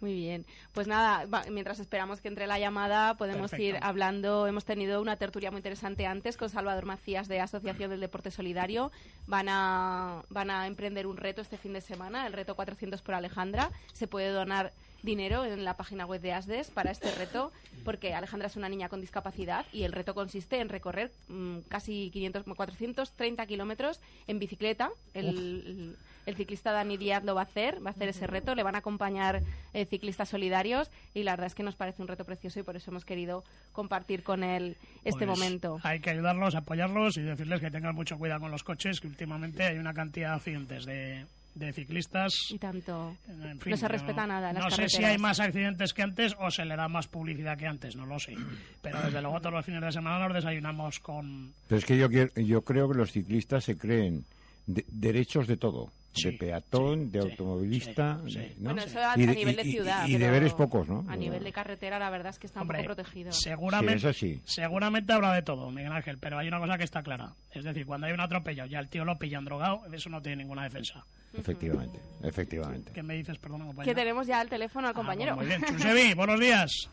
Muy 0.06 0.14
bien. 0.14 0.46
Pues 0.76 0.86
nada, 0.86 1.26
mientras 1.50 1.80
esperamos 1.80 2.22
que 2.22 2.28
entre 2.28 2.46
la 2.46 2.60
llamada, 2.60 3.16
podemos 3.16 3.52
ir 3.54 3.80
hablando. 3.82 4.46
Hemos 4.46 4.64
tenido 4.64 5.02
una 5.02 5.16
tertulia 5.16 5.50
muy 5.50 5.58
interesante 5.58 6.06
antes 6.06 6.38
con 6.38 6.48
Salvador 6.48 6.86
Macías 6.86 7.28
de 7.28 7.40
Asociación 7.40 7.90
del 7.90 8.02
Deporte 8.02 8.30
Solidario. 8.30 8.92
Van 9.26 9.50
a, 9.50 10.22
van 10.30 10.52
a 10.52 10.68
emprender 10.68 11.08
un 11.08 11.18
reto 11.18 11.42
este 11.42 11.58
fin 11.58 11.74
de 11.74 11.82
semana, 11.82 12.28
el 12.28 12.34
reto 12.34 12.54
400 12.56 13.02
por 13.02 13.16
Alejandra. 13.16 13.72
Se 13.94 14.06
puede 14.06 14.30
donar 14.30 14.74
dinero 15.06 15.46
en 15.46 15.64
la 15.64 15.78
página 15.78 16.06
web 16.06 16.20
de 16.20 16.34
ASDES 16.34 16.72
para 16.72 16.92
este 16.92 17.12
reto, 17.12 17.52
porque 17.86 18.14
Alejandra 18.14 18.48
es 18.48 18.56
una 18.56 18.68
niña 18.68 18.90
con 18.90 19.00
discapacidad 19.00 19.66
y 19.72 19.84
el 19.84 19.92
reto 19.92 20.14
consiste 20.14 20.60
en 20.60 20.70
recorrer 20.70 21.12
mm, 21.30 21.60
casi 21.70 22.10
500, 22.12 22.44
430 22.44 23.46
kilómetros 23.46 24.02
en 24.28 24.40
bicicleta. 24.40 24.90
El, 25.14 25.96
el, 26.26 26.36
ciclista 26.36 26.72
Dani 26.72 26.98
Díaz 26.98 27.24
lo 27.24 27.36
va 27.36 27.42
a 27.42 27.44
hacer, 27.46 27.86
va 27.86 27.92
a 27.92 27.94
hacer 27.94 28.10
ese 28.10 28.28
reto, 28.28 28.56
le 28.56 28.64
van 28.64 28.76
a 28.76 28.80
acompañar 28.80 29.42
eh, 29.74 29.86
ciclistas 29.86 30.30
solidarios 30.30 30.90
y 31.14 31.24
la 31.24 31.34
verdad 31.34 31.48
es 31.48 31.56
que 31.56 31.64
nos 31.64 31.76
parece 31.76 32.02
un 32.02 32.08
reto 32.08 32.26
precioso 32.26 32.60
y 32.60 32.64
por 32.64 32.76
eso 32.76 32.90
hemos 32.92 33.06
querido 33.06 33.44
compartir 33.72 34.24
con 34.24 34.44
él 34.44 34.76
este 35.04 35.26
Pues 35.26 35.40
momento. 35.40 35.80
Hay 35.84 36.00
que 36.00 36.10
ayudarlos, 36.10 36.56
apoyarlos 36.56 37.18
y 37.18 37.22
decirles 37.22 37.62
que 37.62 37.70
tengan 37.70 37.94
mucho 37.94 38.18
cuidado 38.18 38.42
con 38.42 38.52
los 38.52 38.64
coches, 38.64 39.00
que 39.00 39.08
últimamente 39.08 39.64
hay 39.64 39.78
una 39.78 39.94
cantidad 39.94 40.30
de 40.30 40.36
accidentes 40.36 40.86
de, 40.86 41.26
de 41.56 41.74
ciclistas. 41.74 42.34
Y 42.52 42.60
tanto. 42.60 43.16
En 43.28 43.60
fin, 43.60 43.72
no 43.72 43.78
se 43.78 43.88
respeta 43.88 44.28
nada. 44.28 44.54
las 44.54 44.64
No 44.64 44.70
sé 44.70 44.90
si 44.90 45.04
hay 45.04 45.18
más 45.18 45.40
accidentes 45.40 45.94
que 45.94 46.04
antes 46.04 46.36
o 46.40 46.52
se 46.52 46.66
le 46.66 46.76
da 46.76 46.88
más 46.88 47.08
publicidad 47.08 47.58
que 47.58 47.66
antes, 47.66 47.96
no 47.96 48.06
lo 48.06 48.20
sé. 48.20 48.36
Pero 48.82 49.02
desde 49.02 49.22
luego 49.22 49.40
todos 49.40 49.54
los 49.54 49.66
fines 49.66 49.82
de 49.82 49.92
semana 49.92 50.26
nos 50.26 50.36
desayunamos 50.36 51.00
con... 51.00 51.54
Pero 51.68 51.80
es 51.80 51.86
que 51.86 51.98
yo, 51.98 52.10
quiero- 52.10 52.32
yo 52.36 52.62
creo 52.62 52.90
que 52.90 52.98
los 52.98 53.12
ciclistas 53.12 53.64
se 53.64 53.78
creen 53.78 54.26
de- 54.68 54.86
derechos 54.90 55.48
de 55.48 55.58
todo. 55.58 55.92
De 56.24 56.32
peatón, 56.34 57.12
de 57.12 57.20
automovilista, 57.20 58.18
de- 58.24 58.54
¿no? 58.58 58.72
Bueno, 58.74 58.82
eso 58.84 59.00
a, 59.00 59.14
Y 59.18 59.26
de- 59.26 59.32
a 59.32 59.36
nivel 59.36 59.56
de 59.56 59.64
y- 59.64 59.68
y- 59.68 59.72
ciudad. 59.72 60.08
Y, 60.08 60.18
deberes 60.18 60.54
pocos, 60.54 60.88
¿no? 60.88 61.06
A 61.10 61.16
nivel 61.16 61.44
de 61.44 61.52
carretera, 61.52 62.00
la 62.00 62.10
verdad 62.10 62.30
es 62.32 62.40
que 62.40 62.48
está 62.48 62.62
un 62.62 62.68
poco 62.68 62.84
protegido. 62.84 63.32
Seguramente, 63.32 64.00
Sí, 64.00 64.08
eso 64.08 64.14
sí. 64.14 64.42
seguramente 64.46 65.14
habrá 65.14 65.34
de 65.34 65.42
todo, 65.42 65.70
Miguel 65.72 65.92
Ángel, 65.92 66.18
pero 66.20 66.38
hay 66.40 66.48
una 66.48 66.60
cosa 66.60 66.78
que 66.78 66.84
está 66.84 67.04
clara. 67.04 67.32
Es 67.54 67.64
decir, 67.64 67.86
cuando 67.86 68.08
hay 68.08 68.14
un 68.14 68.22
atropello 68.22 68.66
y 68.66 68.76
al 68.76 68.90
tío 68.90 69.06
lo 69.06 69.18
pillan 69.18 69.46
drogado, 69.46 69.82
eso 69.94 70.10
no 70.10 70.22
tiene 70.22 70.44
ninguna 70.44 70.64
defensa. 70.64 71.04
Efectivamente, 71.38 72.00
efectivamente. 72.24 72.92
¿Qué 72.94 73.04
me 73.04 73.16
dices, 73.16 73.38
perdón, 73.38 73.62
Que 73.62 73.68
compañero? 73.68 73.96
tenemos 73.96 74.26
ya 74.28 74.40
al 74.40 74.50
teléfono 74.50 74.88
al 74.88 74.92
Ah, 74.92 74.96
compañero. 74.96 75.36
Muy 75.36 75.46
bien, 75.48 75.62
Chusevi, 75.64 76.14
buenos 76.16 76.40
días. 76.40 76.90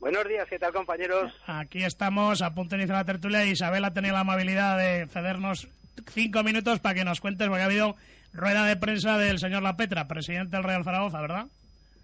Buenos 0.00 0.28
días, 0.28 0.46
¿qué 0.48 0.58
tal 0.58 0.72
compañeros? 0.72 1.32
Aquí 1.46 1.82
estamos, 1.82 2.40
a 2.42 2.54
punto 2.54 2.76
de 2.76 2.82
iniciar 2.82 2.98
la 2.98 3.04
tertulia. 3.04 3.44
Isabel 3.46 3.84
ha 3.84 3.92
tenido 3.94 4.14
la 4.14 4.20
amabilidad 4.20 4.78
de 4.78 5.06
cedernos 5.08 5.66
cinco 6.12 6.44
minutos 6.44 6.78
para 6.78 6.94
que 6.94 7.04
nos 7.04 7.20
cuentes, 7.20 7.48
porque 7.48 7.62
ha 7.62 7.66
habido 7.66 7.96
rueda 8.32 8.64
de 8.64 8.76
prensa 8.76 9.18
del 9.18 9.38
señor 9.38 9.62
La 9.62 9.76
Petra, 9.76 10.08
presidente 10.08 10.56
del 10.56 10.64
Real 10.64 10.84
Zaragoza, 10.84 11.20
¿verdad? 11.20 11.46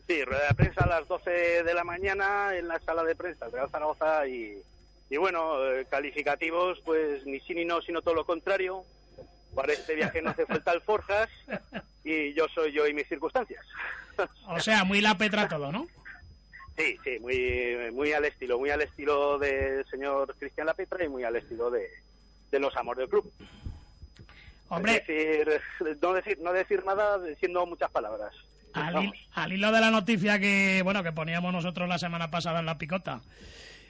Sí, 0.07 0.23
rueda 0.25 0.49
de 0.49 0.55
prensa 0.55 0.85
a 0.85 0.87
las 0.87 1.09
12 1.09 1.31
de 1.63 1.75
la 1.75 1.85
mañana 1.85 2.57
en 2.57 2.69
la 2.69 2.79
sala 2.81 3.05
de 3.05 3.17
prensa 3.17 3.47
del 3.47 3.55
Real 3.55 3.71
Zaragoza 3.71 4.27
y, 4.27 4.59
y 5.11 5.17
bueno, 5.17 5.65
eh, 5.65 5.87
calificativos, 5.89 6.81
pues 6.85 7.25
ni 7.27 7.41
sí 7.41 7.55
ni 7.55 7.65
no, 7.65 7.81
sino 7.81 8.03
todo 8.03 8.15
lo 8.15 8.27
contrario. 8.27 8.85
Para 9.55 9.73
este 9.73 9.95
viaje 9.95 10.21
no 10.21 10.31
hace 10.31 10.47
falta 10.47 10.73
alforjas 10.73 11.31
y 12.05 12.35
yo 12.35 12.49
soy 12.49 12.73
yo 12.73 12.87
y 12.87 12.95
mis 12.95 13.09
circunstancias. 13.09 13.65
O 14.47 14.61
sea, 14.61 14.85
muy 14.85 15.01
La 15.01 15.19
Petra 15.19 15.49
todo, 15.49 15.73
¿no? 15.73 15.89
Sí, 16.77 16.99
sí, 17.05 17.19
muy, 17.21 17.91
muy 17.93 18.13
al 18.13 18.25
estilo, 18.25 18.59
muy 18.59 18.71
al 18.71 18.83
estilo 18.83 19.39
del 19.39 19.85
señor 19.87 20.35
Cristian 20.39 20.67
Lapetra 20.67 21.05
y 21.05 21.09
muy 21.09 21.25
al 21.25 21.37
estilo 21.37 21.71
de, 21.71 21.89
de 22.51 22.59
los 22.59 22.77
amores 22.77 22.99
del 23.01 23.09
club. 23.09 23.33
Hombre. 24.77 24.97
Es 24.97 25.07
decir, 25.07 25.61
no 26.01 26.13
decir, 26.13 26.39
no 26.41 26.53
decir 26.53 26.85
nada 26.85 27.19
diciendo 27.19 27.67
muchas 27.67 27.91
palabras. 27.91 28.35
Al, 28.73 29.13
al 29.35 29.53
hilo 29.53 29.71
de 29.71 29.81
la 29.81 29.91
noticia 29.91 30.41
que 30.41 30.81
bueno 30.83 31.05
que 31.05 31.13
poníamos 31.13 31.53
nosotros 31.53 31.89
la 31.89 31.99
semana 31.99 32.31
pasada 32.31 32.59
en 32.59 32.67
la 32.67 32.77
picota 32.77 33.21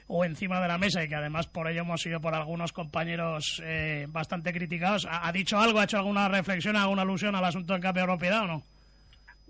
o 0.07 0.23
encima 0.23 0.61
de 0.61 0.67
la 0.67 0.77
mesa 0.77 1.03
y 1.03 1.09
que 1.09 1.15
además 1.15 1.47
por 1.47 1.67
ello 1.67 1.81
hemos 1.81 2.01
sido 2.01 2.21
por 2.21 2.35
algunos 2.35 2.71
compañeros 2.71 3.61
eh, 3.63 4.05
bastante 4.09 4.53
criticados, 4.53 5.05
¿ha, 5.05 5.27
ha 5.27 5.31
dicho 5.31 5.57
algo, 5.57 5.79
ha 5.79 5.85
hecho 5.85 5.97
alguna 5.97 6.27
reflexión, 6.27 6.75
alguna 6.75 7.01
alusión 7.01 7.35
al 7.35 7.45
asunto 7.45 7.73
del 7.73 7.81
cambio 7.81 8.03
de 8.03 8.07
propiedad 8.07 8.43
o 8.43 8.47
no? 8.47 8.63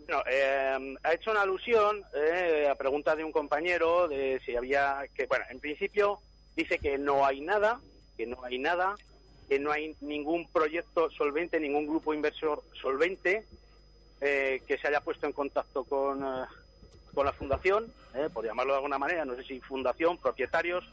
No, 0.07 0.21
eh, 0.29 0.97
ha 1.03 1.13
hecho 1.13 1.31
una 1.31 1.41
alusión 1.41 2.03
eh, 2.15 2.67
a 2.69 2.75
pregunta 2.75 3.15
de 3.15 3.23
un 3.23 3.31
compañero 3.31 4.07
de 4.07 4.39
si 4.45 4.55
había 4.55 5.03
que, 5.15 5.25
bueno, 5.25 5.45
en 5.49 5.59
principio 5.59 6.19
dice 6.55 6.77
que 6.77 6.97
no 6.97 7.25
hay 7.25 7.41
nada, 7.41 7.79
que 8.15 8.27
no 8.27 8.43
hay 8.43 8.59
nada, 8.59 8.95
que 9.47 9.59
no 9.59 9.71
hay 9.71 9.95
ningún 10.01 10.47
proyecto 10.51 11.09
solvente, 11.11 11.59
ningún 11.59 11.87
grupo 11.87 12.13
inversor 12.13 12.63
solvente 12.81 13.45
eh, 14.21 14.61
que 14.67 14.77
se 14.77 14.87
haya 14.87 15.01
puesto 15.01 15.27
en 15.27 15.33
contacto 15.33 15.83
con, 15.83 16.23
eh, 16.23 16.45
con 17.13 17.25
la 17.25 17.33
fundación, 17.33 17.91
eh, 18.15 18.29
por 18.33 18.45
llamarlo 18.45 18.73
de 18.73 18.77
alguna 18.77 18.97
manera, 18.97 19.25
no 19.25 19.35
sé 19.35 19.43
si 19.43 19.59
fundación, 19.59 20.17
propietarios 20.17 20.83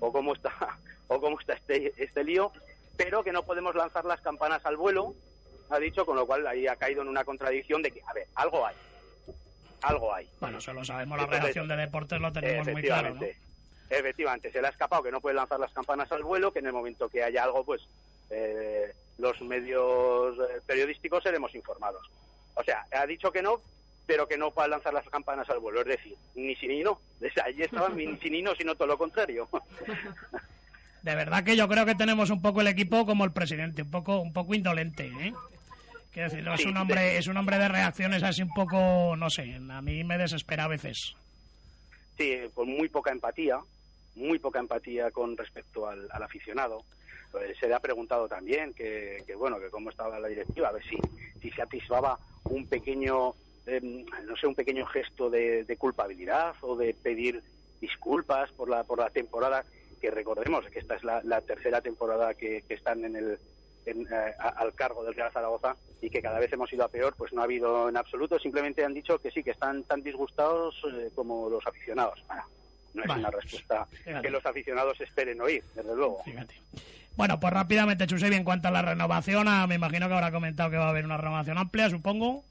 o 0.00 0.12
cómo 0.12 0.34
está 0.34 0.52
o 1.08 1.20
cómo 1.20 1.38
está 1.40 1.54
este, 1.54 1.92
este 1.96 2.24
lío, 2.24 2.52
pero 2.96 3.22
que 3.22 3.32
no 3.32 3.44
podemos 3.44 3.74
lanzar 3.74 4.04
las 4.04 4.20
campanas 4.20 4.64
al 4.66 4.76
vuelo, 4.76 5.14
ha 5.70 5.78
dicho, 5.78 6.04
con 6.04 6.16
lo 6.16 6.26
cual 6.26 6.46
ahí 6.46 6.66
ha 6.66 6.76
caído 6.76 7.02
en 7.02 7.08
una 7.08 7.24
contradicción 7.24 7.82
de 7.82 7.92
que, 7.92 8.02
a 8.06 8.12
ver, 8.12 8.26
algo 8.34 8.66
hay, 8.66 8.76
algo 9.80 10.14
hay. 10.14 10.28
Bueno, 10.40 10.58
eso 10.58 10.72
lo 10.72 10.84
sabemos, 10.84 11.16
la 11.16 11.24
Entonces, 11.24 11.40
redacción 11.40 11.68
de 11.68 11.76
deportes 11.76 12.20
lo 12.20 12.32
tenemos 12.32 12.68
muy 12.68 12.82
claro, 12.82 13.14
¿no? 13.14 13.20
Efectivamente. 13.92 14.50
Se 14.50 14.60
le 14.60 14.68
ha 14.68 14.70
escapado 14.70 15.02
que 15.02 15.12
no 15.12 15.20
puede 15.20 15.36
lanzar 15.36 15.60
las 15.60 15.72
campanas 15.72 16.10
al 16.12 16.22
vuelo, 16.22 16.50
que 16.50 16.60
en 16.60 16.66
el 16.66 16.72
momento 16.72 17.10
que 17.10 17.22
haya 17.22 17.44
algo, 17.44 17.62
pues 17.62 17.82
eh, 18.30 18.90
los 19.18 19.38
medios 19.42 20.34
eh, 20.38 20.60
periodísticos 20.66 21.22
seremos 21.22 21.54
informados. 21.54 22.10
O 22.54 22.62
sea, 22.64 22.86
ha 22.90 23.06
dicho 23.06 23.30
que 23.30 23.42
no, 23.42 23.60
pero 24.06 24.26
que 24.26 24.38
no 24.38 24.50
puede 24.50 24.70
lanzar 24.70 24.94
las 24.94 25.06
campanas 25.10 25.48
al 25.50 25.58
vuelo, 25.58 25.82
es 25.82 25.88
decir, 25.88 26.16
ni 26.34 26.56
sí 26.56 26.68
ni 26.68 26.82
no. 26.82 26.98
Sea, 27.34 27.44
allí 27.44 27.62
estaban 27.62 27.94
ni 27.94 28.16
sí 28.16 28.30
ni 28.30 28.40
no, 28.40 28.54
sino 28.54 28.74
todo 28.74 28.88
lo 28.88 28.96
contrario. 28.96 29.46
De 31.02 31.14
verdad 31.16 31.44
que 31.44 31.56
yo 31.56 31.68
creo 31.68 31.84
que 31.84 31.96
tenemos 31.96 32.30
un 32.30 32.40
poco 32.40 32.60
el 32.62 32.68
equipo 32.68 33.04
como 33.04 33.24
el 33.24 33.32
presidente, 33.32 33.82
un 33.82 33.90
poco, 33.90 34.20
un 34.20 34.32
poco 34.32 34.54
indolente, 34.54 35.08
¿eh? 35.20 35.34
Quiero 36.12 36.30
decir, 36.30 36.46
es 36.46 36.64
un 36.64 36.76
hombre, 36.76 37.16
es 37.16 37.26
un 37.26 37.36
hombre 37.36 37.58
de 37.58 37.68
reacciones 37.68 38.22
así 38.22 38.42
un 38.42 38.52
poco, 38.54 39.16
no 39.16 39.28
sé, 39.28 39.58
a 39.70 39.82
mí 39.82 40.04
me 40.04 40.16
desespera 40.16 40.64
a 40.64 40.68
veces. 40.68 41.14
Sí, 42.16 42.38
con 42.54 42.68
muy 42.68 42.88
poca 42.88 43.10
empatía, 43.10 43.58
muy 44.14 44.38
poca 44.38 44.58
empatía 44.58 45.10
con 45.10 45.36
respecto 45.36 45.88
al, 45.88 46.08
aficionado. 46.10 46.84
Pues 47.30 47.56
se 47.58 47.66
le 47.66 47.74
ha 47.74 47.80
preguntado 47.80 48.28
también 48.28 48.74
que, 48.74 49.22
que, 49.26 49.34
bueno, 49.34 49.58
que 49.58 49.70
cómo 49.70 49.90
estaba 49.90 50.18
la 50.18 50.28
directiva, 50.28 50.68
a 50.68 50.72
ver 50.72 50.84
si, 50.84 50.98
si 51.40 51.50
se 51.50 51.62
atisbaba 51.62 52.18
un 52.44 52.66
pequeño, 52.66 53.34
eh, 53.66 53.80
no 53.80 54.36
sé, 54.36 54.46
un 54.46 54.54
pequeño 54.54 54.84
gesto 54.86 55.30
de, 55.30 55.64
de 55.64 55.76
culpabilidad 55.76 56.54
o 56.60 56.76
de 56.76 56.94
pedir 56.94 57.42
disculpas 57.80 58.50
por 58.52 58.68
la, 58.68 58.84
por 58.84 58.98
la 58.98 59.10
temporada, 59.10 59.64
que 60.00 60.10
recordemos 60.10 60.66
que 60.66 60.78
esta 60.78 60.96
es 60.96 61.04
la, 61.04 61.22
la 61.22 61.40
tercera 61.40 61.80
temporada 61.80 62.34
que, 62.34 62.64
están 62.68 63.04
en 63.04 63.16
el, 63.16 63.38
en, 63.86 64.02
eh, 64.02 64.34
al 64.38 64.74
cargo 64.74 65.04
del 65.04 65.14
Real 65.14 65.32
Zaragoza 65.32 65.76
y 66.00 66.10
que 66.10 66.20
cada 66.20 66.38
vez 66.38 66.52
hemos 66.52 66.72
ido 66.72 66.84
a 66.84 66.88
peor, 66.88 67.14
pues 67.16 67.32
no 67.32 67.40
ha 67.40 67.44
habido 67.44 67.88
en 67.88 67.96
absoluto. 67.96 68.38
Simplemente 68.38 68.84
han 68.84 68.94
dicho 68.94 69.18
que 69.18 69.30
sí, 69.30 69.42
que 69.42 69.52
están 69.52 69.84
tan 69.84 70.02
disgustados 70.02 70.74
eh, 70.92 71.10
como 71.14 71.48
los 71.48 71.66
aficionados. 71.66 72.22
No 72.94 73.02
es 73.02 73.08
Vale. 73.08 73.20
una 73.20 73.30
respuesta 73.30 73.86
Fíjate. 73.86 74.22
que 74.22 74.30
los 74.30 74.44
aficionados 74.44 75.00
esperen 75.00 75.40
oír, 75.40 75.62
desde 75.74 75.94
luego. 75.94 76.22
Bueno, 77.16 77.38
pues 77.38 77.52
rápidamente, 77.52 78.06
Chusevi, 78.06 78.36
en 78.36 78.44
cuanto 78.44 78.68
a 78.68 78.70
la 78.70 78.82
renovación, 78.82 79.46
ah, 79.48 79.66
me 79.66 79.74
imagino 79.74 80.08
que 80.08 80.14
habrá 80.14 80.32
comentado 80.32 80.70
que 80.70 80.78
va 80.78 80.86
a 80.86 80.90
haber 80.90 81.04
una 81.04 81.18
renovación 81.18 81.58
amplia, 81.58 81.90
supongo. 81.90 82.42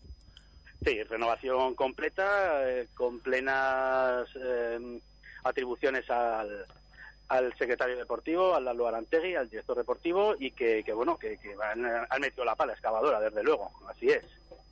Sí, 0.83 1.01
renovación 1.03 1.75
completa, 1.75 2.69
eh, 2.69 2.87
con 2.95 3.19
plenas 3.19 4.27
eh, 4.35 4.99
atribuciones 5.43 6.09
al, 6.09 6.65
al 7.27 7.53
secretario 7.57 7.97
deportivo, 7.97 8.55
al 8.55 8.65
Lalo 8.65 8.87
Arantegui, 8.87 9.35
al 9.35 9.49
director 9.49 9.77
deportivo, 9.77 10.35
y 10.39 10.51
que, 10.51 10.83
que, 10.83 10.93
bueno, 10.93 11.17
que, 11.17 11.37
que 11.37 11.51
eh, 11.51 12.05
han 12.09 12.21
metido 12.21 12.45
la 12.45 12.55
pala 12.55 12.73
excavadora, 12.73 13.19
desde 13.19 13.43
luego. 13.43 13.71
Así 13.89 14.09
es. 14.09 14.23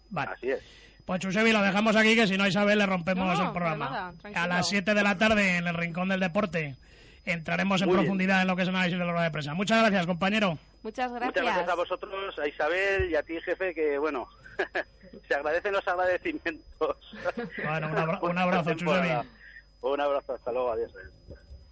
Vale. 0.10 0.32
Así 0.32 0.52
es. 0.52 0.62
Pues 1.10 1.22
Chusevi, 1.22 1.52
lo 1.52 1.64
dejamos 1.64 1.96
aquí, 1.96 2.14
que 2.16 2.28
si 2.28 2.38
no, 2.38 2.46
Isabel, 2.46 2.78
le 2.78 2.86
rompemos 2.86 3.40
No, 3.40 3.46
el 3.48 3.52
programa. 3.52 4.14
nada, 4.22 4.44
a 4.44 4.46
las 4.48 4.70
7 4.70 4.94
de 4.94 5.02
la 5.02 5.18
tarde, 5.18 5.58
en 5.58 5.66
el 5.68 5.74
Rincón 5.74 6.08
del 6.10 6.20
Deporte, 6.20 6.76
entraremos 7.26 7.82
en 7.82 7.88
bien. 7.88 8.00
profundidad 8.02 8.44
en 8.44 8.48
lo 8.48 8.56
que 8.56 8.62
es 8.62 8.68
el 8.68 8.76
análisis 8.76 9.00
de 9.00 9.06
la 9.06 9.12
rueda 9.14 9.24
de 9.24 9.32
prensa. 9.32 9.56
Muchas 9.56 9.80
gracias, 9.82 10.06
compañero. 10.06 10.60
Muchas 10.84 11.10
gracias. 11.12 11.30
Muchas 11.32 11.44
gracias 11.46 11.68
a 11.70 11.74
vosotros, 11.74 12.38
a 12.38 12.48
Isabel 12.48 13.10
y 13.10 13.16
a 13.16 13.24
ti, 13.24 13.42
jefe, 13.42 13.74
que, 13.74 13.98
bueno, 13.98 14.28
se 15.28 15.34
agradecen 15.34 15.74
los 15.74 15.88
agradecimientos. 15.88 16.98
Bueno, 17.66 17.88
un, 17.88 17.98
abra- 17.98 18.20
un 18.22 18.38
abrazo. 18.38 18.74
Chusevi. 18.76 19.10
Un 19.82 20.02
abrazo, 20.02 20.34
hasta 20.36 20.52
luego, 20.52 20.74
adiós. 20.74 20.92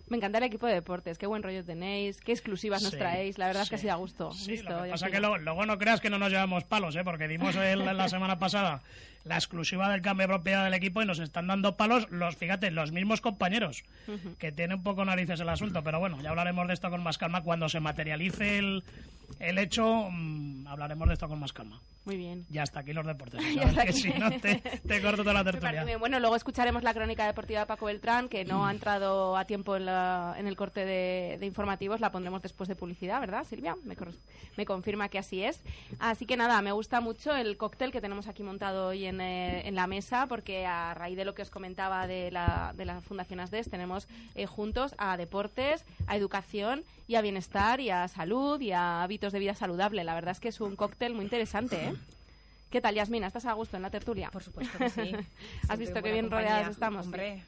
Me 0.08 0.18
encanta 0.18 0.40
el 0.40 0.46
equipo 0.46 0.66
de 0.66 0.74
deportes, 0.74 1.20
qué 1.20 1.28
buen 1.28 1.44
rollo 1.44 1.64
tenéis, 1.64 2.22
qué 2.22 2.32
exclusivas 2.32 2.82
nos 2.82 2.94
Sí, 2.94 2.98
traéis, 2.98 3.38
la 3.38 3.46
verdad 3.46 3.62
es 3.62 3.70
que 3.70 3.78
sí. 3.78 3.82
sí 3.82 3.88
da 3.88 3.96
gusto. 3.98 4.32
Sí, 4.34 4.50
Listo, 4.50 4.72
lo 4.72 4.82
que 4.82 4.88
ya 4.88 4.94
pasa 4.94 5.06
sí. 5.06 5.12
que 5.12 5.20
luego, 5.20 5.38
luego 5.38 5.66
no 5.68 5.78
creas 5.78 6.02
que 6.02 6.10
no 6.10 6.18
nos 6.18 6.32
llevamos 6.32 6.64
palos, 6.64 6.96
¿eh? 6.96 7.04
porque 7.04 7.28
dimos 7.28 7.56
el- 7.56 7.86
la 7.86 8.10
semana 8.10 8.40
pasada 8.40 8.82
la 9.24 9.36
exclusiva 9.36 9.90
del 9.92 10.02
cambio 10.02 10.28
de 10.28 10.34
propiedad 10.34 10.64
del 10.64 10.74
equipo 10.74 11.02
y 11.02 11.06
nos 11.06 11.20
están 11.20 11.48
dando 11.48 11.76
palos 11.78 12.10
los, 12.12 12.36
fíjate, 12.36 12.72
los 12.72 12.92
mismos 12.92 13.22
compañeros, 13.22 13.84
Ujú. 14.08 14.36
que 14.38 14.52
tiene 14.52 14.76
un 14.76 14.84
poco 14.84 15.04
narices 15.06 15.40
el 15.40 15.50
asunto, 15.50 15.84
pero 15.84 16.00
bueno, 16.00 16.22
ya 16.22 16.30
hablaremos 16.30 16.68
de 16.68 16.74
esto 16.74 16.90
con 16.90 17.04
más 17.04 17.18
calma 17.18 17.42
cuando 17.44 17.68
se 17.70 17.80
materialice 17.80 18.58
el, 18.60 18.84
El 19.40 19.58
hecho, 19.58 20.08
mm, 20.10 20.68
hablaremos 20.68 21.08
de 21.10 21.14
esto 21.16 21.28
con 21.28 21.40
más 21.40 21.52
calma. 21.54 21.80
Muy 22.06 22.16
bien. 22.16 22.46
Ya 22.50 22.64
hasta 22.64 22.80
aquí 22.80 22.94
los 22.94 23.06
deportes. 23.06 23.42
Que 23.86 23.92
si 23.92 24.08
no 24.14 24.32
te, 24.40 24.56
te 24.88 25.02
corto 25.02 25.24
toda 25.24 25.34
la 25.34 25.44
tertulia. 25.52 25.86
Bueno, 25.98 26.22
luego 26.22 26.38
escucharemos 26.38 26.82
la 26.82 26.94
crónica 26.94 27.26
deportiva 27.28 27.60
de 27.60 27.66
Paco 27.66 27.88
Beltrán, 27.88 28.30
que 28.30 28.46
no 28.46 28.66
ha 28.66 28.72
entrado 28.72 29.36
a 29.36 29.44
tiempo 29.44 29.76
en, 29.76 29.86
la- 29.86 30.34
en 30.38 30.48
el 30.48 30.56
corte 30.56 30.86
de, 30.86 31.36
de 31.38 31.46
informativos. 31.46 32.00
La 32.00 32.14
pondremos 32.14 32.42
después 32.42 32.70
de 32.70 32.76
publicidad, 32.78 33.20
¿verdad, 33.20 33.44
Silvia? 33.44 33.76
Me, 33.84 33.98
me 34.56 34.66
confirma 34.66 35.10
que 35.10 35.20
así 35.20 35.44
es. 35.44 35.60
Así 36.00 36.26
que 36.26 36.38
nada, 36.38 36.62
me 36.62 36.72
gusta 36.72 37.02
mucho 37.02 37.36
el 37.36 37.58
cóctel 37.58 37.92
que 37.92 38.00
tenemos 38.00 38.28
aquí 38.30 38.42
montado 38.44 38.88
hoy 38.88 39.06
en, 39.22 39.58
eh, 39.58 39.68
en 39.68 39.76
la 39.76 39.88
mesa, 39.88 40.28
porque 40.28 40.66
a 40.66 40.94
raíz 40.94 41.18
de 41.18 41.26
lo 41.26 41.34
que 41.34 41.42
os 41.42 41.50
comentaba 41.50 42.08
de 42.08 42.32
la, 42.32 42.74
de 42.76 42.86
la 42.86 43.02
Fundación 43.02 43.40
ASDES, 43.40 43.70
tenemos 43.70 44.08
eh, 44.36 44.46
juntos 44.46 44.96
a 44.98 45.18
deportes, 45.18 45.86
a 46.08 46.16
educación 46.16 46.84
y 47.08 47.16
a 47.16 47.22
bienestar 47.22 47.80
y 47.80 47.90
a 47.90 48.08
salud 48.08 48.60
y 48.62 48.72
a 48.72 49.04
hábitos 49.04 49.34
de 49.34 49.40
vida 49.40 49.54
saludable. 49.54 50.04
La 50.04 50.16
verdad 50.16 50.32
es 50.32 50.40
que 50.40 50.50
es 50.50 50.62
un 50.62 50.76
cóctel 50.76 51.14
muy 51.14 51.24
interesante, 51.24 51.88
¿eh? 51.88 51.94
¿Qué 52.70 52.82
tal, 52.82 52.96
Yasmina? 52.96 53.28
¿Estás 53.28 53.46
a 53.46 53.54
gusto 53.54 53.78
en 53.78 53.82
la 53.84 53.90
tertulia? 53.90 54.30
Por 54.30 54.44
supuesto 54.44 54.78
que 54.78 54.90
sí. 54.90 55.16
¿Has 55.70 55.80
visto 55.80 56.02
qué 56.04 56.12
bien 56.12 56.26
compañía. 56.26 56.50
rodeadas 56.50 56.72
estamos? 56.74 57.06
Hombre, 57.06 57.42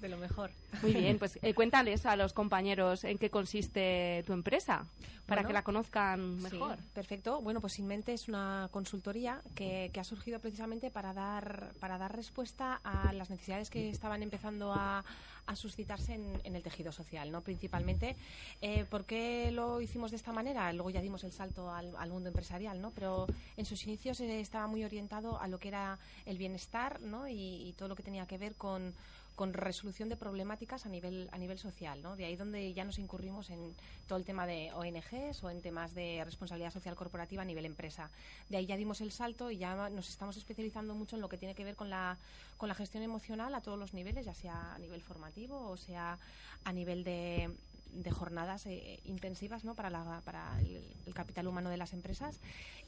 de 0.00 0.08
lo 0.08 0.16
mejor. 0.18 0.52
Muy 0.82 0.92
bien, 0.94 1.18
pues 1.18 1.36
eh, 1.42 1.52
cuéntales 1.52 2.06
a 2.06 2.14
los 2.14 2.32
compañeros 2.32 3.02
en 3.02 3.18
qué 3.18 3.28
consiste 3.28 4.22
tu 4.24 4.32
empresa, 4.32 4.84
para 5.26 5.40
Bueno, 5.42 5.48
que 5.48 5.52
la 5.54 5.62
conozcan 5.62 6.36
Sí, 6.38 6.42
mejor. 6.44 6.78
perfecto. 6.94 7.40
Bueno, 7.42 7.60
pues 7.60 7.76
Inmente 7.80 8.12
es 8.12 8.28
una 8.28 8.68
consultoría 8.70 9.40
que, 9.56 9.90
que 9.92 9.98
ha 9.98 10.04
surgido 10.04 10.38
precisamente 10.38 10.90
para 10.90 11.12
dar, 11.12 11.72
para 11.80 11.98
dar 11.98 12.14
respuesta 12.14 12.80
a 12.84 13.12
las 13.12 13.30
necesidades 13.30 13.68
que 13.68 13.90
estaban 13.90 14.22
empezando 14.22 14.72
a, 14.72 15.04
a 15.46 15.56
suscitarse 15.56 16.14
en, 16.14 16.56
el 16.56 16.62
tejido 16.62 16.92
social, 16.92 17.30
¿no? 17.30 17.40
Principalmente, 17.40 18.16
eh, 18.60 18.84
¿por 18.88 19.04
qué 19.04 19.50
lo 19.50 19.80
hicimos 19.80 20.10
de 20.10 20.16
esta 20.16 20.32
manera? 20.32 20.72
Luego 20.72 20.90
ya 20.90 21.00
dimos 21.00 21.24
el 21.24 21.32
salto 21.32 21.70
al, 21.70 22.10
mundo 22.10 22.28
empresarial, 22.28 22.80
¿no? 22.80 22.90
Pero 22.90 23.26
en 23.56 23.64
sus 23.64 23.84
inicios 23.84 24.20
eh, 24.20 24.40
estaba 24.40 24.66
muy 24.66 24.84
orientado 24.84 25.40
a 25.40 25.48
lo 25.48 25.58
que 25.58 25.68
era 25.68 25.98
el 26.26 26.38
bienestar, 26.38 27.00
¿no? 27.00 27.28
Y, 27.28 27.68
y 27.68 27.74
todo 27.76 27.88
lo 27.88 27.96
que 27.96 28.02
tenía 28.02 28.26
que 28.26 28.38
ver 28.38 28.54
con 28.54 28.94
con 29.34 29.54
resolución 29.54 30.08
de 30.08 30.16
problemáticas 30.16 30.84
a 30.86 30.88
nivel 30.88 31.28
a 31.32 31.38
nivel 31.38 31.58
social, 31.58 32.02
¿no? 32.02 32.16
De 32.16 32.26
ahí 32.26 32.36
donde 32.36 32.72
ya 32.74 32.84
nos 32.84 32.98
incurrimos 32.98 33.50
en 33.50 33.74
todo 34.06 34.18
el 34.18 34.24
tema 34.24 34.46
de 34.46 34.72
ONGs 34.72 35.42
o 35.42 35.50
en 35.50 35.62
temas 35.62 35.94
de 35.94 36.22
responsabilidad 36.24 36.72
social 36.72 36.94
corporativa 36.94 37.42
a 37.42 37.44
nivel 37.44 37.64
empresa. 37.64 38.10
De 38.50 38.58
ahí 38.58 38.66
ya 38.66 38.76
dimos 38.76 39.00
el 39.00 39.10
salto 39.10 39.50
y 39.50 39.58
ya 39.58 39.88
nos 39.90 40.08
estamos 40.10 40.36
especializando 40.36 40.94
mucho 40.94 41.16
en 41.16 41.22
lo 41.22 41.28
que 41.28 41.38
tiene 41.38 41.54
que 41.54 41.64
ver 41.64 41.76
con 41.76 41.88
la 41.88 42.18
con 42.62 42.68
la 42.68 42.76
gestión 42.76 43.02
emocional 43.02 43.52
a 43.56 43.60
todos 43.60 43.76
los 43.76 43.92
niveles, 43.92 44.24
ya 44.24 44.34
sea 44.34 44.74
a 44.74 44.78
nivel 44.78 45.02
formativo 45.02 45.68
o 45.68 45.76
sea 45.76 46.16
a 46.64 46.72
nivel 46.72 47.02
de 47.02 47.50
de 47.90 48.10
jornadas 48.12 48.66
eh, 48.66 49.00
intensivas 49.04 49.64
¿no? 49.64 49.74
para, 49.74 49.90
la- 49.90 50.22
para 50.24 50.58
el, 50.60 50.80
el 51.06 51.12
capital 51.12 51.48
humano 51.48 51.70
de 51.70 51.76
las 51.76 51.92
empresas 51.92 52.38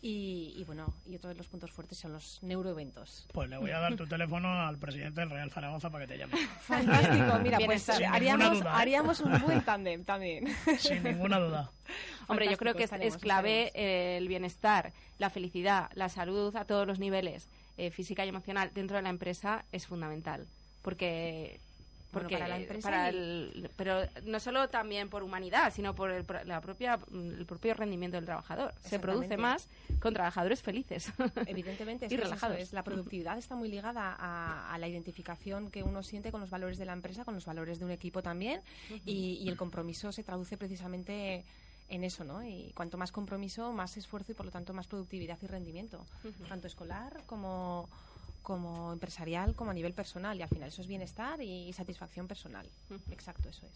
y, 0.01 0.55
y, 0.57 0.63
bueno 0.65 0.95
y 1.07 1.17
otro 1.17 1.29
de 1.31 1.35
los 1.35 1.49
puntos 1.49 1.73
fuertes 1.73 1.99
son 1.99 2.13
los 2.13 2.39
neuroeventos 2.43 3.27
Pues 3.33 3.51
le 3.51 3.57
voy 3.59 3.73
a 3.73 3.81
dar 3.81 3.97
tu 3.97 4.07
teléfono 4.07 4.49
al 4.65 4.79
presidente 4.79 5.21
del 5.23 5.31
Real 5.31 5.51
Zaragoza 5.51 5.91
para 5.91 6.07
que 6.07 6.13
te 6.13 6.19
llame. 6.21 6.37
Fantástico, 6.61 7.39
mira, 7.43 7.59
pues 7.67 7.89
haríamos, 7.91 8.59
duda, 8.61 8.71
¿eh? 8.71 8.75
haríamos 8.77 9.21
un 9.21 9.41
buen 9.43 9.61
tándem 9.65 10.05
también. 10.05 10.47
Sin 10.79 11.03
ninguna 11.03 11.39
duda. 11.41 11.71
Hombre, 12.29 12.49
yo 12.49 12.57
creo 12.57 12.75
que 12.75 12.85
es, 12.85 12.93
estaremos, 12.93 13.17
es 13.17 13.21
clave 13.21 14.17
el 14.17 14.29
bienestar, 14.29 14.93
la 15.19 15.31
felicidad, 15.31 15.91
la 15.95 16.09
salud 16.09 16.55
a 16.57 16.65
todos 16.65 16.87
los 16.87 16.99
niveles, 17.01 17.49
eh, 17.77 17.91
física 17.91 18.25
y 18.25 18.29
emocional, 18.29 18.71
dentro 18.75 18.97
de 18.97 19.03
la 19.03 19.11
empresa 19.11 19.65
es 19.73 19.87
fundamental. 19.87 20.47
Porque. 20.83 21.61
Bueno, 22.13 22.29
Porque 22.29 22.37
para 22.39 22.47
la 22.49 22.59
empresa 22.61 22.89
para 22.89 23.09
el- 23.09 23.69
pero 23.77 24.03
no 24.23 24.39
solo 24.39 24.69
también 24.69 25.09
por 25.09 25.25
humanidad, 25.25 25.73
sino 25.75 25.97
por 25.97 26.13
el, 26.13 26.25
la 26.45 26.61
propia, 26.61 26.97
el 27.13 27.45
propio 27.45 27.75
rendimiento 27.75 28.17
del 28.17 28.25
trabajador. 28.25 28.73
Se 28.85 29.01
produce 29.01 29.37
más 29.37 29.67
con 30.01 30.15
trabajadores 30.15 30.63
felices. 30.63 31.13
Evidentemente, 31.47 32.07
es 32.07 32.13
y 32.13 32.17
relajados. 32.17 32.57
es 32.59 32.73
la 32.73 32.85
productividad 32.85 33.37
está 33.37 33.57
muy 33.57 33.69
ligada 33.69 34.15
a, 34.17 34.73
a 34.73 34.79
la 34.79 34.87
identificación 34.87 35.73
que 35.73 35.83
uno 35.83 36.05
siente 36.05 36.31
con 36.31 36.41
los 36.41 36.51
valores 36.51 36.79
de 36.79 36.85
la 36.85 36.93
empresa, 36.93 37.25
con 37.25 37.35
los 37.35 37.47
valores 37.47 37.81
de 37.81 37.85
un 37.85 37.91
equipo 37.91 38.23
también, 38.23 38.61
y, 39.05 39.39
y 39.43 39.49
el 39.49 39.57
compromiso 39.57 40.13
se 40.13 40.23
traduce 40.23 40.57
precisamente 40.57 41.45
en 41.89 42.05
eso, 42.05 42.25
¿no? 42.25 42.45
Y 42.45 42.73
cuanto 42.75 42.97
más 42.97 43.13
compromiso, 43.13 43.73
más 43.73 43.97
esfuerzo 43.97 44.33
y 44.33 44.35
por 44.35 44.47
lo 44.47 44.53
tanto 44.53 44.73
más 44.73 44.87
productividad 44.87 45.39
y 45.43 45.47
rendimiento, 45.47 46.05
tanto 46.49 46.67
escolar 46.67 47.23
como 47.27 47.89
como 48.43 48.93
empresarial, 48.93 49.55
como 49.55 49.71
a 49.71 49.75
nivel 49.75 49.95
personal, 49.95 50.39
y 50.39 50.43
al 50.43 50.51
final 50.51 50.69
eso 50.69 50.83
es 50.83 50.87
bienestar 50.87 51.41
y 51.41 51.73
satisfacción 51.73 52.29
personal. 52.29 52.69
Exacto, 53.11 53.49
eso 53.49 53.65
es. 53.67 53.73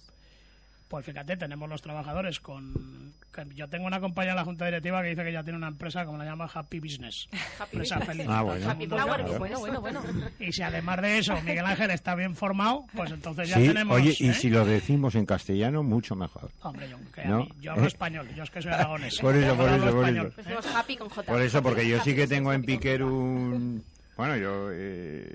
Pues 0.88 1.04
fíjate, 1.04 1.36
tenemos 1.36 1.68
los 1.68 1.82
trabajadores 1.82 2.40
con... 2.40 3.12
Yo 3.54 3.68
tengo 3.68 3.86
una 3.86 4.00
compañía 4.00 4.30
en 4.32 4.36
la 4.36 4.44
junta 4.44 4.64
directiva 4.64 5.00
que 5.02 5.10
dice 5.10 5.22
que 5.22 5.30
ya 5.32 5.44
tiene 5.44 5.58
una 5.58 5.68
empresa 5.68 6.04
como 6.04 6.18
la 6.18 6.24
llama 6.24 6.50
Happy 6.52 6.80
Business. 6.80 7.28
empresa 7.60 7.96
Business. 7.98 8.06
feliz. 8.06 8.26
Ah, 8.28 8.42
bueno. 8.42 8.68
Happy. 8.70 8.86
Business. 8.86 9.38
Bueno, 9.38 9.58
bueno, 9.60 9.80
bueno. 9.80 10.02
Y 10.40 10.50
si 10.52 10.62
además 10.62 11.00
de 11.02 11.18
eso 11.18 11.40
Miguel 11.42 11.64
Ángel 11.66 11.90
está 11.92 12.14
bien 12.16 12.34
formado, 12.34 12.86
pues 12.96 13.12
entonces 13.12 13.48
ya 13.50 13.56
Sí, 13.58 13.68
tenemos... 13.68 13.96
oye, 13.96 14.16
y 14.18 14.30
¿eh? 14.30 14.34
si 14.34 14.48
lo 14.50 14.64
decimos 14.64 15.14
en 15.14 15.24
castellano, 15.26 15.82
mucho 15.84 16.16
mejor. 16.16 16.50
Hombre, 16.62 16.88
yo, 16.88 16.96
que 17.14 17.24
¿No? 17.26 17.40
mí- 17.40 17.52
yo 17.60 17.72
hablo 17.72 17.84
Eh, 17.84 17.88
español, 17.88 18.26
yo 18.34 18.42
es 18.42 18.50
que 18.50 18.60
soy 18.62 18.72
aragonés. 18.72 19.18
Por 19.20 19.36
eso, 19.36 19.54
por 19.56 19.68
eso, 19.68 19.78
por 19.78 19.88
español, 19.88 20.26
eso. 20.26 20.34
Pues 20.34 20.46
somos 20.46 20.66
happy 20.74 20.96
con 20.96 21.08
J. 21.10 21.22
Por 21.32 21.42
eso, 21.42 21.62
porque 21.62 21.86
yo 21.88 22.00
sí 22.02 22.14
que 22.16 22.22
Happy 22.22 22.30
tengo 22.34 22.52
en 22.52 22.62
Piquer 22.64 23.02
un... 23.04 23.84
Bueno, 24.18 24.36
yo... 24.36 24.70
eh, 24.72 25.32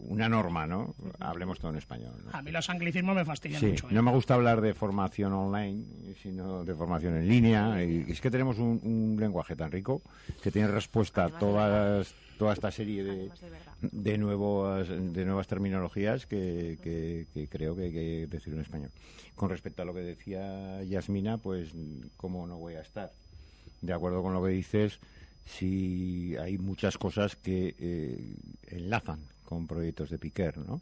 una 0.00 0.28
norma, 0.28 0.66
¿no? 0.66 0.94
Hablemos 1.20 1.58
todo 1.58 1.70
en 1.70 1.78
español. 1.78 2.12
¿no? 2.22 2.30
A 2.34 2.42
mí 2.42 2.50
los 2.50 2.68
anglicismos 2.68 3.14
me 3.16 3.24
fastidian 3.24 3.60
Sí, 3.60 3.68
mucho. 3.68 3.86
¿eh? 3.88 3.94
no 3.94 4.02
me 4.02 4.10
gusta 4.10 4.34
hablar 4.34 4.60
de 4.60 4.74
formación 4.74 5.32
online, 5.32 6.14
sino 6.20 6.62
de 6.64 6.74
formación 6.74 7.16
en 7.16 7.26
línea. 7.28 7.82
Y 7.82 8.10
es 8.10 8.20
que 8.20 8.30
tenemos 8.30 8.58
un, 8.58 8.78
un 8.82 9.16
lenguaje 9.18 9.56
tan 9.56 9.70
rico 9.72 10.02
que 10.42 10.50
tiene 10.50 10.68
respuesta 10.68 11.24
a 11.24 11.38
todas, 11.38 12.14
toda 12.36 12.52
esta 12.52 12.70
serie 12.70 13.02
de, 13.04 13.30
de, 13.80 14.18
nuevos, 14.18 14.88
de 14.88 15.24
nuevas 15.24 15.46
terminologías 15.46 16.26
que, 16.26 16.78
que- 16.82 17.26
que 17.32 17.48
creo 17.48 17.74
que 17.74 17.84
hay 17.84 17.92
que 17.92 18.26
decir 18.28 18.52
en 18.52 18.60
español. 18.60 18.90
Con 19.34 19.48
respecto 19.48 19.80
a 19.80 19.84
lo 19.86 19.94
que 19.94 20.00
decía 20.00 20.82
Yasmina, 20.84 21.38
pues, 21.38 21.72
¿cómo 22.18 22.46
no 22.46 22.58
voy 22.58 22.74
a 22.74 22.82
estar? 22.82 23.12
De 23.80 23.94
acuerdo 23.94 24.22
con 24.22 24.34
lo 24.34 24.42
que 24.44 24.50
dices, 24.50 25.00
sí 25.58 26.36
hay 26.38 26.58
muchas 26.58 26.98
cosas 26.98 27.36
que 27.36 27.74
eh, 27.78 28.34
enlazan 28.68 29.20
con 29.44 29.66
proyectos 29.66 30.10
de 30.10 30.18
Piquer, 30.18 30.58
¿no? 30.58 30.80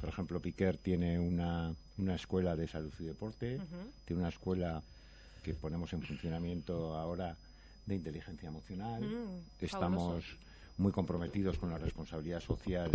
Por 0.00 0.08
ejemplo, 0.10 0.40
Piquer 0.40 0.76
tiene 0.76 1.18
una, 1.18 1.74
una 1.96 2.14
escuela 2.14 2.56
de 2.56 2.68
salud 2.68 2.92
y 2.98 3.04
deporte, 3.04 3.58
tiene 4.04 4.20
una 4.20 4.28
escuela 4.28 4.82
que 5.42 5.54
ponemos 5.54 5.92
en 5.92 6.02
funcionamiento 6.02 6.94
ahora 6.94 7.36
de 7.86 7.94
inteligencia 7.94 8.48
emocional. 8.48 9.02
Mm, 9.02 9.64
Estamos 9.64 10.24
fabuloso. 10.24 10.36
muy 10.76 10.92
comprometidos 10.92 11.58
con 11.58 11.70
la 11.70 11.78
responsabilidad 11.78 12.40
social 12.40 12.90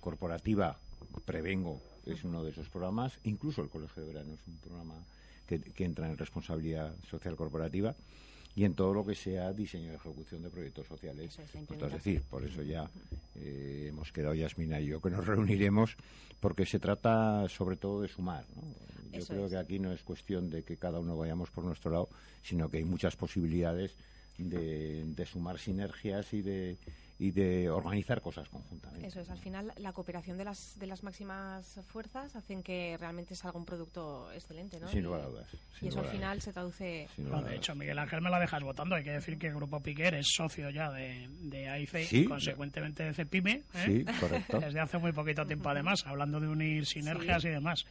corporativa. 0.00 0.76
Prevengo 1.24 1.80
es 2.04 2.24
uno 2.24 2.44
de 2.44 2.50
esos 2.50 2.68
programas. 2.68 3.18
Incluso 3.24 3.62
el 3.62 3.70
Colegio 3.70 4.02
de 4.02 4.12
Verano 4.12 4.34
es 4.34 4.46
un 4.46 4.58
programa 4.58 4.94
que, 5.46 5.60
que 5.60 5.84
entra 5.84 6.10
en 6.10 6.18
responsabilidad 6.18 6.94
social 7.08 7.36
corporativa. 7.36 7.94
Y 8.56 8.64
en 8.64 8.74
todo 8.74 8.94
lo 8.94 9.04
que 9.04 9.14
sea 9.14 9.52
diseño 9.52 9.92
y 9.92 9.94
ejecución 9.96 10.42
de 10.42 10.50
proyectos 10.50 10.86
sociales. 10.86 11.38
Es, 11.38 11.92
decir, 11.92 12.22
por 12.30 12.44
eso 12.44 12.62
ya 12.62 12.88
eh, 13.36 13.86
hemos 13.88 14.12
quedado 14.12 14.34
Yasmina 14.34 14.80
y 14.80 14.86
yo 14.86 15.00
que 15.00 15.10
nos 15.10 15.26
reuniremos 15.26 15.96
porque 16.40 16.64
se 16.66 16.78
trata 16.78 17.48
sobre 17.48 17.76
todo 17.76 18.02
de 18.02 18.08
sumar. 18.08 18.44
¿no? 18.54 18.62
Yo 19.12 19.18
Eso 19.18 19.32
creo 19.32 19.46
es. 19.46 19.50
que 19.52 19.58
aquí 19.58 19.78
no 19.78 19.92
es 19.92 20.02
cuestión 20.02 20.50
de 20.50 20.62
que 20.62 20.76
cada 20.76 21.00
uno 21.00 21.16
vayamos 21.16 21.50
por 21.50 21.64
nuestro 21.64 21.90
lado, 21.90 22.08
sino 22.42 22.68
que 22.68 22.78
hay 22.78 22.84
muchas 22.84 23.16
posibilidades 23.16 23.92
de, 24.38 25.04
de 25.04 25.26
sumar 25.26 25.58
sinergias 25.58 26.32
y 26.32 26.42
de, 26.42 26.76
y 27.24 27.30
de 27.30 27.70
organizar 27.70 28.20
cosas 28.20 28.46
conjuntamente. 28.50 29.06
Eso 29.06 29.20
es, 29.20 29.30
al 29.30 29.38
final 29.38 29.72
la 29.78 29.92
cooperación 29.92 30.36
de 30.36 30.44
las, 30.44 30.58
de 30.78 30.86
las 30.86 31.02
máximas 31.02 31.80
fuerzas 31.88 32.36
hacen 32.36 32.62
que 32.62 32.96
realmente 32.98 33.34
salga 33.34 33.58
un 33.58 33.64
producto 33.64 34.30
excelente, 34.32 34.78
¿no? 34.78 34.88
Sin 34.88 34.98
Y- 34.98 35.02
lugar 35.02 35.22
a 35.22 35.26
dudas, 35.26 35.46
Y 35.80 35.88
eso 35.88 36.00
al 36.00 36.06
final 36.08 36.40
se 36.42 36.52
traduce... 36.52 37.08
No, 37.16 37.40
de 37.42 37.56
hecho, 37.56 37.74
Miguel 37.74 37.98
Ángel 37.98 38.20
me 38.20 38.28
la 38.30 38.38
dejas 38.38 38.62
votando. 38.62 38.94
Hay 38.94 39.04
que 39.04 39.12
decir 39.12 39.38
que 39.38 39.46
el 39.48 39.54
Grupo 39.54 39.80
Piquer 39.80 40.14
es 40.14 40.26
socio 40.36 40.68
ya 40.70 40.90
de, 40.92 41.28
de 41.42 41.68
AIC 41.68 41.96
Sí. 42.06 42.16
y 42.20 42.24
consecuentemente 42.26 43.02
de 43.04 43.14
CEPIME. 43.14 43.62
¿eh? 43.74 43.84
Sí, 43.86 44.04
correcto. 44.20 44.58
Desde 44.60 44.80
hace 44.80 44.98
muy 44.98 45.12
poquito 45.12 45.46
tiempo, 45.46 45.68
además, 45.70 46.04
hablando 46.06 46.40
de 46.40 46.48
unir 46.48 46.84
sinergias 46.86 47.44
y 47.44 47.48
demás. 47.48 47.84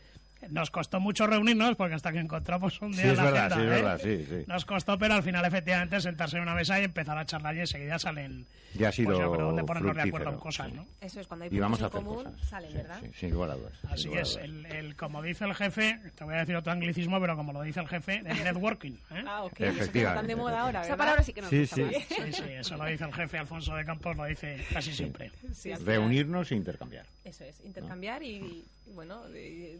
Nos 0.49 0.71
costó 0.71 0.99
mucho 0.99 1.27
reunirnos 1.27 1.75
porque 1.75 1.95
hasta 1.95 2.11
que 2.11 2.19
encontramos 2.19 2.81
un 2.81 2.91
día 2.91 3.11
Sí, 3.11 3.15
la 3.15 3.23
verdad, 3.23 3.45
agenda, 3.53 3.55
sí, 3.55 3.61
es 3.61 3.67
¿eh? 3.67 3.69
verdad, 3.83 3.99
sí, 4.03 4.25
sí. 4.29 4.45
Nos 4.47 4.65
costó, 4.65 4.97
pero 4.97 5.13
al 5.13 5.23
final, 5.23 5.45
efectivamente, 5.45 5.99
sentarse 6.01 6.37
en 6.37 6.43
una 6.43 6.55
mesa 6.55 6.79
y 6.79 6.83
empezar 6.83 7.17
a 7.17 7.25
charlar 7.25 7.55
y 7.55 7.59
enseguida 7.61 7.97
salen. 7.99 8.45
Ya 8.75 8.89
ha 8.89 8.91
sido 8.91 9.09
pues 9.09 9.19
yo 9.19 9.31
creo, 9.31 9.45
donde 9.45 9.63
ponernos 9.65 9.95
de 9.95 10.01
acuerdo 10.01 10.31
en 10.31 10.37
cosas, 10.39 10.67
sí. 10.69 10.73
¿no? 10.75 10.85
Eso 10.99 11.19
es, 11.19 11.27
cuando 11.27 11.43
hay 11.45 11.55
Y 11.55 11.59
vamos 11.59 11.79
a 11.83 11.85
hacer 11.85 12.01
común, 12.01 12.23
cosas. 12.23 12.41
salen, 12.49 12.73
¿verdad? 12.73 12.99
sí, 13.01 13.11
sin 13.19 13.29
lugar 13.29 13.51
a 13.51 13.55
dudas. 13.55 13.73
Así 13.87 14.09
es, 14.13 14.35
el, 14.37 14.65
el- 14.65 14.95
como 14.95 15.21
dice 15.21 15.45
el 15.45 15.53
jefe, 15.53 15.99
te 16.15 16.23
voy 16.23 16.33
a 16.33 16.37
decir 16.39 16.55
otro 16.55 16.71
anglicismo, 16.71 17.19
pero 17.21 17.35
como 17.35 17.53
lo 17.53 17.61
dice 17.61 17.81
el 17.81 17.87
jefe, 17.87 18.23
el 18.25 18.43
networking. 18.43 18.93
¿eh? 19.11 19.23
Ah, 19.27 19.43
ok. 19.43 19.59
Efectivamente. 19.59 20.19
Tan 20.21 20.27
de 20.27 20.35
moda 20.35 20.61
ahora, 20.61 20.81
Esa 20.83 20.97
palabra 20.97 21.21
sí 21.21 21.33
que 21.33 21.41
nos 21.41 21.51
Sí, 21.51 21.59
gusta 21.59 21.75
sí. 21.75 21.81
más. 21.83 21.93
Sí, 21.93 22.33
sí, 22.33 22.43
eso 22.49 22.75
lo 22.77 22.85
dice 22.85 23.03
el 23.03 23.13
jefe 23.13 23.37
Alfonso 23.37 23.75
de 23.75 23.85
Campos, 23.85 24.17
lo 24.17 24.25
dice 24.25 24.65
casi 24.73 24.91
siempre. 24.91 25.29
Reunirnos 25.85 26.51
e 26.51 26.55
intercambiar. 26.55 27.05
Eso 27.23 27.43
es, 27.43 27.59
intercambiar 27.63 28.23
y, 28.23 28.65
y, 28.87 28.91
bueno, 28.95 29.21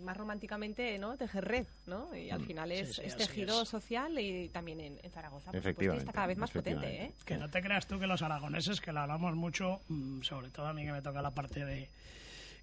más 0.03 0.15
románticamente 0.15 0.52
lógicamente, 0.57 0.97
¿no? 0.99 1.17
tejer 1.17 1.45
red, 1.45 1.65
¿no? 1.87 2.15
Y 2.15 2.29
al 2.29 2.41
Mm. 2.41 2.45
final 2.45 2.71
es, 2.71 2.95
sí, 2.95 3.01
es 3.03 3.15
así 3.15 3.25
tejido 3.27 3.63
es. 3.63 3.69
social 3.69 4.17
y 4.19 4.49
también 4.49 4.79
en, 4.79 4.99
en 5.01 5.11
Zaragoza, 5.11 5.51
por 5.51 5.61
supuesto, 5.63 5.93
está 5.95 6.11
cada 6.13 6.27
vez 6.27 6.37
más 6.37 6.51
potente, 6.51 7.05
¿eh? 7.05 7.11
Que 7.25 7.37
no 7.37 7.49
te 7.49 7.61
creas 7.61 7.87
tú 7.87 7.99
que 7.99 8.07
los 8.07 8.21
aragoneses, 8.21 8.79
que 8.81 8.91
lo 8.91 8.99
hablamos 9.01 9.35
mucho, 9.35 9.81
mm, 9.89 10.21
sobre 10.21 10.49
todo 10.49 10.67
a 10.67 10.73
mí 10.73 10.85
que 10.85 10.91
me 10.91 11.01
toca 11.01 11.21
la 11.21 11.31
parte 11.31 11.65
de, 11.65 11.89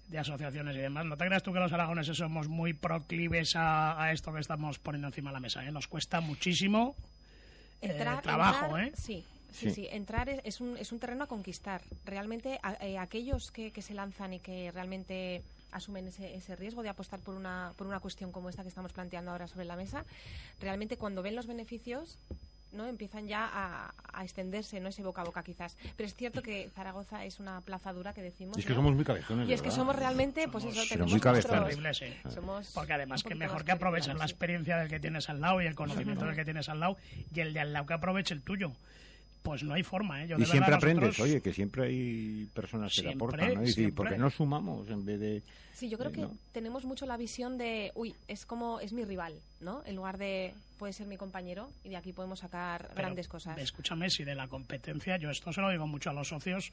de 0.07 0.17
asociaciones 0.19 0.75
y 0.75 0.79
demás, 0.79 1.05
no 1.05 1.17
te 1.17 1.25
creas 1.25 1.43
tú 1.43 1.51
que 1.53 1.59
los 1.59 1.71
aragoneses 1.73 2.17
somos 2.17 2.47
muy 2.47 2.73
proclives 2.73 3.55
a, 3.55 4.01
a 4.01 4.11
esto 4.13 4.33
que 4.33 4.39
estamos 4.39 4.79
poniendo 4.79 5.07
encima 5.07 5.29
de 5.31 5.33
la 5.35 5.39
mesa. 5.39 5.65
¿eh? 5.65 5.71
Nos 5.71 5.87
cuesta 5.87 6.21
muchísimo 6.21 6.95
eh, 7.81 7.89
Entrar- 7.97 8.21
trabajo, 8.21 8.77
entrar- 8.77 8.87
¿eh? 8.87 8.91
Sí. 8.95 9.25
Sí, 9.51 9.67
Sí. 9.67 9.71
sí, 9.75 9.87
entrar 9.91 10.29
es, 10.29 10.39
es 10.45 10.61
un, 10.61 10.77
es 10.77 10.93
un 10.93 10.99
terreno 10.99 11.25
a 11.25 11.27
conquistar. 11.27 11.81
Realmente, 12.05 12.57
a- 12.63 12.77
eh, 12.85 12.97
aquellos 12.97 13.51
que, 13.51 13.71
que 13.71 13.81
se 13.81 13.93
lanzan 13.93 14.33
y 14.33 14.39
que 14.39 14.71
realmente 14.71 15.43
asumen 15.71 16.07
ese, 16.07 16.35
ese 16.35 16.55
riesgo 16.55 16.83
de 16.83 16.89
apostar 16.89 17.19
por 17.19 17.35
una, 17.35 17.73
por 17.77 17.87
una 17.87 17.99
cuestión 17.99 18.31
como 18.31 18.49
esta 18.49 18.63
que 18.63 18.69
estamos 18.69 18.91
planteando 18.93 19.31
ahora 19.31 19.47
sobre 19.47 19.65
la 19.65 19.75
mesa, 19.75 20.03
realmente 20.59 20.97
cuando 20.97 21.21
ven 21.21 21.35
los 21.35 21.47
beneficios 21.47 22.17
no 22.73 22.87
empiezan 22.87 23.27
ya 23.27 23.49
a, 23.51 23.93
a 24.13 24.23
extenderse 24.23 24.79
no 24.79 24.87
ese 24.87 25.03
boca 25.03 25.21
a 25.21 25.25
boca 25.25 25.43
quizás. 25.43 25.75
Pero 25.97 26.07
es 26.07 26.15
cierto 26.15 26.41
que 26.41 26.69
Zaragoza 26.73 27.25
es 27.25 27.41
una 27.41 27.59
plaza 27.59 27.91
dura 27.91 28.13
que 28.13 28.21
decimos 28.21 28.55
Y 28.57 28.61
es 28.61 28.65
que 28.65 28.71
¿no? 28.71 28.77
somos 28.77 28.95
muy 28.95 29.03
cabezones, 29.03 29.49
y 29.49 29.51
es 29.51 29.61
que 29.61 29.71
somos 29.71 29.93
realmente 29.93 30.47
pues 30.47 30.63
eso 30.63 30.73
Somos 30.75 30.87
tenemos 30.89 31.11
muy 31.11 31.19
nuestros- 31.19 31.97
sí. 31.97 32.05
somos 32.33 32.71
Porque 32.73 32.93
además 32.93 33.23
que 33.23 33.35
mejor 33.35 33.65
que 33.65 33.73
aproveches 33.73 34.15
la 34.15 34.23
experiencia 34.23 34.77
del 34.77 34.87
que 34.87 35.01
tienes 35.01 35.29
al 35.29 35.41
lado 35.41 35.61
y 35.61 35.65
el 35.65 35.75
conocimiento 35.75 36.23
del 36.25 36.35
que 36.35 36.45
tienes 36.45 36.69
al 36.69 36.79
lado 36.79 36.95
y 37.35 37.41
el 37.41 37.53
de 37.53 37.59
al 37.59 37.73
lado 37.73 37.85
que 37.87 37.93
aproveche 37.93 38.33
el 38.33 38.41
tuyo. 38.41 38.71
Pues 39.41 39.63
no 39.63 39.73
hay 39.73 39.81
forma, 39.83 40.23
¿eh? 40.23 40.27
Yo 40.27 40.37
y 40.37 40.41
de 40.41 40.45
siempre 40.45 40.67
verdad, 40.71 40.77
aprendes, 40.77 41.07
nosotros- 41.09 41.29
oye, 41.29 41.41
que 41.41 41.51
siempre 41.53 41.83
hay 41.85 42.47
personas 42.53 42.93
que 42.95 43.01
te 43.01 43.09
aportan, 43.09 43.47
¿no? 43.55 43.61
Y 43.61 43.65
decir, 43.65 43.73
siempre. 43.73 43.95
¿por 43.95 44.09
qué 44.09 44.17
no 44.17 44.29
sumamos 44.29 44.87
en 44.89 45.03
vez 45.05 45.19
de...? 45.19 45.41
Sí, 45.73 45.89
yo 45.89 45.97
creo 45.97 46.11
Eh, 46.11 46.13
que 46.13 46.21
¿no? 46.21 46.31
tenemos 46.51 46.85
mucho 46.85 47.05
la 47.07 47.17
visión 47.17 47.57
de, 47.57 47.91
uy, 47.95 48.13
es 48.27 48.45
como, 48.45 48.79
es 48.79 48.93
mi 48.93 49.03
rival, 49.03 49.33
¿no? 49.61 49.81
En 49.85 49.95
lugar 49.95 50.17
de, 50.17 50.53
puede 50.77 50.93
ser 50.93 51.07
mi 51.07 51.17
compañero 51.17 51.69
y 51.83 51.89
de 51.89 51.97
aquí 51.97 52.11
podemos 52.13 52.39
sacar 52.39 52.87
Pero, 52.89 52.95
grandes 52.95 53.27
cosas. 53.27 53.57
Escúchame, 53.57 54.09
si 54.09 54.23
de 54.23 54.35
la 54.35 54.47
competencia, 54.47 55.17
yo 55.17 55.29
esto 55.29 55.53
se 55.53 55.61
lo 55.61 55.69
digo 55.69 55.87
mucho 55.87 56.09
a 56.09 56.13
los 56.13 56.27
socios 56.27 56.71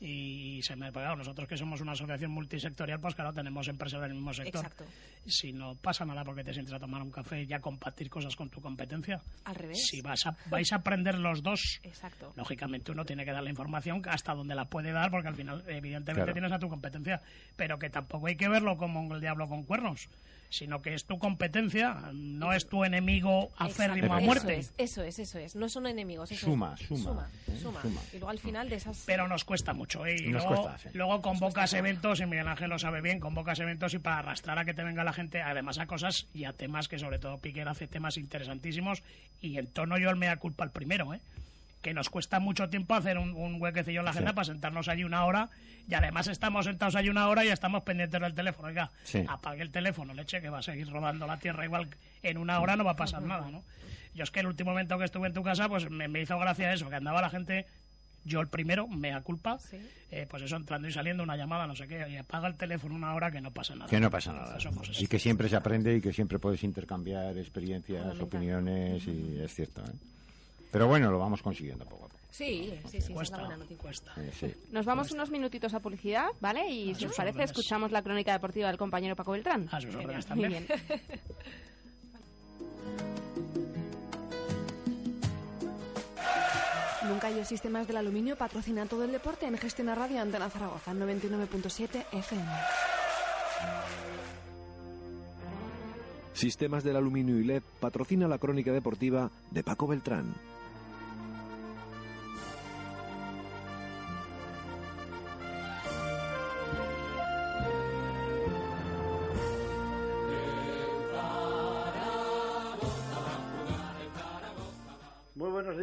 y 0.00 0.60
se 0.62 0.76
me 0.76 0.90
claro, 0.90 1.16
nosotros 1.16 1.46
que 1.48 1.56
somos 1.56 1.80
una 1.80 1.92
asociación 1.92 2.30
multisectorial, 2.30 3.00
pues 3.00 3.14
claro, 3.14 3.32
tenemos 3.32 3.68
empresas 3.68 4.00
del 4.00 4.14
mismo 4.14 4.32
sector. 4.32 4.64
Exacto. 4.64 4.84
Si 5.26 5.52
no 5.52 5.74
pasa 5.76 6.04
nada 6.04 6.24
porque 6.24 6.42
te 6.42 6.52
sientes 6.54 6.74
a 6.74 6.78
tomar 6.78 7.02
un 7.02 7.10
café 7.10 7.42
y 7.42 7.52
a 7.52 7.60
compartir 7.60 8.08
cosas 8.08 8.34
con 8.34 8.48
tu 8.48 8.60
competencia. 8.60 9.20
Al 9.44 9.54
revés. 9.54 9.86
Si 9.86 10.00
vas 10.00 10.26
a, 10.26 10.36
vais 10.48 10.72
a 10.72 10.76
aprender 10.76 11.18
los 11.18 11.42
dos, 11.42 11.80
Exacto. 11.82 12.32
lógicamente 12.36 12.92
uno 12.92 13.04
tiene 13.04 13.24
que 13.24 13.32
dar 13.32 13.42
la 13.42 13.50
información 13.50 14.02
hasta 14.08 14.34
donde 14.34 14.54
la 14.54 14.64
puede 14.64 14.92
dar, 14.92 15.10
porque 15.10 15.28
al 15.28 15.36
final, 15.36 15.62
evidentemente, 15.68 16.20
Claro. 16.20 16.32
tienes 16.32 16.52
a 16.52 16.58
tu 16.58 16.68
competencia, 16.68 17.20
pero 17.56 17.78
que 17.78 17.90
tampoco 17.90 18.26
hay 18.26 18.36
que 18.36 18.48
verlo 18.48 18.76
como 18.76 19.14
el 19.14 19.20
diablo 19.20 19.48
con 19.48 19.64
cuernos, 19.64 20.08
sino 20.50 20.82
que 20.82 20.94
es 20.94 21.04
tu 21.04 21.18
competencia, 21.18 22.10
no 22.12 22.52
es 22.52 22.66
tu 22.68 22.84
enemigo 22.84 23.50
aférrimo 23.56 24.14
a 24.14 24.20
muerte. 24.20 24.58
Eso 24.58 24.72
es, 24.78 24.90
eso 24.90 25.02
es, 25.02 25.18
eso 25.20 25.38
es. 25.38 25.56
No 25.56 25.68
son 25.68 25.86
enemigos. 25.86 26.30
Eso 26.32 26.46
Suma, 26.46 26.74
es. 26.78 26.86
suma, 26.86 26.98
Suma, 27.00 27.28
¿eh? 27.48 27.58
suma. 27.62 27.82
Suma. 27.82 28.00
Y 28.12 28.16
luego 28.18 28.30
al 28.30 28.38
final 28.38 28.68
de 28.68 28.76
esas... 28.76 29.04
Pero 29.06 29.28
nos 29.28 29.44
cuesta 29.44 29.72
mucho, 29.72 30.04
¿eh? 30.04 30.16
Y 30.18 30.28
Nos 30.28 30.44
luego, 30.44 30.62
cuesta, 30.64 30.78
sí. 30.78 30.88
luego 30.96 31.22
convocas 31.22 31.72
eventos, 31.72 32.20
y 32.20 32.26
Miguel 32.26 32.48
Ángel 32.48 32.68
lo 32.68 32.78
sabe 32.78 33.00
bien, 33.00 33.20
convocas 33.20 33.58
eventos 33.60 33.94
y 33.94 33.98
para 33.98 34.18
arrastrar 34.18 34.58
a 34.58 34.64
que 34.64 34.74
te 34.74 34.82
venga 34.82 35.04
la 35.04 35.12
gente, 35.12 35.40
además 35.40 35.78
a 35.78 35.86
cosas 35.86 36.26
y 36.34 36.44
a 36.44 36.52
temas 36.52 36.88
que 36.88 36.98
sobre 36.98 37.18
todo 37.18 37.38
Piquer 37.38 37.68
hace 37.68 37.86
temas 37.86 38.16
interesantísimos 38.16 39.02
y 39.40 39.56
en 39.58 39.68
tono 39.68 39.98
yo 39.98 40.10
el 40.10 40.16
mea 40.16 40.36
culpa 40.36 40.64
el 40.64 40.70
primero, 40.70 41.14
¿eh? 41.14 41.20
Que 41.82 41.94
nos 41.94 42.10
cuesta 42.10 42.40
mucho 42.40 42.68
tiempo 42.68 42.94
hacer 42.94 43.16
un, 43.18 43.30
un 43.34 43.60
huequecillo 43.60 44.00
en 44.00 44.04
la 44.04 44.10
agenda 44.10 44.30
Sí. 44.30 44.34
para 44.34 44.44
sentarnos 44.44 44.88
allí 44.88 45.04
una 45.04 45.24
hora 45.24 45.48
y 45.88 45.94
además 45.94 46.26
estamos 46.28 46.66
sentados 46.66 46.94
allí 46.94 47.08
una 47.08 47.28
hora 47.28 47.44
y 47.44 47.48
estamos 47.48 47.82
pendientes 47.82 48.20
del 48.20 48.34
teléfono. 48.34 48.68
Oiga, 48.68 48.90
Sí. 49.04 49.24
apague 49.28 49.62
el 49.62 49.70
teléfono, 49.70 50.12
leche, 50.14 50.40
que 50.42 50.50
va 50.50 50.58
a 50.58 50.62
seguir 50.62 50.88
rodando 50.90 51.26
la 51.26 51.38
tierra 51.38 51.64
igual 51.64 51.88
en 52.22 52.36
una 52.38 52.60
hora 52.60 52.76
no 52.76 52.84
va 52.84 52.92
a 52.92 52.96
pasar 52.96 53.22
nada, 53.22 53.50
¿no? 53.50 53.62
Yo 54.14 54.24
es 54.24 54.30
que 54.30 54.40
el 54.40 54.46
último 54.46 54.70
momento 54.72 54.98
que 54.98 55.04
estuve 55.04 55.28
en 55.28 55.34
tu 55.34 55.42
casa, 55.42 55.68
pues 55.68 55.88
me, 55.90 56.08
me 56.08 56.20
hizo 56.20 56.38
gracia 56.38 56.72
eso, 56.72 56.88
que 56.90 56.96
andaba 56.96 57.22
la 57.22 57.30
gente, 57.30 57.64
yo 58.24 58.40
el 58.40 58.48
primero, 58.48 58.86
mea 58.88 59.20
culpa, 59.22 59.58
eh, 60.10 60.26
pues 60.28 60.42
eso, 60.42 60.56
entrando 60.56 60.86
y 60.88 60.92
saliendo, 60.92 61.22
una 61.22 61.36
llamada, 61.36 61.66
no 61.66 61.74
sé 61.76 61.86
qué, 61.88 62.06
y 62.10 62.16
apaga 62.16 62.48
el 62.48 62.56
teléfono 62.56 62.94
una 62.94 63.14
hora 63.14 63.30
que 63.30 63.40
no 63.40 63.50
pasa 63.52 63.74
nada. 63.76 63.88
Que 63.88 64.00
no 64.00 64.10
pasa 64.10 64.32
nada. 64.32 64.58
Somos. 64.60 65.00
Y 65.00 65.06
que 65.06 65.18
siempre 65.18 65.48
se 65.48 65.56
aprende 65.56 65.96
y 65.96 66.00
que 66.02 66.12
siempre 66.12 66.38
puedes 66.38 66.62
intercambiar 66.64 67.38
experiencias, 67.38 68.18
opiniones, 68.20 69.06
y 69.06 69.38
es 69.40 69.54
cierto. 69.54 69.80
¿eh? 69.82 69.92
Pero 70.70 70.86
bueno, 70.86 71.10
lo 71.10 71.18
vamos 71.18 71.42
consiguiendo 71.42 71.84
poco 71.84 72.06
a 72.06 72.08
poco. 72.08 72.20
Sí, 72.30 72.72
sí, 72.84 72.90
sí, 72.92 72.96
es 72.98 73.08
la 73.08 73.14
Cuesta, 73.14 73.38
buena 73.38 73.56
noticia. 73.56 73.90
Eh, 74.16 74.32
sí. 74.38 74.54
Nos 74.70 74.86
vamos 74.86 75.10
unos 75.10 75.30
minutitos 75.30 75.74
a 75.74 75.80
publicidad, 75.80 76.28
¿vale? 76.40 76.70
Y 76.70 76.94
si 76.94 77.06
os 77.06 77.14
parece, 77.16 77.36
órdenes. 77.38 77.50
escuchamos 77.50 77.90
la 77.90 78.02
crónica 78.02 78.32
deportiva 78.32 78.68
del 78.68 78.78
compañero 78.78 79.16
Paco 79.16 79.32
Beltrán. 79.32 79.68
A 79.72 79.80
sus 79.80 79.94
órdenes 79.94 80.28
Muy 80.30 80.42
también. 80.42 80.66
bien. 80.66 80.80
Nunca 87.08 87.44
Sistemas 87.44 87.88
del 87.88 87.96
Aluminio 87.96 88.36
patrocina 88.36 88.86
todo 88.86 89.04
el 89.04 89.10
deporte 89.10 89.46
en 89.46 89.58
Gestión 89.58 89.88
a 89.88 89.94
Radio 89.94 90.20
Antena 90.20 90.48
Zaragoza 90.48 90.92
99.7 90.92 92.04
FM. 92.12 92.50
Sistemas 96.34 96.84
del 96.84 96.96
Aluminio 96.96 97.38
y 97.38 97.44
LED 97.44 97.62
patrocina 97.80 98.28
la 98.28 98.38
crónica 98.38 98.72
deportiva 98.72 99.30
de 99.50 99.64
Paco 99.64 99.88
Beltrán. 99.88 100.34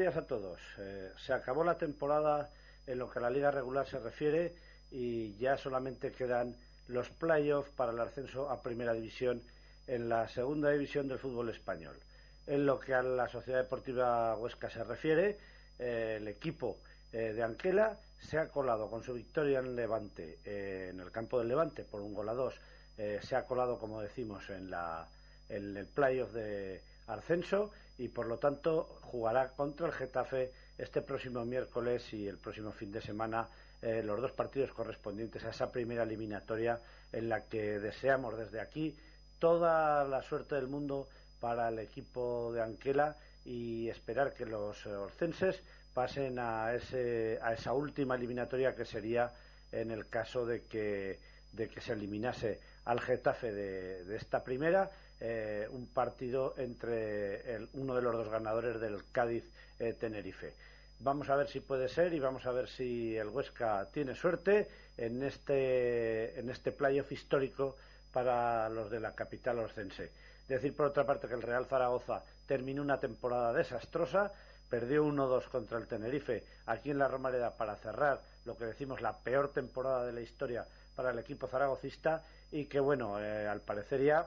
Días 0.08 0.24
a 0.24 0.28
todos. 0.28 0.58
Eh, 0.78 1.12
se 1.18 1.34
acabó 1.34 1.66
la 1.66 1.78
temporada 1.78 2.50
en 2.86 2.98
lo 2.98 3.10
que 3.10 3.20
a 3.20 3.24
la 3.24 3.30
liga 3.30 3.52
regular 3.52 3.86
se 3.86 4.00
refiere 4.00 4.54
y 4.90 5.36
ya 5.36 5.58
solamente 5.58 6.14
quedan 6.14 6.56
los 6.88 7.10
playoffs 7.10 7.72
para 7.72 7.92
el 7.92 8.00
ascenso 8.00 8.50
a 8.50 8.62
primera 8.62 8.94
división 8.94 9.42
en 9.86 10.08
la 10.08 10.30
segunda 10.30 10.70
división 10.72 11.10
del 11.10 11.20
fútbol 11.20 11.50
español. 11.50 11.98
En 12.46 12.66
lo 12.66 12.80
que 12.80 12.94
a 12.94 13.04
la 13.04 13.28
Sociedad 13.28 13.64
Deportiva 13.64 14.38
Huesca 14.38 14.70
se 14.70 14.82
refiere, 14.86 15.38
eh, 15.78 16.20
el 16.22 16.30
equipo 16.30 16.78
eh, 17.12 17.34
de 17.34 17.44
Anquela 17.44 17.98
se 18.22 18.38
ha 18.38 18.48
colado 18.48 18.90
con 18.90 19.04
su 19.04 19.14
victoria 19.14 19.60
en 19.60 19.76
Levante, 19.76 20.40
en 20.46 21.02
el 21.02 21.12
campo 21.12 21.38
del 21.40 21.50
Levante, 21.50 21.84
por 21.84 22.00
un 22.00 22.14
gol 22.14 22.30
a 22.30 22.34
dos. 22.34 22.56
Se 22.96 23.36
ha 23.36 23.44
colado, 23.46 23.78
como 23.78 24.02
decimos, 24.02 24.50
en, 24.50 24.72
la, 24.72 25.08
en 25.50 25.78
el 25.78 25.86
playoff 25.86 26.32
de 26.32 26.82
ascenso 27.06 27.72
y 27.98 28.08
por 28.08 28.26
lo 28.28 28.38
tanto 28.38 28.97
jugará 29.08 29.50
contra 29.50 29.88
el 29.88 29.94
Getafe 29.94 30.52
este 30.78 31.02
próximo 31.02 31.44
miércoles 31.46 32.14
y 32.14 32.28
el 32.28 32.38
próximo 32.38 32.72
fin 32.72 32.92
de 32.92 33.02
semana 33.02 33.48
eh, 33.82 34.02
los 34.04 34.22
dos 34.22 34.32
partidos 34.32 34.72
correspondientes 34.72 35.44
a 35.44 35.50
esa 35.50 35.72
primera 35.72 36.04
eliminatoria 36.04 36.80
en 37.12 37.30
la 37.30 37.42
que 37.46 37.80
deseamos 37.80 38.38
desde 38.38 38.60
aquí 38.60 38.96
toda 39.40 40.04
la 40.04 40.22
suerte 40.24 40.56
del 40.56 40.68
mundo 40.68 41.08
para 41.40 41.70
el 41.70 41.80
equipo 41.80 42.52
de 42.54 42.62
Anquela 42.62 43.16
y 43.46 43.88
esperar 43.90 44.34
que 44.34 44.46
los 44.46 44.86
orcenses 44.86 45.62
pasen 45.94 46.38
a, 46.40 46.74
ese, 46.74 47.40
a 47.42 47.54
esa 47.54 47.74
última 47.74 48.16
eliminatoria 48.16 48.76
que 48.76 48.86
sería 48.86 49.32
en 49.72 49.92
el 49.92 50.08
caso 50.08 50.46
de 50.46 50.64
que, 50.64 51.20
de 51.54 51.70
que 51.70 51.82
se 51.82 51.94
eliminase 51.94 52.60
al 52.86 53.00
Getafe 53.00 53.52
de 53.52 54.16
esta 54.16 54.44
primera, 54.44 54.90
eh, 55.20 55.68
un 55.72 55.88
partido 55.88 56.54
entre 56.58 57.56
el- 57.56 57.70
uno 57.74 57.96
de 57.96 58.02
los 58.02 58.14
dos 58.16 58.30
ganadores 58.30 58.80
del 58.80 59.04
Cádiz-Tenerife. 59.12 60.54
Vamos 61.00 61.30
a 61.30 61.36
ver 61.36 61.48
si 61.48 61.60
puede 61.60 61.90
ser 61.90 62.14
y 62.14 62.20
vamos 62.20 62.46
a 62.46 62.52
ver 62.52 62.68
si 62.68 63.16
el 63.16 63.28
Huesca 63.30 63.88
tiene 63.92 64.16
suerte 64.16 64.68
en 64.98 65.22
este, 65.24 66.40
en 66.40 66.50
este 66.50 66.72
playoff 66.72 67.12
histórico 67.12 67.76
para 68.12 68.68
los 68.70 68.90
de 68.90 69.00
la 69.00 69.14
capital 69.14 69.60
orcense. 69.60 70.12
Decir 70.48 70.76
por 70.76 70.88
otra 70.88 71.06
parte 71.06 71.28
que 71.28 71.34
el 71.36 71.42
Real 71.42 71.66
Zaragoza 71.66 72.24
terminó 72.48 72.82
una 72.82 73.00
temporada 73.00 73.54
desastrosa, 73.54 74.32
perdió 74.70 75.04
1-2 75.06 75.48
contra 75.50 75.78
el 75.78 75.88
Tenerife 75.88 76.44
aquí 76.66 76.90
en 76.92 76.98
la 77.00 77.08
Romareda 77.08 77.52
para 77.52 77.76
cerrar 77.76 78.20
lo 78.46 78.58
que 78.58 78.66
decimos 78.66 79.02
la 79.02 79.18
peor 79.18 79.52
temporada 79.54 80.06
de 80.06 80.14
la 80.14 80.22
historia 80.22 80.66
para 80.96 81.12
el 81.12 81.20
equipo 81.20 81.48
zaragocista 81.48 82.24
y 82.52 82.66
que 82.66 82.80
bueno, 82.80 83.22
eh, 83.22 83.48
al 83.48 83.62
parecer 83.62 84.02
ya 84.02 84.26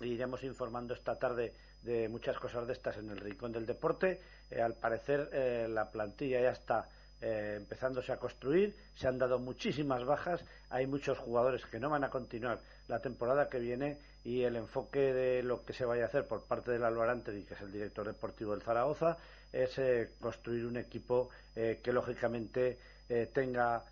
iremos 0.00 0.42
informando 0.42 0.94
esta 0.94 1.18
tarde 1.18 1.52
de 1.82 2.08
muchas 2.08 2.38
cosas 2.38 2.66
de 2.66 2.72
estas 2.72 2.96
en 2.96 3.10
el 3.10 3.18
Rincón 3.18 3.52
del 3.52 3.66
Deporte. 3.66 4.20
Eh, 4.50 4.60
al 4.60 4.74
parecer 4.74 5.30
eh, 5.32 5.66
la 5.68 5.90
plantilla 5.90 6.40
ya 6.40 6.50
está 6.50 6.88
eh, 7.20 7.54
empezándose 7.56 8.12
a 8.12 8.18
construir, 8.18 8.74
se 8.96 9.06
han 9.06 9.18
dado 9.18 9.38
muchísimas 9.38 10.04
bajas, 10.04 10.42
hay 10.70 10.86
muchos 10.86 11.18
jugadores 11.18 11.64
que 11.66 11.78
no 11.78 11.88
van 11.88 12.04
a 12.04 12.10
continuar 12.10 12.58
la 12.88 13.00
temporada 13.00 13.48
que 13.48 13.58
viene 13.58 13.98
y 14.24 14.42
el 14.42 14.56
enfoque 14.56 15.12
de 15.12 15.42
lo 15.42 15.64
que 15.64 15.72
se 15.72 15.84
vaya 15.84 16.04
a 16.04 16.06
hacer 16.06 16.26
por 16.26 16.42
parte 16.42 16.72
del 16.72 16.84
Alvarante, 16.84 17.32
que 17.44 17.54
es 17.54 17.60
el 17.60 17.72
director 17.72 18.06
deportivo 18.06 18.52
del 18.52 18.62
Zaragoza, 18.62 19.16
es 19.52 19.78
eh, 19.78 20.10
construir 20.20 20.66
un 20.66 20.76
equipo 20.76 21.30
que 21.54 21.92
lógicamente 21.92 22.78
tenga 23.32 23.84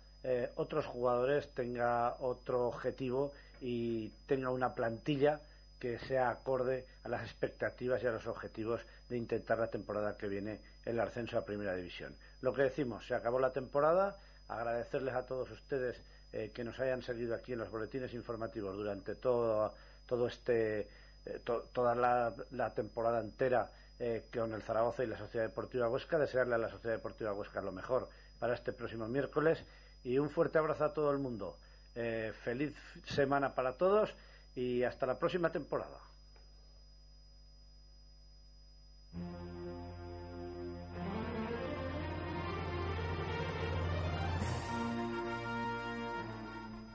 otros 0.57 0.85
jugadores, 0.85 1.47
tenga 1.53 2.17
otro 2.19 2.67
objetivo 2.67 3.31
y 3.61 4.09
tenga 4.27 4.49
una 4.49 4.75
plantilla 4.75 5.39
que 5.83 5.99
sea 5.99 6.29
acorde 6.29 6.85
a 7.03 7.09
las 7.09 7.23
expectativas 7.23 8.01
y 8.01 8.07
a 8.07 8.11
los 8.11 8.25
objetivos 8.25 8.79
de 9.09 9.17
intentar 9.17 9.59
la 9.59 9.67
temporada 9.67 10.15
que 10.15 10.29
viene 10.29 10.61
el 10.85 10.97
ascenso 10.97 11.37
a 11.37 11.43
Primera 11.43 11.75
División. 11.75 12.15
Lo 12.39 12.53
que 12.53 12.61
decimos, 12.61 13.05
se 13.05 13.13
acabó 13.13 13.37
la 13.37 13.51
temporada, 13.51 14.15
agradecerles 14.47 15.13
a 15.13 15.25
todos 15.25 15.51
ustedes 15.51 15.97
eh, 16.31 16.51
que 16.55 16.63
nos 16.63 16.79
hayan 16.79 17.01
seguido 17.01 17.35
aquí 17.35 17.51
en 17.51 17.59
los 17.59 17.69
boletines 17.69 18.13
informativos 18.13 18.77
durante 18.77 19.15
todo, 19.15 19.73
todo 20.07 20.27
este, 20.27 20.87
eh, 21.25 21.41
toda 21.43 21.95
la, 21.95 22.69
temporada 22.73 23.19
entera 23.19 23.69
eh, 23.99 24.23
con 24.33 24.53
el 24.53 24.61
Zaragoza 24.61 25.03
y 25.03 25.07
la 25.07 25.17
Sociedad 25.17 25.47
Deportiva 25.47 25.89
Huesca, 25.89 26.17
desearle 26.17 26.55
a 26.55 26.59
la 26.59 26.69
Sociedad 26.69 26.95
Deportiva 26.95 27.33
Huesca 27.33 27.61
lo 27.61 27.73
mejor 27.73 28.07
para 28.39 28.53
este 28.53 28.71
próximo 28.71 29.09
miércoles 29.09 29.59
y 30.05 30.17
un 30.17 30.29
fuerte 30.29 30.59
abrazo 30.59 30.85
a 30.85 30.93
todo 30.93 31.11
el 31.11 31.17
mundo. 31.17 31.57
feliz 32.45 32.73
semana 33.05 33.53
para 33.53 33.73
todos 33.73 34.15
y 34.55 34.83
hasta 34.83 35.05
la 35.05 35.17
próxima 35.17 35.51
temporada. 35.51 35.99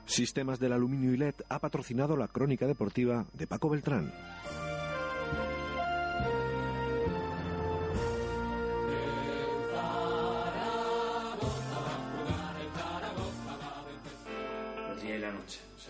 Sistemas 0.05 0.59
del 0.59 0.73
Aluminio 0.73 1.13
y 1.13 1.17
LED 1.17 1.35
ha 1.49 1.59
patrocinado 1.59 2.17
la 2.17 2.27
crónica 2.27 2.65
deportiva 2.65 3.25
de 3.33 3.47
Paco 3.47 3.69
Beltrán. 3.69 4.11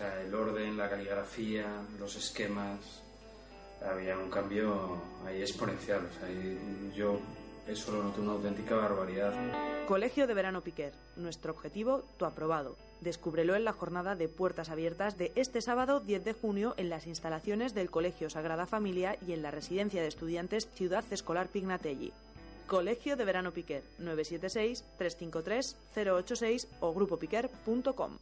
El 0.00 0.34
orden, 0.34 0.76
la 0.76 0.88
caligrafía, 0.88 1.66
los 1.98 2.16
esquemas, 2.16 3.02
había 3.84 4.16
un 4.18 4.30
cambio 4.30 5.00
ahí 5.26 5.40
exponencial. 5.40 6.08
yo 6.94 7.18
eso 7.66 7.92
lo 7.92 8.02
noté 8.02 8.20
una 8.20 8.32
auténtica 8.32 8.74
barbaridad. 8.74 9.32
Colegio 9.86 10.26
de 10.26 10.34
Verano 10.34 10.60
Piquer. 10.60 10.92
Nuestro 11.16 11.52
objetivo, 11.52 12.02
tu 12.16 12.24
aprobado. 12.24 12.76
Descúbrelo 13.00 13.54
en 13.54 13.64
la 13.64 13.72
jornada 13.72 14.16
de 14.16 14.28
puertas 14.28 14.70
abiertas 14.70 15.16
de 15.16 15.32
este 15.36 15.60
sábado 15.60 16.00
10 16.00 16.24
de 16.24 16.32
junio 16.32 16.74
en 16.76 16.90
las 16.90 17.06
instalaciones 17.06 17.74
del 17.74 17.90
Colegio 17.90 18.28
Sagrada 18.28 18.66
Familia 18.66 19.16
y 19.26 19.32
en 19.32 19.42
la 19.42 19.50
residencia 19.50 20.02
de 20.02 20.08
estudiantes 20.08 20.68
Ciudad 20.74 21.04
Escolar 21.10 21.48
Pignatelli. 21.48 22.12
Colegio 22.66 23.16
de 23.16 23.24
Verano 23.24 23.52
Piquer 23.52 23.82
976 23.98 24.84
353 24.98 25.76
086 25.94 26.68
o 26.80 26.92
grupopiquer.com. 26.92 28.18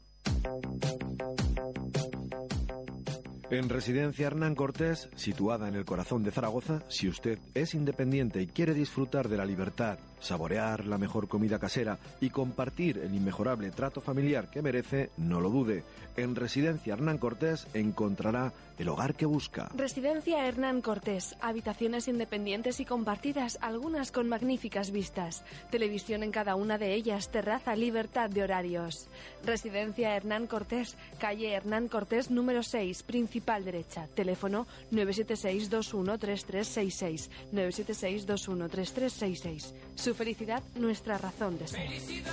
En 3.51 3.71
Residencia 3.71 4.27
Hernán 4.27 4.55
Cortés, 4.55 5.09
situada 5.17 5.69
en 5.69 5.75
el 5.75 5.87
corazón 5.87 6.23
de 6.23 6.31
Zaragoza, 6.31 6.83
si 6.89 7.09
usted 7.09 7.39
es 7.55 7.75
independiente 7.75 8.43
y 8.43 8.47
quiere 8.47 8.75
disfrutar 8.75 9.31
de 9.31 9.39
la 9.39 9.47
libertad, 9.47 9.99
saborear 10.21 10.87
la 10.87 10.99
mejor 10.99 11.29
comida 11.29 11.59
casera 11.59 11.99
y 12.21 12.31
compartir 12.31 12.99
el 12.99 13.15
inmejorable 13.15 13.71
trato 13.71 14.01
familiar 14.01 14.49
que 14.51 14.63
merece, 14.63 15.11
no 15.17 15.41
lo 15.41 15.51
dude. 15.51 15.85
En 16.17 16.35
Residencia 16.35 16.95
Hernán 16.95 17.19
Cortés 17.19 17.69
encontrará 17.75 18.53
el 18.79 18.89
hogar 18.89 19.15
que 19.15 19.27
busca. 19.27 19.71
Residencia 19.77 20.47
Hernán 20.47 20.83
Cortés, 20.83 21.37
habitaciones 21.41 22.09
independientes 22.09 22.81
y 22.81 22.85
compartidas, 22.85 23.59
algunas 23.61 24.11
con 24.13 24.29
magníficas 24.29 24.91
vistas. 24.91 25.45
Televisión 25.71 26.23
en 26.23 26.33
cada 26.33 26.55
una 26.55 26.79
de 26.79 26.95
ellas, 26.95 27.31
terraza, 27.31 27.77
libertad 27.77 28.31
de 28.31 28.43
horarios. 28.43 29.09
Residencia 29.45 30.17
Hernán 30.17 30.47
Cortés, 30.47 30.97
calle 31.19 31.53
Hernán 31.53 31.89
Cortés 31.89 32.31
número 32.31 32.63
6, 32.63 33.03
principal 33.05 33.65
derecha. 33.65 34.09
Teléfono 34.15 34.67
976 34.91 35.71
213366 35.71 37.31
976 37.53 38.27
213366. 38.27 39.75
Su 40.09 40.15
felicidad, 40.15 40.63
nuestra 40.77 41.19
razón 41.19 41.59
de 41.59 41.69
ser. 41.69 41.87
Felicidad 41.87 42.33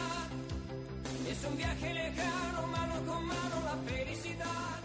es 1.30 1.44
un 1.44 1.58
viaje 1.58 1.94
lejano, 1.94 2.68
mano 2.68 2.94
con 3.06 3.26
mano 3.26 3.62
la 3.66 3.92
felicidad. 3.92 4.80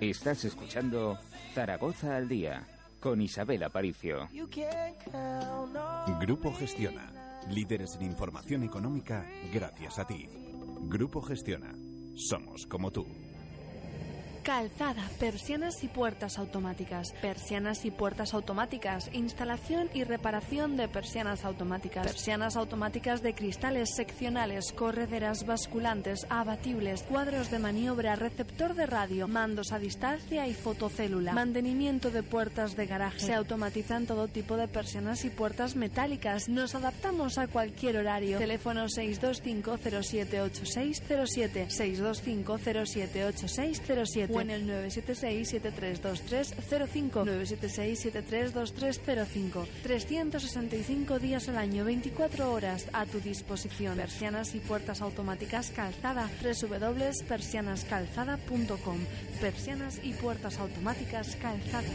Estás 0.00 0.46
escuchando 0.46 1.18
Zaragoza 1.54 2.16
al 2.16 2.30
día 2.30 2.66
con 2.98 3.20
Isabel 3.20 3.62
Aparicio. 3.62 4.26
Grupo 6.18 6.54
Gestiona. 6.54 7.12
Líderes 7.50 7.96
en 7.96 8.06
información 8.06 8.62
económica 8.62 9.26
gracias 9.52 9.98
a 9.98 10.06
ti. 10.06 10.26
Grupo 10.88 11.20
Gestiona. 11.20 11.74
Somos 12.16 12.66
como 12.66 12.90
tú. 12.90 13.06
Calzada, 14.42 15.02
persianas 15.18 15.84
y 15.84 15.88
puertas 15.88 16.38
automáticas. 16.38 17.12
Persianas 17.20 17.84
y 17.84 17.90
puertas 17.90 18.32
automáticas. 18.32 19.10
Instalación 19.12 19.90
y 19.92 20.04
reparación 20.04 20.78
de 20.78 20.88
persianas 20.88 21.44
automáticas. 21.44 22.06
Persianas 22.06 22.56
automáticas 22.56 23.22
de 23.22 23.34
cristales 23.34 23.94
seccionales, 23.94 24.72
correderas 24.72 25.44
basculantes, 25.44 26.26
abatibles, 26.30 27.02
cuadros 27.02 27.50
de 27.50 27.58
maniobra, 27.58 28.16
receptor 28.16 28.74
de 28.74 28.86
radio, 28.86 29.28
mandos 29.28 29.72
a 29.72 29.78
distancia 29.78 30.46
y 30.46 30.54
fotocélula. 30.54 31.32
Mantenimiento 31.32 32.10
de 32.10 32.22
puertas 32.22 32.76
de 32.76 32.86
garaje. 32.86 33.20
Se 33.20 33.34
automatizan 33.34 34.06
todo 34.06 34.26
tipo 34.28 34.56
de 34.56 34.68
persianas 34.68 35.24
y 35.26 35.30
puertas 35.30 35.76
metálicas. 35.76 36.48
Nos 36.48 36.74
adaptamos 36.74 37.36
a 37.36 37.46
cualquier 37.46 37.98
horario. 37.98 38.38
Teléfono 38.38 38.88
625 38.88 39.76
078607 39.76 41.70
625 41.70 42.58
078607 42.58 44.29
o 44.32 44.40
en 44.40 44.50
el 44.50 44.64
976-732305, 44.66 47.10
976-732305. 47.10 49.66
365 49.82 51.18
días 51.18 51.48
al 51.48 51.58
año, 51.58 51.84
24 51.84 52.52
horas 52.52 52.86
a 52.92 53.06
tu 53.06 53.18
disposición. 53.20 53.96
Persianas 53.96 54.54
y 54.54 54.60
puertas 54.60 55.02
automáticas 55.02 55.70
calzada, 55.70 56.30
www.persianascalzada.com. 56.42 58.98
Persianas 59.40 59.98
y 60.02 60.12
puertas 60.12 60.58
automáticas 60.58 61.34
calzada. 61.36 61.88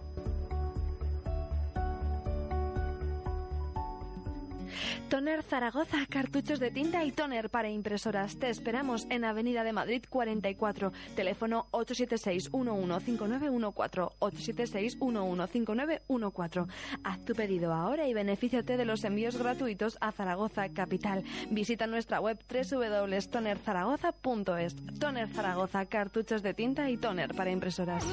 Toner 5.09 5.41
Zaragoza, 5.43 6.05
cartuchos 6.09 6.59
de 6.59 6.71
tinta 6.71 7.03
y 7.03 7.11
toner 7.11 7.49
para 7.49 7.69
impresoras. 7.69 8.37
Te 8.37 8.49
esperamos 8.49 9.05
en 9.09 9.25
Avenida 9.25 9.63
de 9.63 9.73
Madrid 9.73 10.03
44, 10.09 10.93
teléfono 11.15 11.65
876-115914, 11.71 14.11
876-115914. 14.19 16.67
Haz 17.03 17.25
tu 17.25 17.33
pedido 17.33 17.73
ahora 17.73 18.07
y 18.07 18.13
benefíciate 18.13 18.77
de 18.77 18.85
los 18.85 19.03
envíos 19.03 19.35
gratuitos 19.37 19.97
a 20.01 20.11
Zaragoza 20.11 20.69
Capital. 20.69 21.23
Visita 21.49 21.87
nuestra 21.87 22.21
web 22.21 22.37
www.tonerzaragoza.es. 22.49 24.75
Toner 24.99 25.27
Zaragoza, 25.29 25.85
cartuchos 25.85 26.43
de 26.43 26.53
tinta 26.53 26.89
y 26.89 26.97
toner 26.97 27.33
para 27.35 27.51
impresoras. 27.51 28.03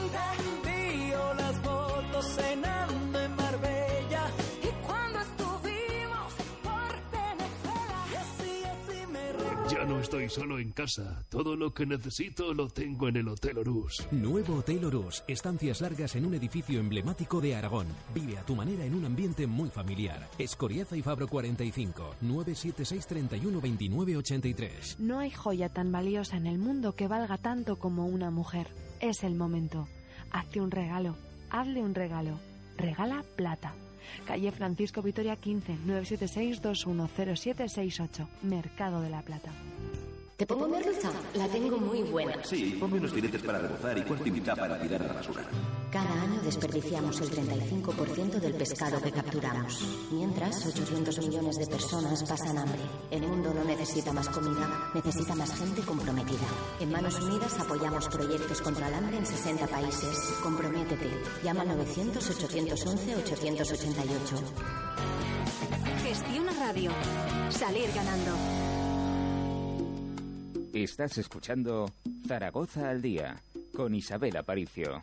Verano 9.68 10.00
estoy 10.00 10.28
solo 10.28 10.58
en 10.58 10.72
casa. 10.72 11.22
Todo 11.28 11.54
lo 11.54 11.74
que 11.74 11.84
necesito 11.84 12.54
lo 12.54 12.68
tengo 12.68 13.08
en 13.08 13.16
el 13.16 13.28
Hotel 13.28 13.58
Orus. 13.58 14.06
Nuevo 14.10 14.56
Hotel 14.56 14.84
Orus. 14.84 15.22
Estancias 15.28 15.80
largas 15.80 16.16
en 16.16 16.24
un 16.24 16.34
edificio 16.34 16.80
emblemático 16.80 17.40
de 17.40 17.54
Aragón. 17.54 17.86
Vive 18.14 18.38
a 18.38 18.42
tu 18.42 18.56
manera 18.56 18.84
en 18.84 18.94
un 18.94 19.04
ambiente 19.04 19.46
muy 19.46 19.68
familiar. 19.68 20.28
Escoriaza 20.38 20.96
y 20.96 21.02
Fabro 21.02 21.28
45 21.28 22.16
976 22.22 23.06
31 23.06 23.60
29 23.60 24.16
83. 24.16 25.00
No 25.00 25.18
hay 25.18 25.30
joya 25.30 25.68
tan 25.68 25.92
valiosa 25.92 26.36
en 26.36 26.46
el 26.46 26.58
mundo 26.58 26.94
que 26.94 27.08
valga 27.08 27.36
tanto 27.36 27.78
como 27.78 28.06
una 28.06 28.30
mujer. 28.30 28.68
Es 29.00 29.22
el 29.22 29.34
momento. 29.34 29.86
Hazte 30.30 30.60
un 30.60 30.70
regalo. 30.70 31.16
Hazle 31.50 31.82
un 31.82 31.94
regalo. 31.94 32.38
Regala 32.78 33.22
plata. 33.36 33.74
Calle 34.24 34.52
Francisco 34.52 35.02
Vitoria 35.02 35.34
15, 35.36 35.76
976-210768, 35.86 38.26
Mercado 38.42 39.00
de 39.00 39.10
la 39.10 39.22
Plata. 39.22 39.50
¿Te 40.38 40.46
pongo 40.46 40.68
merluza? 40.68 41.10
La 41.34 41.48
tengo 41.48 41.76
muy 41.78 42.02
buena. 42.02 42.44
Sí, 42.44 42.76
ponme 42.78 42.98
unos 42.98 43.12
filetes 43.12 43.42
para 43.42 43.58
rebozar 43.58 43.98
y 43.98 44.02
cuarto 44.02 44.28
y 44.28 44.30
mitad 44.30 44.56
para 44.56 44.80
tirar 44.80 45.02
a 45.02 45.08
la 45.08 45.14
basura. 45.14 45.42
Cada 45.90 46.22
año 46.22 46.40
desperdiciamos 46.44 47.20
el 47.22 47.30
35% 47.32 48.38
del 48.38 48.54
pescado 48.54 49.02
que 49.02 49.10
capturamos. 49.10 49.82
Mientras, 50.12 50.64
800 50.64 51.18
millones 51.26 51.56
de 51.56 51.66
personas 51.66 52.22
pasan 52.22 52.56
hambre. 52.56 52.78
El 53.10 53.22
mundo 53.22 53.52
no 53.52 53.64
necesita 53.64 54.12
más 54.12 54.28
comida, 54.28 54.92
necesita 54.94 55.34
más 55.34 55.58
gente 55.58 55.82
comprometida. 55.82 56.46
En 56.78 56.92
Manos 56.92 57.18
Unidas 57.18 57.58
apoyamos 57.58 58.06
proyectos 58.06 58.62
contra 58.62 58.86
el 58.86 58.94
hambre 58.94 59.18
en 59.18 59.26
60 59.26 59.66
países. 59.66 60.16
Comprométete. 60.40 61.10
Llama 61.42 61.62
al 61.62 61.70
900-811-888. 61.70 64.04
Gestiona 66.04 66.52
Radio. 66.52 66.92
Salir 67.50 67.90
ganando. 67.92 68.77
Estás 70.72 71.16
escuchando 71.16 71.90
Zaragoza 72.26 72.90
al 72.90 73.00
día 73.00 73.40
con 73.74 73.94
Isabel 73.94 74.36
Aparicio. 74.36 75.02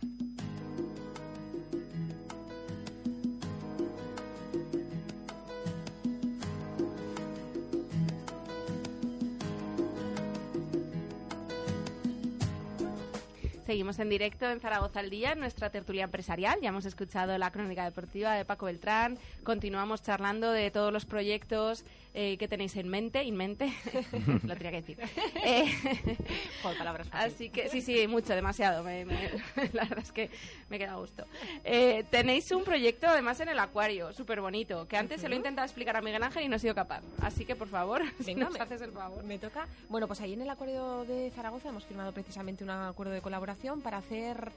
Seguimos 13.66 13.98
en 13.98 14.10
directo 14.10 14.48
en 14.48 14.60
Zaragoza 14.60 15.00
al 15.00 15.10
día, 15.10 15.32
en 15.32 15.40
nuestra 15.40 15.72
tertulia 15.72 16.04
empresarial. 16.04 16.60
Ya 16.62 16.70
hemos 16.70 16.86
escuchado 16.86 17.36
la 17.40 17.52
crónica 17.52 17.84
deportiva 17.84 18.36
de 18.36 18.46
Paco 18.46 18.68
Beltrán. 18.68 19.18
Continuamos 19.44 20.04
charlando 20.04 20.52
de 20.52 20.70
todos 20.70 20.94
los 20.94 21.06
proyectos 21.06 21.84
eh, 22.18 22.38
que 22.38 22.48
tenéis 22.48 22.76
en 22.78 22.88
mente, 22.88 23.20
en 23.22 23.36
mente. 23.36 23.74
Lo 24.44 24.56
tenía 24.56 24.72
que 24.72 24.82
decir. 24.82 24.98
Eh, 25.44 26.18
palabras 26.64 27.08
así 27.12 27.50
que 27.50 27.70
sí, 27.70 27.82
sí, 27.82 28.08
mucho, 28.08 28.34
demasiado. 28.34 28.84
Me- 28.84 29.06
me- 29.06 29.32
la 29.74 29.84
verdad 29.84 30.00
es 30.00 30.12
que 30.12 30.30
me 30.70 30.78
queda 30.80 30.94
a 30.94 30.96
gusto. 30.96 31.26
Eh, 31.64 32.04
tenéis 32.10 32.50
un 32.52 32.64
proyecto 32.64 33.08
además 33.08 33.40
en 33.42 33.50
el 33.50 33.60
acuario, 33.60 34.14
súper 34.14 34.42
bonito, 34.42 34.88
que 34.88 34.98
antes 34.98 35.22
se 35.22 35.28
lo 35.28 35.34
he 35.36 35.38
intentado 35.38 35.66
explicar 35.66 35.96
a 35.98 36.02
Miguel 36.02 36.24
Ángel 36.24 36.44
y 36.44 36.48
no 36.48 36.56
he 36.56 36.60
sido 36.60 36.74
capaz. 36.74 37.02
Así 37.22 37.46
que 37.46 37.56
por 37.56 37.68
favor, 37.68 38.02
si 38.20 38.26
Venga, 38.34 38.46
nos 38.46 38.54
me- 38.54 38.60
haces 38.62 38.82
el 38.82 38.92
favor. 38.92 39.24
Me 39.24 39.38
toca. 39.38 39.68
Bueno, 39.90 40.08
pues 40.08 40.22
ahí 40.22 40.34
en 40.34 40.42
el 40.42 40.50
acuerdo 40.50 41.04
de 41.06 41.32
Zaragoza 41.36 41.70
hemos 41.70 41.86
firmado 41.86 42.12
precisamente 42.14 42.64
un 42.64 42.70
acuerdo 42.70 43.12
de 43.14 43.22
colaboración 43.22 43.82
para 43.82 43.98
hacer 43.98 44.52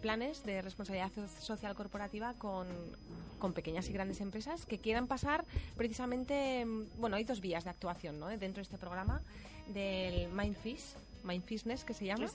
planes 0.00 0.42
de 0.44 0.62
responsabilidad 0.62 1.10
so- 1.14 1.28
social 1.40 1.74
corporativa 1.74 2.34
con, 2.34 2.66
con 3.38 3.52
pequeñas 3.52 3.88
y 3.88 3.92
grandes 3.92 4.20
empresas 4.20 4.66
que 4.66 4.78
quieran 4.78 5.06
pasar 5.06 5.44
precisamente, 5.76 6.31
mm, 6.66 7.00
bueno, 7.00 7.16
hay 7.16 7.24
dos 7.24 7.40
vías 7.40 7.64
de 7.64 7.70
actuación 7.70 8.18
¿no? 8.18 8.28
dentro 8.28 8.56
de 8.56 8.62
este 8.62 8.78
programa 8.78 9.20
del 9.68 10.28
Mindfish, 10.28 10.94
Mindfishness 11.24 11.84
que 11.84 11.94
se 11.94 12.06
llama. 12.06 12.26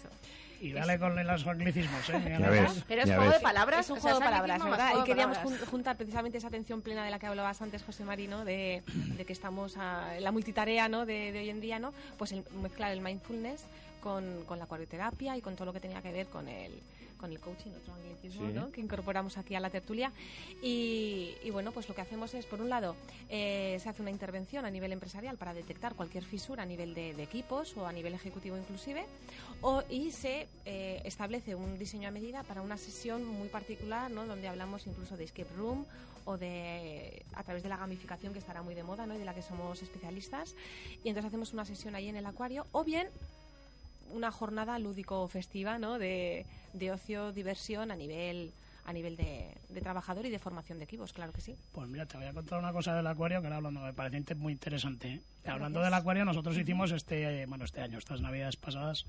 Y 0.59 0.71
dale 0.71 0.97
con 0.97 1.15
los 1.15 1.45
anglicismos, 1.45 2.09
¿eh? 2.09 2.37
Ya 2.39 2.49
ves, 2.49 2.83
Pero 2.87 3.03
es 3.03 3.13
juego 3.13 3.31
de 3.31 3.39
palabras, 3.39 3.85
Es 3.85 3.91
un 3.91 3.99
o 3.99 4.01
sea, 4.01 4.11
juego 4.13 4.19
de 4.19 4.25
palabras, 4.25 4.63
¿verdad? 4.63 4.89
juego 4.91 5.03
Y 5.03 5.05
queríamos 5.05 5.37
palabras. 5.37 5.69
juntar 5.69 5.97
precisamente 5.97 6.37
esa 6.39 6.47
atención 6.47 6.81
plena 6.81 7.05
de 7.05 7.11
la 7.11 7.19
que 7.19 7.27
hablabas 7.27 7.61
antes, 7.61 7.83
José 7.83 8.03
Marino, 8.05 8.43
de, 8.43 8.81
de 8.87 9.25
que 9.25 9.33
estamos 9.33 9.77
a, 9.77 10.17
en 10.17 10.23
la 10.23 10.31
multitarea 10.31 10.89
¿no? 10.89 11.05
de, 11.05 11.31
de 11.31 11.39
hoy 11.39 11.49
en 11.51 11.61
día, 11.61 11.77
¿no? 11.77 11.93
Pues 12.17 12.31
el, 12.31 12.43
mezclar 12.61 12.91
el 12.91 13.01
mindfulness 13.01 13.65
con, 14.01 14.45
con 14.45 14.57
la 14.57 14.65
acuarioterapia 14.65 15.37
y 15.37 15.41
con 15.41 15.55
todo 15.55 15.65
lo 15.65 15.73
que 15.73 15.79
tenía 15.79 16.01
que 16.01 16.11
ver 16.11 16.25
con 16.25 16.47
el 16.47 16.71
con 17.18 17.31
el 17.31 17.39
coaching, 17.39 17.72
otro 17.72 17.94
anglicismo, 17.94 18.48
Sí. 18.48 18.53
¿no? 18.53 18.72
que 18.72 18.81
incorporamos 18.81 19.38
aquí 19.38 19.56
a 19.56 19.60
la 19.60 19.69
tertulia. 19.69 20.11
Y, 20.61 21.34
y 21.44 21.49
bueno, 21.49 21.72
pues 21.72 21.88
lo 21.89 21.95
que 21.95 22.02
hacemos 22.02 22.34
es, 22.34 22.45
por 22.45 22.61
un 22.61 22.69
lado, 22.69 22.95
eh, 23.30 23.77
se 23.81 23.89
hace 23.89 24.02
una 24.02 24.11
intervención 24.11 24.65
a 24.65 24.69
nivel 24.72 24.91
empresarial 24.91 25.38
para 25.38 25.53
detectar 25.53 25.95
cualquier 25.95 26.23
fisura 26.23 26.64
a 26.64 26.65
nivel 26.65 26.94
de, 26.94 27.14
de 27.14 27.23
equipos 27.23 27.76
o 27.77 27.85
a 27.85 27.91
nivel 27.91 28.14
ejecutivo 28.14 28.57
inclusive, 28.57 29.06
o, 29.61 29.84
y 29.89 30.11
se 30.11 30.48
eh, 30.65 31.02
establece 31.06 31.56
un 31.56 31.77
diseño 31.80 32.07
a 32.07 32.11
medida 32.11 32.44
para 32.44 32.61
una 32.61 32.77
sesión 32.77 33.26
muy 33.26 33.48
particular, 33.49 34.11
¿no? 34.11 34.26
donde 34.26 34.48
hablamos 34.48 34.85
incluso 34.88 35.18
de 35.18 35.23
escape 35.23 35.49
room 35.56 35.85
o 36.26 36.38
de 36.38 37.23
a 37.35 37.44
través 37.44 37.64
de 37.64 37.69
la 37.69 37.77
gamificación 37.77 38.34
que 38.34 38.39
estará 38.39 38.61
muy 38.61 38.76
de 38.76 38.84
moda 38.84 39.06
¿no? 39.06 39.15
y 39.15 39.18
de 39.18 39.26
la 39.26 39.34
que 39.34 39.41
somos 39.41 39.81
especialistas. 39.81 40.56
Y 41.03 41.10
entonces 41.10 41.26
hacemos 41.30 41.53
una 41.53 41.64
sesión 41.65 41.95
ahí 41.95 42.10
en 42.10 42.18
el 42.18 42.26
acuario, 42.26 42.68
o 42.73 42.84
bien 42.84 43.07
una 44.11 44.31
jornada 44.31 44.77
lúdico-festiva 44.79 45.77
¿no? 45.79 45.97
de, 45.99 46.45
de 46.73 46.91
ocio, 46.91 47.31
diversión 47.31 47.91
a 47.91 47.95
nivel 47.95 48.51
a 48.85 48.93
nivel 48.93 49.17
de, 49.17 49.53
de 49.67 49.81
trabajador 49.81 50.25
y 50.25 50.29
de 50.29 50.39
formación 50.39 50.77
de 50.77 50.85
equipos, 50.85 51.11
claro 51.11 51.34
que 51.34 51.41
sí. 51.41 51.53
Pues 51.73 51.89
mira, 51.89 52.05
te 52.05 52.15
voy 52.15 52.25
a 52.25 52.31
contar 52.31 52.57
una 52.57 52.71
cosa 52.71 52.95
del 52.95 53.05
acuario 53.05 53.41
que 53.41 53.47
ahora 53.47 53.57
hablando 53.57 53.81
me 53.81 53.91
parece 53.91 54.34
muy 54.35 54.53
interesante. 54.53 55.15
¿eh? 55.15 55.21
Hablando 55.45 55.81
del 55.81 55.93
acuario, 55.93 56.23
nosotros 56.23 56.57
hicimos 56.57 56.91
este, 56.91 57.45
bueno, 57.47 57.65
este 57.65 57.81
año, 57.81 57.97
estas 57.97 58.21
navidades 58.21 58.55
pasadas, 58.55 59.05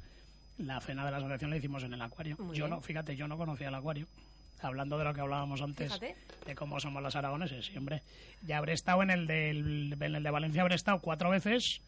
la 0.59 0.81
cena 0.81 1.05
de 1.05 1.13
la 1.13 1.19
asociación 1.19 1.51
la 1.51 1.59
hicimos 1.59 1.85
en 1.85 1.95
el 1.95 2.03
acuario. 2.03 2.37
Muy 2.41 2.57
yo 2.57 2.65
bien. 2.65 2.71
no, 2.71 2.81
fíjate, 2.81 3.15
yo 3.15 3.29
no 3.29 3.37
conocía 3.39 3.69
el 3.69 3.75
acuario. 3.77 4.09
Hablando 4.61 4.99
de 4.99 5.05
lo 5.05 5.15
que 5.15 5.21
hablábamos 5.21 5.63
antes, 5.63 5.93
Fíjate. 5.93 6.17
de 6.45 6.55
cómo 6.57 6.81
somos 6.81 7.01
los 7.01 7.15
aragoneses, 7.15 7.67
siempre. 7.67 8.03
Ya 8.45 8.59
habré 8.59 8.73
estado 8.73 9.05
en 9.05 9.11
el, 9.11 9.29
del, 9.29 9.97
en 10.01 10.15
el 10.17 10.23
de 10.25 10.31
Valencia, 10.33 10.63
habré 10.63 10.75
estado 10.75 10.99
cuatro 10.99 11.31
veces, 11.31 11.81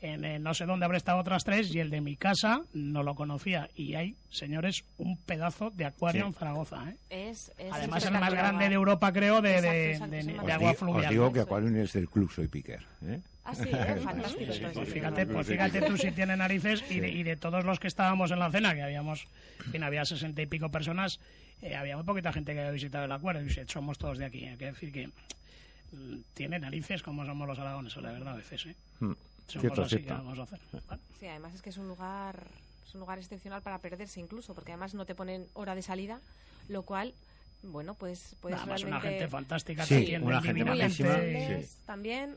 en 0.00 0.24
el 0.24 0.42
no 0.42 0.54
sé 0.54 0.66
dónde 0.66 0.84
habré 0.84 0.98
estado 0.98 1.18
otras 1.18 1.44
tres, 1.44 1.74
y 1.74 1.80
el 1.80 1.90
de 1.90 2.00
mi 2.00 2.16
casa 2.16 2.62
no 2.74 3.02
lo 3.02 3.14
conocía. 3.14 3.68
Y 3.76 3.94
hay, 3.94 4.16
señores, 4.30 4.84
un 4.98 5.16
pedazo 5.16 5.70
de 5.70 5.84
acuario 5.86 6.22
Sí. 6.22 6.26
en 6.28 6.34
Zaragoza. 6.34 6.90
¿eh? 6.90 6.96
Es, 7.30 7.52
es 7.58 7.72
Además, 7.72 8.04
el 8.04 8.12
más 8.12 8.32
grande 8.34 8.68
de 8.68 8.74
Europa, 8.74 9.12
creo, 9.12 9.40
de, 9.40 9.56
Exacto, 9.58 10.10
de- 10.10 10.20
exacto, 10.20 10.52
agua 10.52 10.74
fluvial. 10.74 11.04
Os 11.04 11.10
digo 11.10 11.32
que 11.32 11.40
Aquarium 11.40 11.76
es 11.76 11.92
del 11.92 12.08
club, 12.08 12.30
soy 12.30 12.48
Piquer. 12.48 12.80
¿eh? 13.06 13.20
Ah, 13.44 13.54
sí, 13.54 13.68
¿eh? 13.72 13.96
fantástico. 14.04 14.52
Sí, 14.52 14.62
pues 14.72 14.88
fíjate, 14.88 15.26
pues 15.26 15.46
fíjate 15.46 15.82
tú 15.82 15.96
si 15.96 16.10
tiene 16.12 16.36
narices 16.36 16.84
y 16.90 17.00
de, 17.00 17.10
y 17.10 17.22
de 17.22 17.36
todos 17.36 17.64
los 17.64 17.80
que 17.80 17.88
estábamos 17.88 18.30
en 18.30 18.38
la 18.38 18.50
cena, 18.50 18.74
que 18.74 18.82
habíamos, 18.82 19.26
en 19.66 19.72
fin, 19.72 19.82
había 19.82 20.04
sesenta 20.04 20.42
y 20.42 20.46
pico 20.46 20.68
personas, 20.68 21.18
eh, 21.60 21.74
había 21.76 21.96
muy 21.96 22.04
poquita 22.04 22.32
gente 22.32 22.52
que 22.54 22.60
había 22.60 22.70
visitado 22.72 23.04
el 23.04 23.12
acuario 23.12 23.42
y 23.44 23.50
se- 23.50 23.66
somos 23.66 23.98
todos 23.98 24.18
de 24.18 24.26
aquí. 24.26 24.46
Hay 24.46 24.56
que 24.56 24.66
decir 24.66 24.92
que 24.92 25.08
mm, 25.92 26.18
tiene 26.34 26.58
narices 26.60 27.02
como 27.02 27.24
somos 27.26 27.48
los 27.48 27.58
aragoneses, 27.58 28.02
la 28.02 28.12
verdad, 28.12 28.34
a 28.34 28.36
veces, 28.36 28.66
¿eh? 28.66 28.74
Mm, 29.00 29.12
Somos 29.46 29.60
Cierto, 29.62 29.82
así, 29.82 29.96
cierto. 29.96 30.06
¿qué 30.08 30.12
vamos 30.14 30.38
a 30.38 30.42
hacer? 30.44 30.58
Bueno, 30.86 31.02
Sí, 31.20 31.26
además 31.26 31.54
es 31.54 31.62
que 31.62 31.70
es 31.70 31.76
un 31.76 31.88
lugar 31.88 32.46
es 32.86 32.94
un 32.94 33.00
lugar 33.00 33.18
excepcional 33.18 33.62
para 33.62 33.78
perderse 33.78 34.20
incluso, 34.20 34.54
porque 34.54 34.72
además 34.72 34.92
no 34.94 35.06
te 35.06 35.14
ponen 35.14 35.46
hora 35.54 35.74
de 35.74 35.82
salida, 35.82 36.20
lo 36.68 36.82
cual, 36.82 37.14
bueno, 37.62 37.94
pues 37.94 38.36
puedes 38.40 38.58
Además, 38.58 38.82
una 38.82 38.90
realmente... 38.98 39.18
gente 39.18 39.28
fantástica, 39.30 39.86
Sí, 39.86 40.14
una 40.20 40.42
gente 40.42 40.90
sí. 40.90 41.68
También 41.86 42.36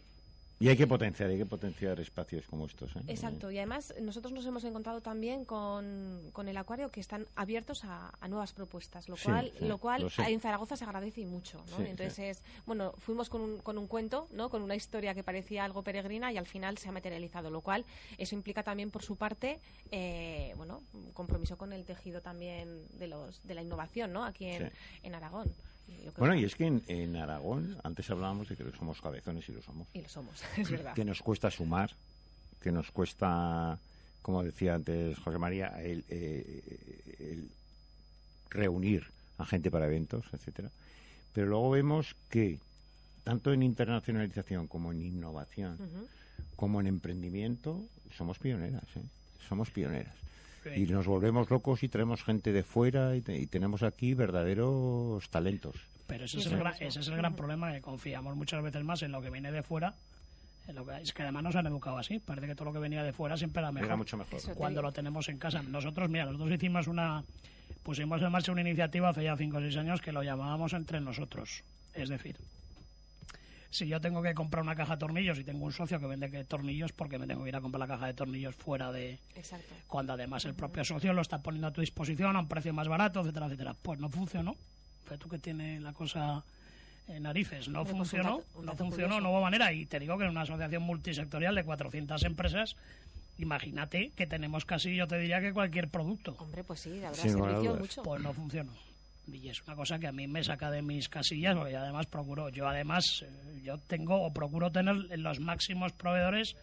Y 0.58 0.70
hay 0.70 0.78
que 0.78 0.88
potenciar, 0.88 1.30
hay 1.30 1.38
que 1.38 1.46
potenciar 1.46 2.00
espacios 2.00 2.46
como 2.48 2.66
estos. 2.66 2.96
¿eh? 2.96 3.02
Exacto, 3.08 3.52
y 3.52 3.58
además 3.58 3.94
nosotros 4.02 4.32
nos 4.32 4.46
hemos 4.46 4.64
encontrado 4.64 5.02
también 5.02 5.44
con, 5.44 6.30
con 6.32 6.48
el 6.48 6.56
acuario 6.56 6.90
que 6.90 7.02
están 7.02 7.28
abiertos 7.36 7.84
a, 7.84 8.14
a 8.22 8.28
nuevas 8.30 8.54
propuestas, 8.54 9.10
lo 9.10 9.18
cual, 9.18 9.52
sí, 9.60 9.66
lo 9.66 9.78
cual 9.80 10.04
lo 10.04 10.24
en 10.26 10.40
Zaragoza 10.40 10.78
se 10.78 10.86
agradece 10.86 11.22
y 11.22 11.26
mucho, 11.26 11.62
¿no? 11.72 11.78
Sí, 11.78 11.84
Entonces 11.88 12.20
es, 12.20 12.42
bueno, 12.66 12.94
fuimos 13.00 13.28
con 13.28 13.42
un, 13.42 13.58
con 13.60 13.78
un 13.78 13.88
cuento, 13.88 14.30
¿no? 14.32 14.50
Con 14.50 14.62
una 14.62 14.76
historia 14.76 15.14
que 15.14 15.24
parecía 15.24 15.66
algo 15.66 15.84
peregrina 15.84 16.32
y 16.32 16.38
al 16.38 16.48
final 16.48 16.78
se 16.78 16.88
ha 16.88 16.94
materializado, 16.94 17.50
lo 17.50 17.60
cual 17.60 17.84
eso 18.18 18.34
implica 18.34 18.64
también 18.64 18.92
por 18.92 19.04
su 19.04 19.18
parte, 19.18 19.60
eh, 19.92 20.54
bueno, 20.56 20.82
un 20.94 21.12
compromiso 21.12 21.58
con 21.58 21.74
el 21.74 21.84
tejido 21.84 22.22
también 22.22 22.88
de 22.98 23.08
los 23.08 23.46
de 23.46 23.56
la 23.56 23.62
innovación, 23.62 24.14
¿no? 24.14 24.24
Aquí 24.24 24.46
en, 24.46 24.72
en 25.04 25.16
Aragón. 25.16 25.52
Bueno, 26.18 26.36
y 26.36 26.44
es 26.44 26.56
que 26.56 26.66
en, 26.66 26.84
en 26.88 27.16
Aragón, 27.16 27.78
antes 27.84 28.10
hablábamos 28.10 28.48
de 28.50 28.56
que 28.56 28.64
somos 28.78 29.02
cabezones 29.02 29.48
y 29.50 29.52
lo 29.52 29.62
somos. 29.62 29.88
y 29.94 30.02
lo 30.02 30.10
somos, 30.10 30.42
es 30.58 30.70
verdad. 30.70 30.94
Que 30.94 31.06
nos 31.06 31.22
cuesta 31.22 31.52
sumar, 31.52 31.92
que 32.62 32.72
nos 32.72 32.92
cuesta, 32.92 33.78
como 34.22 34.44
decía 34.44 34.76
antes 34.76 35.18
José 35.20 35.38
María, 35.38 35.68
el, 35.82 36.06
eh, 36.10 37.16
el 37.20 37.50
reunir 38.50 39.06
a 39.38 39.46
gente 39.46 39.70
para 39.70 39.86
eventos, 39.86 40.26
etcétera. 40.32 40.72
Pero 41.34 41.48
luego 41.48 41.72
vemos 41.72 42.16
que 42.30 42.60
tanto 43.24 43.52
en 43.52 43.64
internacionalización 43.64 44.68
como 44.68 44.92
en 44.92 45.02
innovación, 45.02 45.78
como 46.56 46.80
en 46.80 46.88
emprendimiento, 46.88 47.84
somos 48.16 48.40
pioneras, 48.40 48.84
¿eh? 48.96 49.04
Somos 49.50 49.70
pioneras. 49.72 50.16
Sí. 50.74 50.82
Y 50.82 50.86
nos 50.88 51.06
volvemos 51.06 51.50
locos 51.50 51.84
y 51.84 51.90
traemos 51.90 52.24
gente 52.24 52.52
de 52.52 52.64
fuera 52.64 53.16
y, 53.16 53.22
te- 53.22 53.38
y 53.38 53.46
tenemos 53.46 53.84
aquí 53.84 54.14
verdaderos 54.16 55.30
talentos. 55.30 55.76
Pero 56.08 56.26
ese 56.26 56.40
es, 56.40 56.48
el 56.48 56.58
gran, 56.58 56.74
ese 56.80 57.00
es 57.00 57.08
el 57.08 57.16
gran 57.18 57.36
problema, 57.36 57.72
que 57.72 57.82
confiamos 57.82 58.36
muchas 58.36 58.62
veces 58.64 58.84
más 58.84 59.02
en 59.04 59.12
lo 59.12 59.22
que 59.22 59.30
viene 59.30 59.52
de 59.52 59.64
fuera 59.64 59.94
Lo 60.74 60.86
que- 60.86 61.02
es 61.02 61.14
que 61.14 61.22
además 61.24 61.44
nos 61.44 61.56
han 61.56 61.68
educado 61.68 61.98
así. 62.00 62.18
Parece 62.20 62.48
que 62.48 62.56
todo 62.56 62.66
lo 62.66 62.74
que 62.74 62.80
venía 62.80 63.04
de 63.04 63.14
fuera 63.14 63.38
siempre 63.38 63.60
era 63.62 63.72
mejor. 63.72 63.86
Era 63.88 63.96
mucho 63.96 64.18
mejor. 64.18 64.40
Cuando 64.56 64.82
lo 64.82 64.92
tenemos 64.92 65.30
en 65.30 65.38
casa. 65.38 65.62
Nosotros, 65.62 66.10
mira, 66.10 66.26
nosotros 66.26 66.52
hicimos 66.52 66.88
una. 66.88 67.24
Pusimos 67.84 68.20
en 68.22 68.32
marcha 68.32 68.52
una 68.52 68.62
iniciativa 68.62 69.10
hace 69.10 69.24
ya 69.24 69.38
5 69.38 69.58
o 69.58 69.60
6 69.62 69.78
años 69.78 70.02
que 70.02 70.12
lo 70.12 70.24
llamábamos 70.24 70.74
entre 70.74 71.00
nosotros. 71.02 71.64
Es 71.94 72.10
decir, 72.10 72.36
si 73.76 73.88
yo 73.88 74.00
tengo 74.00 74.22
que 74.22 74.34
comprar 74.34 74.64
una 74.64 74.76
caja 74.76 74.94
de 74.96 75.00
tornillos 75.00 75.38
y 75.38 75.44
tengo 75.44 75.66
un 75.66 75.72
socio 75.74 76.00
que 76.00 76.06
vende 76.06 76.32
que 76.32 76.44
tornillos, 76.46 76.94
porque 76.94 77.18
me 77.20 77.28
tengo 77.28 77.44
que 77.44 77.50
ir 77.50 77.56
a 77.56 77.62
comprar 77.62 77.80
la 77.80 77.88
caja 77.88 78.08
de 78.08 78.14
tornillos 78.14 78.56
fuera 78.56 78.92
de. 78.92 79.20
Exacto. 79.36 79.74
Cuando 79.88 80.14
además 80.14 80.46
el 80.46 80.54
propio 80.54 80.86
socio 80.86 81.12
lo 81.14 81.22
está 81.22 81.40
poniendo 81.40 81.68
a 81.68 81.72
tu 81.74 81.82
disposición 81.82 82.36
a 82.36 82.40
un 82.40 82.48
precio 82.48 82.74
más 82.74 82.88
barato, 82.88 83.20
etcétera, 83.22 83.48
etcétera. 83.48 83.76
Pues 83.82 84.00
no 84.00 84.10
funcionó. 84.10 84.56
Fue 85.06 85.18
tú 85.18 85.28
que 85.30 85.40
tiene 85.40 85.80
la 85.82 85.92
cosa 85.94 86.44
en 87.08 87.24
narices. 87.24 87.68
No 87.68 87.82
un 87.82 87.88
funcionó, 87.88 88.38
dato- 88.38 88.60
un 88.60 88.66
no 88.66 88.76
funcionó, 88.76 88.90
curioso. 89.16 89.22
no 89.22 89.30
hubo 89.32 89.42
manera. 89.42 89.74
Y 89.74 89.86
te 89.86 90.00
digo 90.00 90.18
que 90.18 90.24
en 90.24 90.32
una 90.32 90.42
asociación 90.42 90.82
multisectorial 90.84 91.54
de 91.54 91.64
400 91.64 92.24
empresas, 92.24 92.76
imagínate 93.38 94.12
que 94.16 94.26
tenemos 94.26 94.66
casi, 94.66 94.96
yo 94.96 95.08
te 95.08 95.20
diría 95.20 95.42
que 95.42 95.54
cualquier 95.54 95.90
producto. 95.90 96.36
Hombre, 96.40 96.64
pues 96.64 96.80
sí, 96.80 97.04
habrá 97.04 97.22
Sin 97.22 97.34
servicio 97.34 97.76
mucho. 97.76 98.04
Pues 98.04 98.22
no 98.22 98.34
funcionó. 98.34 98.72
Y 99.32 99.50
es 99.50 99.62
una 99.64 99.76
cosa 99.76 100.00
que 100.00 100.08
a 100.08 100.12
mí 100.12 100.28
me 100.28 100.44
saca 100.44 100.70
de 100.70 100.82
mis 100.82 101.10
casillas, 101.10 101.56
porque 101.56 101.76
además 101.76 102.06
procuro, 102.06 102.50
yo 102.50 102.68
además, 102.68 103.24
eh, 103.24 103.62
yo 103.64 103.78
tengo 103.78 104.22
o 104.22 104.32
procuro 104.32 104.72
tener 104.72 104.96
los 105.18 105.40
máximos 105.40 105.92
proveedores 105.94 106.56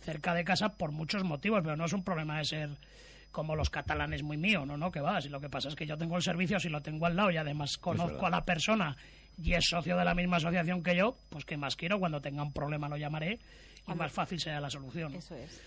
cerca 0.00 0.34
de 0.34 0.44
casa 0.44 0.70
por 0.70 0.92
muchos 0.92 1.22
motivos, 1.24 1.60
pero 1.62 1.76
no 1.76 1.84
es 1.84 1.92
un 1.92 2.02
problema 2.02 2.38
de 2.38 2.44
ser 2.44 2.70
como 3.30 3.54
los 3.54 3.70
catalanes 3.70 4.22
muy 4.22 4.36
mío, 4.36 4.66
no, 4.66 4.76
no, 4.76 4.90
que 4.90 5.00
va, 5.00 5.20
si 5.20 5.28
lo 5.28 5.40
que 5.40 5.48
pasa 5.48 5.68
es 5.68 5.76
que 5.76 5.86
yo 5.86 5.96
tengo 5.96 6.16
el 6.16 6.22
servicio, 6.22 6.58
si 6.58 6.68
lo 6.68 6.80
tengo 6.80 7.06
al 7.06 7.14
lado 7.14 7.30
y 7.30 7.36
además 7.36 7.76
conozco 7.78 8.26
a 8.26 8.30
la 8.30 8.44
persona 8.44 8.96
y 9.38 9.54
es 9.54 9.68
socio 9.68 9.96
de 9.96 10.04
la 10.04 10.14
misma 10.14 10.38
asociación 10.38 10.82
que 10.82 10.96
yo, 10.96 11.16
pues 11.28 11.44
que 11.44 11.56
más 11.56 11.76
quiero, 11.76 12.00
cuando 12.00 12.20
tenga 12.20 12.42
un 12.42 12.52
problema 12.52 12.88
lo 12.88 12.96
llamaré 12.96 13.38
y 13.86 13.94
más 13.94 14.12
fácil 14.12 14.40
será 14.40 14.60
la 14.60 14.70
solución. 14.70 15.14
Eso 15.14 15.36
es. 15.36 15.60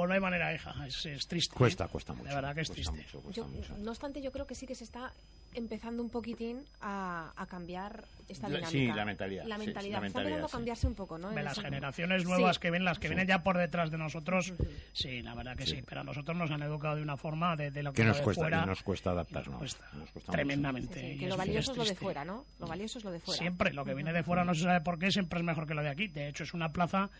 Pues 0.00 0.08
no 0.08 0.14
hay 0.14 0.20
manera, 0.20 0.54
hija, 0.54 0.74
es, 0.86 1.04
es 1.04 1.26
triste. 1.28 1.54
Cuesta, 1.54 1.84
¿eh? 1.84 1.88
cuesta 1.88 2.14
mucho. 2.14 2.28
De 2.28 2.34
verdad 2.34 2.54
que 2.54 2.62
es 2.62 2.70
triste. 2.70 2.90
mucho, 2.92 3.30
Yo, 3.32 3.46
no 3.78 3.90
obstante, 3.90 4.22
yo 4.22 4.32
creo 4.32 4.46
que 4.46 4.54
sí 4.54 4.66
que 4.66 4.74
se 4.74 4.84
está 4.84 5.12
empezando 5.52 6.02
un 6.02 6.08
poquitín 6.08 6.64
a, 6.80 7.32
a 7.36 7.46
cambiar 7.46 8.04
esta 8.28 8.48
La- 8.48 8.58
dinámica. 8.58 8.70
sí, 8.70 8.86
la 8.96 9.04
mentalidad, 9.04 9.44
La 9.46 9.58
sí, 9.58 9.66
mentalidad. 9.66 10.00
la 10.00 10.06
Está 10.06 10.18
mentalidad, 10.20 10.22
empezando 10.30 10.44
a 10.46 10.48
sí. 10.48 10.52
cambiarse 10.52 10.86
un 10.86 10.94
poco, 10.94 11.18
¿no? 11.18 11.30
de 11.30 11.36
En 11.38 11.44
las 11.44 11.58
generaciones 11.60 12.22
Sí. 12.22 12.28
nuevas 12.28 12.58
que 12.58 12.70
ven, 12.70 12.84
las 12.84 12.98
que 12.98 13.08
Sí. 13.08 13.14
vienen 13.14 13.26
ya 13.28 13.42
por 13.42 13.58
detrás 13.58 13.90
de 13.90 13.98
nosotros, 13.98 14.54
sí, 14.92 15.20
la 15.22 15.34
verdad 15.34 15.56
que 15.56 15.66
sí. 15.66 15.82
Pero 15.86 16.00
a 16.00 16.04
nosotros 16.04 16.36
nos 16.36 16.50
han 16.50 16.62
educado 16.62 16.96
de 16.96 17.02
una 17.02 17.16
forma 17.16 17.56
de, 17.56 17.70
de 17.70 17.82
lo 17.82 17.92
que 17.92 18.04
nos 18.04 18.18
de 18.18 18.22
cuesta, 18.22 18.42
fuera 18.42 18.62
y 18.62 18.66
nos 18.66 18.82
cuesta 18.82 19.10
adaptarnos. 19.10 19.58
cuesta 19.58 19.84
nos 19.94 20.10
cuesta 20.12 20.32
tremendamente. 20.32 21.12
Sí, 21.12 21.18
que 21.18 21.26
lo 21.28 21.36
valioso 21.36 21.72
es 21.72 21.78
lo 21.78 21.84
de 21.84 21.94
fuera, 21.94 22.24
¿no? 22.24 22.44
Lo 22.58 22.66
valioso 22.68 22.98
es 22.98 23.04
lo 23.04 23.10
de 23.10 23.20
fuera. 23.20 23.38
Siempre, 23.38 23.72
lo 23.74 23.84
que 23.84 23.94
viene 23.94 24.12
de 24.12 24.22
fuera 24.22 24.44
no 24.44 24.54
se 24.54 24.62
sabe 24.62 24.80
por 24.80 24.98
qué, 24.98 25.10
siempre 25.10 25.40
es 25.40 25.44
mejor 25.44 25.66
que 25.66 25.74
lo 25.74 25.82
de 25.82 25.88
aquí. 25.90 26.06
De 26.08 26.28
hecho, 26.28 26.44
es 26.44 26.54
una 26.54 26.72
plaza, 26.72 27.10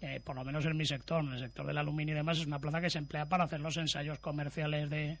eh, 0.00 0.20
por 0.24 0.36
lo 0.36 0.44
menos 0.44 0.64
en 0.64 0.76
mi 0.76 0.86
sector, 0.86 1.22
en 1.24 1.32
el 1.32 1.40
sector 1.40 1.66
del 1.66 1.78
aluminio 1.78 2.14
y 2.14 2.16
demás, 2.18 2.38
es 2.38 2.46
una 2.46 2.58
plaza 2.58 2.80
que 2.80 2.90
se 2.90 2.98
emplea 2.98 3.26
para 3.26 3.44
hacer 3.44 3.60
los 3.60 3.76
ensayos 3.76 4.18
comerciales 4.18 4.88
de, 4.90 5.18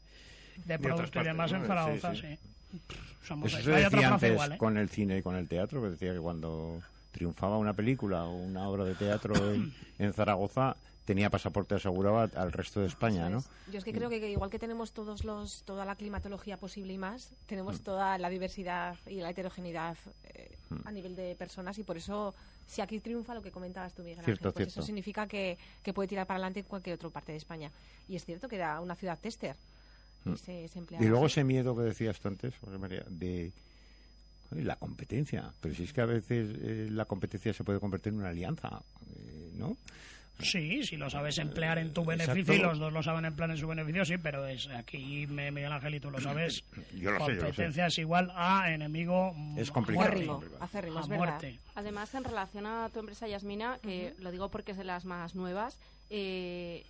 de 0.64 0.74
otras 0.74 0.80
producto 0.80 1.20
y 1.20 1.24
demás 1.24 1.50
partes, 1.52 1.54
en 1.54 1.60
¿no? 1.62 1.66
Zaragoza, 1.66 2.14
Sí, 2.14 2.20
sí. 2.20 2.26
sí. 2.36 2.38
Somos 3.26 3.48
Eso 3.52 3.58
no 3.58 3.64
se 3.64 3.70
decía 3.84 4.08
antes 4.08 4.32
igual, 4.32 4.52
¿eh? 4.52 4.58
con 4.58 4.76
el 4.78 4.88
cine 4.88 5.18
y 5.18 5.22
con 5.22 5.36
el 5.36 5.48
teatro, 5.48 5.82
que 5.82 5.90
decía 5.90 6.12
que 6.12 6.20
cuando 6.20 6.80
triunfaba 7.12 7.56
una 7.58 7.72
película 7.74 8.24
o 8.24 8.36
una 8.36 8.68
obra 8.68 8.84
de 8.84 8.94
teatro 8.94 9.34
en, 9.54 9.72
en 9.98 10.12
Zaragoza 10.12 10.76
tenía 11.04 11.30
pasaporte 11.30 11.74
asegurado 11.74 12.18
al- 12.38 12.52
resto 12.52 12.80
de 12.80 12.86
España, 12.86 13.30
¿no? 13.30 13.42
Yo 13.72 13.78
es 13.78 13.84
que 13.84 13.92
creo 13.94 14.10
que, 14.10 14.30
igual 14.30 14.50
que 14.50 14.58
tenemos 14.58 14.92
todos 14.92 15.24
los 15.24 15.62
toda 15.64 15.86
la 15.86 15.96
climatología 15.96 16.58
posible 16.58 16.92
y 16.92 16.98
más, 16.98 17.30
Mm. 17.32 17.46
tenemos 17.46 17.80
toda 17.80 18.18
la 18.18 18.28
diversidad 18.28 18.96
y 19.06 19.16
la 19.16 19.30
heterogeneidad 19.30 19.96
eh, 20.24 20.54
a 20.84 20.90
nivel 20.92 21.16
de 21.16 21.34
personas 21.34 21.78
y 21.78 21.82
por 21.82 21.96
eso 21.96 22.34
si 22.68 22.80
aquí 22.82 23.00
triunfa 23.00 23.34
lo 23.34 23.42
que 23.42 23.50
comentabas 23.50 23.94
tú, 23.94 24.02
Miguel 24.02 24.24
Cierto, 24.24 24.48
Ángel, 24.48 24.52
pues 24.52 24.54
cierto. 24.56 24.80
eso 24.80 24.82
significa 24.86 25.26
que, 25.26 25.58
que 25.82 25.92
puede 25.92 26.06
tirar 26.08 26.26
para 26.26 26.36
adelante 26.36 26.60
en 26.60 26.66
cualquier 26.66 26.94
otra 26.94 27.08
parte 27.10 27.32
de 27.32 27.38
España. 27.38 27.70
Y 28.08 28.16
es 28.16 28.24
cierto 28.24 28.48
que 28.48 28.56
era 28.56 28.80
una 28.80 28.94
ciudad 28.94 29.18
tester. 29.18 29.56
Mm. 30.24 30.32
Y 30.32 30.36
se, 30.36 30.68
se 30.68 30.78
emplea 30.78 31.02
Y 31.02 31.06
luego 31.06 31.26
así. 31.26 31.32
ese 31.32 31.44
miedo 31.44 31.74
que 31.74 31.82
decías 31.82 32.20
tú 32.20 32.28
antes, 32.28 32.54
José 32.58 32.78
María, 32.78 33.04
de 33.08 33.52
la 34.50 34.76
competencia. 34.76 35.52
Pero 35.60 35.74
si 35.74 35.84
es 35.84 35.92
que 35.92 36.00
a 36.00 36.06
veces 36.06 36.54
eh, 36.60 36.88
la 36.90 37.04
competencia 37.06 37.52
se 37.52 37.64
puede 37.64 37.80
convertir 37.80 38.12
en 38.12 38.20
una 38.20 38.28
alianza, 38.28 38.82
eh, 39.16 39.50
¿no? 39.54 39.76
Sí, 40.40 40.84
si 40.84 40.96
lo 40.96 41.10
sabes 41.10 41.38
emplear 41.38 41.78
en 41.78 41.92
tu 41.92 42.02
Exacto. 42.02 42.32
beneficio 42.32 42.54
y 42.54 42.58
los 42.58 42.78
dos 42.78 42.92
lo 42.92 43.02
saben 43.02 43.24
emplear 43.24 43.50
en 43.50 43.56
su 43.56 43.66
beneficio, 43.66 44.04
sí, 44.04 44.18
pero 44.18 44.46
es 44.46 44.68
aquí 44.68 45.26
Miguel 45.26 45.72
Ángel 45.72 45.96
y 45.96 46.00
tú 46.00 46.10
lo 46.10 46.20
sabes. 46.20 46.62
Yo 46.94 47.10
lo 47.10 47.18
sé, 47.18 47.26
yo 47.26 47.26
lo 47.26 47.26
sé. 47.26 47.38
competencia 47.38 47.86
es 47.86 47.98
igual 47.98 48.32
a 48.36 48.70
enemigo 48.72 49.34
Es 49.56 49.70
complicado. 49.70 50.08
muerte. 50.10 50.30
Acérrimo, 50.60 50.64
acérrimo, 50.64 50.98
A 50.98 51.02
es 51.02 51.08
verdad. 51.08 51.24
muerte. 51.26 51.58
Además, 51.74 52.14
en 52.14 52.24
relación 52.24 52.66
a 52.66 52.88
tu 52.92 53.00
empresa 53.00 53.26
Yasmina, 53.28 53.78
que 53.82 54.14
lo 54.20 54.30
digo 54.30 54.48
porque 54.48 54.72
es 54.72 54.78
de 54.78 54.84
las 54.84 55.04
más 55.04 55.34
nuevas, 55.34 55.78
eh, 56.10 56.84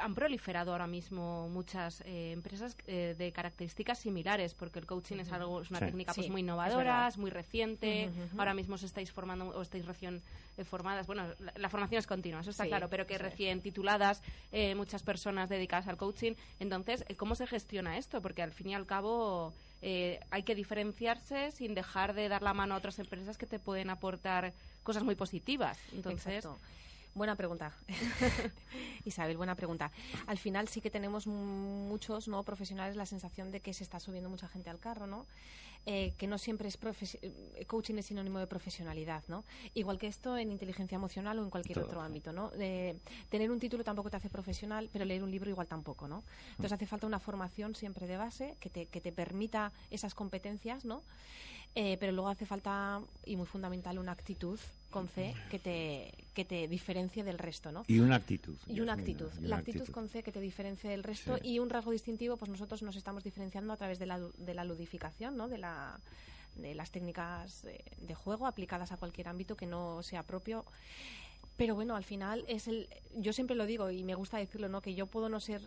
han 0.00 0.14
proliferado 0.14 0.72
ahora 0.72 0.86
mismo 0.88 1.48
muchas 1.50 2.00
eh, 2.04 2.32
empresas 2.32 2.76
eh, 2.88 3.14
de 3.16 3.30
características 3.32 3.98
similares, 4.00 4.54
porque 4.54 4.78
el 4.80 4.86
coaching 4.86 5.18
es 5.18 5.30
algo 5.32 5.62
es 5.62 5.70
una 5.70 5.78
Sí. 5.80 5.84
técnica 5.86 6.12
pues 6.14 6.26
Sí, 6.26 6.32
muy 6.32 6.40
innovadora, 6.40 7.06
es 7.08 7.16
muy 7.16 7.30
reciente. 7.30 8.10
Ahora 8.36 8.54
mismo 8.54 8.74
os 8.76 8.82
estáis 8.82 9.12
formando 9.12 9.48
o 9.50 9.62
estáis 9.62 9.84
recién 9.86 10.20
eh, 10.56 10.64
formadas. 10.64 11.06
Bueno, 11.06 11.26
la, 11.38 11.52
la 11.56 11.68
formación 11.68 11.98
es 11.98 12.06
continua, 12.06 12.40
eso 12.40 12.50
está 12.50 12.64
Sí, 12.64 12.68
claro, 12.68 12.88
pero 12.88 13.06
que 13.06 13.18
recién 13.18 13.60
tituladas 13.60 14.22
eh, 14.52 14.74
muchas 14.74 15.02
personas 15.02 15.48
dedicadas 15.48 15.88
al 15.88 15.96
coaching. 15.96 16.34
Entonces, 16.60 17.04
eh, 17.08 17.14
¿cómo 17.14 17.34
se 17.34 17.46
gestiona 17.46 17.98
esto? 17.98 18.20
Porque 18.20 18.42
al 18.42 18.52
fin 18.52 18.70
y 18.70 18.74
al 18.74 18.86
cabo 18.86 19.52
eh, 19.82 20.20
hay 20.30 20.42
que 20.42 20.54
diferenciarse 20.54 21.50
sin 21.52 21.74
dejar 21.74 22.14
de 22.14 22.28
dar 22.28 22.42
la 22.42 22.54
mano 22.54 22.74
a 22.74 22.78
otras 22.78 22.98
empresas 22.98 23.36
que 23.36 23.46
te 23.46 23.58
pueden 23.58 23.90
aportar 23.90 24.52
cosas 24.82 25.02
muy 25.02 25.14
positivas. 25.14 25.78
Entonces, 25.92 26.44
Exacto. 26.44 26.58
Buena 27.14 27.36
pregunta. 27.36 27.72
Isabel, 29.04 29.36
buena 29.36 29.54
pregunta. 29.54 29.92
Al 30.26 30.36
final 30.36 30.66
sí 30.66 30.80
que 30.80 30.90
tenemos 30.90 31.28
muchos 31.28 32.26
no 32.26 32.42
profesionales 32.42 32.96
la 32.96 33.06
sensación 33.06 33.52
de 33.52 33.60
que 33.60 33.72
se 33.72 33.84
está 33.84 34.00
subiendo 34.00 34.28
mucha 34.28 34.48
gente 34.48 34.68
al 34.68 34.80
carro, 34.80 35.06
¿no? 35.06 35.24
Eh, 35.86 36.14
que 36.16 36.26
no 36.26 36.38
siempre 36.38 36.66
es 36.68 36.78
eh, 37.20 37.64
coaching 37.66 37.96
es 37.96 38.06
sinónimo 38.06 38.38
de 38.38 38.46
profesionalidad, 38.46 39.22
¿no? 39.28 39.44
Igual 39.74 39.98
que 39.98 40.06
esto 40.06 40.38
en 40.38 40.50
inteligencia 40.50 40.96
emocional 40.96 41.38
o 41.38 41.42
en 41.44 41.50
cualquier 41.50 41.76
Todo. 41.76 41.86
otro 41.86 42.00
ámbito, 42.00 42.32
¿no? 42.32 42.48
De- 42.52 42.96
tener 43.28 43.50
un 43.50 43.60
título 43.60 43.84
tampoco 43.84 44.08
te 44.08 44.16
hace 44.16 44.30
profesional, 44.30 44.88
pero 44.94 45.04
leer 45.04 45.22
un 45.22 45.30
libro 45.30 45.50
igual 45.50 45.66
tampoco, 45.66 46.08
¿no? 46.08 46.22
Entonces 46.52 46.72
hace 46.72 46.86
falta 46.86 47.06
una 47.06 47.18
formación 47.20 47.74
siempre 47.74 48.06
de 48.06 48.16
base 48.16 48.56
que 48.60 48.70
te, 48.70 48.86
que 48.86 49.02
te 49.02 49.12
permita 49.12 49.72
esas 49.90 50.14
competencias, 50.14 50.86
¿no? 50.86 51.02
Eh, 51.74 51.96
pero 52.00 52.12
luego 52.12 52.28
hace 52.30 52.46
falta, 52.46 53.02
y 53.26 53.36
muy 53.36 53.46
fundamental, 53.46 53.98
una 53.98 54.12
actitud 54.12 54.58
con 54.94 55.08
C 55.08 55.34
que 55.50 55.58
te, 55.58 56.14
que 56.32 56.44
te 56.44 56.68
diferencie 56.68 57.24
del 57.24 57.38
resto, 57.38 57.70
¿no? 57.72 57.84
Y 57.88 57.98
una 57.98 58.14
actitud. 58.16 58.56
Y 58.68 58.80
una 58.80 58.94
actitud. 58.94 59.28
y 59.34 59.38
una 59.40 59.48
la 59.48 59.56
actitud, 59.56 59.86
con 59.88 60.08
C 60.08 60.22
que 60.22 60.32
te 60.32 60.40
diferencie 60.40 60.88
del 60.88 61.02
resto 61.02 61.36
Sí. 61.36 61.48
y 61.48 61.58
un 61.58 61.68
rasgo 61.68 61.90
distintivo, 61.90 62.36
pues 62.36 62.50
nosotros 62.50 62.82
nos 62.82 62.96
estamos 62.96 63.24
diferenciando 63.24 63.72
a 63.72 63.76
través 63.76 63.98
de 63.98 64.06
la, 64.06 64.18
de 64.20 64.54
la 64.54 64.64
ludificación, 64.64 65.36
¿no? 65.36 65.48
De 65.48 65.58
la 65.58 65.98
de 66.56 66.72
las 66.76 66.92
técnicas 66.92 67.64
eh, 67.64 67.82
de 68.00 68.14
juego 68.14 68.46
aplicadas 68.46 68.92
a 68.92 68.96
cualquier 68.96 69.26
ámbito 69.26 69.56
que 69.56 69.66
no 69.66 70.04
sea 70.04 70.22
propio 70.22 70.64
pero 71.56 71.74
bueno 71.74 71.96
al 71.96 72.04
final 72.04 72.44
es 72.46 72.68
el 72.68 72.88
yo 73.16 73.32
siempre 73.32 73.56
lo 73.56 73.66
digo 73.66 73.90
y 73.90 74.04
me 74.04 74.14
gusta 74.14 74.38
decirlo 74.38 74.68
no 74.68 74.80
que 74.80 74.94
yo 74.94 75.06
puedo 75.06 75.28
no 75.28 75.40
ser 75.40 75.60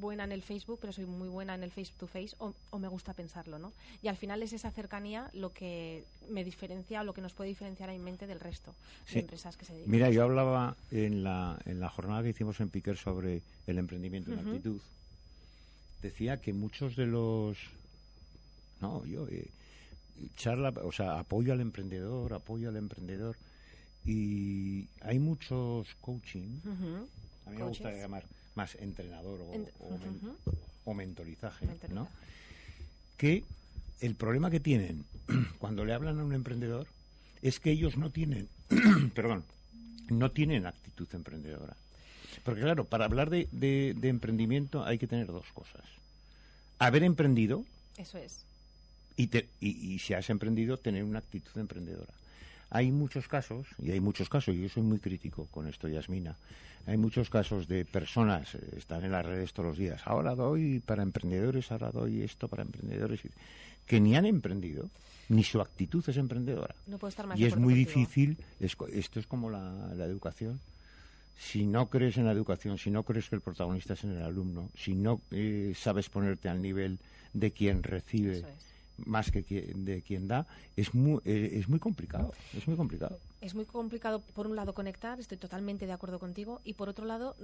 buena 0.00 0.24
en 0.24 0.32
el 0.32 0.42
Facebook 0.42 0.78
pero 0.80 0.92
soy 0.92 1.06
muy 1.06 1.28
buena 1.28 1.54
en 1.54 1.62
el 1.62 1.70
face 1.70 1.92
to 1.98 2.06
face 2.06 2.30
o, 2.38 2.52
o 2.70 2.78
me 2.78 2.88
gusta 2.88 3.12
pensarlo 3.14 3.58
no 3.58 3.72
y 4.02 4.08
al 4.08 4.16
final 4.16 4.42
es 4.42 4.52
esa 4.52 4.70
cercanía 4.70 5.30
lo 5.32 5.52
que 5.52 6.04
me 6.28 6.44
diferencia 6.44 7.00
o 7.00 7.04
lo 7.04 7.14
que 7.14 7.20
nos 7.20 7.32
puede 7.32 7.48
diferenciar 7.50 7.90
en 7.90 8.02
mente 8.04 8.26
del 8.26 8.40
resto 8.40 8.74
Sí. 9.06 9.14
de 9.14 9.20
empresas 9.20 9.56
que 9.56 9.64
se 9.64 9.72
dedican 9.72 9.90
Mira, 9.90 10.10
yo 10.10 10.22
hablaba 10.24 10.76
en 10.90 11.22
la, 11.24 11.58
en 11.66 11.80
la 11.80 11.88
jornada 11.90 12.22
que 12.22 12.30
hicimos 12.30 12.58
en 12.60 12.68
Piquer 12.70 12.96
sobre 12.96 13.42
el 13.66 13.78
emprendimiento 13.78 14.30
en 14.32 14.38
Ujú. 14.38 14.48
actitud. 14.48 14.80
Decía 16.02 16.40
que 16.40 16.52
muchos 16.52 16.96
de 16.96 17.06
los. 17.06 17.56
No, 18.80 19.04
yo. 19.06 19.26
eh, 19.28 19.48
charla, 20.36 20.72
o 20.82 20.92
sea, 20.92 21.18
apoyo 21.18 21.52
al 21.52 21.60
emprendedor, 21.60 22.32
apoyo 22.34 22.68
al 22.68 22.76
emprendedor. 22.76 23.36
Y 24.04 24.86
hay 25.00 25.18
muchos 25.18 25.94
coaching. 26.00 26.60
A 27.46 27.50
mí 27.50 27.56
me 27.56 27.64
gusta 27.64 27.90
llamar 27.92 28.24
más 28.54 28.74
entrenador 28.76 29.40
o, 29.40 29.52
Ent- 29.54 29.70
o 29.80 29.90
men- 29.98 30.16
ujú. 30.22 30.36
o 30.84 30.94
mentorizaje, 30.94 31.66
¿no? 31.90 32.08
Que 33.16 33.44
el 34.00 34.14
problema 34.14 34.50
que 34.50 34.60
tienen 34.60 35.04
cuando 35.58 35.84
le 35.84 35.92
hablan 35.92 36.18
a 36.20 36.24
un 36.24 36.32
emprendedor 36.32 36.86
es 37.42 37.60
que 37.60 37.70
ellos 37.70 37.96
no 37.96 38.10
tienen, 38.10 38.48
perdón, 39.14 39.44
no 40.08 40.30
tienen 40.30 40.66
actitud 40.66 41.08
emprendedora. 41.12 41.76
Porque 42.42 42.60
claro, 42.62 42.84
para 42.84 43.04
hablar 43.04 43.30
de, 43.30 43.48
de- 43.52 43.94
de 43.96 44.08
emprendimiento 44.08 44.84
hay 44.84 44.98
que 44.98 45.06
tener 45.06 45.26
dos 45.28 45.46
cosas. 45.52 45.82
Haber 46.78 47.02
emprendido 47.04 47.64
eso 47.96 48.18
es 48.18 48.44
y, 49.16 49.28
te- 49.28 49.48
y, 49.60 49.94
y 49.94 49.98
si 50.00 50.14
has 50.14 50.28
emprendido, 50.30 50.76
tener 50.76 51.04
una 51.04 51.20
actitud 51.20 51.60
emprendedora. 51.60 52.12
Hay 52.74 52.90
muchos 52.90 53.28
casos, 53.28 53.68
y 53.78 53.92
hay 53.92 54.00
muchos 54.00 54.28
casos, 54.28 54.52
y 54.52 54.62
yo 54.62 54.68
soy 54.68 54.82
muy 54.82 54.98
crítico 54.98 55.46
con 55.52 55.68
esto, 55.68 55.86
Yasmina, 55.86 56.36
hay 56.86 56.96
muchos 56.96 57.30
casos 57.30 57.68
de 57.68 57.84
personas, 57.84 58.56
eh, 58.56 58.58
están 58.76 59.04
en 59.04 59.12
las 59.12 59.24
redes 59.24 59.52
todos 59.52 59.68
los 59.68 59.78
días, 59.78 60.02
ahora 60.04 60.34
doy 60.34 60.80
para 60.80 61.04
emprendedores, 61.04 61.70
ahora 61.70 61.92
doy 61.92 62.22
esto 62.22 62.48
para 62.48 62.62
emprendedores, 62.62 63.20
que 63.86 64.00
ni 64.00 64.16
han 64.16 64.26
emprendido 64.26 64.90
ni 65.28 65.44
su 65.44 65.60
actitud 65.60 66.04
es 66.08 66.16
emprendedora. 66.16 66.74
No 66.88 66.98
puedo 66.98 67.10
estar 67.10 67.28
más 67.28 67.38
y 67.38 67.44
es 67.44 67.56
muy 67.56 67.74
contigo. 67.74 68.00
difícil, 68.00 68.36
es 68.58 68.76
esto 68.92 69.20
es 69.20 69.26
como 69.28 69.50
la, 69.50 69.94
la 69.94 70.04
educación. 70.04 70.58
Si 71.38 71.66
no 71.66 71.88
crees 71.88 72.16
en 72.16 72.26
la 72.26 72.32
educación, 72.32 72.76
si 72.78 72.90
no 72.90 73.04
crees 73.04 73.28
que 73.28 73.36
el 73.36 73.40
protagonista 73.40 73.94
es 73.94 74.02
en 74.02 74.16
el 74.16 74.22
alumno, 74.22 74.68
si 74.76 74.94
no 74.94 75.20
eh, 75.30 75.74
sabes 75.76 76.08
ponerte 76.08 76.48
al 76.48 76.60
nivel 76.60 76.98
de 77.32 77.52
quien 77.52 77.82
recibe 77.82 78.38
Eso 78.38 78.48
es. 78.48 78.73
Más 78.98 79.30
que 79.30 79.42
quien- 79.42 79.84
de 79.84 80.02
quien 80.02 80.28
da, 80.28 80.46
es 80.76 80.94
muy, 80.94 81.20
eh, 81.24 81.50
es 81.54 81.68
muy 81.68 81.78
complicado. 81.78 82.32
Es 82.56 82.66
muy 82.68 82.76
complicado. 82.76 83.18
Es 83.40 83.54
muy 83.54 83.64
complicado, 83.66 84.20
por 84.34 84.46
un 84.46 84.56
lado, 84.56 84.72
conectar, 84.72 85.20
estoy 85.20 85.36
totalmente 85.36 85.86
de 85.86 85.92
acuerdo 85.92 86.18
contigo, 86.18 86.60
y 86.64 86.74
por 86.74 86.88
otro 86.88 87.04
lado, 87.04 87.36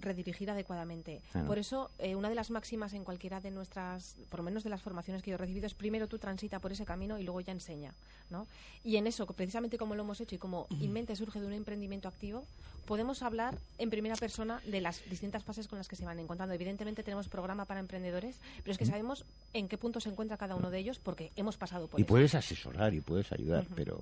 redirigir 0.00 0.50
adecuadamente. 0.50 1.20
Claro. 1.32 1.46
Por 1.46 1.58
eso, 1.58 1.90
eh, 1.98 2.14
una 2.14 2.28
de 2.28 2.34
las 2.34 2.50
máximas 2.50 2.92
en 2.92 3.04
cualquiera 3.04 3.40
de 3.40 3.50
nuestras, 3.50 4.16
por 4.28 4.40
lo 4.40 4.44
menos 4.44 4.64
de 4.64 4.70
las 4.70 4.82
formaciones 4.82 5.22
que 5.22 5.30
yo 5.30 5.34
he 5.36 5.38
recibido, 5.38 5.66
es 5.66 5.74
primero 5.74 6.08
tú 6.08 6.18
transita 6.18 6.58
por 6.58 6.72
ese 6.72 6.84
camino 6.84 7.18
y 7.18 7.22
luego 7.24 7.40
ya 7.40 7.52
enseña. 7.52 7.94
¿no? 8.28 8.46
Y 8.84 8.96
en 8.96 9.06
eso, 9.06 9.24
precisamente 9.26 9.78
como 9.78 9.94
lo 9.94 10.02
hemos 10.02 10.20
hecho 10.20 10.34
y 10.34 10.38
como 10.38 10.66
Inmente 10.80 11.14
surge 11.16 11.40
de 11.40 11.46
un 11.46 11.52
emprendimiento 11.52 12.08
activo, 12.08 12.44
podemos 12.86 13.22
hablar 13.22 13.54
en 13.78 13.90
primera 13.90 14.16
persona 14.16 14.60
de 14.66 14.80
las 14.80 15.02
distintas 15.10 15.44
fases 15.44 15.68
con 15.68 15.78
las 15.78 15.88
que 15.88 15.96
se 15.96 16.04
van 16.04 16.18
encontrando. 16.18 16.54
Evidentemente 16.54 17.02
tenemos 17.02 17.28
programa 17.28 17.64
para 17.66 17.80
emprendedores, 17.80 18.36
pero 18.62 18.72
es 18.72 18.78
que 18.78 18.86
sabemos 18.86 19.24
en 19.52 19.68
qué 19.68 19.76
punto 19.76 20.00
se 20.00 20.08
encuentra 20.08 20.36
cada 20.38 20.54
uno 20.54 20.70
de 20.70 20.78
ellos 20.78 20.98
porque 20.98 21.30
hemos 21.36 21.56
pasado 21.56 21.88
por 21.88 22.00
Y 22.00 22.04
eso. 22.04 22.08
puedes 22.08 22.34
asesorar 22.34 22.94
y 22.94 23.00
puedes 23.00 23.30
ayudar, 23.32 23.66
pero, 23.74 24.00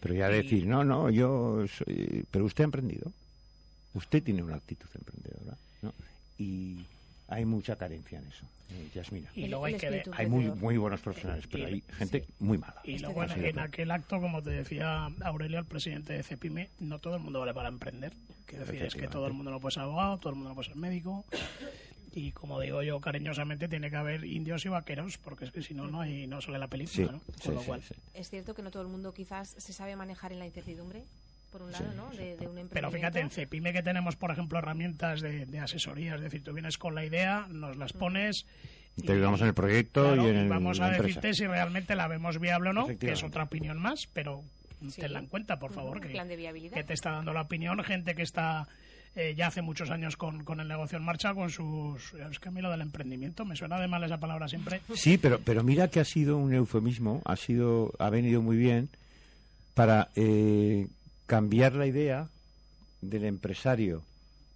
pero 0.00 0.14
ya 0.14 0.30
Y- 0.30 0.42
decir, 0.42 0.66
no, 0.66 0.84
no, 0.84 1.10
yo 1.10 1.64
soy... 1.66 2.24
Pero 2.30 2.44
usted 2.44 2.62
ha 2.62 2.66
emprendido. 2.66 3.10
Usted 3.94 4.22
tiene 4.22 4.42
una 4.42 4.56
actitud 4.56 4.88
emprendedora. 4.94 5.56
¿no? 5.82 5.92
Y 6.38 6.84
hay 7.28 7.44
mucha 7.44 7.76
carencia 7.76 8.18
en 8.18 8.26
eso, 8.26 8.46
eh, 8.70 8.88
Yasmina. 8.94 9.30
Y 9.34 9.46
luego 9.46 9.64
hay 9.64 9.76
que 9.76 9.90
ver- 9.90 10.10
Hay 10.12 10.26
muy, 10.26 10.44
muy 10.50 10.76
buenos 10.76 11.00
profesionales, 11.00 11.46
pero 11.50 11.68
Y- 11.68 11.72
hay 11.74 11.82
gente 11.98 12.24
muy 12.38 12.58
mala. 12.58 12.80
Y 12.84 12.98
luego 12.98 13.22
en, 13.24 13.44
en 13.44 13.58
aquel 13.58 13.90
acto, 13.90 14.20
como 14.20 14.42
te 14.42 14.50
decía 14.50 15.06
Aurelio, 15.22 15.58
el 15.58 15.64
presidente 15.66 16.12
de 16.12 16.22
CEPIME, 16.22 16.68
no 16.80 16.98
todo 16.98 17.16
el 17.16 17.22
mundo 17.22 17.40
vale 17.40 17.54
para 17.54 17.68
emprender. 17.68 18.12
Quiero 18.46 18.66
decir, 18.66 18.82
es 18.82 18.94
que 18.94 19.08
todo 19.08 19.26
el 19.26 19.32
mundo 19.32 19.50
no 19.50 19.60
puede 19.60 19.74
ser 19.74 19.84
abogado, 19.84 20.18
todo 20.18 20.30
el 20.30 20.34
mundo 20.36 20.50
no 20.50 20.54
puede 20.54 20.68
ser 20.68 20.76
médico. 20.76 21.24
Y 22.16 22.30
como 22.30 22.60
digo 22.60 22.80
yo 22.82 23.00
cariñosamente, 23.00 23.66
tiene 23.68 23.90
que 23.90 23.96
haber 23.96 24.24
indios 24.24 24.64
y 24.66 24.68
vaqueros, 24.68 25.18
porque 25.18 25.46
es 25.46 25.50
que 25.50 25.62
si 25.62 25.74
no, 25.74 25.88
no, 25.88 26.00
hay, 26.00 26.28
no 26.28 26.40
sale 26.40 26.58
la 26.60 26.68
película. 26.68 27.06
Sí, 27.08 27.12
¿no? 27.12 27.18
sí, 27.18 27.42
Con 27.42 27.54
lo 27.54 27.60
sí, 27.60 27.66
cual, 27.66 27.82
sí. 27.82 27.94
Es 28.14 28.30
cierto 28.30 28.54
que 28.54 28.62
no 28.62 28.70
todo 28.70 28.82
el 28.82 28.88
mundo 28.88 29.12
quizás 29.12 29.48
se 29.58 29.72
sabe 29.72 29.96
manejar 29.96 30.32
en 30.32 30.38
la 30.38 30.46
incertidumbre, 30.46 31.02
por 31.54 31.62
un 31.62 31.70
lado, 31.70 31.92
¿no? 31.94 32.10
De, 32.10 32.36
de 32.36 32.48
un 32.48 32.68
Pero 32.68 32.90
fíjate, 32.90 33.20
en. 33.20 33.30
CEPIME 33.30 33.72
que 33.72 33.80
tenemos, 33.84 34.16
por 34.16 34.32
ejemplo, 34.32 34.58
herramientas 34.58 35.20
de, 35.20 35.46
de 35.46 35.60
asesoría, 35.60 36.16
es 36.16 36.20
decir, 36.20 36.42
tú 36.42 36.52
vienes 36.52 36.78
con 36.78 36.96
la 36.96 37.04
idea, 37.04 37.46
nos 37.48 37.76
las 37.76 37.92
pones... 37.92 38.44
Te 39.04 39.12
ayudamos 39.12 39.40
en 39.40 39.46
el 39.48 39.54
proyecto 39.54 40.02
Claro, 40.02 40.26
y 40.26 40.30
en 40.30 40.36
el- 40.36 40.48
vamos 40.48 40.80
a 40.80 40.88
empresa. 40.88 41.06
decirte 41.06 41.34
si 41.34 41.46
realmente 41.46 41.94
la 41.94 42.08
vemos 42.08 42.40
viable 42.40 42.70
o 42.70 42.72
no, 42.72 42.86
que 42.98 43.12
es 43.12 43.22
otra 43.22 43.44
opinión 43.44 43.78
más, 43.78 44.08
pero 44.12 44.42
Sí. 44.88 45.00
tenla 45.00 45.20
en 45.20 45.26
cuenta, 45.26 45.58
por 45.60 45.72
favor, 45.72 45.96
Un 45.98 46.02
que, 46.02 46.08
plan 46.10 46.26
de 46.28 46.34
viabilidad. 46.36 46.74
que 46.76 46.82
te 46.84 46.92
está 46.92 47.12
dando 47.12 47.32
la 47.32 47.42
opinión, 47.42 47.82
gente 47.84 48.16
que 48.16 48.22
está 48.22 48.66
eh, 49.16 49.34
ya 49.36 49.46
hace 49.46 49.62
muchos 49.62 49.90
años 49.90 50.16
con, 50.16 50.42
con 50.42 50.58
el 50.58 50.66
negocio 50.66 50.98
en 50.98 51.04
marcha, 51.04 51.32
con 51.34 51.48
sus... 51.48 52.12
Es 52.14 52.40
que 52.40 52.48
a 52.48 52.50
mí 52.50 52.60
lo 52.60 52.68
del 52.72 52.80
emprendimiento 52.80 53.44
me 53.44 53.54
suena 53.54 53.78
de 53.78 53.86
mal 53.86 54.02
esa 54.02 54.18
palabra 54.18 54.48
siempre. 54.48 54.80
Sí, 54.96 55.18
pero, 55.18 55.38
pero 55.38 55.62
mira 55.62 55.86
que 55.86 56.00
ha 56.00 56.04
sido 56.04 56.36
un 56.36 56.52
eufemismo, 56.52 57.22
ha 57.24 57.36
sido, 57.36 57.92
ha 58.00 58.10
venido 58.10 58.42
muy 58.42 58.56
bien 58.56 58.88
para 59.74 60.08
eh, 60.16 60.88
cambiar 61.26 61.74
la 61.74 61.86
idea 61.86 62.28
del 63.00 63.24
empresario 63.24 64.02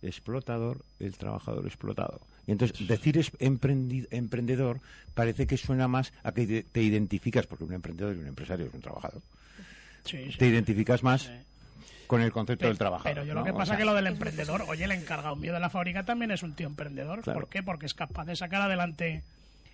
explotador, 0.03 0.85
el 1.01 1.17
trabajador 1.17 1.67
explotado. 1.67 2.21
Y 2.47 2.53
entonces 2.53 2.89
decir 2.89 3.19
es 3.19 3.31
emprendedor 3.41 4.81
parece 5.15 5.47
que 5.47 5.57
suena 5.57 5.87
más 5.87 6.13
a 6.23 6.33
que 6.33 6.63
te, 6.63 6.83
identificas, 6.83 7.47
porque 7.47 7.65
un 7.65 7.75
emprendedor 7.75 8.17
y 8.17 8.21
un 8.21 8.27
empresario 8.27 8.67
es 8.67 8.75
un 8.75 8.81
trabajador. 8.81 9.21
Sí, 10.05 10.31
sí. 10.31 10.39
Te 10.39 10.47
identificas 10.47 11.03
más 11.03 11.31
con 12.07 12.23
el 12.23 12.33
concepto 12.33 12.67
del 12.67 12.79
trabajador. 12.79 13.13
Pero 13.13 13.27
yo 13.27 13.35
lo 13.35 13.41
¿no? 13.41 13.45
que 13.45 13.51
O 13.51 13.57
pasa 13.57 13.73
sea, 13.73 13.77
que 13.77 13.85
lo 13.85 13.93
del 13.93 14.07
emprendedor, 14.07 14.65
oye, 14.67 14.85
el 14.85 14.93
encargado 14.93 15.37
mío 15.37 15.53
de 15.53 15.61
la 15.61 15.69
fábrica 15.69 16.05
también 16.05 16.31
es 16.31 16.43
un 16.43 16.55
tío 16.55 16.67
emprendedor. 16.67 17.21
Claro. 17.21 17.41
¿Por 17.41 17.49
qué? 17.51 17.63
Porque 17.63 17.85
es 17.85 17.93
capaz 17.93 18.25
de 18.25 18.35
sacar 18.35 18.63
adelante 18.63 19.23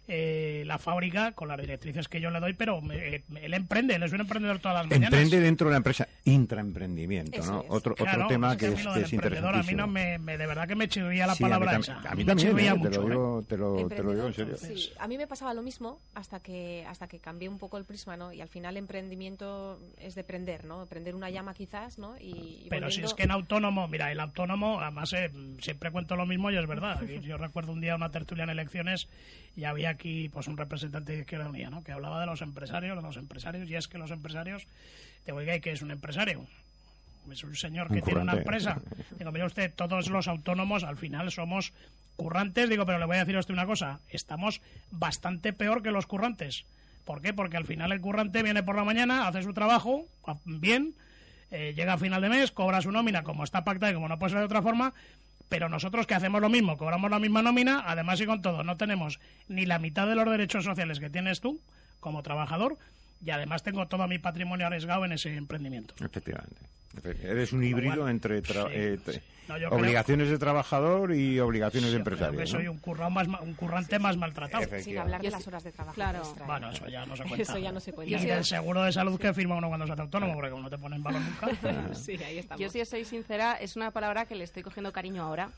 eh, 0.06 0.64
la 0.66 0.78
fábrica 0.78 1.32
con 1.32 1.48
las 1.48 1.58
directrices 1.60 2.08
que 2.08 2.20
yo 2.20 2.30
le 2.30 2.40
doy, 2.40 2.52
pero 2.52 2.80
me- 2.82 3.16
eh, 3.16 3.22
él 3.40 3.54
emprende, 3.54 3.94
él 3.94 4.02
es 4.02 4.12
un 4.12 4.20
emprendedor 4.20 4.58
todas 4.58 4.76
las 4.78 4.86
mañanas. 4.86 5.12
Emprende 5.12 5.40
dentro 5.40 5.68
de 5.68 5.70
la 5.72 5.76
empresa, 5.78 6.06
intraemprendimiento, 6.24 7.40
Eso 7.40 7.52
¿no? 7.52 7.60
es. 7.62 7.66
Otro, 7.70 7.94
Claro, 7.94 8.24
otro 8.24 8.28
tema 8.28 8.56
que 8.56 8.66
es, 8.68 8.84
es 8.84 9.12
emprendedor, 9.12 9.54
a 9.54 9.62
mí 9.62 9.72
no 9.74 9.86
me, 9.86 10.18
me- 10.18 10.36
de 10.38 10.46
verdad 10.46 10.68
que 10.68 10.74
me 10.76 10.88
chirría 10.88 11.26
la 11.26 11.34
Sí, 11.34 11.44
a 11.44 11.46
mí 11.46 11.52
palabra 11.52 11.78
esa. 11.78 11.98
a 12.00 12.14
mí 12.14 12.24
me 12.24 12.34
también, 12.34 12.58
¿eh? 12.58 12.80
te 12.82 12.90
lo 12.90 13.02
¿eh? 13.02 13.10
digo, 13.10 13.44
te 13.48 13.56
lo, 13.56 13.88
te 13.88 14.02
lo 14.02 14.14
digo 14.14 14.26
en 14.26 14.34
serio. 14.34 14.56
sí. 14.56 14.90
A 14.98 15.08
mí 15.08 15.16
me 15.18 15.26
pasaba 15.26 15.54
lo 15.54 15.62
mismo 15.62 15.98
hasta 16.14 16.40
que 16.40 16.84
hasta 16.88 17.08
que 17.08 17.18
cambié 17.18 17.48
un 17.48 17.58
poco 17.58 17.78
el 17.78 17.84
prisma, 17.84 18.16
¿no? 18.16 18.32
Y 18.32 18.40
al 18.40 18.48
final 18.48 18.76
emprendimiento 18.76 19.80
es 19.98 20.14
de 20.14 20.24
prender, 20.24 20.64
¿no? 20.64 20.86
Prender 20.86 21.14
una 21.14 21.30
llama 21.30 21.54
quizás, 21.54 21.98
¿no? 21.98 22.16
Y, 22.18 22.64
y 22.64 22.66
Pero 22.70 22.90
si 22.90 23.02
es 23.02 23.14
que 23.14 23.22
en 23.24 23.30
autónomo, 23.30 23.88
mira, 23.88 24.10
el 24.12 24.20
autónomo, 24.20 24.80
además 24.80 25.12
eh, 25.12 25.30
siempre 25.60 25.90
cuento 25.90 26.16
lo 26.16 26.26
mismo 26.26 26.50
y 26.50 26.56
es 26.56 26.66
verdad. 26.66 27.00
Yo 27.22 27.36
recuerdo 27.38 27.72
un 27.72 27.80
día 27.80 27.94
una 27.94 28.10
tertulia 28.10 28.44
en 28.44 28.50
elecciones 28.50 29.08
y 29.56 29.64
había 29.64 29.90
aquí 29.90 30.28
pues 30.28 30.48
un 30.48 30.56
representante 30.56 31.12
de 31.12 31.20
Izquierda 31.20 31.48
Unida, 31.48 31.70
¿no? 31.70 31.84
Que 31.84 31.92
hablaba 31.92 32.20
de 32.20 32.26
los 32.26 32.42
empresarios, 32.42 32.96
de 32.96 33.02
los 33.02 33.16
empresarios, 33.16 33.68
y 33.68 33.76
es 33.76 33.88
que 33.88 33.98
los 33.98 34.10
empresarios, 34.10 34.66
digo, 35.26 35.38
oiga, 35.38 35.54
¿y 35.56 35.60
qué 35.60 35.72
es 35.72 35.82
un 35.82 35.90
empresario? 35.90 36.46
Es 37.30 37.42
un 37.44 37.56
señor 37.56 37.88
que 37.88 37.94
Un 37.94 38.02
tiene 38.02 38.20
una 38.20 38.34
empresa. 38.34 38.80
Digo, 39.18 39.32
mire 39.32 39.46
usted, 39.46 39.72
todos 39.74 40.10
los 40.10 40.28
autónomos 40.28 40.84
al 40.84 40.96
final 40.96 41.30
somos 41.30 41.72
currantes, 42.16 42.68
digo, 42.68 42.84
pero 42.84 42.98
le 42.98 43.06
voy 43.06 43.16
a 43.16 43.20
decir 43.20 43.36
a 43.36 43.40
usted 43.40 43.54
una 43.54 43.66
cosa, 43.66 44.00
estamos 44.10 44.60
bastante 44.90 45.52
peor 45.52 45.82
que 45.82 45.90
los 45.90 46.06
currantes. 46.06 46.64
¿Por 47.04 47.20
qué? 47.20 47.32
Porque 47.32 47.56
al 47.56 47.64
final 47.64 47.92
el 47.92 48.00
currante 48.00 48.42
viene 48.42 48.62
por 48.62 48.76
la 48.76 48.84
mañana, 48.84 49.26
hace 49.26 49.42
su 49.42 49.52
trabajo 49.52 50.04
bien, 50.44 50.94
eh, 51.50 51.74
llega 51.76 51.94
a 51.94 51.98
final 51.98 52.22
de 52.22 52.28
mes, 52.28 52.50
cobra 52.50 52.82
su 52.82 52.90
nómina 52.90 53.22
como 53.22 53.44
está 53.44 53.64
pactada 53.64 53.92
y 53.92 53.94
como 53.94 54.08
no 54.08 54.18
puede 54.18 54.30
ser 54.30 54.40
de 54.40 54.46
otra 54.46 54.62
forma, 54.62 54.94
pero 55.48 55.68
nosotros 55.68 56.06
que 56.06 56.14
hacemos 56.14 56.40
lo 56.40 56.48
mismo, 56.48 56.76
cobramos 56.76 57.10
la 57.10 57.18
misma 57.18 57.42
nómina, 57.42 57.82
además 57.86 58.20
y 58.20 58.26
con 58.26 58.42
todo, 58.42 58.64
no 58.64 58.76
tenemos 58.76 59.20
ni 59.48 59.66
la 59.66 59.78
mitad 59.78 60.06
de 60.06 60.14
los 60.14 60.28
derechos 60.28 60.64
sociales 60.64 61.00
que 61.00 61.10
tienes 61.10 61.40
tú 61.40 61.60
como 62.00 62.22
trabajador 62.22 62.78
y 63.24 63.30
además 63.30 63.62
tengo 63.62 63.86
todo 63.86 64.06
mi 64.08 64.18
patrimonio 64.18 64.66
arriesgado 64.66 65.04
en 65.04 65.12
ese 65.12 65.34
emprendimiento. 65.36 65.94
Efectivamente. 66.04 66.56
Eres 67.22 67.52
un 67.52 67.64
híbrido 67.64 68.08
entre 68.08 68.40
tra- 68.40 68.68
Sí, 68.68 68.72
eh, 69.16 69.20
No, 69.48 69.56
creo- 69.56 69.70
obligaciones 69.72 70.30
de 70.30 70.38
trabajador 70.38 71.12
y 71.12 71.38
obligaciones 71.40 71.90
de 71.90 71.96
empresario. 71.98 72.38
que 72.38 72.46
soy 72.46 72.68
un, 72.68 72.78
currao 72.78 73.10
más, 73.10 73.26
ma- 73.26 73.40
un 73.40 73.52
currante 73.54 73.98
más 73.98 74.16
maltratado. 74.16 74.64
Sin 74.80 74.96
hablar 74.96 75.20
de 75.20 75.30
las 75.30 75.46
horas 75.48 75.64
de 75.64 75.72
trabajo. 75.72 75.96
Claro. 75.96 76.20
extra, 76.20 76.44
¿eh? 76.44 76.46
Bueno, 76.46 76.70
eso 76.70 76.86
ya 76.88 77.04
no 77.04 77.16
se 77.16 77.24
cuenta. 77.28 77.42
Eso 77.42 77.58
ya 77.58 77.72
no 77.72 77.80
se 77.80 77.92
cuenta. 77.92 78.16
Y 78.16 78.24
del 78.26 78.44
seguro 78.44 78.84
de 78.84 78.92
salud 78.92 79.18
que 79.20 79.34
firma 79.34 79.56
uno 79.56 79.66
cuando 79.68 79.86
se 79.86 79.92
hace 79.92 80.02
autónomo, 80.02 80.34
porque 80.34 80.50
como 80.50 80.62
no 80.62 80.70
te 80.70 80.78
ponen 80.78 81.02
valor 81.02 81.20
nunca. 81.20 81.94
sí, 81.94 82.12
ahí 82.22 82.38
estamos. 82.38 82.62
Yo, 82.62 82.70
si 82.70 82.80
os 82.80 82.88
soy 82.88 83.04
sincera, 83.04 83.54
es 83.60 83.74
una 83.76 83.90
palabra 83.90 84.24
que 84.24 84.36
le 84.36 84.44
estoy 84.44 84.62
cogiendo 84.62 84.92
cariño 84.92 85.24
ahora, 85.24 85.50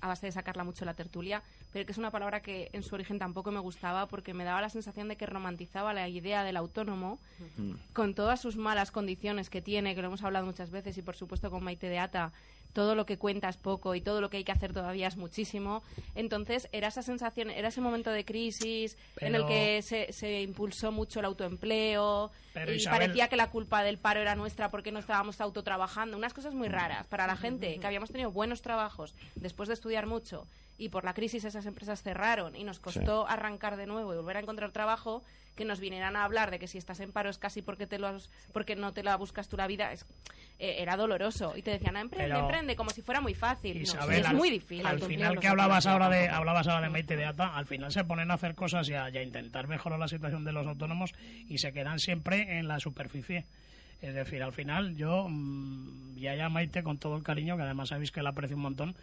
a 0.00 0.06
base 0.08 0.26
de 0.26 0.32
sacarla 0.32 0.62
mucho 0.64 0.84
la 0.86 0.94
tertulia, 0.94 1.42
pero 1.72 1.84
que 1.84 1.92
es 1.92 1.98
una 1.98 2.12
palabra 2.12 2.38
que 2.40 2.70
en 2.72 2.82
su 2.84 2.94
origen 2.94 3.18
tampoco 3.18 3.50
me 3.50 3.58
gustaba 3.60 4.06
porque 4.06 4.32
me 4.32 4.44
daba 4.44 4.60
la 4.62 4.70
sensación 4.70 5.08
de 5.08 5.16
que 5.16 5.26
romantizaba 5.26 5.92
la 5.92 6.08
idea 6.08 6.44
del 6.44 6.56
autónomo 6.56 7.03
con 7.92 8.14
todas 8.14 8.40
sus 8.40 8.56
malas 8.56 8.90
condiciones 8.90 9.50
que 9.50 9.60
tiene, 9.62 9.94
que 9.94 10.00
lo 10.02 10.08
hemos 10.08 10.22
hablado 10.22 10.46
muchas 10.46 10.70
veces, 10.70 10.96
y 10.98 11.02
por 11.02 11.16
supuesto 11.16 11.50
con 11.50 11.62
Maite 11.64 11.88
de 11.88 11.98
Ata, 11.98 12.32
todo 12.72 12.96
lo 12.96 13.06
que 13.06 13.18
cuenta 13.18 13.48
es 13.48 13.56
poco 13.56 13.94
y 13.94 14.00
todo 14.00 14.20
lo 14.20 14.30
que 14.30 14.38
hay 14.38 14.44
que 14.44 14.50
hacer 14.50 14.72
todavía 14.72 15.06
es 15.06 15.16
muchísimo. 15.16 15.80
Entonces 16.16 16.68
era 16.72 16.88
esa 16.88 17.02
sensación, 17.02 17.50
era 17.50 17.68
ese 17.68 17.80
momento 17.80 18.10
de 18.10 18.24
crisis 18.24 18.96
en 19.20 19.36
el 19.36 19.46
que 19.46 19.80
se, 19.82 20.12
se 20.12 20.42
impulsó 20.42 20.90
mucho 20.90 21.20
el 21.20 21.26
autoempleo 21.26 22.32
Pero, 22.52 22.72
y 22.72 22.76
Isabel- 22.76 22.98
parecía 23.00 23.28
que 23.28 23.36
la 23.36 23.48
culpa 23.50 23.84
del 23.84 23.98
paro 23.98 24.20
era 24.20 24.34
nuestra 24.34 24.70
porque 24.72 24.90
no 24.90 24.98
estábamos 24.98 25.40
autotrabajando. 25.40 26.16
Unas 26.16 26.34
cosas 26.34 26.52
muy 26.52 26.66
raras 26.68 27.06
para 27.06 27.28
la 27.28 27.36
gente 27.36 27.78
que 27.78 27.86
habíamos 27.86 28.10
tenido 28.10 28.32
buenos 28.32 28.60
trabajos 28.60 29.14
después 29.36 29.68
de 29.68 29.74
estudiar 29.74 30.06
mucho 30.06 30.44
y 30.76 30.88
por 30.88 31.04
la 31.04 31.14
crisis 31.14 31.44
esas 31.44 31.66
empresas 31.66 32.02
cerraron 32.02 32.56
y 32.56 32.64
nos 32.64 32.80
costó 32.80 33.28
arrancar 33.28 33.76
de 33.76 33.86
nuevo 33.86 34.12
y 34.12 34.16
volver 34.16 34.38
a 34.38 34.40
encontrar 34.40 34.72
trabajo 34.72 35.22
que 35.56 35.64
nos 35.64 35.80
vinieran 35.80 36.16
a 36.16 36.24
hablar 36.24 36.50
de 36.50 36.58
que 36.58 36.66
si 36.68 36.78
estás 36.78 37.00
en 37.00 37.12
paro 37.12 37.30
es 37.30 37.38
casi 37.38 37.62
porque 37.62 37.86
te 37.86 37.98
lo 37.98 38.08
has- 38.08 38.28
porque 38.52 38.76
no 38.76 38.92
te 38.92 39.02
la 39.02 39.16
buscas 39.16 39.48
tú 39.48 39.56
la 39.56 39.66
vida 39.66 39.92
es, 39.92 40.04
eh, 40.58 40.76
era 40.78 40.96
doloroso 40.96 41.56
y 41.56 41.62
te 41.62 41.70
decían 41.72 41.96
"Ah, 41.96 42.00
emprende 42.00 42.28
Pero- 42.28 42.40
emprende 42.40 42.76
como 42.76 42.90
si 42.90 43.02
fuera 43.02 43.20
muy 43.20 43.34
fácil 43.34 43.76
No, 43.76 43.82
Isabel, 43.82 44.20
es 44.20 44.26
al- 44.26 44.36
muy 44.36 44.50
difícil 44.50 44.86
Al 44.86 45.00
final 45.00 45.38
que 45.38 45.48
hablabas 45.48 45.86
ahora 45.86 46.08
de 46.08 46.28
hablabas 46.28 46.66
ahora 46.68 46.82
de 46.82 46.90
Maite 46.90 47.16
de 47.16 47.24
Ata, 47.24 47.56
al 47.56 47.66
final 47.66 47.92
se 47.92 48.04
ponen 48.04 48.30
a 48.30 48.34
hacer 48.34 48.54
cosas 48.54 48.88
y 48.88 48.94
a, 48.94 49.08
y 49.10 49.16
a 49.18 49.22
intentar 49.22 49.68
mejorar 49.68 49.98
la 49.98 50.08
situación 50.08 50.44
de 50.44 50.52
los 50.52 50.66
autónomos 50.66 51.12
y 51.48 51.58
se 51.58 51.72
quedan 51.72 51.98
siempre 51.98 52.58
en 52.58 52.68
la 52.68 52.80
superficie. 52.80 53.44
Es 54.02 54.12
decir, 54.14 54.42
al 54.42 54.52
final 54.52 54.96
yo 54.96 55.26
mm, 55.28 56.18
y 56.18 56.26
allá 56.28 56.48
Maite 56.48 56.82
con 56.82 56.98
todo 56.98 57.16
el 57.16 57.22
cariño 57.22 57.56
que 57.56 57.62
además 57.62 57.88
sabéis 57.88 58.10
que 58.10 58.22
la 58.22 58.30
aprecio 58.30 58.56
un 58.56 58.62
montón, 58.62 58.94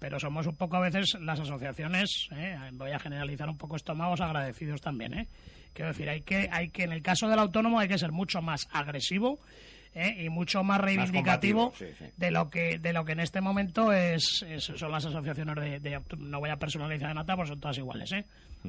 pero 0.00 0.18
somos 0.20 0.46
un 0.46 0.56
poco 0.56 0.76
a 0.76 0.80
veces 0.80 1.16
las 1.20 1.38
asociaciones, 1.40 2.28
¿eh? 2.32 2.56
voy 2.72 2.90
a 2.92 2.98
generalizar 2.98 3.48
un 3.48 3.56
poco 3.58 3.76
estómagos 3.76 4.20
agradecidos 4.20 4.80
también, 4.80 5.14
¿eh? 5.14 5.26
Quiero 5.74 5.90
decir, 5.90 6.08
hay 6.08 6.20
que 6.22 6.48
hay 6.52 6.68
que 6.70 6.84
en 6.84 6.92
el 6.92 7.02
caso 7.02 7.28
del 7.28 7.38
autónomo 7.38 7.78
hay 7.78 7.88
que 7.88 7.98
ser 7.98 8.10
mucho 8.12 8.42
más 8.42 8.68
agresivo 8.72 9.38
¿eh? 9.94 10.24
y 10.24 10.28
mucho 10.28 10.62
más 10.64 10.80
reivindicativo 10.80 11.70
combativo, 11.70 11.92
sí, 11.98 12.04
sí. 12.06 12.10
de 12.16 12.30
lo 12.30 12.50
que 12.50 12.78
de 12.78 12.92
lo 12.92 13.04
que 13.04 13.12
en 13.12 13.20
este 13.20 13.40
momento 13.40 13.92
es, 13.92 14.44
es- 14.48 14.64
son 14.64 14.90
las 14.90 15.04
asociaciones 15.04 15.54
de, 15.56 15.78
de- 15.80 16.00
no 16.18 16.40
voy 16.40 16.50
a 16.50 16.56
personalizar 16.56 17.10
en 17.10 17.18
ATA 17.18 17.36
pues 17.36 17.48
son 17.48 17.60
todas 17.60 17.78
iguales 17.78 18.10
¿eh? 18.12 18.24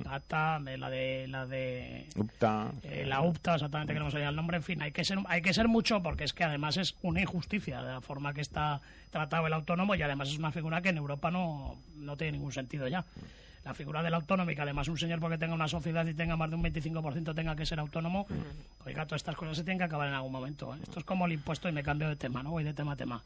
ATA 0.07 0.59
de 0.63 0.77
la 0.77 0.89
de 0.91 1.27
la 1.27 1.47
de 1.47 2.05
UPTA. 2.15 2.71
eh, 2.83 3.05
la 3.07 3.21
UPTA 3.21 3.55
exactamente 3.55 3.93
que 3.93 3.99
no 3.99 4.05
me 4.05 4.11
salía 4.11 4.29
el 4.29 4.35
nombre 4.35 4.57
en 4.57 4.63
fin 4.63 4.81
hay 4.83 4.91
que 4.91 5.03
ser 5.03 5.17
hay 5.27 5.41
que 5.41 5.51
ser 5.53 5.67
mucho 5.67 6.01
porque 6.03 6.25
es 6.25 6.33
que 6.33 6.43
además 6.43 6.77
es 6.77 6.95
una 7.01 7.21
injusticia 7.21 7.81
de 7.81 7.93
la 7.93 8.01
forma 8.01 8.33
que 8.35 8.41
está 8.41 8.79
tratado 9.09 9.47
el 9.47 9.53
autónomo 9.53 9.95
y 9.95 10.01
además 10.03 10.29
es 10.29 10.37
una 10.37 10.51
figura 10.51 10.81
que 10.83 10.89
en 10.89 10.97
Europa 10.97 11.31
no, 11.31 11.75
no 11.95 12.15
tiene 12.17 12.33
ningún 12.33 12.51
sentido 12.53 12.87
ya 12.87 13.03
la 13.65 13.73
figura 13.73 14.01
del 14.01 14.13
autónomo 14.13 14.49
y 14.51 14.55
que 14.55 14.61
además 14.61 14.87
un 14.87 14.97
señor 14.97 15.19
porque 15.19 15.37
tenga 15.37 15.53
una 15.53 15.67
sociedad 15.67 16.05
y 16.05 16.13
tenga 16.13 16.35
más 16.37 16.49
de 16.49 16.55
un 16.55 16.63
25% 16.63 17.35
tenga 17.35 17.55
que 17.55 17.65
ser 17.65 17.79
autónomo, 17.79 18.25
oiga, 18.85 19.05
todas 19.05 19.19
estas 19.21 19.35
cosas 19.35 19.57
se 19.57 19.63
tienen 19.63 19.77
que 19.79 19.83
acabar 19.85 20.07
en 20.07 20.13
algún 20.13 20.31
momento. 20.31 20.73
¿eh? 20.75 20.79
Esto 20.83 20.99
es 20.99 21.05
como 21.05 21.25
el 21.25 21.33
impuesto 21.33 21.67
y 21.69 21.71
me 21.71 21.83
cambio 21.83 22.07
de 22.09 22.15
tema, 22.15 22.41
¿no? 22.43 22.51
Voy 22.51 22.63
de 22.63 22.73
tema 22.73 22.93
a 22.93 22.95
tema. 22.95 23.21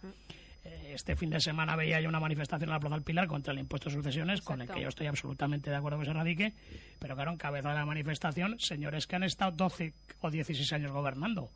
Eh, 0.66 0.92
Este 0.96 1.16
fin 1.16 1.30
de 1.30 1.40
semana 1.40 1.76
veía 1.76 2.00
yo 2.02 2.10
una 2.10 2.20
manifestación 2.20 2.70
en 2.70 2.74
la 2.74 2.80
Plaza 2.80 2.96
del 2.96 3.04
Pilar 3.04 3.28
contra 3.28 3.54
el 3.54 3.60
impuesto 3.60 3.90
de 3.90 3.96
sucesiones, 3.96 4.42
con 4.42 4.62
el 4.62 4.70
que 4.70 4.82
yo 4.82 4.90
estoy 4.90 5.08
absolutamente 5.08 5.70
de 5.70 5.76
acuerdo 5.76 6.00
que 6.00 6.06
se 6.06 6.14
radique, 6.14 6.54
pero 7.00 7.16
claro, 7.16 7.32
en 7.32 7.38
cabeza 7.38 7.70
de 7.70 7.76
la 7.76 7.86
manifestación, 7.86 8.58
señores 8.60 9.08
que 9.08 9.16
han 9.16 9.24
estado 9.24 9.52
12 9.52 9.94
o 10.22 10.32
16 10.32 10.72
años 10.74 10.92
gobernando. 10.92 11.50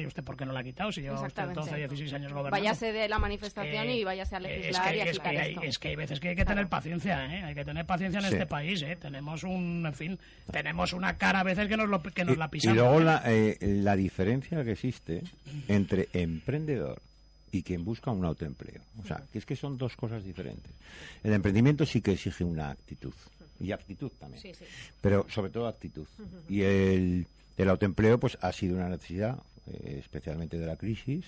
¿Y 0.00 0.06
usted 0.06 0.22
por 0.24 0.36
qué 0.36 0.44
no 0.46 0.52
la 0.52 0.60
ha 0.60 0.64
quitado 0.64 0.90
si 0.92 1.00
lleva 1.02 1.14
usted 1.14 1.26
Exactamente. 1.28 1.60
12 1.60 1.74
o 1.74 1.88
16 1.88 2.12
años 2.14 2.32
gobernando? 2.32 2.50
Váyase 2.62 2.92
de 2.92 3.08
la 3.08 3.18
manifestación 3.18 3.86
Eh, 3.88 3.96
y 3.98 4.04
váyase 4.04 4.34
a 4.34 4.38
es 4.38 4.42
legislar 4.44 4.90
que, 4.90 4.96
y 4.96 5.00
a 5.00 5.04
es, 5.04 5.18
que 5.18 5.28
hay, 5.28 5.36
esto. 5.50 5.62
es 5.62 5.78
que 5.78 5.88
hay 5.88 5.96
veces 5.96 6.20
que 6.20 6.28
hay 6.30 6.36
que 6.36 6.44
tener 6.44 6.68
paciencia, 6.68 7.26
¿eh? 7.34 7.42
Hay 7.44 7.54
que 7.54 7.64
tener 7.64 7.86
paciencia 7.86 8.18
en 8.20 8.26
Sí. 8.26 8.32
este 8.32 8.46
país, 8.46 8.82
¿eh? 8.82 8.96
Tenemos 8.96 9.42
un, 9.44 9.84
en 9.86 9.94
fin, 9.94 10.18
tenemos 10.50 10.92
una 10.92 11.16
cara 11.16 11.40
a 11.40 11.44
veces 11.44 11.68
que 11.68 11.76
nos, 11.76 11.88
lo, 11.88 12.02
que 12.02 12.24
nos 12.24 12.36
la 12.36 12.46
Y 12.46 12.48
pisamos. 12.48 12.76
luego 12.76 13.00
¿eh? 13.00 13.04
la, 13.04 13.22
eh, 13.26 13.58
la 13.60 13.96
diferencia 13.96 14.62
que 14.64 14.72
existe 14.72 15.22
entre 15.68 16.08
emprendedor 16.12 17.00
y 17.52 17.62
quien 17.62 17.84
busca 17.84 18.10
un 18.10 18.24
autoempleo. 18.24 18.82
O 19.02 19.06
sea, 19.06 19.22
que 19.32 19.38
es 19.38 19.46
que 19.46 19.56
son 19.56 19.78
dos 19.78 19.96
cosas 19.96 20.24
diferentes. 20.24 20.70
El 21.22 21.32
emprendimiento 21.32 21.86
sí 21.86 22.00
que 22.02 22.12
exige 22.12 22.44
una 22.44 22.70
actitud 22.70 23.14
y 23.60 23.72
aptitud 23.72 24.10
también. 24.20 24.42
Sí, 24.42 24.52
sí. 24.52 24.64
Pero 25.00 25.24
sobre 25.30 25.50
todo 25.50 25.66
actitud. 25.66 26.06
Y 26.48 26.60
el, 26.62 27.26
el 27.56 27.68
autoempleo 27.70 28.18
pues 28.18 28.36
ha 28.42 28.52
sido 28.52 28.76
una 28.76 28.88
necesidad, 28.90 29.38
eh, 29.72 29.96
especialmente 29.98 30.58
de 30.58 30.66
la 30.66 30.76
crisis, 30.76 31.24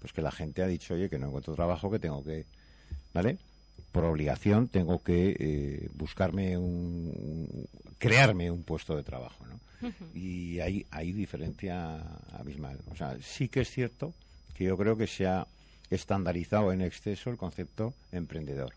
pues 0.00 0.12
que 0.12 0.22
la 0.22 0.30
gente 0.32 0.62
ha 0.62 0.66
dicho, 0.66 0.94
oye, 0.94 1.08
que 1.08 1.18
no 1.18 1.28
encuentro 1.28 1.54
trabajo, 1.54 1.90
que 1.90 1.98
tengo 1.98 2.22
que, 2.24 2.44
¿vale? 3.12 3.38
Por 3.92 4.04
obligación 4.04 4.68
tengo 4.68 5.02
que 5.02 5.36
eh, 5.38 5.88
buscarme 5.94 6.56
un, 6.58 7.12
un- 7.14 7.68
crearme 7.98 8.50
un 8.50 8.62
puesto 8.64 8.96
de 8.96 9.02
trabajo, 9.02 9.44
¿no? 9.46 9.60
y 10.14 10.60
hay, 10.60 10.86
hay 10.90 11.12
diferencia 11.12 12.00
abismal. 12.32 12.78
O 12.90 12.96
sea, 12.96 13.16
sí 13.22 13.48
que 13.48 13.60
es 13.60 13.70
cierto 13.70 14.14
que 14.54 14.64
yo 14.64 14.76
creo 14.78 14.96
que 14.96 15.06
se 15.06 15.26
ha 15.26 15.46
estandarizado 15.90 16.72
en 16.72 16.80
exceso 16.80 17.28
el 17.30 17.36
concepto 17.36 17.92
emprendedor. 18.12 18.72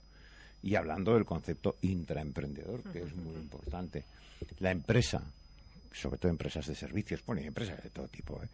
Y 0.63 0.75
hablando 0.75 1.13
del 1.13 1.23
concepto 1.25 1.75
intraemprendedor, 1.81 2.81
que 2.91 2.99
es 3.03 3.15
muy 3.15 3.35
importante. 3.35 4.03
La 4.59 4.71
empresa, 4.71 5.23
sobre 5.93 6.17
todo 6.17 6.29
empresas 6.31 6.65
de 6.67 6.75
servicios, 6.75 7.23
bueno, 7.25 7.41
y 7.41 7.45
empresas 7.45 7.81
de 7.81 7.89
todo 7.89 8.07
tipo, 8.07 8.41
¿eh? 8.43 8.47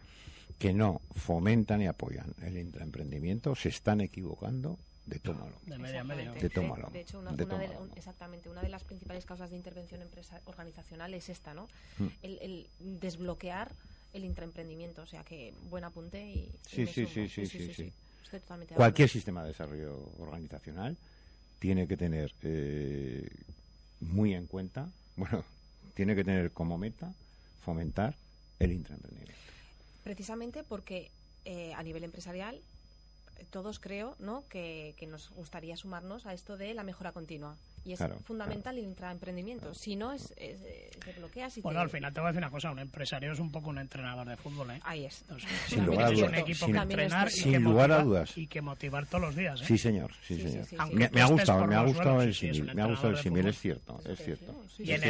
Que 0.58 0.72
no 0.72 1.00
fomentan 1.14 1.82
y 1.82 1.86
apoyan 1.86 2.32
el 2.42 2.56
intraemprendimiento, 2.58 3.54
se 3.54 3.68
están 3.68 4.00
equivocando 4.00 4.78
de 5.06 5.18
tómalo. 5.18 5.56
De 5.66 5.76
medio 5.78 6.00
a 6.00 6.04
medio. 6.04 6.32
De 6.32 6.48
tómalo. 6.48 6.88
De 6.90 7.00
hecho, 7.00 7.18
una, 7.18 7.32
De 7.32 7.44
una 7.44 7.58
de 7.58 7.68
la- 7.68 7.74
tómalo. 7.74 7.90
un- 7.92 7.98
exactamente, 7.98 8.48
una 8.48 8.62
de 8.62 8.68
las 8.70 8.84
principales 8.84 9.26
causas 9.26 9.50
de 9.50 9.56
intervención 9.56 10.00
empresa, 10.00 10.40
organizacional 10.46 11.12
es 11.12 11.28
esta, 11.28 11.52
¿no? 11.52 11.68
Mm. 11.98 12.06
El, 12.22 12.38
el 12.40 13.00
desbloquear 13.00 13.70
el 14.14 14.24
intraemprendimiento. 14.24 15.02
O 15.02 15.06
sea, 15.06 15.22
que 15.24 15.52
buen 15.68 15.84
apunte 15.84 16.24
y. 16.24 16.38
y 16.38 16.50
Sí, 16.68 16.86
sí, 16.86 17.06
sí, 17.06 17.28
sí, 17.28 17.46
sí, 17.46 17.74
sí. 17.74 17.92
Estoy 18.22 18.40
totalmente 18.40 18.74
de 18.74 18.76
Cualquier 18.78 19.08
sistema 19.10 19.42
de 19.42 19.48
desarrollo 19.48 19.98
organizacional 20.18 20.96
tiene 21.58 21.86
que 21.86 21.96
tener 21.96 22.32
eh, 22.42 23.28
muy 24.00 24.34
en 24.34 24.46
cuenta, 24.46 24.88
bueno, 25.16 25.44
tiene 25.94 26.14
que 26.14 26.24
tener 26.24 26.52
como 26.52 26.78
meta 26.78 27.12
fomentar 27.62 28.16
el 28.58 28.72
intraemprendimiento. 28.72 29.34
Precisamente 30.04 30.62
porque 30.62 31.10
eh, 31.46 31.72
a 31.74 31.82
nivel 31.82 32.04
empresarial 32.04 32.60
todos 33.50 33.80
creo 33.80 34.14
¿no? 34.18 34.44
que, 34.48 34.94
que 34.98 35.06
nos 35.06 35.30
gustaría 35.30 35.76
sumarnos 35.76 36.26
a 36.26 36.34
esto 36.34 36.56
de 36.56 36.74
la 36.74 36.84
mejora 36.84 37.12
continua. 37.12 37.56
Y 37.86 37.92
es 37.92 37.98
Claro, 37.98 38.16
fundamental 38.24 38.78
el 38.78 38.84
intraemprendimiento. 38.84 39.74
Si 39.74 39.94
no, 39.94 40.12
es, 40.12 40.32
es, 40.38 40.58
eh, 40.62 40.90
te 41.04 41.12
bloqueas 41.12 41.58
y 41.58 41.60
Bueno, 41.60 41.80
te... 41.80 41.82
al 41.84 41.90
final 41.90 42.14
te 42.14 42.20
voy 42.20 42.28
a 42.28 42.32
decir 42.32 42.38
una 42.42 42.50
cosa, 42.50 42.70
un 42.70 42.78
empresario 42.78 43.32
es 43.32 43.38
un 43.38 43.52
poco 43.52 43.68
un 43.68 43.78
entrenador 43.78 44.26
de 44.26 44.36
fútbol, 44.38 44.70
¿eh? 44.70 44.80
Ahí 44.84 45.04
es. 45.04 45.22
Sin 45.68 45.84
lugar 45.84 46.06
a 46.06 46.10
es 46.12 46.18
un 46.20 46.26
dudas. 46.28 46.40
equipo 46.40 46.64
Sin- 46.66 46.74
que 46.74 46.80
entrenar 46.80 47.28
y 47.28 47.30
sin 47.30 47.52
que 47.52 47.58
lugar 47.60 47.92
a 47.92 47.96
motivar- 47.98 48.04
dudas. 48.04 48.38
y 48.38 48.46
que 48.46 48.60
motivar 48.62 49.06
todos 49.06 49.20
los 49.20 49.36
días, 49.36 49.60
¿eh? 49.60 49.64
Sí, 49.66 49.76
señor, 49.76 50.10
sí, 50.26 50.40
señor. 50.40 50.66
Me, 50.94 51.20
ha 51.20 51.26
gustado, 51.26 51.66
me 51.66 51.74
ha 51.74 51.82
gustado 51.82 52.14
suelos, 52.16 52.24
el 52.24 52.34
símil, 52.34 52.74
me 52.74 52.82
ha 52.82 52.86
gustado 52.86 53.10
el 53.10 53.18
símil, 53.18 53.46
es 53.48 53.58
cierto, 53.58 54.00
es 54.06 54.18
cierto. 54.18 54.54
Y 54.78 54.90
en, 54.92 55.04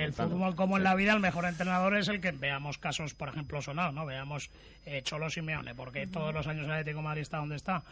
el 0.00 0.12
fútbol, 0.12 0.54
como 0.54 0.76
en 0.76 0.84
la 0.84 0.94
vida, 0.94 1.14
el 1.14 1.20
mejor 1.20 1.46
entrenador 1.46 1.96
es 1.96 2.08
el 2.08 2.20
que 2.20 2.32
veamos 2.32 2.76
casos, 2.76 3.14
por 3.14 3.30
ejemplo, 3.30 3.62
sonados, 3.62 3.94
¿no? 3.94 4.04
Veamos 4.04 4.50
eh, 4.84 5.00
Cholo 5.02 5.30
Simeone, 5.30 5.74
porque 5.74 6.06
todos 6.06 6.34
los 6.34 6.46
años 6.46 6.66
el 6.66 6.72
Atlético 6.72 7.00
Madrid 7.00 7.22
está 7.22 7.38
donde 7.38 7.56
está. 7.56 7.82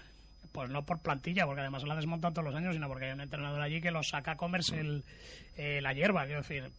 Pues 0.52 0.68
no 0.70 0.84
por 0.84 0.98
plantilla, 1.00 1.46
porque 1.46 1.62
además 1.62 1.82
se 1.82 1.88
la 1.88 1.96
desmontan 1.96 2.34
todos 2.34 2.44
los 2.46 2.54
años, 2.54 2.74
sino 2.74 2.86
porque 2.88 3.06
hay 3.06 3.12
un 3.12 3.20
entrenador 3.22 3.60
allí 3.60 3.80
que 3.80 3.90
los 3.90 4.08
saca 4.10 4.32
a 4.32 4.36
comerse 4.36 4.78
el, 4.80 5.02
eh, 5.56 5.80
la 5.82 5.94
hierba. 5.94 6.24
Quiero 6.26 6.42
decir, 6.42 6.70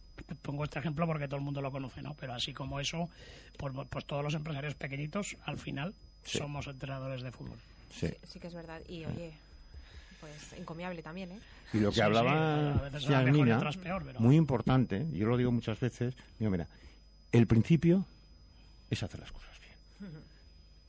pongo 0.43 0.63
este 0.63 0.77
ejemplo 0.79 1.07
porque 1.07 1.25
todo 1.27 1.37
el 1.37 1.43
mundo 1.43 1.59
lo 1.61 1.71
conoce, 1.71 2.01
¿no? 2.03 2.13
Pero 2.19 2.33
así 2.33 2.53
como 2.53 2.79
eso, 2.79 3.09
pues, 3.57 3.73
pues 3.89 4.05
todos 4.05 4.23
los 4.23 4.35
empresarios 4.35 4.75
pequeñitos, 4.75 5.35
al 5.45 5.57
final, 5.57 5.93
Sí. 6.23 6.37
somos 6.37 6.67
entrenadores 6.67 7.23
de 7.23 7.31
fútbol. 7.31 7.57
Sí. 7.91 8.07
Sí, 8.07 8.13
sí 8.33 8.39
que 8.39 8.47
es 8.47 8.53
verdad. 8.53 8.79
Y 8.87 9.05
oye, 9.05 9.33
pues 10.19 10.53
encomiable 10.53 11.01
también, 11.01 11.31
¿eh? 11.31 11.39
Y 11.73 11.79
lo 11.79 11.89
que 11.89 11.95
Sí, 11.95 11.99
sí, 11.99 12.01
hablaba 12.01 12.69
a 12.75 12.81
veces 12.89 13.05
una 13.07 13.17
mejor 13.23 13.35
y 13.35 13.39
Yasmina, 13.39 13.57
otras 13.57 13.77
peor, 13.77 14.03
pero- 14.05 14.19
muy 14.19 14.35
importante, 14.35 15.07
yo 15.11 15.25
lo 15.25 15.35
digo 15.35 15.51
muchas 15.51 15.79
veces, 15.79 16.15
digo, 16.37 16.51
mira, 16.51 16.67
el 17.31 17.47
principio 17.47 18.05
es 18.91 19.01
hacer 19.01 19.19
las 19.19 19.31
cosas 19.31 19.49
bien. 19.59 20.11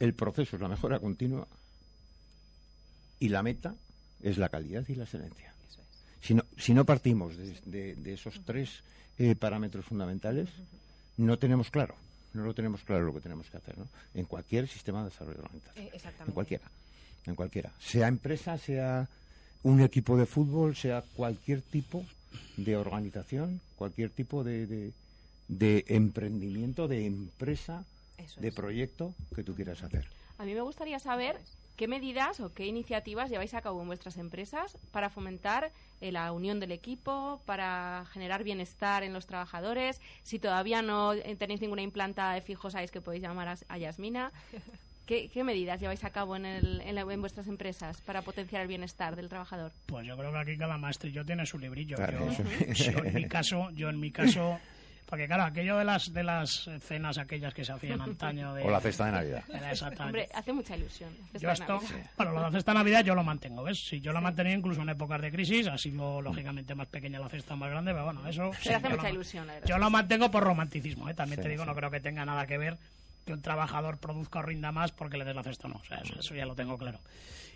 El 0.01 0.12
proceso 0.15 0.56
es 0.56 0.62
la 0.62 0.69
mejora 0.69 0.98
continua 1.01 1.48
y 3.20 3.28
la 3.28 3.43
meta 3.43 3.74
es 4.23 4.39
la 4.39 4.49
calidad 4.49 4.85
y 4.89 4.95
la 4.95 5.05
excelencia. 5.05 5.53
Si 6.23 6.35
no, 6.35 6.45
si 6.57 6.73
no 6.74 6.85
partimos 6.85 7.36
de, 7.36 7.61
de- 7.66 7.95
de 7.97 8.12
esos 8.15 8.41
tres 8.45 8.82
eh, 9.19 9.35
parámetros 9.35 9.85
fundamentales, 9.85 10.49
no 11.19 11.39
tenemos 11.39 11.70
claro, 11.70 11.95
no 12.32 12.45
lo 12.45 12.55
tenemos 12.55 12.82
claro 12.82 13.05
lo 13.05 13.12
que 13.15 13.20
tenemos 13.20 13.49
que 13.51 13.59
hacer, 13.59 13.77
¿no? 13.78 13.86
En 14.15 14.24
cualquier 14.24 14.66
sistema 14.69 15.01
de 15.05 15.11
desarrollo 15.11 15.41
organizacional. 15.43 15.85
Eh, 15.86 15.91
exactamente. 15.95 16.31
En 16.31 16.35
cualquiera. 16.35 16.70
En 17.27 17.35
cualquiera. 17.35 17.73
Sea 17.78 18.09
empresa, 18.09 18.57
sea 18.59 19.09
un 19.62 19.81
equipo 19.82 20.16
de 20.16 20.27
fútbol, 20.27 20.74
sea 20.77 21.03
cualquier 21.15 21.61
tipo 21.62 22.05
de 22.57 22.77
organización, 22.77 23.61
cualquier 23.77 24.11
tipo 24.11 24.43
de, 24.45 24.66
de, 24.66 24.93
de 25.49 25.85
emprendimiento, 25.89 26.89
de 26.89 27.07
empresa, 27.07 27.85
Eso 28.19 28.41
de 28.41 28.49
es. 28.49 28.55
proyecto 28.55 29.15
que 29.35 29.43
tú 29.45 29.55
quieras 29.55 29.82
hacer. 29.82 30.07
A 30.39 30.45
mí 30.45 30.55
me 30.55 30.61
gustaría 30.62 30.99
saber 30.99 31.39
qué 31.77 31.89
medidas 31.89 32.41
o 32.41 32.53
qué 32.55 32.67
iniciativas 32.67 33.31
lleváis 33.31 33.55
a 33.55 33.61
cabo 33.63 33.81
en 33.83 33.87
vuestras 33.89 34.17
empresas 34.17 34.77
para 34.93 35.11
fomentar 35.11 35.71
eh, 36.01 36.13
la 36.13 36.31
unión 36.33 36.61
del 36.61 36.73
equipo, 36.73 37.41
para 37.47 38.05
generar 38.13 38.45
bienestar 38.45 39.03
en 39.03 39.13
los 39.13 39.27
trabajadores. 39.27 40.01
Si 40.23 40.39
todavía 40.39 40.83
no 40.83 41.13
eh, 41.15 41.37
tenéis 41.37 41.61
ninguna 41.61 41.83
implantada 41.83 42.35
de 42.35 42.41
fijo, 42.43 42.71
sabéis 42.71 42.91
que 42.91 43.01
podéis 43.01 43.23
llamar 43.23 43.49
a, 43.49 43.57
a 43.69 43.79
Yasmina. 43.79 44.31
¿Qué, 45.07 45.29
qué 45.29 45.45
medidas 45.45 45.79
lleváis 45.81 46.03
a 46.05 46.09
cabo 46.11 46.35
en, 46.35 46.47
el- 46.47 46.81
en 46.81 46.95
la- 46.95 47.03
en 47.03 47.21
vuestras 47.21 47.47
empresas 47.47 48.01
para 48.03 48.23
potenciar 48.23 48.63
el 48.63 48.69
bienestar 48.69 49.17
del 49.17 49.29
trabajador? 49.29 49.71
Pues 49.85 50.07
yo 50.07 50.17
creo 50.17 50.33
que 50.33 50.39
aquí 50.39 50.57
cada 50.57 50.79
maestrillo 50.79 51.25
tiene 51.27 51.45
su 51.45 51.59
librillo. 51.59 51.97
Claro, 51.97 52.21
yo, 52.33 52.45
eso. 52.69 52.91
yo 52.91 52.99
en 53.05 53.15
mi 53.15 53.29
caso, 53.29 53.71
yo 53.73 53.91
en 53.91 54.01
mi 54.01 54.11
caso, 54.11 54.59
porque 55.07 55.27
claro, 55.27 55.45
aquello 55.45 55.77
de 55.79 55.85
las 55.85 56.13
de 56.13 56.23
las 56.25 56.69
cenas 56.81 57.19
aquellas 57.19 57.53
que 57.55 57.65
se 57.65 57.73
hacían 57.73 58.01
antaño 58.01 58.55
de 58.55 58.63
O 58.65 58.71
la 58.71 58.81
cesta 58.81 59.07
de 59.07 59.13
Navidad. 59.13 59.45
Era 59.49 59.71
exactamente. 59.73 60.21
Hombre, 60.23 60.29
hace 60.35 60.53
mucha 60.53 60.77
ilusión. 60.77 61.11
Yo 61.39 61.51
esto, 61.51 61.81
bueno, 62.17 62.33
lo 62.33 62.39
de 62.41 62.47
la 62.47 62.51
cesta 62.53 62.73
de 62.73 62.79
Navidad 62.79 63.05
yo 63.05 63.15
lo 63.15 63.23
mantengo, 63.23 63.63
¿ves? 63.63 63.79
Si 63.89 64.01
yo 64.01 64.13
lo 64.13 64.19
he 64.19 64.23
mantenido 64.23 64.57
incluso 64.59 64.83
en 64.83 64.89
épocas 64.89 65.21
de 65.21 65.31
crisis, 65.31 65.67
ha 65.69 65.79
sido 65.79 66.21
lógicamente 66.23 66.75
más 66.75 66.89
pequeña 66.89 67.19
la 67.21 67.29
cesta, 67.29 67.55
más 67.57 67.71
grande, 67.71 67.93
pero 67.93 68.05
bueno, 68.07 68.27
eso... 68.29 68.51
sí, 68.55 68.71
Pero 68.71 68.77
hace 68.79 68.89
yo 68.89 68.97
mucha 68.97 69.09
lo- 69.09 69.15
ilusión, 69.15 69.47
la 69.47 69.53
verdad. 69.55 69.69
Yo 69.69 69.79
lo 69.79 69.91
mantengo 69.91 70.31
por 70.31 70.43
romanticismo, 70.43 71.09
¿eh? 71.09 71.15
También 71.15 71.39
Sí, 71.41 71.43
te 71.45 71.49
digo, 71.51 71.65
sí. 71.65 71.69
no 71.69 71.75
creo 71.77 71.91
que 71.91 72.01
tenga 72.01 72.25
nada 72.25 72.47
que 72.47 72.59
ver 72.59 72.77
que 73.27 73.33
un 73.33 73.41
trabajador 73.43 73.99
produzca 73.99 74.41
o 74.41 74.43
rinda 74.43 74.71
más 74.73 74.93
porque 74.93 75.17
le 75.17 75.25
des 75.25 75.35
la 75.37 75.43
cesta 75.43 75.67
o 75.67 75.71
no. 75.71 75.77
O 75.77 75.85
sea, 75.85 75.99
eso, 75.99 76.19
eso 76.19 76.35
ya 76.35 76.45
lo 76.47 76.55
tengo 76.55 76.77
claro. 76.77 76.99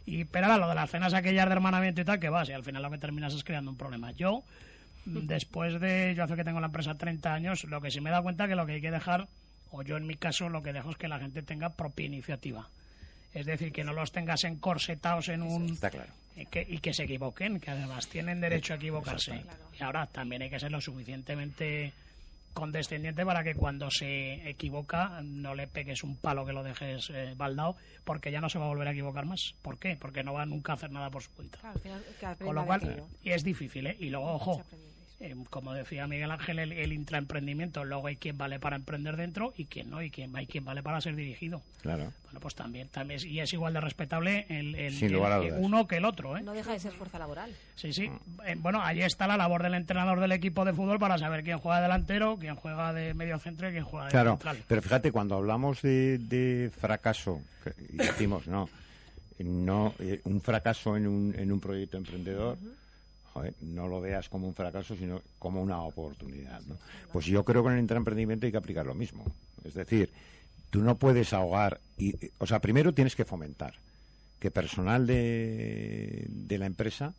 Y, 0.07 0.25
pero 0.25 0.47
ahora, 0.47 0.57
lo 0.59 0.69
de 0.69 0.75
las 0.75 0.91
cenas 0.91 1.12
aquellas 1.12 1.47
de 1.47 1.53
hermanamiento 1.53 2.01
y 2.01 2.05
tal, 2.05 2.19
que 2.19 2.31
va, 2.31 2.45
si 2.47 2.53
al 2.53 2.65
final 2.65 2.83
lo 2.83 2.91
que 2.91 2.97
terminas 2.99 3.35
es 3.35 3.45
creando 3.45 3.70
un 3.70 3.77
problema. 3.77 4.12
Yo, 4.12 4.43
después 5.09 5.80
de, 5.80 6.14
yo 6.16 6.24
hace 6.24 6.36
que 6.36 6.44
tengo 6.44 6.60
la 6.60 6.66
empresa 6.66 6.94
30 6.94 7.32
años, 7.32 7.64
lo 7.64 7.80
que 7.80 7.90
sí 7.90 8.01
me 8.01 8.10
he 8.10 8.12
dado 8.12 8.24
cuenta 8.24 8.48
que 8.48 8.55
lo 8.55 8.66
que 8.66 8.72
hay 8.74 8.80
que 8.80 8.90
dejar, 8.90 9.28
o 9.70 9.82
yo 9.82 9.97
en 9.97 10.06
mi 10.06 10.16
caso, 10.16 10.48
lo 10.48 10.62
que 10.62 10.72
dejo 10.72 10.90
es 10.90 10.97
que 10.97 11.09
la 11.09 11.18
gente 11.18 11.43
tenga 11.43 11.70
propia 11.70 12.06
iniciativa. 12.06 12.68
Es 13.35 13.47
decir, 13.47 13.72
que 13.72 13.85
no 13.85 13.93
los 13.93 14.12
tengas 14.12 14.44
encorsetados 14.44 15.28
en 15.28 15.43
un... 15.43 15.70
Está 15.72 15.90
claro. 15.90 16.12
Y 16.35 16.47
que, 16.47 16.64
y 16.68 16.78
que 16.78 16.94
se 16.94 17.05
equivoquen, 17.05 17.59
que 17.59 17.70
además 17.70 18.06
tienen 18.09 18.40
derecho 18.40 18.72
a 18.72 18.76
equivocarse. 18.76 19.44
Y 19.78 19.82
ahora 19.82 20.06
también 20.06 20.43
hay 20.43 20.51
que 20.51 20.60
ser 20.60 20.70
lo 20.70 20.80
suficientemente 20.80 21.93
condescendiente 22.59 23.24
para 23.24 23.44
que 23.44 23.55
cuando 23.55 23.89
se 23.89 24.48
equivoca 24.48 25.20
no 25.22 25.55
le 25.55 25.68
pegues 25.68 26.02
un 26.02 26.16
palo 26.16 26.44
que 26.44 26.52
lo 26.52 26.64
dejes 26.64 27.09
eh, 27.10 27.35
baldado, 27.36 27.76
porque 28.05 28.32
ya 28.32 28.40
no 28.40 28.48
se 28.48 28.59
va 28.59 28.64
a 28.64 28.68
volver 28.68 28.89
a 28.89 28.90
equivocar 28.90 29.26
más. 29.26 29.55
¿Por 29.62 29.78
qué? 29.78 29.97
Porque 29.97 30.24
no 30.24 30.32
va 30.32 30.44
nunca 30.44 30.72
a 30.72 30.74
hacer 30.74 30.90
nada 30.90 31.09
por 31.09 31.22
su 31.22 31.30
cuenta. 31.30 31.59
Claro, 31.59 31.80
que 32.39 32.44
Con 32.44 32.55
lo 32.56 32.66
cual, 32.66 33.05
y 33.22 33.30
es 33.30 33.44
difícil, 33.44 33.86
¿eh? 33.86 33.97
Y 34.01 34.10
luego, 34.10 34.32
ojo, 34.32 34.64
eh, 35.20 35.35
como 35.51 35.73
decía 35.74 36.07
Miguel 36.07 36.31
Ángel, 36.31 36.59
el, 36.61 36.73
el 36.73 36.93
intraemprendimiento, 36.93 37.85
luego 37.85 38.07
hay 38.07 38.16
quien 38.16 38.39
vale 38.39 38.59
para 38.61 38.77
emprender 38.77 39.16
dentro 39.16 39.53
y 39.57 39.65
quien 39.65 39.90
no, 39.90 40.01
y 40.03 40.11
quien, 40.11 40.35
hay 40.36 40.47
quien 40.47 40.65
vale 40.65 40.82
para 40.82 41.01
ser 41.01 41.16
dirigido. 41.16 41.61
Claro. 41.82 42.12
Bueno, 42.24 42.40
pues 42.40 42.55
también, 42.55 42.89
también 42.89 43.16
es- 43.19 43.24
y 43.24 43.40
es 43.40 43.53
igual 43.53 43.73
de 43.74 43.81
respetable 43.81 44.47
el, 44.49 44.74
el- 44.74 44.95
Sin 44.95 45.07
el- 45.09 45.12
lugar 45.15 45.32
a 45.32 45.36
el 45.39 45.49
dudas. 45.49 45.59
uno 45.61 45.86
que 45.89 45.97
el 45.97 46.05
otro, 46.05 46.36
¿eh? 46.36 46.43
No 46.43 46.53
deja 46.53 46.73
de 46.73 46.78
ser 46.81 46.93
fuerza 46.93 47.19
laboral. 47.19 47.51
Sí, 47.74 47.93
sí. 47.93 48.11
Eh, 48.47 48.55
bueno, 48.59 48.81
ahí 48.82 49.01
está 49.03 49.27
la 49.27 49.36
labor 49.36 49.62
del 49.62 49.74
entrenador 49.74 50.20
del 50.20 50.32
equipo 50.32 50.65
de 50.65 50.73
fútbol 50.73 50.99
para 50.99 51.19
saber 51.19 51.43
quién 51.43 51.59
juega 51.59 51.81
delantero, 51.81 52.36
quién 52.39 52.55
juega 52.55 52.93
de 52.93 53.12
medio 53.15 53.39
centro 53.39 53.69
y 53.69 53.73
quién 53.73 53.85
juega 53.85 54.07
de 54.07 54.11
Claro, 54.12 54.31
central. 54.32 54.62
pero 54.69 54.82
fíjate, 54.82 55.11
cuando 55.11 55.35
hablamos 55.36 55.82
de, 55.82 56.19
de 56.19 56.70
fracaso, 56.78 57.40
que- 57.65 57.74
y 57.93 57.97
decimos, 57.97 58.47
no, 58.47 58.69
no 59.40 59.95
eh, 59.99 60.20
un 60.24 60.40
fracaso 60.40 60.97
en 60.97 61.07
un, 61.07 61.35
en 61.36 61.51
un 61.53 61.61
proyecto 61.61 61.97
emprendedor, 61.97 62.57
joder, 63.39 63.55
no 63.60 63.89
lo 63.89 64.01
veas 64.01 64.28
como 64.28 64.47
un 64.47 64.55
fracaso, 64.55 64.97
sino 64.97 65.23
como 65.39 65.62
una 65.62 65.81
oportunidad. 65.82 66.60
¿no? 66.62 66.77
Pues 67.12 67.27
yo 67.27 67.44
creo 67.44 67.62
que 67.62 67.69
en 67.69 67.74
el 67.77 67.81
intraemprendimiento 67.81 68.47
hay 68.47 68.52
que 68.52 68.59
aplicar 68.59 68.86
lo 68.86 68.94
mismo. 68.94 69.24
Es 69.65 69.74
decir, 69.74 70.10
tú 70.70 70.82
no 70.82 70.97
puedes 70.97 71.32
ahogar, 71.32 71.81
y, 71.97 72.15
o 72.39 72.47
sea, 72.47 72.60
primero 72.60 72.93
tienes 72.93 73.16
que 73.16 73.24
fomentar 73.24 73.74
que 74.39 74.51
personal 74.51 75.06
de, 75.06 76.27
de 76.28 76.59
la 76.59 76.66
empresa 76.66 77.15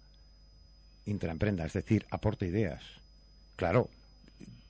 intraemprenda, 1.05 1.65
es 1.65 1.73
decir, 1.73 2.05
aporte 2.11 2.45
ideas. 2.47 2.81
Claro, 3.55 3.89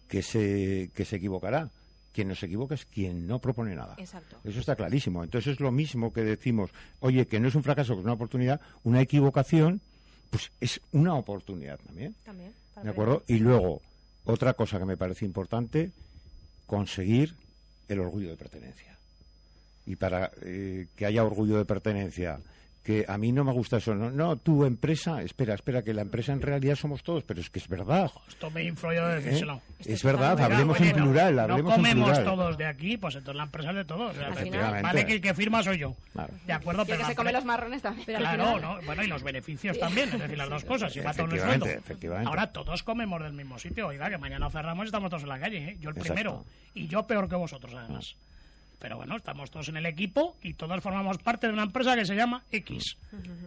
que 0.08 0.24
se, 0.24 0.92
que 0.94 1.06
se 1.06 1.18
equivocará. 1.18 1.70
Quien 2.12 2.28
no 2.28 2.36
se 2.36 2.48
equivoca 2.48 2.74
es 2.74 2.86
quien 2.86 3.28
no 3.28 3.40
propone 3.40 3.76
nada. 3.76 3.96
Exacto. 4.00 4.38
Eso 4.44 4.60
está 4.60 4.76
clarísimo. 4.76 5.24
Entonces 5.24 5.54
es 5.54 5.60
lo 5.60 5.72
mismo 5.72 6.12
que 6.12 6.24
decimos, 6.24 6.72
oye, 7.02 7.28
que 7.28 7.40
no 7.40 7.48
es 7.48 7.56
un 7.56 7.64
fracaso, 7.64 7.94
que 7.94 8.00
es 8.00 8.06
una 8.06 8.14
oportunidad, 8.14 8.60
una 8.84 9.00
equivocación, 9.00 9.80
pues 10.30 10.52
es 10.60 10.82
una 10.92 11.16
oportunidad 11.16 11.80
también. 11.80 12.16
También. 12.24 12.54
para 12.74 12.86
¿De 12.86 12.92
acuerdo? 12.92 13.24
Y 13.28 13.40
luego, 13.40 13.82
otra 14.26 14.54
cosa 14.54 14.80
que 14.80 14.86
me 14.86 14.98
parece 14.98 15.26
importante, 15.26 15.92
conseguir 16.66 17.36
el 17.88 18.00
orgullo 18.00 18.30
de 18.30 18.38
pertenencia. 18.38 18.98
Y 19.86 19.96
para 19.96 20.32
eh, 20.44 20.88
que 20.96 21.06
haya 21.06 21.24
orgullo 21.24 21.58
de 21.58 21.66
pertenencia, 21.66 22.40
que 22.90 23.06
a 23.08 23.20
mí 23.20 23.32
no 23.32 23.44
me 23.44 23.52
gusta 23.54 23.78
eso, 23.78 23.94
no, 23.94 24.10
no, 24.10 24.36
tu 24.38 24.66
empresa, 24.66 25.22
espera, 25.22 25.54
espera, 25.54 25.84
que 25.84 25.94
la 25.94 26.02
empresa 26.02 26.34
en 26.34 26.42
realidad 26.42 26.74
somos 26.74 27.04
todos, 27.04 27.24
pero 27.24 27.40
es 27.40 27.48
que 27.52 27.60
es 27.60 27.68
verdad. 27.68 28.10
Esto 28.28 28.50
me 28.50 28.64
influyó 28.64 29.06
de 29.10 29.22
decírselo. 29.22 29.62
¿Eh? 29.82 29.94
Es 29.94 30.04
verdad, 30.04 30.42
hablemos 30.42 30.76
en 30.80 30.86
Oye, 30.86 30.94
plural, 30.96 31.36
no, 31.36 31.42
hablemos 31.44 31.76
comemos 31.76 32.10
plural. 32.10 32.24
todos 32.26 32.58
de 32.58 32.66
aquí, 32.66 32.98
pues 32.98 33.14
entonces 33.14 33.38
la 33.38 33.44
empresa 33.44 33.70
es 33.70 33.76
de 33.76 33.86
todos. 33.86 34.18
O 34.18 34.20
sea, 34.20 34.82
vale 34.82 35.06
que 35.06 35.14
el 35.14 35.22
que 35.22 35.36
firma 35.36 35.62
soy 35.62 35.78
yo. 35.78 35.96
Claro. 36.14 36.34
De 36.48 36.52
acuerdo, 36.54 36.82
Y 36.82 36.82
el 36.82 36.88
pero 36.88 36.98
que 36.98 37.04
la 37.04 37.10
se 37.10 37.16
come 37.16 37.32
los 37.32 37.46
marrones 37.46 37.82
también. 37.84 38.06
Claro, 38.18 38.60
¿no? 38.60 38.82
bueno, 38.82 39.04
y 39.04 39.08
los 39.08 39.22
beneficios 39.22 39.78
también, 39.78 40.10
es 40.10 40.20
decir, 40.20 40.36
las 40.40 40.50
dos 40.50 40.64
cosas, 40.66 40.96
y 40.96 41.02
va 41.02 41.14
todo 41.14 41.28
en 41.28 41.34
el 41.34 41.40
sueldo. 41.42 41.66
efectivamente. 41.68 42.28
Ahora 42.28 42.52
todos 42.52 42.82
comemos 42.82 43.22
del 43.22 43.34
mismo 43.34 43.60
sitio, 43.60 43.86
oiga, 43.86 44.10
que 44.10 44.18
mañana 44.18 44.50
cerramos 44.50 44.86
y 44.86 44.88
estamos 44.88 45.12
todos 45.12 45.22
en 45.22 45.30
la 45.30 45.40
calle, 45.40 45.58
¿eh? 45.60 45.78
yo 45.80 45.92
el 45.92 45.98
Exacto. 45.98 46.14
primero, 46.16 46.46
y 46.74 46.88
yo 46.88 47.06
peor 47.06 47.30
que 47.30 47.36
vosotros 47.36 47.72
además. 47.76 48.16
Pero 48.80 48.96
bueno, 48.96 49.18
estamos 49.18 49.52
todos 49.52 49.68
en 49.70 49.76
el 49.78 49.86
equipo 49.86 50.38
y 50.42 50.54
todos 50.54 50.82
formamos 50.82 51.18
parte 51.18 51.48
de 51.48 51.54
una 51.54 51.64
empresa 51.64 51.96
que 51.96 52.06
se 52.06 52.16
llama 52.16 52.44
X. 52.52 52.96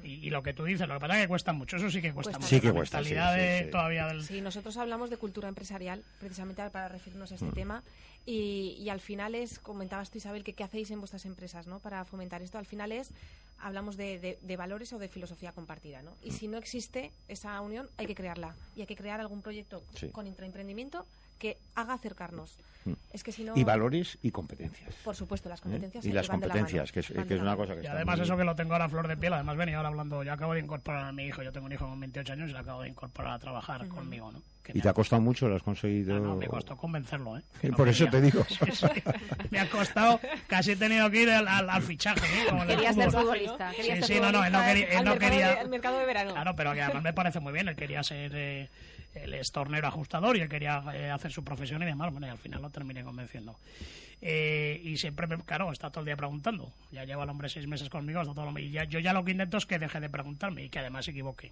Y, 0.05 0.27
y 0.27 0.31
lo 0.31 0.43
que 0.43 0.53
tú 0.53 0.65
dices, 0.65 0.87
lo 0.87 0.95
que 0.95 1.01
pasa 1.01 1.17
es 1.17 1.23
que 1.23 1.29
cuesta 1.29 1.53
mucho, 1.55 1.77
eso 1.79 1.91
sí 1.91 2.03
que 2.03 2.13
cuesta, 2.13 2.33
Cuesta 2.33 2.39
mucho. 2.41 2.49
Sí 2.55 2.61
que 2.61 2.67
la 2.69 2.73
cuesta, 2.75 2.99
sí, 3.03 3.11
mentalidad 3.15 3.35
sí, 3.35 3.41
de 3.41 3.65
sí. 3.65 3.71
todavía 3.71 4.07
del... 4.09 4.23
Sí, 4.25 4.41
nosotros 4.43 4.77
hablamos 4.77 5.09
de 5.09 5.17
cultura 5.17 5.49
empresarial 5.49 6.03
precisamente 6.21 6.63
para 6.71 6.89
referirnos 6.89 7.33
a 7.33 7.37
este 7.37 7.51
tema 7.53 7.83
y, 8.27 8.77
y 8.79 8.91
al 8.91 9.01
final 9.01 9.35
es, 9.35 9.59
comentabas 9.59 10.11
tú 10.11 10.19
Isabel, 10.19 10.45
que 10.45 10.53
qué 10.53 10.65
hacéis 10.65 10.91
en 10.91 10.99
vuestras 11.01 11.25
empresas 11.25 11.67
¿no? 11.67 11.79
para 11.81 12.05
fomentar 12.05 12.43
esto. 12.43 12.59
Al 12.59 12.67
final 12.67 12.93
es, 12.93 13.11
hablamos 13.59 13.97
de, 13.97 14.19
de- 14.19 14.39
de 14.43 14.57
valores 14.59 14.93
o 14.93 14.99
de 14.99 15.09
filosofía 15.09 15.53
compartida. 15.53 16.03
¿no? 16.03 16.13
Y 16.23 16.33
si 16.33 16.47
no 16.47 16.59
existe 16.59 17.11
esa 17.29 17.59
unión, 17.63 17.89
hay 17.97 18.07
que 18.07 18.15
crearla. 18.15 18.55
Y 18.77 18.83
hay 18.83 18.87
que 18.87 18.97
crear 18.97 19.19
algún 19.19 19.41
proyecto 19.41 19.83
Sí. 19.99 20.09
con 20.11 20.27
intraemprendimiento 20.27 21.07
que 21.43 21.57
haga 21.75 21.95
acercarnos. 21.95 22.57
Mm. 22.85 22.93
Es 23.13 23.23
que 23.25 23.33
si 23.33 23.43
no... 23.43 23.57
Y 23.57 23.65
valores 23.65 24.17
y 24.23 24.31
competencias. 24.31 24.95
Por 25.05 25.17
supuesto, 25.17 25.49
las 25.49 25.59
¿eh? 25.59 25.63
competencias 25.65 26.05
Y 26.05 26.11
eh, 26.11 26.15
las 26.15 26.29
van 26.29 26.39
de 26.41 26.47
la 26.47 26.53
competencias, 26.55 26.85
mano, 26.85 26.93
que 26.93 27.01
es, 27.01 27.27
que 27.29 27.35
es 27.35 27.41
una 27.41 27.57
cosa 27.57 27.73
que 27.75 27.81
Y 27.81 27.83
está 27.83 27.93
además 27.97 28.17
muy- 28.19 28.25
eso 28.27 28.37
que 28.37 28.45
lo 28.45 28.55
tengo 28.55 28.73
ahora 28.75 28.85
a 28.85 28.89
flor 28.89 29.09
de 29.09 29.17
piel, 29.17 29.33
además 29.33 29.57
venía 29.57 29.77
ahora 29.77 29.89
hablando, 29.89 30.23
yo 30.23 30.33
acabo 30.33 30.55
de 30.55 30.61
incorporar 30.61 31.05
a 31.07 31.13
mi 31.13 31.25
hijo, 31.27 31.43
yo 31.43 31.51
tengo 31.53 31.67
un 31.67 31.73
hijo 31.73 31.87
con 31.89 31.99
28 31.99 32.33
años 32.33 32.51
y 32.51 32.53
le 32.53 32.59
acabo 32.61 32.83
de 32.83 32.89
incorporar 32.91 33.33
a 33.35 33.39
trabajar 33.41 33.87
conmigo, 33.89 34.31
¿no? 34.31 34.41
Que 34.63 34.73
¿Y 34.77 34.81
te 34.81 34.89
ha- 34.89 34.93
costado 34.93 35.21
mucho? 35.21 35.49
¿Lo 35.49 35.57
has 35.57 35.63
conseguido? 35.65 36.19
no, 36.21 36.37
me 36.37 36.47
costó 36.47 36.77
convencerlo, 36.77 37.37
¿eh? 37.39 37.43
Y 37.65 37.67
No 37.71 37.77
por 37.77 37.89
eso 37.89 38.05
quería. 38.09 38.21
te 38.21 38.21
digo. 38.39 38.47
Me 39.51 39.59
ha 39.59 39.69
costado, 39.69 40.21
casi 40.47 40.73
he 40.73 40.77
tenido 40.77 41.11
que 41.11 41.23
ir 41.23 41.31
al, 41.31 41.49
al- 41.49 41.69
al 41.69 41.83
fichaje, 41.83 42.21
¿eh? 42.27 42.47
Como 42.49 42.63
en 42.63 42.71
el 42.71 42.77
Quería 42.77 42.93
ser 42.93 43.11
futbolista. 43.11 43.71
Quería 43.75 43.97
Sí, 43.97 44.03
ser 44.03 44.17
sí, 44.17 44.21
no, 44.23 44.31
no, 44.33 44.45
él 44.45 44.53
no 44.53 44.61
quería... 44.65 44.87
Él 44.89 44.97
al 44.99 45.05
no 45.05 45.11
mercado 45.11 45.31
quería 45.31 45.49
de- 45.49 45.61
al 45.61 45.69
mercado 45.69 45.99
de 45.99 46.07
verano. 46.07 46.33
Claro, 46.33 46.55
pero 46.57 46.73
que 46.75 46.83
además 46.83 47.03
me 47.03 47.13
parece 47.13 47.41
muy 47.41 47.53
bien, 47.53 47.69
él 47.69 47.77
quería 47.77 48.03
ser... 48.05 48.33
eh, 48.35 48.69
él 49.15 49.35
es 49.35 49.53
tornero 49.53 49.87
ajustador 49.89 50.37
y 50.37 50.41
él 50.41 50.49
quería 50.49 50.83
eh, 50.95 51.11
hacer 51.11 51.33
su 51.33 51.45
profesión 51.45 51.83
y 51.83 51.87
demás, 51.87 52.11
bueno, 52.13 52.27
y 52.27 52.31
al 52.31 52.39
final 52.39 52.63
lo 52.63 52.71
terminé 52.71 53.03
convenciendo. 53.05 53.57
Eh, 54.21 54.81
y 54.85 54.97
siempre, 54.97 55.27
me, 55.27 55.37
claro, 55.39 55.73
está 55.73 55.91
todo 55.91 56.01
el 56.01 56.07
día 56.07 56.17
preguntando. 56.17 56.73
Ya 56.93 57.05
lleva 57.05 57.25
el 57.25 57.31
hombre 57.31 57.49
seis 57.49 57.67
meses 57.67 57.89
conmigo, 57.89 58.21
está 58.21 58.35
todo 58.35 58.49
el- 58.57 58.59
y 58.65 58.71
yo 58.89 58.99
ya 59.01 59.13
lo 59.13 59.25
que 59.25 59.33
intento 59.33 59.57
es 59.57 59.67
que 59.67 59.79
deje 59.79 59.99
de 60.01 60.09
preguntarme 60.09 60.65
y 60.65 60.69
que 60.69 60.79
además 60.79 61.05
se 61.05 61.11
equivoque. 61.11 61.51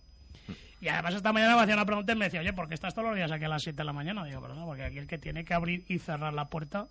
Y 0.81 0.89
además 0.89 1.15
esta 1.15 1.33
mañana 1.33 1.57
me 1.57 1.63
hacía 1.63 1.75
una 1.75 1.85
pregunta 1.85 2.13
y 2.13 2.17
me 2.17 2.25
decía, 2.27 2.41
oye, 2.41 2.53
¿por 2.53 2.69
qué 2.69 2.75
estás 2.75 2.95
todos 2.95 3.09
los 3.09 3.17
días 3.17 3.31
aquí 3.31 3.45
a 3.45 3.49
las 3.49 3.63
7 3.63 3.79
de 3.79 3.85
la 3.85 3.93
mañana? 3.93 4.25
Digo, 4.25 4.41
perdón, 4.41 4.65
porque 4.65 4.85
aquí 4.85 4.99
el 4.99 5.07
que 5.07 5.19
tiene 5.19 5.45
que 5.45 5.53
abrir 5.53 5.85
y 5.89 5.99
cerrar 5.99 6.33
la 6.33 6.47
puerta, 6.47 6.87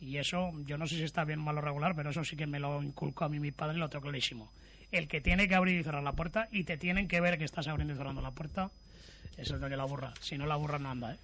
y 0.00 0.18
eso, 0.18 0.52
yo 0.66 0.76
no 0.76 0.86
sé 0.86 0.96
si 0.96 1.02
está 1.04 1.24
bien 1.24 1.40
mal 1.40 1.56
o 1.56 1.60
regular, 1.62 1.94
pero 1.96 2.10
eso 2.10 2.22
sí 2.24 2.36
que 2.36 2.46
me 2.46 2.58
lo 2.60 2.82
inculcó 2.82 3.24
a 3.24 3.28
mí 3.28 3.38
mi 3.40 3.52
padre 3.52 3.76
y 3.76 3.80
lo 3.80 3.88
tengo 3.88 4.02
clarísimo. 4.02 4.50
El 4.92 5.08
que 5.08 5.20
tiene 5.20 5.48
que 5.48 5.54
abrir 5.54 5.80
y 5.80 5.84
cerrar 5.84 6.02
la 6.02 6.12
puerta 6.12 6.48
y 6.52 6.64
te 6.64 6.76
tienen 6.76 7.08
que 7.08 7.20
ver 7.20 7.38
que 7.38 7.44
estás 7.44 7.66
abriendo 7.68 7.94
y 7.94 7.96
cerrando 7.96 8.20
la 8.20 8.32
puerta, 8.32 8.70
es 9.36 9.50
el 9.50 9.60
que 9.60 9.76
la 9.76 9.84
burra. 9.84 10.12
Si 10.20 10.36
no, 10.38 10.46
la 10.46 10.56
burra 10.56 10.78
no 10.78 10.90
anda, 10.90 11.14
¿eh? 11.14 11.18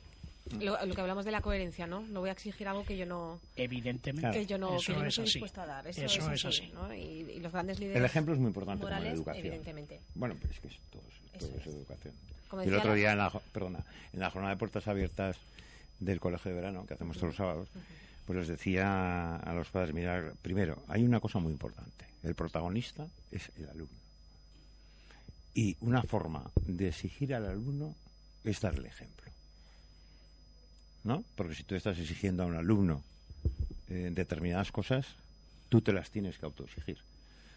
Lo, 0.61 0.85
lo 0.85 0.95
que 0.95 1.01
hablamos 1.01 1.25
de 1.25 1.31
la 1.31 1.41
coherencia, 1.41 1.87
¿no? 1.87 2.01
No 2.03 2.21
voy 2.21 2.29
a 2.29 2.33
exigir 2.33 2.67
algo 2.69 2.85
que 2.85 2.97
yo 2.97 3.07
no... 3.07 3.39
Evidentemente. 3.57 4.41
Que 4.41 4.45
yo 4.47 4.59
no, 4.59 4.77
Eso 4.77 4.87
que 4.87 4.93
yo 4.95 4.99
no 4.99 5.05
es 5.07 5.09
estoy 5.11 5.25
así. 5.25 5.33
dispuesta 5.35 5.63
a 5.63 5.67
dar. 5.67 5.87
Eso, 5.87 6.01
Eso 6.05 6.19
es 6.33 6.41
es 6.41 6.45
así, 6.45 6.63
así. 6.65 6.73
¿no? 6.75 6.93
Y, 6.93 6.99
y 7.01 7.39
los 7.41 7.53
grandes 7.53 7.79
líderes 7.79 7.97
El 7.99 8.05
ejemplo 8.05 8.35
es 8.35 8.41
muy 8.41 8.49
importante 8.49 8.81
como 8.81 8.91
la 8.91 8.97
morales, 8.97 9.15
educación. 9.19 9.47
evidentemente. 9.47 10.01
Bueno, 10.17 10.35
pues 10.41 10.53
es 10.53 10.61
que 10.61 10.69
es 10.69 10.75
todo, 10.91 11.03
todo 11.39 11.49
Eso 11.49 11.57
es 11.57 11.67
es. 11.67 11.75
educación. 11.75 12.15
Como 12.49 12.65
Y 12.65 12.69
el 12.69 12.75
otro 12.75 12.91
la- 12.91 12.95
día, 12.97 13.13
en 13.13 13.19
la, 13.19 13.31
perdona, 13.31 13.85
en 14.13 14.21
la 14.21 14.31
jornada 14.31 14.55
de 14.55 14.59
puertas 14.59 14.89
abiertas 14.89 15.37
del 16.01 16.19
colegio 16.21 16.51
de 16.51 16.57
verano, 16.57 16.85
que 16.87 16.95
hacemos 16.95 17.17
todos 17.17 17.29
los 17.29 17.37
sábados, 17.37 17.69
pues 18.27 18.39
les 18.41 18.49
decía 18.49 19.37
a 19.37 19.55
los 19.55 19.69
padres, 19.69 19.95
mira, 19.95 20.33
primero, 20.43 20.83
hay 20.89 21.05
una 21.05 21.21
cosa 21.21 21.39
muy 21.39 21.53
importante. 21.53 22.05
El 22.25 22.35
protagonista 22.35 23.07
es 23.31 23.51
el 23.57 23.69
alumno. 23.71 23.99
Y 25.55 25.77
una 25.81 26.03
forma 26.03 26.51
de 26.67 26.89
exigir 26.89 27.35
al 27.35 27.47
alumno 27.47 27.95
es 28.45 28.61
darle 28.61 28.89
ejemplo. 28.89 29.31
¿No? 31.05 31.25
Porque 31.35 31.55
si 31.55 31.65
tú 31.65 31.75
estás 31.75 31.99
exigiendo 31.99 32.45
a 32.45 32.47
un 32.47 32.55
alumno 32.55 33.03
eh, 33.89 34.11
determinadas 34.13 34.71
cosas, 34.71 35.07
tú 35.69 35.81
te 35.81 35.93
las 35.93 36.11
tienes 36.11 36.39
que 36.39 36.47
autoexigir. 36.47 36.99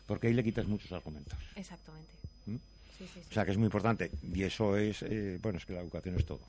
Porque 0.07 0.27
ahí 0.27 0.33
le 0.33 0.43
quitas 0.43 0.67
muchos 0.67 0.91
argumentos. 0.91 1.37
Exactamente. 1.55 2.11
¿Mm? 2.45 2.55
Sí, 2.97 3.05
sí, 3.05 3.07
sí. 3.13 3.27
O 3.29 3.33
sea 3.33 3.45
que 3.45 3.51
es 3.51 3.57
muy 3.57 3.65
importante. 3.65 4.11
Y 4.33 4.43
eso 4.43 4.77
es, 4.77 5.01
eh, 5.03 5.39
bueno, 5.41 5.57
es 5.57 5.65
que 5.65 5.73
la 5.73 5.81
educación 5.81 6.15
es 6.17 6.25
todo. 6.25 6.41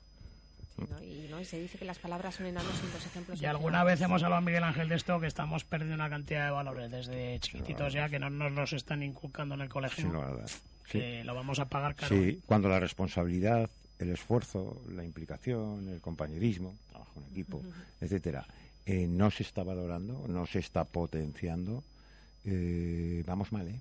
¿no? 0.77 1.03
Y, 1.03 1.27
¿no? 1.29 1.41
y 1.41 1.45
se 1.45 1.59
dice 1.59 1.77
que 1.77 1.85
las 1.85 1.97
palabras 1.97 2.35
son 2.35 2.45
enanos 2.45 2.73
y 2.87 2.93
los 2.93 3.05
ejemplos 3.05 3.41
Y 3.41 3.45
alguna 3.45 3.83
vez 3.83 3.99
hemos 4.01 4.21
hablado, 4.23 4.41
Miguel 4.41 4.63
Ángel, 4.63 4.89
de 4.89 4.95
esto, 4.95 5.19
que 5.19 5.27
estamos 5.27 5.63
perdiendo 5.63 5.95
una 5.95 6.09
cantidad 6.09 6.45
de 6.45 6.51
valores 6.51 6.91
desde 6.91 7.39
chiquititos 7.39 7.93
ya, 7.93 8.09
que 8.09 8.19
no 8.19 8.29
nos 8.29 8.51
los 8.51 8.73
están 8.73 9.03
inculcando 9.03 9.55
en 9.55 9.61
el 9.61 9.69
colegio. 9.69 10.03
Sin 10.03 10.13
lugar 10.13 10.29
a 10.29 10.33
dudas. 10.33 10.61
Sí. 10.85 10.99
Que 10.99 11.23
lo 11.23 11.35
vamos 11.35 11.59
a 11.59 11.65
pagar 11.65 11.95
caro. 11.95 12.15
Sí, 12.15 12.41
cuando 12.45 12.69
la 12.69 12.79
responsabilidad, 12.79 13.69
el 13.99 14.09
esfuerzo, 14.11 14.81
la 14.93 15.03
implicación, 15.03 15.89
el 15.89 16.01
compañerismo, 16.01 16.75
trabajo 16.89 17.19
en 17.19 17.31
equipo, 17.31 17.57
Ujú. 17.57 17.71
etcétera, 18.01 18.45
eh, 18.85 19.07
no 19.07 19.29
se 19.31 19.43
está 19.43 19.63
valorando, 19.63 20.25
no 20.27 20.45
se 20.45 20.59
está 20.59 20.83
potenciando, 20.85 21.83
eh, 22.45 23.23
vamos 23.25 23.51
mal, 23.51 23.67
¿eh? 23.67 23.79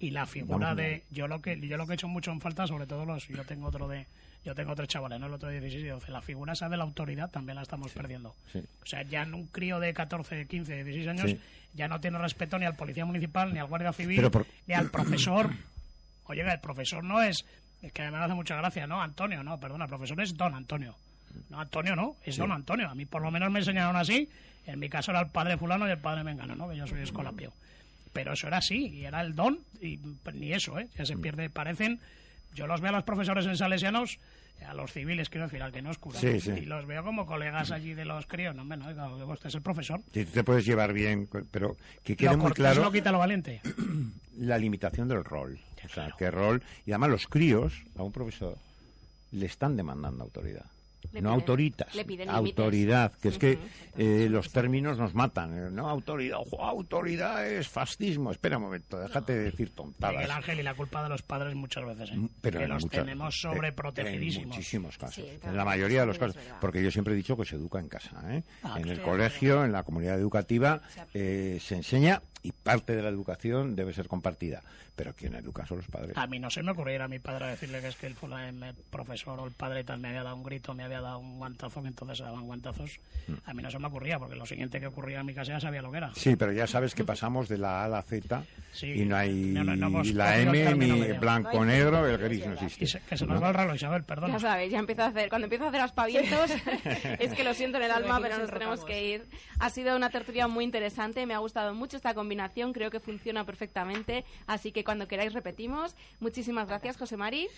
y 0.00 0.10
la 0.10 0.26
figura 0.26 0.58
Vamos 0.68 0.76
de 0.76 0.90
mal. 0.92 1.02
yo 1.10 1.26
lo 1.28 1.42
que 1.42 1.58
yo 1.60 1.76
lo 1.76 1.84
que 1.86 1.92
he 1.92 1.94
hecho 1.94 2.06
mucho 2.06 2.30
en 2.30 2.40
falta 2.40 2.68
sobre 2.68 2.86
todo 2.86 3.04
los 3.04 3.26
yo 3.26 3.44
tengo 3.44 3.66
otro 3.66 3.88
de 3.88 4.06
yo 4.44 4.54
tengo 4.54 4.76
tres 4.76 4.86
chavales 4.88 5.18
no 5.18 5.26
el 5.26 5.32
otro 5.32 5.48
de 5.48 5.60
16 5.60 5.84
y 5.84 5.88
12 5.88 6.12
la 6.12 6.22
figura 6.22 6.52
esa 6.52 6.68
de 6.68 6.76
la 6.76 6.84
autoridad 6.84 7.28
también 7.32 7.56
la 7.56 7.62
estamos 7.62 7.90
perdiendo 7.90 8.32
Sí. 8.52 8.60
o 8.60 8.86
sea 8.86 9.02
ya 9.02 9.22
en 9.24 9.34
un 9.34 9.48
crío 9.48 9.80
de 9.80 9.92
14 9.92 10.46
15 10.46 10.84
16 10.84 11.08
años 11.08 11.30
Sí. 11.32 11.40
ya 11.74 11.88
no 11.88 12.00
tiene 12.00 12.16
respeto 12.18 12.60
ni 12.60 12.64
al 12.64 12.76
policía 12.76 13.04
municipal 13.04 13.52
ni 13.52 13.58
al 13.58 13.66
guardia 13.66 13.92
civil 13.92 14.30
por- 14.30 14.46
ni 14.68 14.74
al 14.74 14.88
profesor 14.88 15.50
oye 16.26 16.42
el 16.42 16.60
profesor 16.60 17.02
no 17.02 17.20
es 17.20 17.44
es 17.82 17.92
que 17.92 18.10
me 18.10 18.16
hace 18.16 18.34
mucha 18.34 18.56
gracia 18.56 18.86
no 18.86 19.00
Antonio 19.02 19.42
no 19.42 19.58
perdona 19.58 19.86
profesor 19.86 20.20
es 20.20 20.36
don 20.36 20.54
Antonio 20.54 20.94
no 21.50 21.60
Antonio 21.60 21.94
no 21.96 22.16
es 22.24 22.34
Sí. 22.34 22.40
don 22.40 22.52
Antonio 22.52 22.88
a 22.88 22.94
mí 22.94 23.04
por 23.06 23.22
lo 23.22 23.30
menos 23.30 23.50
me 23.50 23.60
enseñaron 23.60 23.96
así 23.96 24.28
en 24.66 24.78
mi 24.78 24.88
caso 24.88 25.10
era 25.10 25.20
el 25.20 25.28
padre 25.28 25.56
fulano 25.56 25.86
y 25.88 25.90
el 25.90 25.98
padre 25.98 26.24
mengano 26.24 26.54
no 26.54 26.68
que 26.68 26.76
yo 26.76 26.86
soy 26.86 27.00
escolapio 27.02 27.52
pero 28.12 28.32
eso 28.32 28.48
era 28.48 28.56
así, 28.56 28.86
y 28.88 29.04
era 29.04 29.20
el 29.20 29.34
don, 29.36 29.60
y 29.80 29.96
pues, 29.98 30.34
ni 30.34 30.52
eso, 30.52 30.78
¿eh? 30.78 30.88
Ya 30.96 31.06
se 31.06 31.16
pierde, 31.16 31.50
parecen, 31.50 32.00
yo 32.54 32.66
los 32.66 32.80
veo 32.80 32.88
a 32.88 32.92
los 32.92 33.04
profesores 33.04 33.46
en 33.46 33.56
salesianos, 33.56 34.18
a 34.66 34.74
los 34.74 34.92
civiles, 34.92 35.28
quiero 35.28 35.46
decir, 35.46 35.62
al 35.62 35.70
que 35.70 35.82
no 35.82 35.90
es 35.90 35.98
cura. 35.98 36.18
Sí, 36.18 36.40
sí. 36.40 36.50
Y 36.50 36.60
los 36.62 36.86
veo 36.86 37.04
como 37.04 37.26
colegas 37.26 37.70
allí 37.70 37.94
de 37.94 38.04
los 38.04 38.26
críos. 38.26 38.56
No, 38.56 38.62
oiga, 38.62 39.08
que 39.08 39.24
usted 39.24 39.48
es 39.48 39.54
el 39.54 39.62
profesor. 39.62 40.00
Sí, 40.12 40.24
tú 40.24 40.32
te 40.32 40.42
puedes 40.42 40.64
llevar 40.64 40.92
bien, 40.92 41.28
pero 41.52 41.76
que 42.02 42.16
quede 42.16 42.32
Lo 42.32 42.38
muy 42.38 42.52
claro 42.52 42.82
no 42.82 42.90
quita 42.90 43.12
lo 43.12 43.18
valiente. 43.18 43.60
la 44.38 44.58
limitación 44.58 45.06
del 45.06 45.24
rol. 45.24 45.60
O 45.84 45.88
sea, 45.88 46.12
qué 46.18 46.30
rol. 46.30 46.62
Y 46.86 46.92
además 46.92 47.10
los 47.10 47.26
críos, 47.28 47.72
a 47.96 48.02
un 48.02 48.12
profesor, 48.12 48.56
le 49.32 49.46
están 49.46 49.76
demandando 49.76 50.24
autoridad. 50.24 50.64
Le 51.12 51.22
no 51.22 51.30
piden- 51.30 51.34
autoritas, 51.34 51.94
le 51.94 52.04
piden 52.04 52.26
límites. 52.28 52.34
autoridad, 52.58 53.12
que 53.22 53.28
es 53.28 53.38
que 53.38 53.56
eh, 53.96 54.26
los 54.28 54.50
términos 54.52 54.98
nos 54.98 55.14
matan. 55.14 55.56
Eh, 55.56 55.70
No 55.70 55.88
autoridad, 55.88 56.38
ojo, 56.40 56.62
autoridad 56.64 57.48
es 57.48 57.68
fascismo. 57.68 58.32
Espera 58.32 58.56
un 58.58 58.64
momento, 58.64 58.98
déjate 58.98 59.32
de 59.32 59.44
decir 59.44 59.70
tontadas. 59.74 60.28
Ángel 60.28 60.58
y 60.58 60.62
la 60.64 60.74
culpa 60.74 61.02
de 61.04 61.08
los 61.08 61.22
padres 61.22 61.54
muchas 61.54 61.86
veces, 61.86 62.10
¿eh? 62.10 62.28
Pero 62.42 62.58
que 62.58 62.64
en 62.64 62.70
los 62.70 62.82
muchas- 62.82 63.00
tenemos 63.04 63.40
sobreprotegidísimos. 63.40 64.42
En 64.42 64.48
muchísimos 64.48 64.98
casos. 64.98 65.14
Sí, 65.24 65.38
en 65.44 65.56
la 65.56 65.64
mayoría 65.64 66.00
de 66.00 66.06
los 66.08 66.18
casos. 66.18 66.36
Porque 66.60 66.82
yo 66.82 66.90
siempre 66.90 67.14
he 67.14 67.16
dicho 67.16 67.36
que 67.36 67.44
se 67.44 67.54
educa 67.54 67.78
en 67.78 67.88
casa. 67.88 68.20
¿eh? 68.34 68.42
Ah, 68.64 68.76
en 68.78 68.88
el 68.88 69.00
colegio, 69.00 69.64
en 69.64 69.72
la 69.72 69.84
comunidad 69.84 70.18
educativa, 70.18 70.82
eh, 71.14 71.58
se 71.62 71.76
enseña 71.76 72.20
y 72.42 72.52
parte 72.52 72.94
de 72.96 73.02
la 73.02 73.08
educación 73.08 73.74
debe 73.76 73.92
ser 73.92 74.08
compartida. 74.08 74.62
Pero 74.96 75.14
quien 75.14 75.34
educa 75.36 75.64
son 75.64 75.76
los 75.76 75.86
padres. 75.86 76.16
A 76.16 76.26
mí 76.26 76.40
no 76.40 76.50
se 76.50 76.60
me 76.60 76.72
ocurriera 76.72 77.04
a 77.04 77.08
mi 77.08 77.20
padre 77.20 77.46
decirle 77.46 77.80
que 77.80 77.86
es 77.86 77.94
que 77.96 78.08
el, 78.08 78.16
profesor 78.90 79.38
o 79.38 79.46
el 79.46 79.52
padre 79.52 79.84
tal 79.84 80.00
me 80.00 80.08
había 80.08 80.24
dado 80.24 80.34
un 80.34 80.42
grito, 80.42 80.74
me 80.74 80.82
había 80.82 81.00
dado 81.00 81.20
un 81.20 81.38
guantazo, 81.38 81.82
que 81.82 81.88
entonces 81.88 82.18
se 82.18 82.24
daban 82.24 82.46
guantazos. 82.46 82.98
A 83.44 83.54
mí 83.54 83.62
no 83.62 83.70
se 83.70 83.78
me 83.78 83.86
ocurría, 83.86 84.18
porque 84.18 84.34
lo 84.34 84.44
siguiente 84.44 84.80
que 84.80 84.88
ocurría 84.88 85.20
en 85.20 85.26
mi 85.26 85.34
casa 85.34 85.52
ya 85.52 85.60
sabía 85.60 85.82
lo 85.82 85.92
que 85.92 85.98
era. 85.98 86.12
Sí, 86.14 86.34
pero 86.34 86.52
ya 86.52 86.66
sabes 86.66 86.96
que 86.96 87.04
pasamos 87.04 87.48
de 87.48 87.58
la 87.58 87.82
A 87.82 87.84
a 87.84 87.88
la 87.88 88.02
Z 88.02 88.42
Sí. 88.72 88.86
y 88.92 89.04
no 89.04 89.16
hay 89.16 89.32
No, 89.32 89.64
no, 89.64 89.76
no 89.76 90.02
la 90.02 90.38
M, 90.38 90.74
ni 90.74 90.86
medio. 90.92 91.20
blanco, 91.20 91.64
negro, 91.64 92.06
el 92.06 92.18
gris 92.18 92.46
no 92.46 92.52
existe. 92.54 92.84
Y 92.84 92.86
se- 92.86 93.00
que 93.00 93.16
se 93.16 93.24
nos 93.26 93.36
¿No? 93.36 93.40
va 93.40 93.48
el 93.48 93.54
reloj, 93.54 93.74
Isabel, 93.76 94.04
perdón. 94.04 94.32
Ya 94.32 94.38
sabes, 94.40 94.70
ya 94.70 94.78
empiezo 94.78 95.02
a 95.02 95.06
hacer, 95.06 95.28
cuando 95.28 95.46
empiezo 95.46 95.64
a 95.64 95.68
hacer 95.68 95.80
aspavientos, 95.80 96.50
es 97.18 97.32
que 97.34 97.44
lo 97.44 97.54
siento 97.54 97.78
en 97.78 97.84
el 97.84 97.90
alma, 97.92 98.20
pero 98.20 98.38
nos 98.38 98.50
tenemos 98.50 98.84
que 98.84 99.08
ir. 99.14 99.26
Ha 99.60 99.70
sido 99.70 99.96
una 99.96 100.10
tertulia 100.10 100.48
muy 100.48 100.64
interesante, 100.64 101.24
me 101.26 101.34
ha 101.34 101.38
gustado 101.38 101.74
mucho 101.74 101.96
esta 101.96 102.14
combinación, 102.28 102.74
creo 102.74 102.90
que 102.90 103.00
funciona 103.00 103.44
perfectamente, 103.44 104.22
así 104.46 104.70
que 104.70 104.84
cuando 104.84 105.08
queráis 105.08 105.32
repetimos. 105.32 105.96
Muchísimas 106.20 106.68
gracias, 106.68 106.98
José 106.98 107.16
Mari. 107.16 107.48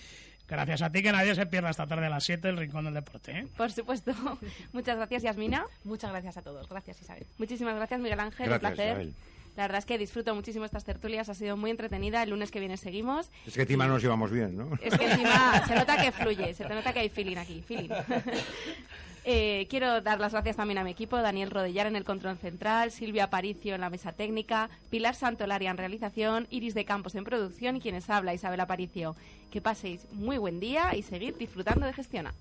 Gracias 0.46 0.82
a 0.82 0.92
ti, 0.92 1.02
que 1.02 1.10
nadie 1.10 1.34
se 1.34 1.44
pierda 1.46 1.70
esta 1.70 1.88
tarde 1.88 2.06
a 2.06 2.08
las 2.08 2.22
7 2.22 2.48
el 2.48 2.56
Rincón 2.56 2.84
del 2.84 2.94
Deporte. 2.94 3.32
¿eh? 3.32 3.46
Por 3.56 3.72
supuesto. 3.72 4.12
Muchas 4.72 4.96
gracias, 4.96 5.24
Yasmina. 5.24 5.66
Muchas 5.82 6.12
gracias 6.12 6.36
a 6.36 6.42
todos. 6.42 6.68
Gracias, 6.68 7.02
Isabel. 7.02 7.26
Muchísimas 7.38 7.74
gracias, 7.74 8.00
Miguel 8.00 8.20
Ángel. 8.20 8.46
Gracias, 8.46 8.70
un 8.70 8.76
placer. 8.76 8.92
Isabel. 8.92 9.14
La 9.56 9.64
verdad 9.64 9.78
es 9.78 9.86
que 9.86 9.98
disfruto 9.98 10.32
muchísimo 10.36 10.64
estas 10.64 10.84
tertulias, 10.84 11.28
ha 11.28 11.34
sido 11.34 11.56
muy 11.56 11.72
entretenida. 11.72 12.22
El 12.22 12.30
lunes 12.30 12.52
que 12.52 12.60
viene 12.60 12.76
seguimos. 12.76 13.28
Es 13.44 13.54
que 13.54 13.62
encima 13.62 13.88
nos 13.88 14.00
llevamos 14.00 14.30
bien, 14.30 14.56
¿no? 14.56 14.70
Es 14.80 14.96
que 14.96 15.04
encima 15.04 15.66
se 15.66 15.74
nota 15.74 16.00
que 16.00 16.12
fluye, 16.12 16.54
se 16.54 16.64
te 16.64 16.74
nota 16.74 16.92
que 16.92 17.00
hay 17.00 17.08
feeling 17.08 17.36
aquí, 17.36 17.60
feeling. 17.62 17.90
Eh, 19.24 19.66
quiero 19.68 20.00
dar 20.00 20.18
las 20.18 20.32
gracias 20.32 20.56
también 20.56 20.78
a 20.78 20.84
mi 20.84 20.90
equipo, 20.90 21.16
Daniel 21.16 21.50
Rodellar 21.50 21.86
en 21.86 21.96
el 21.96 22.04
control 22.04 22.38
central, 22.38 22.90
Silvia 22.90 23.24
Aparicio 23.24 23.74
en 23.74 23.82
la 23.82 23.90
mesa 23.90 24.12
técnica, 24.12 24.70
Pilar 24.88 25.14
Santolaria 25.14 25.70
en 25.70 25.76
realización, 25.76 26.46
Iris 26.50 26.74
de 26.74 26.84
Campos 26.84 27.14
en 27.14 27.24
producción 27.24 27.76
y 27.76 27.80
quienes 27.80 28.08
habla, 28.08 28.34
Isabel 28.34 28.60
Aparicio. 28.60 29.16
Que 29.50 29.60
paséis 29.60 30.06
muy 30.12 30.38
buen 30.38 30.60
día 30.60 30.94
y 30.96 31.02
seguid 31.02 31.34
disfrutando 31.34 31.86
de 31.86 31.92
Gestiona. 31.92 32.32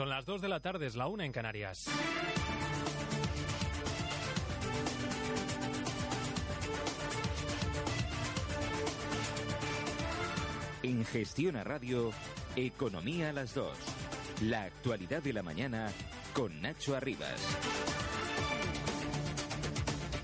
Son 0.00 0.08
las 0.08 0.24
2 0.24 0.40
de 0.40 0.48
la 0.48 0.60
tarde, 0.60 0.86
es 0.86 0.96
la 0.96 1.08
1 1.08 1.24
en 1.24 1.30
Canarias. 1.30 1.84
En 10.82 11.04
Gestión 11.04 11.56
a 11.56 11.64
Radio, 11.64 12.12
Economía 12.56 13.28
a 13.28 13.32
las 13.34 13.52
2. 13.52 13.76
La 14.44 14.62
actualidad 14.62 15.22
de 15.22 15.34
la 15.34 15.42
mañana 15.42 15.92
con 16.32 16.62
Nacho 16.62 16.96
Arribas. 16.96 17.38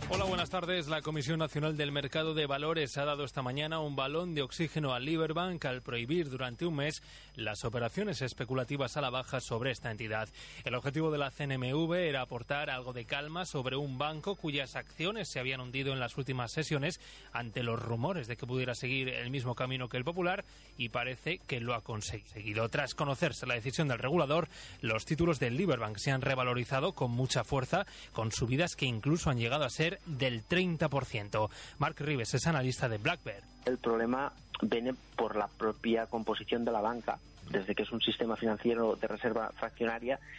Hola, 0.09 0.24
buenas 0.24 0.51
tardes. 0.51 0.87
La 0.87 1.03
Comisión 1.03 1.41
Nacional 1.41 1.77
del 1.77 1.91
Mercado 1.91 2.33
de 2.33 2.47
Valores 2.47 2.97
ha 2.97 3.05
dado 3.05 3.24
esta 3.24 3.43
mañana 3.43 3.81
un 3.81 3.97
balón 3.97 4.37
de 4.37 4.43
oxígeno 4.43 4.95
a 4.95 5.01
Liberbank 5.01 5.65
al 5.65 5.83
prohibir 5.83 6.31
durante 6.31 6.65
un 6.65 6.77
mes 6.77 7.03
las 7.35 7.65
operaciones 7.65 8.23
especulativas 8.23 8.97
a 8.97 9.01
la 9.01 9.11
baja 9.11 9.41
sobre 9.41 9.73
esta 9.73 9.91
entidad. 9.91 10.28
El 10.65 10.77
objetivo 10.77 11.11
de 11.11 11.19
la 11.19 11.33
CNMV 11.33 11.93
era 11.95 12.20
aportar 12.20 12.70
algo 12.70 12.93
de 12.93 13.05
calma 13.05 13.47
sobre 13.47 13.74
un 13.74 13.99
banco 13.99 14.37
cuyas 14.37 14.77
acciones 14.77 15.28
se 15.28 15.41
habían 15.41 15.61
hundido 15.61 15.93
en 15.93 15.99
las 15.99 16.16
últimas 16.16 16.53
sesiones 16.53 17.01
ante 17.33 17.65
los 17.65 17.83
rumores 17.83 18.28
de 18.28 18.37
que 18.37 18.47
pudiera 18.47 18.77
seguir 18.77 19.09
el 19.09 19.31
mismo 19.31 19.57
camino 19.57 19.89
que 19.89 19.97
el 19.97 20.05
Popular 20.05 20.45
y 20.78 20.89
parece 20.91 21.39
que 21.49 21.59
lo 21.59 21.74
ha 21.74 21.81
conseguido. 21.81 22.69
Tras 22.69 22.95
conocerse 22.95 23.45
la 23.45 23.55
decisión 23.55 23.89
del 23.89 23.99
regulador, 23.99 24.47
los 24.83 25.05
títulos 25.05 25.41
del 25.41 25.57
Liberbank 25.57 25.97
se 25.99 26.12
han 26.12 26.23
revalorizado 26.23 26.93
con 26.93 27.11
mucha 27.11 27.43
fuerza, 27.43 27.87
con 28.12 28.31
subidas 28.31 28.77
que 28.77 28.87
incluso 28.87 29.31
han 29.31 29.39
llegado 29.39 29.65
a 29.65 29.70
ser 29.70 29.95
del 30.05 30.47
30%. 30.47 31.48
Mark 31.78 31.97
Rives 31.98 32.35
es 32.35 32.47
analista 32.47 32.89
de 32.89 32.98
Black 32.98 33.23
Bear. 33.24 33.43
El 33.64 33.78
problema 33.78 34.32
viene 34.62 34.94
por 35.16 35.36
la 35.36 35.48
propia 35.48 36.06
composición 36.06 36.64
de 36.64 36.73
la 36.73 36.81
banca. 36.81 37.18
Desde 37.51 37.74
que 37.74 37.85
es 37.85 37.93
un 37.93 38.01
sistema 38.01 38.36
financiero 38.36 38.97
de 38.97 39.06
reserva 39.06 39.52
fraccionaria, 39.56 40.18